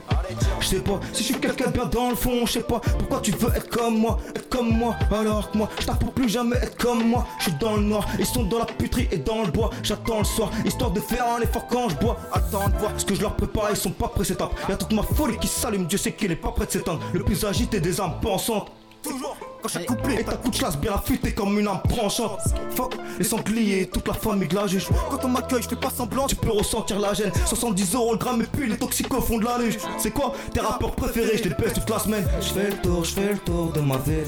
Je 0.59 0.67
sais 0.67 0.79
pas 0.79 0.99
si 1.11 1.23
je 1.23 1.33
suis 1.33 1.41
quelqu'un 1.41 1.71
bien 1.71 1.85
dans 1.85 2.09
le 2.09 2.15
fond, 2.15 2.45
je 2.45 2.53
sais 2.53 2.63
pas 2.63 2.79
pourquoi 2.79 3.19
tu 3.21 3.31
veux 3.31 3.49
être 3.55 3.69
comme 3.69 3.97
moi, 3.97 4.19
être 4.35 4.47
comme 4.49 4.69
moi, 4.69 4.95
alors 5.11 5.51
que 5.51 5.57
moi 5.57 5.69
je 5.79 5.85
pour 5.87 6.13
plus 6.13 6.29
jamais 6.29 6.57
être 6.57 6.77
comme 6.77 7.03
moi. 7.09 7.25
Je 7.39 7.45
suis 7.45 7.53
dans 7.59 7.75
le 7.75 7.81
noir, 7.81 8.05
ils 8.19 8.25
sont 8.25 8.43
dans 8.43 8.59
la 8.59 8.65
puterie 8.65 9.07
et 9.11 9.17
dans 9.17 9.43
le 9.43 9.51
bois. 9.51 9.71
J'attends 9.83 10.19
le 10.19 10.25
soir, 10.25 10.51
histoire 10.63 10.91
de 10.91 10.99
faire 10.99 11.25
un 11.37 11.41
effort 11.41 11.67
quand 11.67 11.89
je 11.89 11.95
bois. 11.95 12.17
Attends 12.31 12.69
de 12.69 12.77
voir 12.77 12.91
ce 12.97 13.05
que 13.05 13.15
je 13.15 13.21
leur 13.21 13.35
prépare, 13.35 13.67
ils 13.71 13.77
sont 13.77 13.91
pas 13.91 14.07
prêts 14.07 14.23
c'est 14.23 14.39
Y'a 14.69 14.77
toute 14.77 14.93
ma 14.93 15.03
folie 15.03 15.37
qui 15.37 15.47
s'allume, 15.47 15.85
Dieu 15.85 15.97
sait 15.97 16.13
qu'il 16.13 16.31
est 16.31 16.35
pas 16.35 16.51
prêt 16.51 16.65
de 16.65 16.71
s'éteindre. 16.71 17.01
Le 17.13 17.23
plus 17.23 17.43
agité 17.43 17.79
des 17.79 17.99
âmes 17.99 18.19
pensantes. 18.21 18.71
Toujours 19.01 19.35
quand 19.61 19.69
suis 19.69 19.85
couplé 19.85 20.15
et 20.19 20.23
ta 20.23 20.35
coup 20.35 20.49
de 20.49 20.55
chasse 20.55 20.77
bien 20.77 20.93
affûtée 20.93 21.31
comme 21.33 21.57
une 21.59 21.67
âme 21.67 21.81
tranchante. 21.87 22.39
Fuck 22.75 22.95
les 23.17 23.25
sangliers, 23.25 23.87
toute 23.91 24.07
la 24.07 24.13
famille 24.13 24.47
de 24.47 24.55
la 24.55 24.67
juge. 24.67 24.87
Quand 25.09 25.23
on 25.25 25.29
m'accueille, 25.29 25.61
je 25.61 25.69
fais 25.69 25.75
pas 25.75 25.89
semblant, 25.89 26.27
tu 26.27 26.35
peux 26.35 26.51
ressentir 26.51 26.99
la 26.99 27.13
gêne. 27.13 27.31
70 27.45 27.95
euros 27.95 28.13
le 28.13 28.17
gramme 28.17 28.41
et 28.41 28.45
puis 28.45 28.69
les 28.69 28.77
toxicos 28.77 29.21
font 29.21 29.37
de 29.37 29.45
la 29.45 29.57
luge. 29.57 29.77
C'est 29.97 30.11
quoi 30.11 30.33
tes 30.53 30.59
rappeurs 30.59 30.91
préférés? 30.91 31.37
Je 31.37 31.49
les 31.49 31.55
baisse 31.55 31.73
toute 31.73 31.89
la 31.89 31.99
semaine. 31.99 32.25
Je 32.41 32.47
fais 32.47 32.69
le 32.69 32.77
tour, 32.77 33.03
je 33.03 33.13
fais 33.13 33.33
le 33.33 33.39
tour 33.39 33.71
de 33.71 33.81
ma 33.81 33.97
ville. 33.97 34.23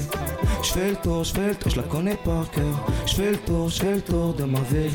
Je 0.62 0.72
fais 0.72 0.90
le 0.90 0.96
tour, 0.96 1.24
je 1.24 1.32
fais 1.32 1.48
le 1.48 1.54
tour, 1.54 1.70
je 1.70 1.76
la 1.76 1.82
connais 1.82 2.16
par 2.16 2.50
cœur. 2.50 2.64
Je 3.06 3.14
fais 3.14 3.30
le 3.30 3.38
tour, 3.38 3.68
je 3.68 3.80
fais 3.80 3.94
le 3.94 4.00
tour 4.02 4.34
de 4.34 4.44
ma 4.44 4.60
ville. 4.60 4.92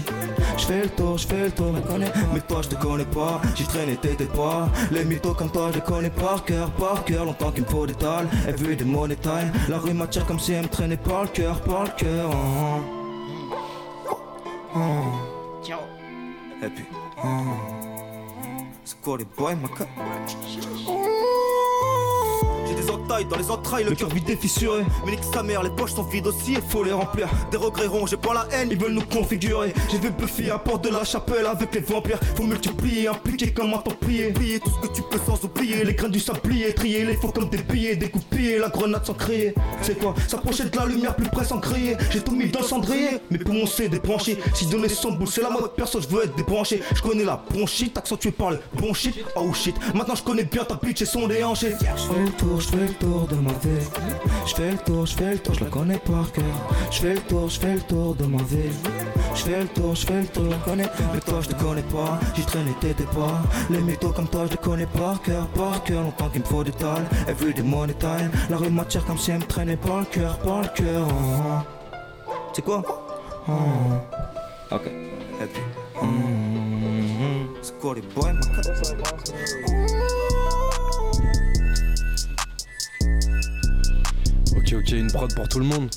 Je 0.58 0.66
fais 0.66 0.84
le 0.84 0.90
tour, 0.90 1.18
je 1.18 1.28
fais 1.28 1.46
le 1.46 1.52
tour, 1.52 1.68
je 1.72 1.82
la 1.82 1.82
connais. 1.82 2.12
Mais 2.34 2.42
toi, 2.42 2.62
je 2.62 2.70
te 2.70 2.76
connais 2.76 3.06
pas, 3.06 3.42
j'y 3.56 3.64
traîne 3.64 3.90
et 3.90 3.98
t'étais 3.98 4.26
pas. 4.26 4.70
Les 4.92 5.04
mythos 5.04 5.34
comme 5.34 5.50
toi, 5.50 5.70
je 5.72 5.76
les 5.76 5.84
connais 5.84 6.10
par 6.10 6.44
cœur, 6.46 6.70
par 6.72 7.04
cœur. 7.04 7.26
Longtemps 7.26 7.52
qu'il 7.52 7.64
me 7.64 7.70
faut 7.70 7.88
des 7.88 7.96
tales, 7.96 8.28
every 8.48 8.76
day 8.76 8.86
money 8.86 9.16
time. 9.16 9.52
La 9.68 9.80
rue 9.80 9.94
m'attire 9.94 10.26
comme 10.28 10.40
si 10.40 10.52
elle 10.52 10.64
me 10.64 10.68
traînait 10.68 10.98
par 10.98 11.24
le 11.24 11.30
cœur, 11.30 11.62
par 11.62 11.86
le 11.86 11.90
cœur. 11.92 12.30
oh. 12.30 14.12
Oh. 14.76 14.80
Et 16.64 16.70
puis, 16.70 16.86
oh. 17.24 17.28
c'est 18.84 19.00
quoi 19.02 19.18
les 19.18 19.26
boys, 19.26 19.56
ma 19.56 19.70
J'ai 22.68 22.76
des 22.76 22.90
entailles 22.90 23.26
dans 23.26 23.38
les 23.38 23.50
entrailles, 23.50 23.84
le 23.86 23.96
cœur 23.96 24.10
vide 24.10 24.30
et 24.30 24.36
fissuré. 24.36 24.84
Mais 25.06 25.12
nique 25.12 25.24
sa 25.34 25.44
mère, 25.44 25.64
les 25.64 25.70
poches 25.70 25.94
sont 25.94 26.04
vides 26.04 26.28
aussi, 26.28 26.54
il 26.54 26.62
faut 26.62 26.84
les 26.84 26.92
remplir. 26.92 27.28
Des 27.52 27.58
regrets 27.58 27.88
ronds, 27.88 28.06
j'ai 28.08 28.18
pas 28.18 28.34
la 28.34 28.48
haine, 28.52 28.70
ils 28.72 28.78
veulent 28.80 28.94
nous 28.94 29.06
configurer. 29.06 29.74
J'ai 29.90 30.00
vu 30.00 30.10
Buffy 30.12 30.50
à 30.50 30.58
porte 30.58 30.84
de 30.84 30.90
la 30.90 31.04
chapelle 31.04 31.46
avec 31.46 31.74
les 31.74 31.82
vampires. 31.82 32.20
Faut 32.36 32.44
multiplier, 32.44 33.08
impliquer 33.08 33.52
comme 33.52 33.74
un 33.74 33.78
templier. 33.78 34.32
Plier 34.32 34.60
tout 34.60 34.70
ce 34.70 34.88
que 34.88 34.94
tu 34.94 35.02
peux 35.04 35.20
sans 35.26 35.44
oublier. 35.44 35.84
Les 35.84 35.94
grains 35.94 36.10
du 36.10 36.20
sablier, 36.20 36.74
trier 36.74 37.06
les 37.06 37.16
faux 37.16 37.30
comme 37.30 37.50
des 37.50 37.58
billets, 37.60 37.96
découpiller 37.96 38.60
la 38.60 38.70
grenade 38.70 39.06
sans 39.06 39.14
crier. 39.14 39.54
C'est 39.82 39.98
quoi? 39.98 40.14
S'approcher 40.28 40.66
de 40.66 40.76
la 40.76 40.86
lumière 40.86 41.16
plus 41.16 41.30
près 41.30 41.46
sans 41.46 41.60
crier. 41.60 41.96
J'ai 42.12 42.22
tout 42.22 42.36
mis 42.36 42.50
dans 42.50 42.60
le 42.60 42.66
cendrier, 42.66 43.22
mais 43.32 43.38
pour 43.38 43.54
mon 43.54 43.66
c'est 43.66 43.90
débranché. 43.90 44.38
Si 44.54 44.66
donner 44.66 44.90
son 44.90 45.14
boule, 45.14 45.28
c'est 45.28 45.42
la 45.42 45.50
mode, 45.50 45.74
perso, 45.76 46.02
je 46.02 46.08
veux 46.08 46.24
être 46.26 46.36
débranché. 46.36 46.82
Je 46.96 47.02
connais 47.02 47.24
la 47.24 47.42
bronchite, 47.50 47.98
accentuée 47.98 48.32
par 48.32 48.52
le 48.52 48.60
bon 48.74 48.94
shit. 48.94 49.16
Oh 49.36 49.54
shit, 49.54 49.76
maintenant 49.94 50.16
je 50.16 50.24
connais 50.24 50.44
bien 50.44 50.64
ta 50.64 50.76
bitch 50.76 51.02
et 51.02 51.06
son 51.06 51.28
déhanché. 51.28 51.74
Je 52.60 52.70
fais 52.70 52.88
le 52.88 52.94
tour, 52.94 53.28
de 53.28 53.36
ma 53.36 53.52
ville. 53.52 53.88
Je 54.48 54.56
fais 54.56 54.72
le 54.72 54.78
tour, 54.78 55.06
je 55.06 55.16
fais 55.16 55.32
le 55.34 55.40
tour, 55.40 55.54
je 55.54 55.64
la 55.64 55.70
connais 55.70 56.00
par 56.00 56.32
cœur. 56.32 56.44
Je 56.90 57.00
fais 57.00 57.14
le 57.14 57.22
tour, 57.22 57.50
je 57.50 57.60
fais 57.60 57.74
le 57.76 57.82
tour 57.82 58.16
de 58.16 58.26
ma 58.26 58.42
ville. 58.44 58.72
Je 59.36 59.42
fais 59.44 59.62
le 59.62 59.68
tour, 59.68 59.96
je 59.96 60.06
fais 60.08 60.22
le 60.22 60.28
tour, 60.28 60.46
je 60.46 60.50
la 60.50 60.58
connais. 60.58 60.90
Mais 61.14 61.20
toi, 61.20 61.40
je 61.42 61.50
te 61.50 61.64
connais 61.64 61.84
pas, 61.84 62.20
j'y 62.36 62.42
traîne 62.44 62.74
t'étais 62.82 63.04
pas. 63.04 63.44
Les 63.70 63.80
mythos 63.80 64.12
comme 64.12 64.28
toi, 64.28 64.46
je 64.48 64.52
les 64.52 64.58
connais 64.58 64.88
par 64.88 65.22
cœur, 65.22 65.48
par 65.50 65.84
cœur. 65.84 66.02
Longtemps 66.02 66.30
qu'il 66.30 66.42
me 66.42 66.46
faut 66.48 66.64
des 66.64 66.72
tales, 66.72 67.06
everyday 67.28 67.62
money 67.62 67.94
time. 67.94 68.32
La 68.50 68.58
rue 68.58 68.70
m'attire 68.72 69.06
comme 69.06 69.20
si 69.20 69.30
elle 69.32 69.40
me 69.40 69.46
traînait 69.46 69.78
par 69.78 70.00
le 70.00 70.06
cœur, 70.06 70.40
par 70.40 70.62
le 70.62 70.68
cœur. 70.70 71.08
oh. 71.08 72.34
C'est 72.54 72.64
quoi? 72.64 72.84
Oh. 73.48 73.52
Ok. 74.72 74.90
C'est 77.62 77.80
quoi 77.80 77.96
les 77.96 78.02
boys, 78.02 78.34
Ok, 84.58 84.74
ok, 84.74 84.92
une 84.92 85.12
prod 85.12 85.34
pour 85.36 85.48
tout 85.48 85.60
le 85.60 85.66
monde. 85.66 85.90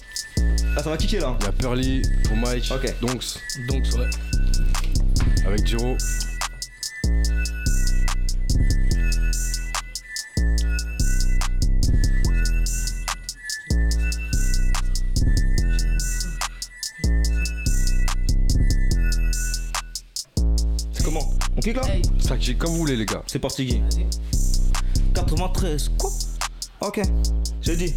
Ah, 0.77 0.83
ça 0.83 0.91
va 0.91 0.97
kicker 0.97 1.21
là. 1.21 1.37
Il 1.41 1.45
y 1.45 1.49
a 1.49 1.53
Pearly 1.53 2.03
pour 2.25 2.37
Mike. 2.37 2.71
Ok. 2.71 2.95
Donc, 3.01 3.25
Donc, 3.69 3.85
ouais. 3.97 4.11
avec 5.47 5.67
Giro. 5.67 5.97
C'est 20.93 21.03
comment 21.03 21.21
On 21.57 21.61
kick 21.61 21.77
là 21.77 21.83
Ça 22.21 22.37
comme 22.59 22.71
vous 22.73 22.77
voulez, 22.77 22.97
les 22.97 23.07
gars. 23.07 23.23
C'est 23.27 23.39
parti, 23.39 23.65
Guy. 23.65 23.83
93, 25.15 25.91
quoi 25.99 26.11
Ok, 26.83 27.01
j'ai 27.61 27.77
dit 27.77 27.95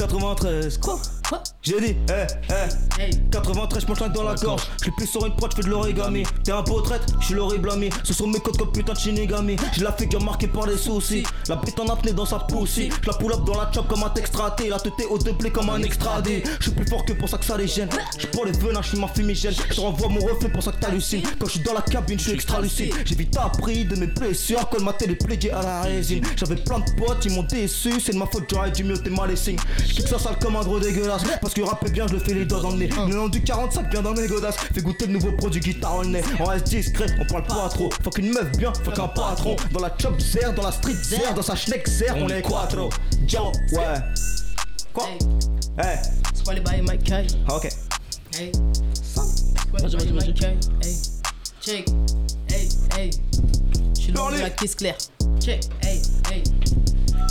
93, 0.00 0.78
quoi? 0.78 0.98
J'ai 1.62 1.78
dit, 1.78 1.94
eh, 2.08 2.26
eh. 2.98 3.30
93, 3.30 3.84
je 3.86 4.08
dans 4.14 4.22
la 4.22 4.34
gorge. 4.34 4.62
Je 4.82 4.90
plus 4.90 5.06
sur 5.06 5.26
une 5.26 5.36
prod, 5.36 5.50
je 5.50 5.56
fais 5.56 5.62
de 5.62 5.68
l'origami. 5.68 6.22
T'es 6.42 6.52
un 6.52 6.62
peu 6.62 6.80
traite, 6.82 7.02
je 7.20 7.26
suis 7.26 7.34
l'horrible 7.34 7.70
ami. 7.70 7.90
Ce 8.02 8.14
sont 8.14 8.26
mes 8.28 8.40
codes 8.40 8.56
comme 8.56 8.72
putain 8.72 8.94
de 8.94 8.98
shinigami. 8.98 9.56
J'ai 9.74 9.82
la 9.82 9.92
figure 9.92 10.22
marquée 10.22 10.48
par 10.48 10.66
les 10.66 10.78
soucis. 10.78 11.22
La 11.48 11.56
bite 11.56 11.78
en 11.78 11.88
apnée 11.88 12.14
dans 12.14 12.24
sa 12.24 12.38
poussie. 12.38 12.88
Je 13.02 13.10
la 13.10 13.14
pull 13.14 13.34
up 13.34 13.44
dans 13.44 13.60
la 13.60 13.70
chop 13.72 13.86
comme 13.88 14.02
un 14.02 14.08
textraté. 14.08 14.70
La 14.70 14.78
tête 14.78 14.94
au 15.10 15.18
doublé 15.18 15.50
comme 15.50 15.68
un 15.68 15.82
extradé. 15.82 16.42
Je 16.60 16.62
suis 16.62 16.72
plus 16.72 16.86
fort 16.86 17.04
que 17.04 17.12
pour 17.12 17.28
ça 17.28 17.36
que 17.36 17.44
ça 17.44 17.58
les 17.58 17.66
gêne. 17.66 17.90
Je 18.18 18.26
pour 18.28 18.46
les 18.46 18.52
venins, 18.52 18.80
je 18.80 18.88
suis 18.88 18.98
ma 18.98 19.08
fumigène. 19.08 19.52
Je 19.70 19.80
renvoie 19.82 20.08
mon 20.08 20.20
reflet 20.20 20.48
pour 20.48 20.62
ça 20.62 20.72
que 20.72 20.78
t'hallucines. 20.78 21.22
Quand 21.38 21.44
je 21.44 21.52
suis 21.52 21.60
dans 21.60 21.74
la 21.74 21.82
cabine, 21.82 22.18
je 22.18 22.24
suis 22.24 22.32
extra 22.32 22.62
lucide. 22.62 22.94
J'ai 23.04 23.16
vite 23.16 23.36
appris 23.36 23.84
de 23.84 23.96
mes 23.96 24.06
blessures. 24.06 24.66
Quand 24.70 24.80
ma 24.80 24.94
télé 24.94 25.14
pléguée 25.14 25.50
à 25.50 25.60
la 25.60 25.82
résine. 25.82 26.24
J'avais 26.36 26.56
plein 26.56 26.78
de 26.78 26.90
potes, 26.96 27.22
ils 27.26 27.32
m'ont 27.32 27.42
déçu. 27.42 28.00
C'est 28.00 28.12
de 28.12 28.18
ma 28.18 28.26
faute, 28.26 28.44
j'aurais 28.50 28.70
dû 28.70 28.82
mieux, 28.82 28.96
t'es 28.96 29.10
mal 29.10 29.28
les 29.28 29.36
signes. 29.36 29.58
Je 29.86 30.00
ça 30.00 30.18
sale 30.18 30.38
comme 30.40 30.56
un 30.56 30.62
gros 30.62 30.80
dégueulasse. 30.80 31.22
Parce 31.50 31.62
que 31.62 31.68
rapper 31.68 31.90
bien, 31.90 32.06
je 32.06 32.12
le 32.12 32.20
fais 32.20 32.32
les 32.32 32.44
doigts 32.44 32.60
dans 32.60 32.70
le 32.70 32.76
nez. 32.76 32.88
Le 33.08 33.12
nom 33.12 33.28
du 33.28 33.42
45 33.42 33.90
bien 33.90 34.02
dans 34.02 34.12
mes 34.12 34.28
godasses. 34.28 34.56
Fais 34.72 34.82
goûter 34.82 35.06
le 35.06 35.14
nouveau 35.14 35.32
produit 35.32 35.60
guitare 35.60 35.96
en 35.96 36.04
nez. 36.04 36.22
On 36.38 36.44
reste 36.44 36.68
discret, 36.68 37.06
on 37.20 37.24
parle 37.24 37.42
pas 37.42 37.68
trop. 37.68 37.90
Faut 38.04 38.10
qu'une 38.10 38.32
meuf 38.32 38.52
bien, 38.56 38.72
faut 38.84 38.92
qu'un 38.92 39.08
patron. 39.08 39.56
Dans 39.72 39.80
la 39.80 39.92
chop 39.98 40.20
zer, 40.20 40.54
dans 40.54 40.62
la 40.62 40.70
street 40.70 40.94
zer, 40.94 41.34
dans 41.34 41.42
sa 41.42 41.56
schneck 41.56 41.88
zer, 41.88 42.14
on 42.18 42.28
est 42.28 42.42
quattro. 42.42 42.88
Joe, 43.26 43.50
ouais. 43.72 43.80
Quoi? 44.92 45.08
Hey. 45.76 45.98
C'est 46.32 46.44
quoi 46.44 46.54
les 46.54 46.60
bails, 46.60 46.82
Mike 46.82 47.02
Kay 47.02 47.26
Ok. 47.48 47.68
Hey. 48.38 48.52
Bails, 49.72 50.12
Mike 50.12 50.34
Kay 50.34 50.56
Hey. 50.84 50.96
Check. 51.60 51.88
Hey, 52.48 52.68
hey. 52.96 53.10
Je 53.96 54.00
suis 54.00 54.12
de 54.12 54.40
la 54.40 54.50
caisse 54.50 54.76
claire. 54.76 54.98
Check. 55.40 55.64
Hey, 55.82 56.00
hey. 56.30 56.44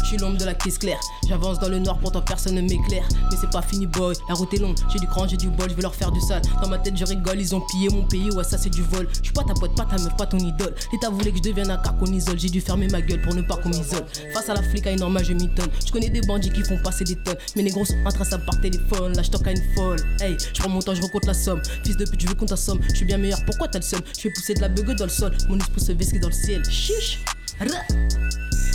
Je 0.10 0.16
suis 0.16 0.24
l'homme 0.24 0.38
de 0.38 0.46
la 0.46 0.56
caisse 0.56 0.80
claire. 0.80 1.00
J'avance 1.28 1.60
dans 1.60 1.70
le 1.70 1.78
noir, 1.78 2.00
pourtant 2.00 2.24
personne 2.24 2.56
ne 2.56 2.62
m'éclaire. 2.62 3.08
Mais 3.30 3.38
c'est 3.40 3.52
pas 3.52 3.62
fini, 3.62 3.86
boy. 3.86 4.16
La 4.28 4.34
route 4.34 4.52
est 4.56 4.58
longue. 4.58 4.76
J'ai 4.92 4.98
du 4.98 5.06
cran, 5.06 5.28
j'ai 5.28 5.38
du 5.38 5.50
bol, 5.50 5.70
je 5.70 5.76
vais 5.76 5.84
leur 5.84 5.94
faire 5.94 6.12
du 6.12 6.20
sale. 6.20 6.42
Dans 6.64 6.68
ma 6.68 6.80
tête, 6.80 6.98
je 6.98 7.06
rigole, 7.06 7.40
ils 7.40 7.54
ont 7.54 7.62
pillé 7.62 7.90
mon 7.90 8.02
pays. 8.02 8.32
Ouais, 8.32 8.44
ça 8.44 8.58
c'est 8.58 8.72
du 8.72 8.82
vol. 8.82 9.08
Je 9.20 9.26
suis 9.26 9.34
pas 9.34 9.44
ta 9.44 9.54
pote, 9.54 9.76
pas 9.76 9.86
ta 9.86 10.00
meuf, 10.02 10.18
pas 10.18 10.26
ton 10.26 10.40
idole. 10.40 10.74
L'État 10.92 11.12
voulait 11.12 11.30
que 11.30 11.38
je 11.38 11.44
devienne 11.44 11.70
un 11.70 11.78
car 11.78 11.96
qu'on 11.96 12.08
isole. 12.08 12.40
J'ai 12.40 12.50
dû 12.50 12.60
fermer 12.60 12.88
ma 12.88 13.04
gueule 13.04 13.22
pour 13.22 13.36
ne 13.36 13.44
pas 13.44 13.58
qu'on 13.58 13.70
m'isole. 13.70 14.04
Face 14.34 14.50
à 14.50 14.56
la 14.56 14.64
flic, 14.64 14.88
à 14.88 14.94
une 14.94 15.00
norme, 15.00 15.24
je 15.24 15.34
m'étonne. 15.34 15.70
Je 15.86 15.92
connais 15.92 16.10
des 16.10 16.22
bandits 16.22 16.52
qui 16.52 16.64
font 16.64 16.80
passer 16.84 17.04
des 17.04 17.16
tonnes. 17.18 17.38
Mais 17.56 17.62
les 17.62 17.70
gros 17.70 17.86
sont 17.86 18.04
intraçables 18.04 18.46
par 18.46 18.60
téléphone. 18.62 19.16
Là, 19.16 19.22
je 19.22 19.30
à 19.30 19.52
une 19.52 19.76
folle. 19.76 20.00
Hey, 20.22 20.36
je 20.56 20.60
prends 20.60 20.70
mon 20.70 20.80
temps, 20.80 20.96
je 20.96 21.04
recompte 21.04 21.28
la 21.28 21.36
somme. 21.36 21.62
Fils 21.86 21.98
de 21.98 22.06
pute, 22.06 22.20
je 22.20 22.28
veux 22.28 22.34
qu'on 22.34 22.48
somme. 22.48 22.80
Je 22.90 22.96
suis 22.96 23.06
bien 23.06 23.20
meilleur, 23.20 23.46
pourquoi 23.46 23.68
t'as 23.68 23.78
le 23.78 23.86
seum? 23.86 24.02
Je 24.16 24.22
fais 24.22 24.32
pousser 24.32 24.56
de 24.56 24.62
la 24.62 24.70
bugue 24.70 24.96
dans 24.96 25.06
le 25.06 25.12
sol. 25.12 25.38
Mon 25.50 25.60
esprit 25.60 25.82
se 25.82 26.18
dans 26.18 26.30
le 26.30 26.34
ciel. 26.34 26.64
Chiche. 26.68 27.20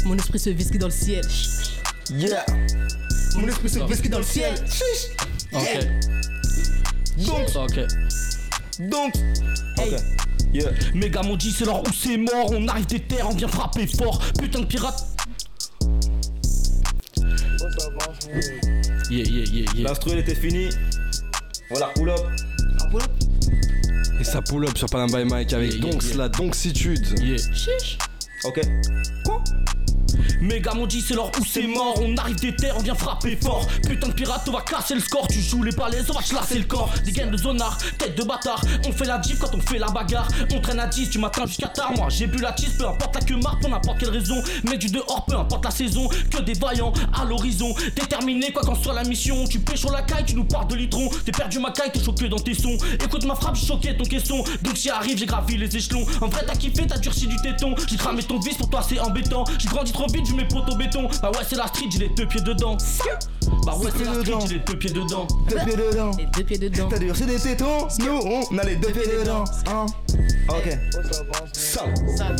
Mon 0.04 0.16
esprit 0.16 0.38
se 0.38 0.50
visque 0.50 0.76
dans 0.76 0.88
le 0.88 0.92
ciel. 0.92 1.24
Yeah. 2.10 2.44
Mon 3.36 3.48
esprit 3.48 3.68
se 3.68 3.78
visque 3.80 4.08
dans 4.08 4.18
le 4.18 4.24
ciel. 4.24 4.54
Ok. 5.52 5.86
Donc. 7.18 7.48
Ok. 7.56 7.80
Donc. 8.80 9.14
Ok. 9.78 10.00
Yeah. 10.52 10.70
Mes 10.94 11.10
gars 11.10 11.22
m'ont 11.22 11.36
dit 11.36 11.50
c'est 11.50 11.64
l'heure 11.64 11.82
où 11.82 11.92
c'est 11.92 12.16
mort. 12.16 12.50
On 12.50 12.68
arrive 12.68 12.86
des 12.86 13.00
terres, 13.00 13.28
on 13.28 13.34
vient 13.34 13.48
frapper 13.48 13.86
fort. 13.86 14.22
Putain 14.38 14.60
de 14.60 14.66
pirate. 14.66 15.06
Yeah, 19.10 19.24
yeah, 19.24 19.44
yeah, 19.44 19.64
yeah. 19.74 19.88
L'instru 19.88 20.12
elle 20.12 20.18
était 20.18 20.34
finie. 20.34 20.68
Voilà, 21.70 21.88
pull 21.94 22.10
up. 22.10 22.20
Et 24.20 24.24
ça 24.24 24.42
pull 24.42 24.64
up 24.66 24.76
sur 24.76 24.88
Panam 24.88 25.10
by 25.10 25.24
Mike 25.24 25.52
avec 25.52 25.72
Yeah, 25.72 25.80
yeah, 25.80 25.92
donc 25.92 26.04
yeah. 26.04 26.16
la 26.16 26.28
doncitude. 26.28 27.06
Yeah. 27.20 27.36
Ok. 28.44 28.60
Mes 28.66 29.83
m'ont 30.74 30.86
dit 30.86 31.00
c'est 31.00 31.14
l'heure 31.14 31.30
où 31.40 31.44
c'est 31.44 31.66
mort. 31.66 31.94
On 32.00 32.16
arrive 32.16 32.36
des 32.36 32.54
terres, 32.54 32.74
on 32.78 32.82
vient 32.82 32.94
frapper 32.94 33.36
fort. 33.36 33.66
Putain 33.86 34.08
de 34.08 34.12
pirate, 34.12 34.42
on 34.48 34.52
va 34.52 34.62
casser 34.62 34.94
le 34.94 35.00
score. 35.00 35.26
Tu 35.28 35.40
joues 35.40 35.62
les 35.62 35.72
balaises, 35.72 36.06
on 36.10 36.14
va 36.14 36.22
chlasser 36.22 36.58
le 36.58 36.64
corps. 36.64 36.90
Des 37.04 37.12
gains 37.12 37.30
de 37.30 37.36
zonard, 37.36 37.78
tête 37.98 38.16
de 38.16 38.24
bâtard. 38.24 38.60
On 38.86 38.92
fait 38.92 39.04
la 39.04 39.18
diff 39.18 39.38
quand 39.38 39.54
on 39.54 39.60
fait 39.60 39.78
la 39.78 39.88
bagarre. 39.88 40.28
On 40.54 40.60
traîne 40.60 40.80
à 40.80 40.86
10 40.86 41.10
du 41.10 41.18
matin 41.18 41.46
jusqu'à 41.46 41.68
tard. 41.68 41.92
Moi 41.96 42.08
j'ai 42.08 42.26
bu 42.26 42.38
la 42.38 42.52
tisse, 42.52 42.76
peu 42.78 42.86
importe 42.86 43.14
la 43.14 43.20
queue 43.20 43.36
marque 43.36 43.60
Pour 43.60 43.70
n'importe 43.70 43.98
quelle 43.98 44.10
raison. 44.10 44.42
Mais 44.64 44.76
du 44.76 44.88
dehors, 44.88 45.24
peu 45.26 45.36
importe 45.36 45.64
la 45.64 45.70
saison. 45.70 46.08
Que 46.30 46.42
des 46.42 46.54
vaillants 46.54 46.92
à 47.12 47.24
l'horizon. 47.24 47.74
Déterminé 47.94 48.52
quoi 48.52 48.62
qu'en 48.62 48.74
soit 48.74 48.94
la 48.94 49.04
mission. 49.04 49.44
Tu 49.46 49.60
pêches 49.60 49.80
sur 49.80 49.92
la 49.92 50.02
caille, 50.02 50.24
tu 50.24 50.34
nous 50.34 50.44
parles 50.44 50.68
de 50.68 50.76
litron. 50.76 51.08
T'es 51.24 51.32
perdu 51.32 51.58
ma 51.58 51.70
caille, 51.70 51.92
t'es 51.92 52.02
choqué 52.02 52.28
dans 52.28 52.38
tes 52.38 52.54
sons. 52.54 52.76
Écoute 53.02 53.24
ma 53.24 53.34
frappe, 53.34 53.56
choqué 53.56 53.96
ton 53.96 54.04
caisson. 54.04 54.42
Donc 54.62 54.76
j'y 54.76 54.90
arrive, 54.90 55.18
j'ai 55.18 55.26
gravi 55.26 55.56
les 55.56 55.76
échelons. 55.76 56.06
En 56.20 56.28
vrai 56.28 56.44
t'as 56.46 56.56
kiffé, 56.56 56.86
t'as 56.86 56.98
durci 56.98 57.26
du 57.26 57.36
téton. 57.36 57.74
J'ai 57.88 57.96
cramé 57.96 58.22
ton 58.22 58.38
vis, 58.40 58.54
pour 58.54 58.68
toi 58.68 58.84
c'est 58.86 58.98
embêtant. 58.98 59.44
J'ai 59.58 59.68
grandi 59.68 59.92
trop 59.92 60.03
je 60.08 60.34
mets 60.34 60.46
poteau 60.46 60.76
béton 60.76 61.08
Bah 61.22 61.30
ouais 61.30 61.44
c'est 61.48 61.56
la 61.56 61.66
street, 61.66 61.86
j'ai 61.90 61.98
les 62.00 62.08
deux 62.10 62.26
pieds 62.26 62.40
dedans 62.40 62.76
Bah 63.66 63.74
ouais 63.76 63.90
c'est 63.96 64.04
la 64.04 64.14
street, 64.14 64.46
j'ai 64.46 64.54
les 64.54 64.60
deux 64.60 64.76
pieds 64.76 64.90
dedans 64.90 65.26
Deux 65.48 65.56
pieds 65.64 65.76
dedans. 65.76 66.10
Les 66.18 66.26
deux 66.26 66.44
pieds 66.44 66.58
dedans. 66.58 66.88
T'as 66.88 66.98
dur, 66.98 67.16
c'est 67.16 67.26
des 67.26 67.38
tétons. 67.38 67.88
Nous, 68.00 68.44
on 68.50 68.58
a 68.58 68.64
les 68.64 68.76
deux 68.76 68.90
pieds 68.90 69.06
dedans. 69.06 69.44
Hein. 69.66 69.86
Ok. 70.48 70.78
Ça. 71.52 71.84
Sale. 72.16 72.36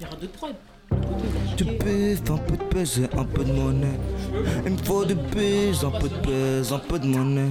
Il 0.00 0.04
y 0.04 0.06
aura 0.06 0.16
deux 0.20 0.28
prods. 0.28 0.48
Du 1.56 1.64
bif, 1.64 2.30
un 2.30 2.36
peu 2.36 2.56
de 2.56 2.64
pèse 2.64 2.98
et 3.00 3.16
un 3.16 3.24
peu 3.24 3.44
de 3.44 3.52
monnaie. 3.52 3.98
Il 4.66 4.72
me 4.72 4.78
faut 4.78 5.04
du 5.04 5.14
bise, 5.14 5.84
un 5.84 5.90
peu 5.90 6.08
de 6.08 6.14
pèse, 6.16 6.72
un 6.72 6.78
peu 6.78 6.98
de 6.98 7.06
monnaie. 7.06 7.50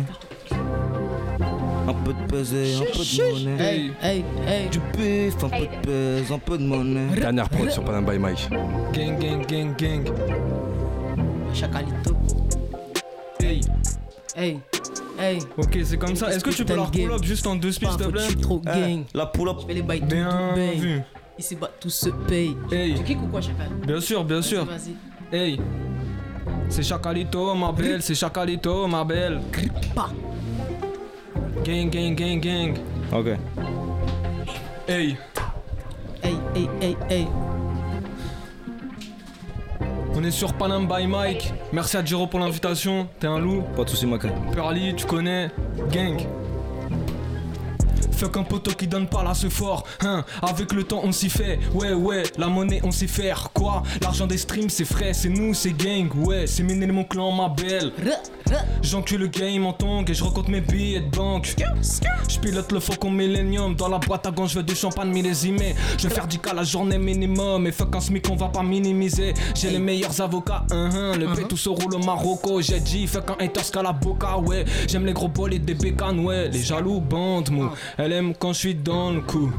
Un 1.91 2.03
peu 2.05 2.13
de 2.13 2.27
pèse 2.31 2.53
et 2.53 2.75
un 2.75 2.79
peu 2.79 2.99
de 2.99 3.43
monnaie. 3.43 3.61
Hey, 3.61 3.91
hey, 4.01 4.23
hey. 4.47 4.69
Du 4.69 4.79
bif, 4.97 5.43
un 5.43 5.49
peu 5.49 5.65
de 5.65 5.85
pèse, 6.21 6.31
un 6.31 6.39
peu 6.39 6.57
de 6.57 6.63
monnaie. 6.63 7.19
Dernière 7.19 7.49
prod 7.49 7.69
sur 7.69 7.83
Panam 7.83 8.05
by 8.05 8.17
Mike. 8.17 8.49
Gang, 8.93 9.19
gang, 9.19 9.45
gang, 9.45 9.75
gang. 9.77 10.09
Chacalito. 11.53 12.15
Hey. 13.41 13.59
Hey, 14.37 14.59
hey. 15.19 15.39
Ok, 15.57 15.79
c'est 15.83 15.97
comme 15.97 16.15
ça. 16.15 16.33
Est-ce 16.33 16.45
que 16.45 16.51
tu 16.51 16.63
peux 16.63 16.75
leur 16.75 16.91
pull 16.91 17.11
up 17.11 17.23
juste 17.23 17.45
en 17.45 17.55
deux 17.57 17.73
speed, 17.73 17.89
s'il 17.89 17.97
te 17.97 18.03
Je 18.03 18.09
plaît? 18.09 18.21
suis 18.21 18.37
trop 18.37 18.59
gang. 18.59 19.03
La 19.13 19.25
pull 19.25 19.49
up. 19.49 19.57
Je 19.61 19.67
fais 19.67 19.73
les 19.73 19.81
bails 19.81 19.99
tout 19.99 20.05
Bien 20.05 20.53
vu. 20.77 21.01
Ici 21.37 21.57
bas 21.57 21.71
tout 21.77 21.89
se 21.89 22.09
paye. 22.09 22.55
Hey. 22.71 22.93
Tu 22.95 23.03
kicks 23.03 23.21
ou 23.21 23.27
quoi, 23.27 23.41
chacal? 23.41 23.67
Bien 23.85 23.99
sûr, 23.99 24.23
bien 24.23 24.41
sûr. 24.41 24.63
Vas-y. 24.63 25.35
Hey. 25.35 25.59
C'est 26.69 26.83
Chacalito, 26.83 27.53
ma 27.53 27.73
belle. 27.73 28.01
C'est 28.01 28.15
Chacalito, 28.15 28.87
ma 28.87 29.03
belle. 29.03 29.41
Pas. 29.93 30.09
Gang, 31.63 31.89
gang, 31.91 32.15
gang, 32.15 32.39
gang. 32.39 32.77
Ok. 33.13 33.37
Hey. 34.87 35.15
Hey, 36.23 36.35
hey, 36.55 36.69
hey, 36.81 36.97
hey. 37.09 37.27
On 40.15 40.23
est 40.23 40.31
sur 40.31 40.53
Panam 40.53 40.87
by 40.87 41.05
Mike. 41.05 41.53
Merci 41.71 41.97
à 41.97 42.03
Jiro 42.03 42.25
pour 42.25 42.39
l'invitation. 42.39 43.07
T'es 43.19 43.27
un 43.27 43.39
loup. 43.39 43.63
Pas 43.75 43.83
de 43.83 43.89
soucis, 43.89 44.07
Maca. 44.07 44.29
Perly, 44.53 44.95
tu 44.95 45.05
connais. 45.05 45.49
Gang. 45.91 46.25
Fuck 48.21 48.37
un 48.37 48.43
poteau 48.43 48.69
qui 48.73 48.85
donne 48.85 49.07
pas 49.07 49.23
là 49.23 49.33
ce 49.33 49.49
fort, 49.49 49.83
hein. 50.01 50.23
Avec 50.43 50.73
le 50.73 50.83
temps 50.83 51.01
on 51.03 51.11
s'y 51.11 51.27
fait, 51.27 51.57
ouais 51.73 51.91
ouais, 51.93 52.21
la 52.37 52.49
monnaie 52.49 52.79
on 52.83 52.91
sait 52.91 53.07
faire 53.07 53.49
Quoi? 53.51 53.81
L'argent 53.99 54.27
des 54.27 54.37
streams 54.37 54.69
c'est 54.69 54.85
frais, 54.85 55.11
c'est 55.13 55.29
nous, 55.29 55.55
c'est 55.55 55.71
gang, 55.71 56.07
ouais 56.17 56.45
C'est 56.45 56.61
miner 56.61 56.85
mon 56.85 57.03
clan, 57.03 57.31
ma 57.31 57.49
belle. 57.49 57.91
J'encule 58.83 59.21
le 59.21 59.27
game 59.27 59.65
en 59.65 59.73
tongue 59.73 60.09
et 60.09 60.13
je 60.13 60.23
recompte 60.23 60.49
mes 60.49 60.61
billets 60.61 60.99
de 60.99 61.09
banque. 61.09 61.55
Je 62.29 62.39
pilote 62.39 62.71
le 62.71 62.79
faucon 62.79 63.09
Millennium 63.09 63.75
Dans 63.75 63.87
la 63.87 63.97
boîte 63.97 64.25
à 64.25 64.31
gants 64.31 64.45
je 64.45 64.57
veux 64.57 64.63
du 64.63 64.75
champagne 64.75 65.09
millésimé. 65.09 65.75
Je 65.97 66.07
vais 66.07 66.13
faire 66.13 66.27
du 66.27 66.37
cas 66.37 66.53
la 66.53 66.63
journée 66.63 66.97
minimum. 66.97 67.65
Et 67.65 67.71
fuck 67.71 67.95
un 67.95 68.01
smic 68.01 68.29
on 68.29 68.35
va 68.35 68.49
pas 68.49 68.63
minimiser. 68.63 69.33
J'ai 69.55 69.69
les 69.69 69.79
meilleurs 69.79 70.19
avocats, 70.21 70.65
hein, 70.71 70.89
hein. 70.93 71.11
Le 71.17 71.47
tout 71.47 71.57
se 71.57 71.69
roule 71.69 71.95
au 71.95 71.99
Marocco. 71.99 72.61
J'ai 72.61 72.79
dit 72.79 73.07
fuck 73.07 73.31
un 73.31 73.43
haters 73.43 73.71
qu'à 73.71 73.81
la 73.81 73.93
boca, 73.93 74.37
ouais. 74.37 74.65
J'aime 74.87 75.05
les 75.05 75.13
gros 75.13 75.27
bolides 75.27 75.65
des 75.65 75.75
bécanes, 75.75 76.19
ouais. 76.19 76.49
Les 76.49 76.61
jaloux 76.61 76.99
bandes 76.99 77.49
mou. 77.49 77.69
Elle 77.97 78.10
aime 78.11 78.33
quand 78.37 78.53
je 78.53 78.59
suis 78.59 78.75
dans 78.75 79.11
le 79.11 79.21
coup 79.21 79.51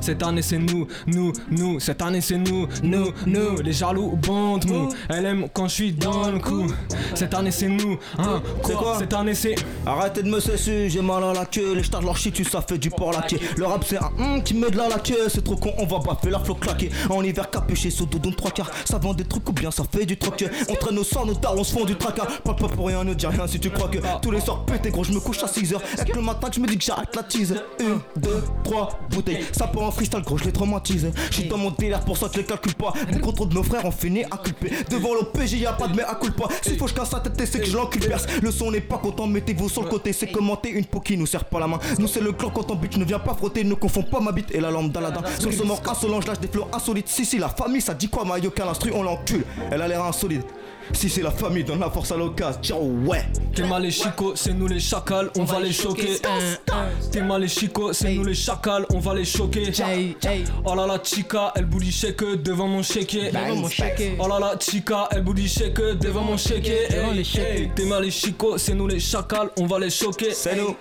Cette 0.00 0.22
année 0.22 0.42
c'est 0.42 0.58
nous, 0.58 0.86
nous, 1.06 1.32
nous 1.50 1.80
Cette 1.80 2.02
année 2.02 2.20
c'est 2.20 2.38
nous, 2.38 2.66
nous, 2.82 3.12
nous 3.26 3.56
Les 3.62 3.72
jaloux 3.72 4.16
bandes 4.16 4.66
mou 4.66 4.88
Elle 5.08 5.26
aime 5.26 5.48
quand 5.52 5.68
je 5.68 5.74
suis 5.74 5.92
dans 5.92 6.30
le 6.30 6.38
coup 6.38 6.66
Cette 7.14 7.34
année 7.34 7.50
c'est 7.50 7.68
nous, 7.68 7.98
hein 8.18 8.42
C'est 8.64 8.74
quoi? 8.74 8.98
Cette 8.98 9.12
année 9.12 9.34
c'est 9.34 9.54
Arrêtez 9.86 10.22
de 10.22 10.28
me 10.28 10.40
cesser, 10.40 10.88
j'ai 10.90 11.00
mal 11.00 11.24
à 11.24 11.32
la 11.32 11.46
queue. 11.46 11.74
Les 11.74 11.82
stars 11.82 12.02
leur 12.02 12.16
shit, 12.16 12.34
tu 12.34 12.44
ça 12.44 12.60
fait 12.62 12.78
du 12.78 12.90
porc 12.90 13.12
laqué. 13.12 13.38
Le 13.56 13.66
rap, 13.66 13.84
c'est 13.86 13.98
un 13.98 14.10
hum 14.18 14.42
qui 14.42 14.54
met 14.54 14.70
de 14.70 14.76
la 14.76 14.88
queue. 14.98 15.28
C'est 15.28 15.42
trop 15.42 15.56
con, 15.56 15.72
on 15.78 15.86
va 15.86 15.98
baffer 15.98 16.30
la 16.30 16.38
flot 16.38 16.54
claquer. 16.54 16.90
En 17.08 17.22
hiver, 17.22 17.50
capuché 17.50 17.90
sous 17.90 18.06
doudoune 18.06 18.34
trois 18.34 18.50
quarts. 18.50 18.70
Ça 18.84 18.98
vend 18.98 19.14
des 19.14 19.24
trucs 19.24 19.48
ou 19.48 19.52
bien 19.52 19.70
ça 19.70 19.84
fait 19.90 20.06
du 20.06 20.16
troc. 20.16 20.44
On 20.68 20.74
traîne 20.74 20.98
au 20.98 21.04
sang, 21.04 21.24
nos 21.24 21.34
darons 21.34 21.64
se 21.64 21.72
font 21.72 21.84
du 21.84 21.96
tracas. 21.96 22.26
Pas 22.44 22.54
pour 22.54 22.86
rien, 22.86 23.04
ne 23.04 23.14
dis 23.14 23.26
rien 23.26 23.46
si 23.46 23.58
tu 23.58 23.70
crois 23.70 23.88
que 23.88 23.98
tous 24.20 24.30
les 24.30 24.40
soirs 24.40 24.64
pété, 24.64 24.90
gros, 24.90 25.04
je 25.04 25.12
me 25.12 25.20
couche 25.20 25.42
à 25.42 25.46
6h. 25.46 25.76
Et 26.00 26.10
que 26.10 26.16
le 26.16 26.22
matin, 26.22 26.48
je 26.52 26.60
me 26.60 26.66
dis 26.66 26.76
que 26.76 26.84
j'arrête 26.84 27.14
la 27.14 27.22
tease. 27.22 27.54
Une, 27.80 27.99
deux, 28.16 28.42
trois 28.64 28.98
bouteilles. 29.10 29.44
Ça 29.52 29.66
part 29.66 29.82
en 29.82 29.90
freestyle, 29.90 30.22
gros, 30.22 30.38
je 30.38 30.44
l'ai 30.44 30.52
traumatisé. 30.52 31.10
J'suis 31.30 31.44
dans 31.48 31.58
mon 31.58 31.70
délire, 31.70 32.00
pour 32.00 32.16
ça 32.16 32.28
je 32.32 32.38
les 32.38 32.44
calcule 32.44 32.74
pas. 32.74 32.92
Les 33.10 33.20
contrôles 33.20 33.48
de 33.48 33.54
nos 33.54 33.62
frères 33.62 33.84
ont 33.84 33.90
fini 33.90 34.24
à 34.24 34.36
culper. 34.36 34.70
Devant 34.90 35.14
l'OPJ, 35.14 35.54
y'a 35.54 35.72
pas 35.72 35.88
de 35.88 35.96
mais 35.96 36.02
à 36.02 36.14
culpa. 36.14 36.44
S'il 36.62 36.76
faut 36.78 36.84
que 36.84 36.90
je 36.90 36.96
casse 36.96 37.10
sa 37.10 37.20
tête, 37.20 37.40
c'est 37.46 37.60
que 37.60 37.66
je 37.66 37.76
l'encule. 37.76 38.02
Le 38.42 38.50
son 38.50 38.70
n'est 38.70 38.80
pas 38.80 38.98
content, 38.98 39.26
mettez-vous 39.26 39.68
sur 39.68 39.82
le 39.82 39.88
côté. 39.88 40.12
C'est 40.12 40.30
commenter 40.30 40.70
une 40.70 40.84
peau 40.84 41.00
qui 41.00 41.16
nous 41.16 41.26
serre 41.26 41.44
pas 41.44 41.60
la 41.60 41.66
main. 41.66 41.78
Nous, 41.98 42.06
c'est 42.06 42.20
le 42.20 42.32
clan 42.32 42.50
quand 42.50 42.70
on 42.70 42.74
bute, 42.74 42.96
ne 42.96 43.04
viens 43.04 43.18
pas 43.18 43.34
frotter. 43.34 43.64
Ne 43.64 43.74
confonds 43.74 44.02
pas 44.02 44.20
ma 44.20 44.32
bite 44.32 44.52
et 44.54 44.60
la 44.60 44.70
lampe 44.70 44.92
d'Aladin. 44.92 45.22
Sur 45.38 45.52
ce 45.52 45.62
mort 45.62 45.82
insolent, 45.88 46.20
je 46.20 46.26
lâche 46.28 46.40
des 46.40 46.48
flots 46.48 46.68
insolites. 46.72 47.08
Si, 47.08 47.24
si, 47.24 47.38
la 47.38 47.48
famille, 47.48 47.80
ça 47.80 47.94
dit 47.94 48.08
quoi, 48.08 48.24
Mario 48.24 48.50
Qu'un 48.50 48.68
instru, 48.68 48.90
on 48.94 49.02
l'encule. 49.02 49.44
Elle 49.70 49.82
a 49.82 49.88
l'air 49.88 50.04
insolite. 50.04 50.44
Si 50.92 51.08
c'est 51.08 51.22
la 51.22 51.30
famille, 51.30 51.64
donne 51.64 51.80
la 51.80 51.90
force 51.90 52.12
à 52.12 52.16
l'occasion. 52.16 52.60
Ciao, 52.62 52.82
ouais. 53.06 53.24
T'es 53.54 53.66
mal 53.66 53.82
les 53.82 53.90
chicots, 53.90 54.32
c'est 54.36 54.52
nous 54.52 54.66
les 54.66 54.80
chacals, 54.80 55.30
on 55.38 55.44
va 55.44 55.60
les 55.60 55.72
choquer. 55.72 56.20
T'es 57.10 57.22
mal 57.22 57.40
les 57.40 57.48
chicots, 57.48 57.92
c'est 57.92 58.12
nous 58.12 58.24
les 58.24 58.34
chacals, 58.34 58.86
on 58.94 58.98
va 58.98 59.14
les 59.14 59.24
choquer. 59.24 59.72
Oh 60.64 60.74
là 60.74 60.86
là, 60.86 60.98
chica, 61.02 61.52
elle 61.56 61.66
booty 61.66 61.90
shake 61.90 62.42
devant 62.42 62.66
mon 62.66 62.82
shake. 62.82 63.16
Oh 64.18 64.28
là 64.28 64.38
là, 64.38 64.54
chica, 64.58 65.08
elle 65.10 65.22
booty 65.22 65.48
shake 65.48 65.80
devant 66.00 66.22
mon 66.22 66.36
shake. 66.36 66.70
T'es 67.74 67.84
mal 67.84 68.02
les 68.02 68.10
chicots, 68.10 68.58
c'est 68.58 68.74
nous 68.74 68.86
les 68.86 69.00
chacals, 69.00 69.50
on 69.58 69.66
va 69.66 69.78
les 69.78 69.90
choquer. 69.90 70.32
C'est 70.32 70.56
nous. 70.56 70.76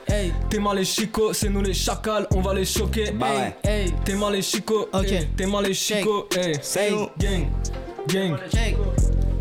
T'es 0.50 0.60
mal 0.60 0.78
les 0.78 0.86
chicots, 0.86 1.34
c'est 1.34 1.50
nous 1.50 1.62
les 1.62 1.74
chacals, 1.74 2.28
on 2.36 2.42
va 2.42 2.54
les 2.54 2.66
choquer. 2.66 3.12
Bah 3.12 3.28
ouais. 3.64 3.86
T'es 4.06 4.16
mal 4.16 4.34
les 4.34 4.42
chicots, 4.42 4.90
t'es 5.38 5.46
mal 5.46 5.66
les 5.66 5.74
chicots. 5.74 6.28
C'est 6.62 6.92
nous. 6.92 7.08
Gang, 7.18 7.48
gang. 8.08 8.38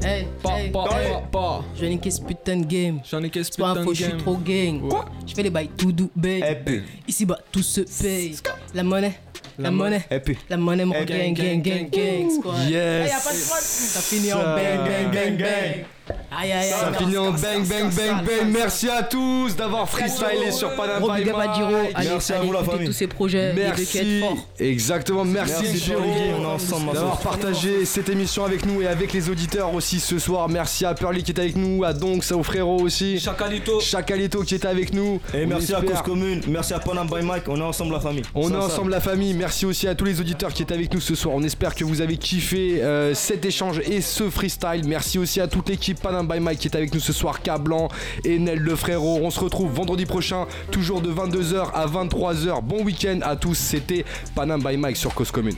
Hey, 0.03 0.26
Pa, 0.42 0.59
hey, 0.61 0.70
pa, 0.70 0.84
hey. 0.92 1.12
pa. 1.32 1.64
Je 1.74 1.80
vais 1.80 1.88
niquer 1.88 2.11
ce 2.11 2.20
putain 2.20 2.57
de 2.59 2.64
game. 2.66 3.01
J'en 3.11 3.22
ai 3.22 3.30
qu'est-ce 3.30 3.51
C'est 3.53 3.61
pas 3.61 3.74
putain 3.74 3.80
un 3.80 3.84
de 3.84 3.84
faux, 3.88 3.94
je 3.94 4.03
suis 4.03 4.11
game. 4.12 4.20
trop 4.20 4.36
gang. 4.36 4.82
Ouais. 4.84 5.01
Je 5.26 5.34
fais 5.34 5.42
les 5.42 5.51
bails 5.51 5.68
tout 5.76 5.92
doux, 5.92 6.11
babe. 6.14 6.82
Ici 7.07 7.26
bas, 7.26 7.38
tout 7.51 7.62
se 7.62 7.80
paye. 8.03 8.36
La 8.74 8.82
monnaie, 8.84 9.18
la, 9.59 9.70
monnaie, 9.70 10.05
et 10.11 10.20
puis. 10.20 10.38
la 10.49 10.57
monnaie, 10.57 10.84
mon 10.84 10.94
Eh, 10.94 11.05
gang, 11.05 11.32
gang, 11.34 11.61
gang, 11.62 11.90
gang, 11.90 12.30
squad. 12.30 12.68
Yes. 12.70 12.72
Hey, 12.72 13.09
y'a 13.11 13.18
pas 13.20 13.32
de 13.32 13.44
prod. 13.46 13.61
Ça 13.61 14.01
finit 14.01 14.32
en 14.32 14.38
bang, 14.38 14.78
bang, 14.86 15.12
bang, 15.12 15.36
bang. 15.38 15.84
Aïe, 16.30 16.52
aïe, 16.52 16.52
aïe. 16.52 16.70
Ça 16.70 16.92
finit 16.92 17.18
en 17.18 17.32
bang 17.32 17.66
bang 17.66 17.90
bang 17.94 18.24
bang. 18.24 18.52
Merci 18.52 18.88
à 18.88 19.02
tous 19.02 19.56
d'avoir 19.56 19.88
freestylé 19.88 20.50
sur 20.52 20.74
Panama 20.74 21.16
big 21.16 21.28
up 21.28 21.36
à 21.38 21.54
Giro. 21.54 21.76
Merci 21.96 22.32
à 22.32 22.40
vous, 22.42 22.52
la 22.52 22.62
famille. 22.62 22.86
tous 22.86 22.92
ces 22.92 23.06
projets. 23.06 23.52
Merci. 23.54 24.22
Exactement, 24.59 25.24
merci, 25.24 25.62
Merci, 25.62 25.78
Giro 25.78 26.02
est 26.04 26.94
d'avoir 26.94 27.20
partagé 27.20 27.84
cette 27.84 28.09
émission 28.09 28.44
avec 28.44 28.66
nous 28.66 28.82
et 28.82 28.86
avec 28.86 29.12
les 29.12 29.28
auditeurs 29.28 29.74
aussi 29.74 30.00
ce 30.00 30.18
soir. 30.18 30.48
Merci 30.48 30.84
à 30.84 30.94
Pearly 30.94 31.22
qui 31.22 31.32
est 31.32 31.40
avec 31.40 31.56
nous, 31.56 31.84
à 31.84 31.92
Donks, 31.92 32.30
au 32.32 32.42
frérot 32.42 32.80
aussi. 32.80 33.18
Chacalito. 33.18 33.80
Chakalito 33.80 34.42
qui 34.42 34.54
était 34.54 34.68
avec 34.68 34.92
nous. 34.92 35.20
Et 35.34 35.44
On 35.44 35.48
merci 35.48 35.74
à 35.74 35.80
Cause 35.80 36.02
Commune, 36.02 36.40
merci 36.48 36.74
à 36.74 36.78
Panam 36.78 37.06
by 37.09 37.24
Mike, 37.24 37.44
on 37.48 37.56
est 37.56 37.62
ensemble 37.62 37.92
la 37.94 38.00
famille. 38.00 38.22
On 38.34 38.50
est 38.52 38.56
ensemble 38.56 38.90
la 38.90 39.00
famille, 39.00 39.34
merci 39.34 39.66
aussi 39.66 39.88
à 39.88 39.94
tous 39.94 40.04
les 40.04 40.20
auditeurs 40.20 40.52
qui 40.52 40.62
étaient 40.62 40.74
avec 40.74 40.92
nous 40.92 41.00
ce 41.00 41.14
soir. 41.14 41.34
On 41.34 41.42
espère 41.42 41.74
que 41.74 41.84
vous 41.84 42.00
avez 42.00 42.16
kiffé 42.16 42.82
euh, 42.82 43.14
cet 43.14 43.44
échange 43.44 43.80
et 43.80 44.00
ce 44.00 44.30
freestyle. 44.30 44.82
Merci 44.86 45.18
aussi 45.18 45.40
à 45.40 45.48
toute 45.48 45.68
l'équipe 45.68 45.97
Panam 45.99 46.26
by 46.26 46.40
Mike 46.40 46.59
qui 46.59 46.68
est 46.68 46.76
avec 46.76 46.94
nous 46.94 47.01
ce 47.01 47.12
soir, 47.12 47.42
K 47.42 47.59
Blanc 47.59 47.88
et 48.24 48.38
Nel 48.38 48.59
le 48.59 48.76
frérot. 48.76 49.20
On 49.22 49.30
se 49.30 49.40
retrouve 49.40 49.72
vendredi 49.72 50.07
prochain, 50.07 50.46
toujours 50.70 51.01
de 51.01 51.12
22h 51.12 51.72
à 51.72 51.86
23h. 51.86 52.62
Bon 52.62 52.82
week-end 52.82 53.20
à 53.22 53.36
tous, 53.36 53.55
c'était 53.55 54.05
Panam 54.34 54.62
by 54.62 54.76
Mike 54.76 54.96
sur 54.96 55.14
Cause 55.14 55.30
Commune. 55.30 55.57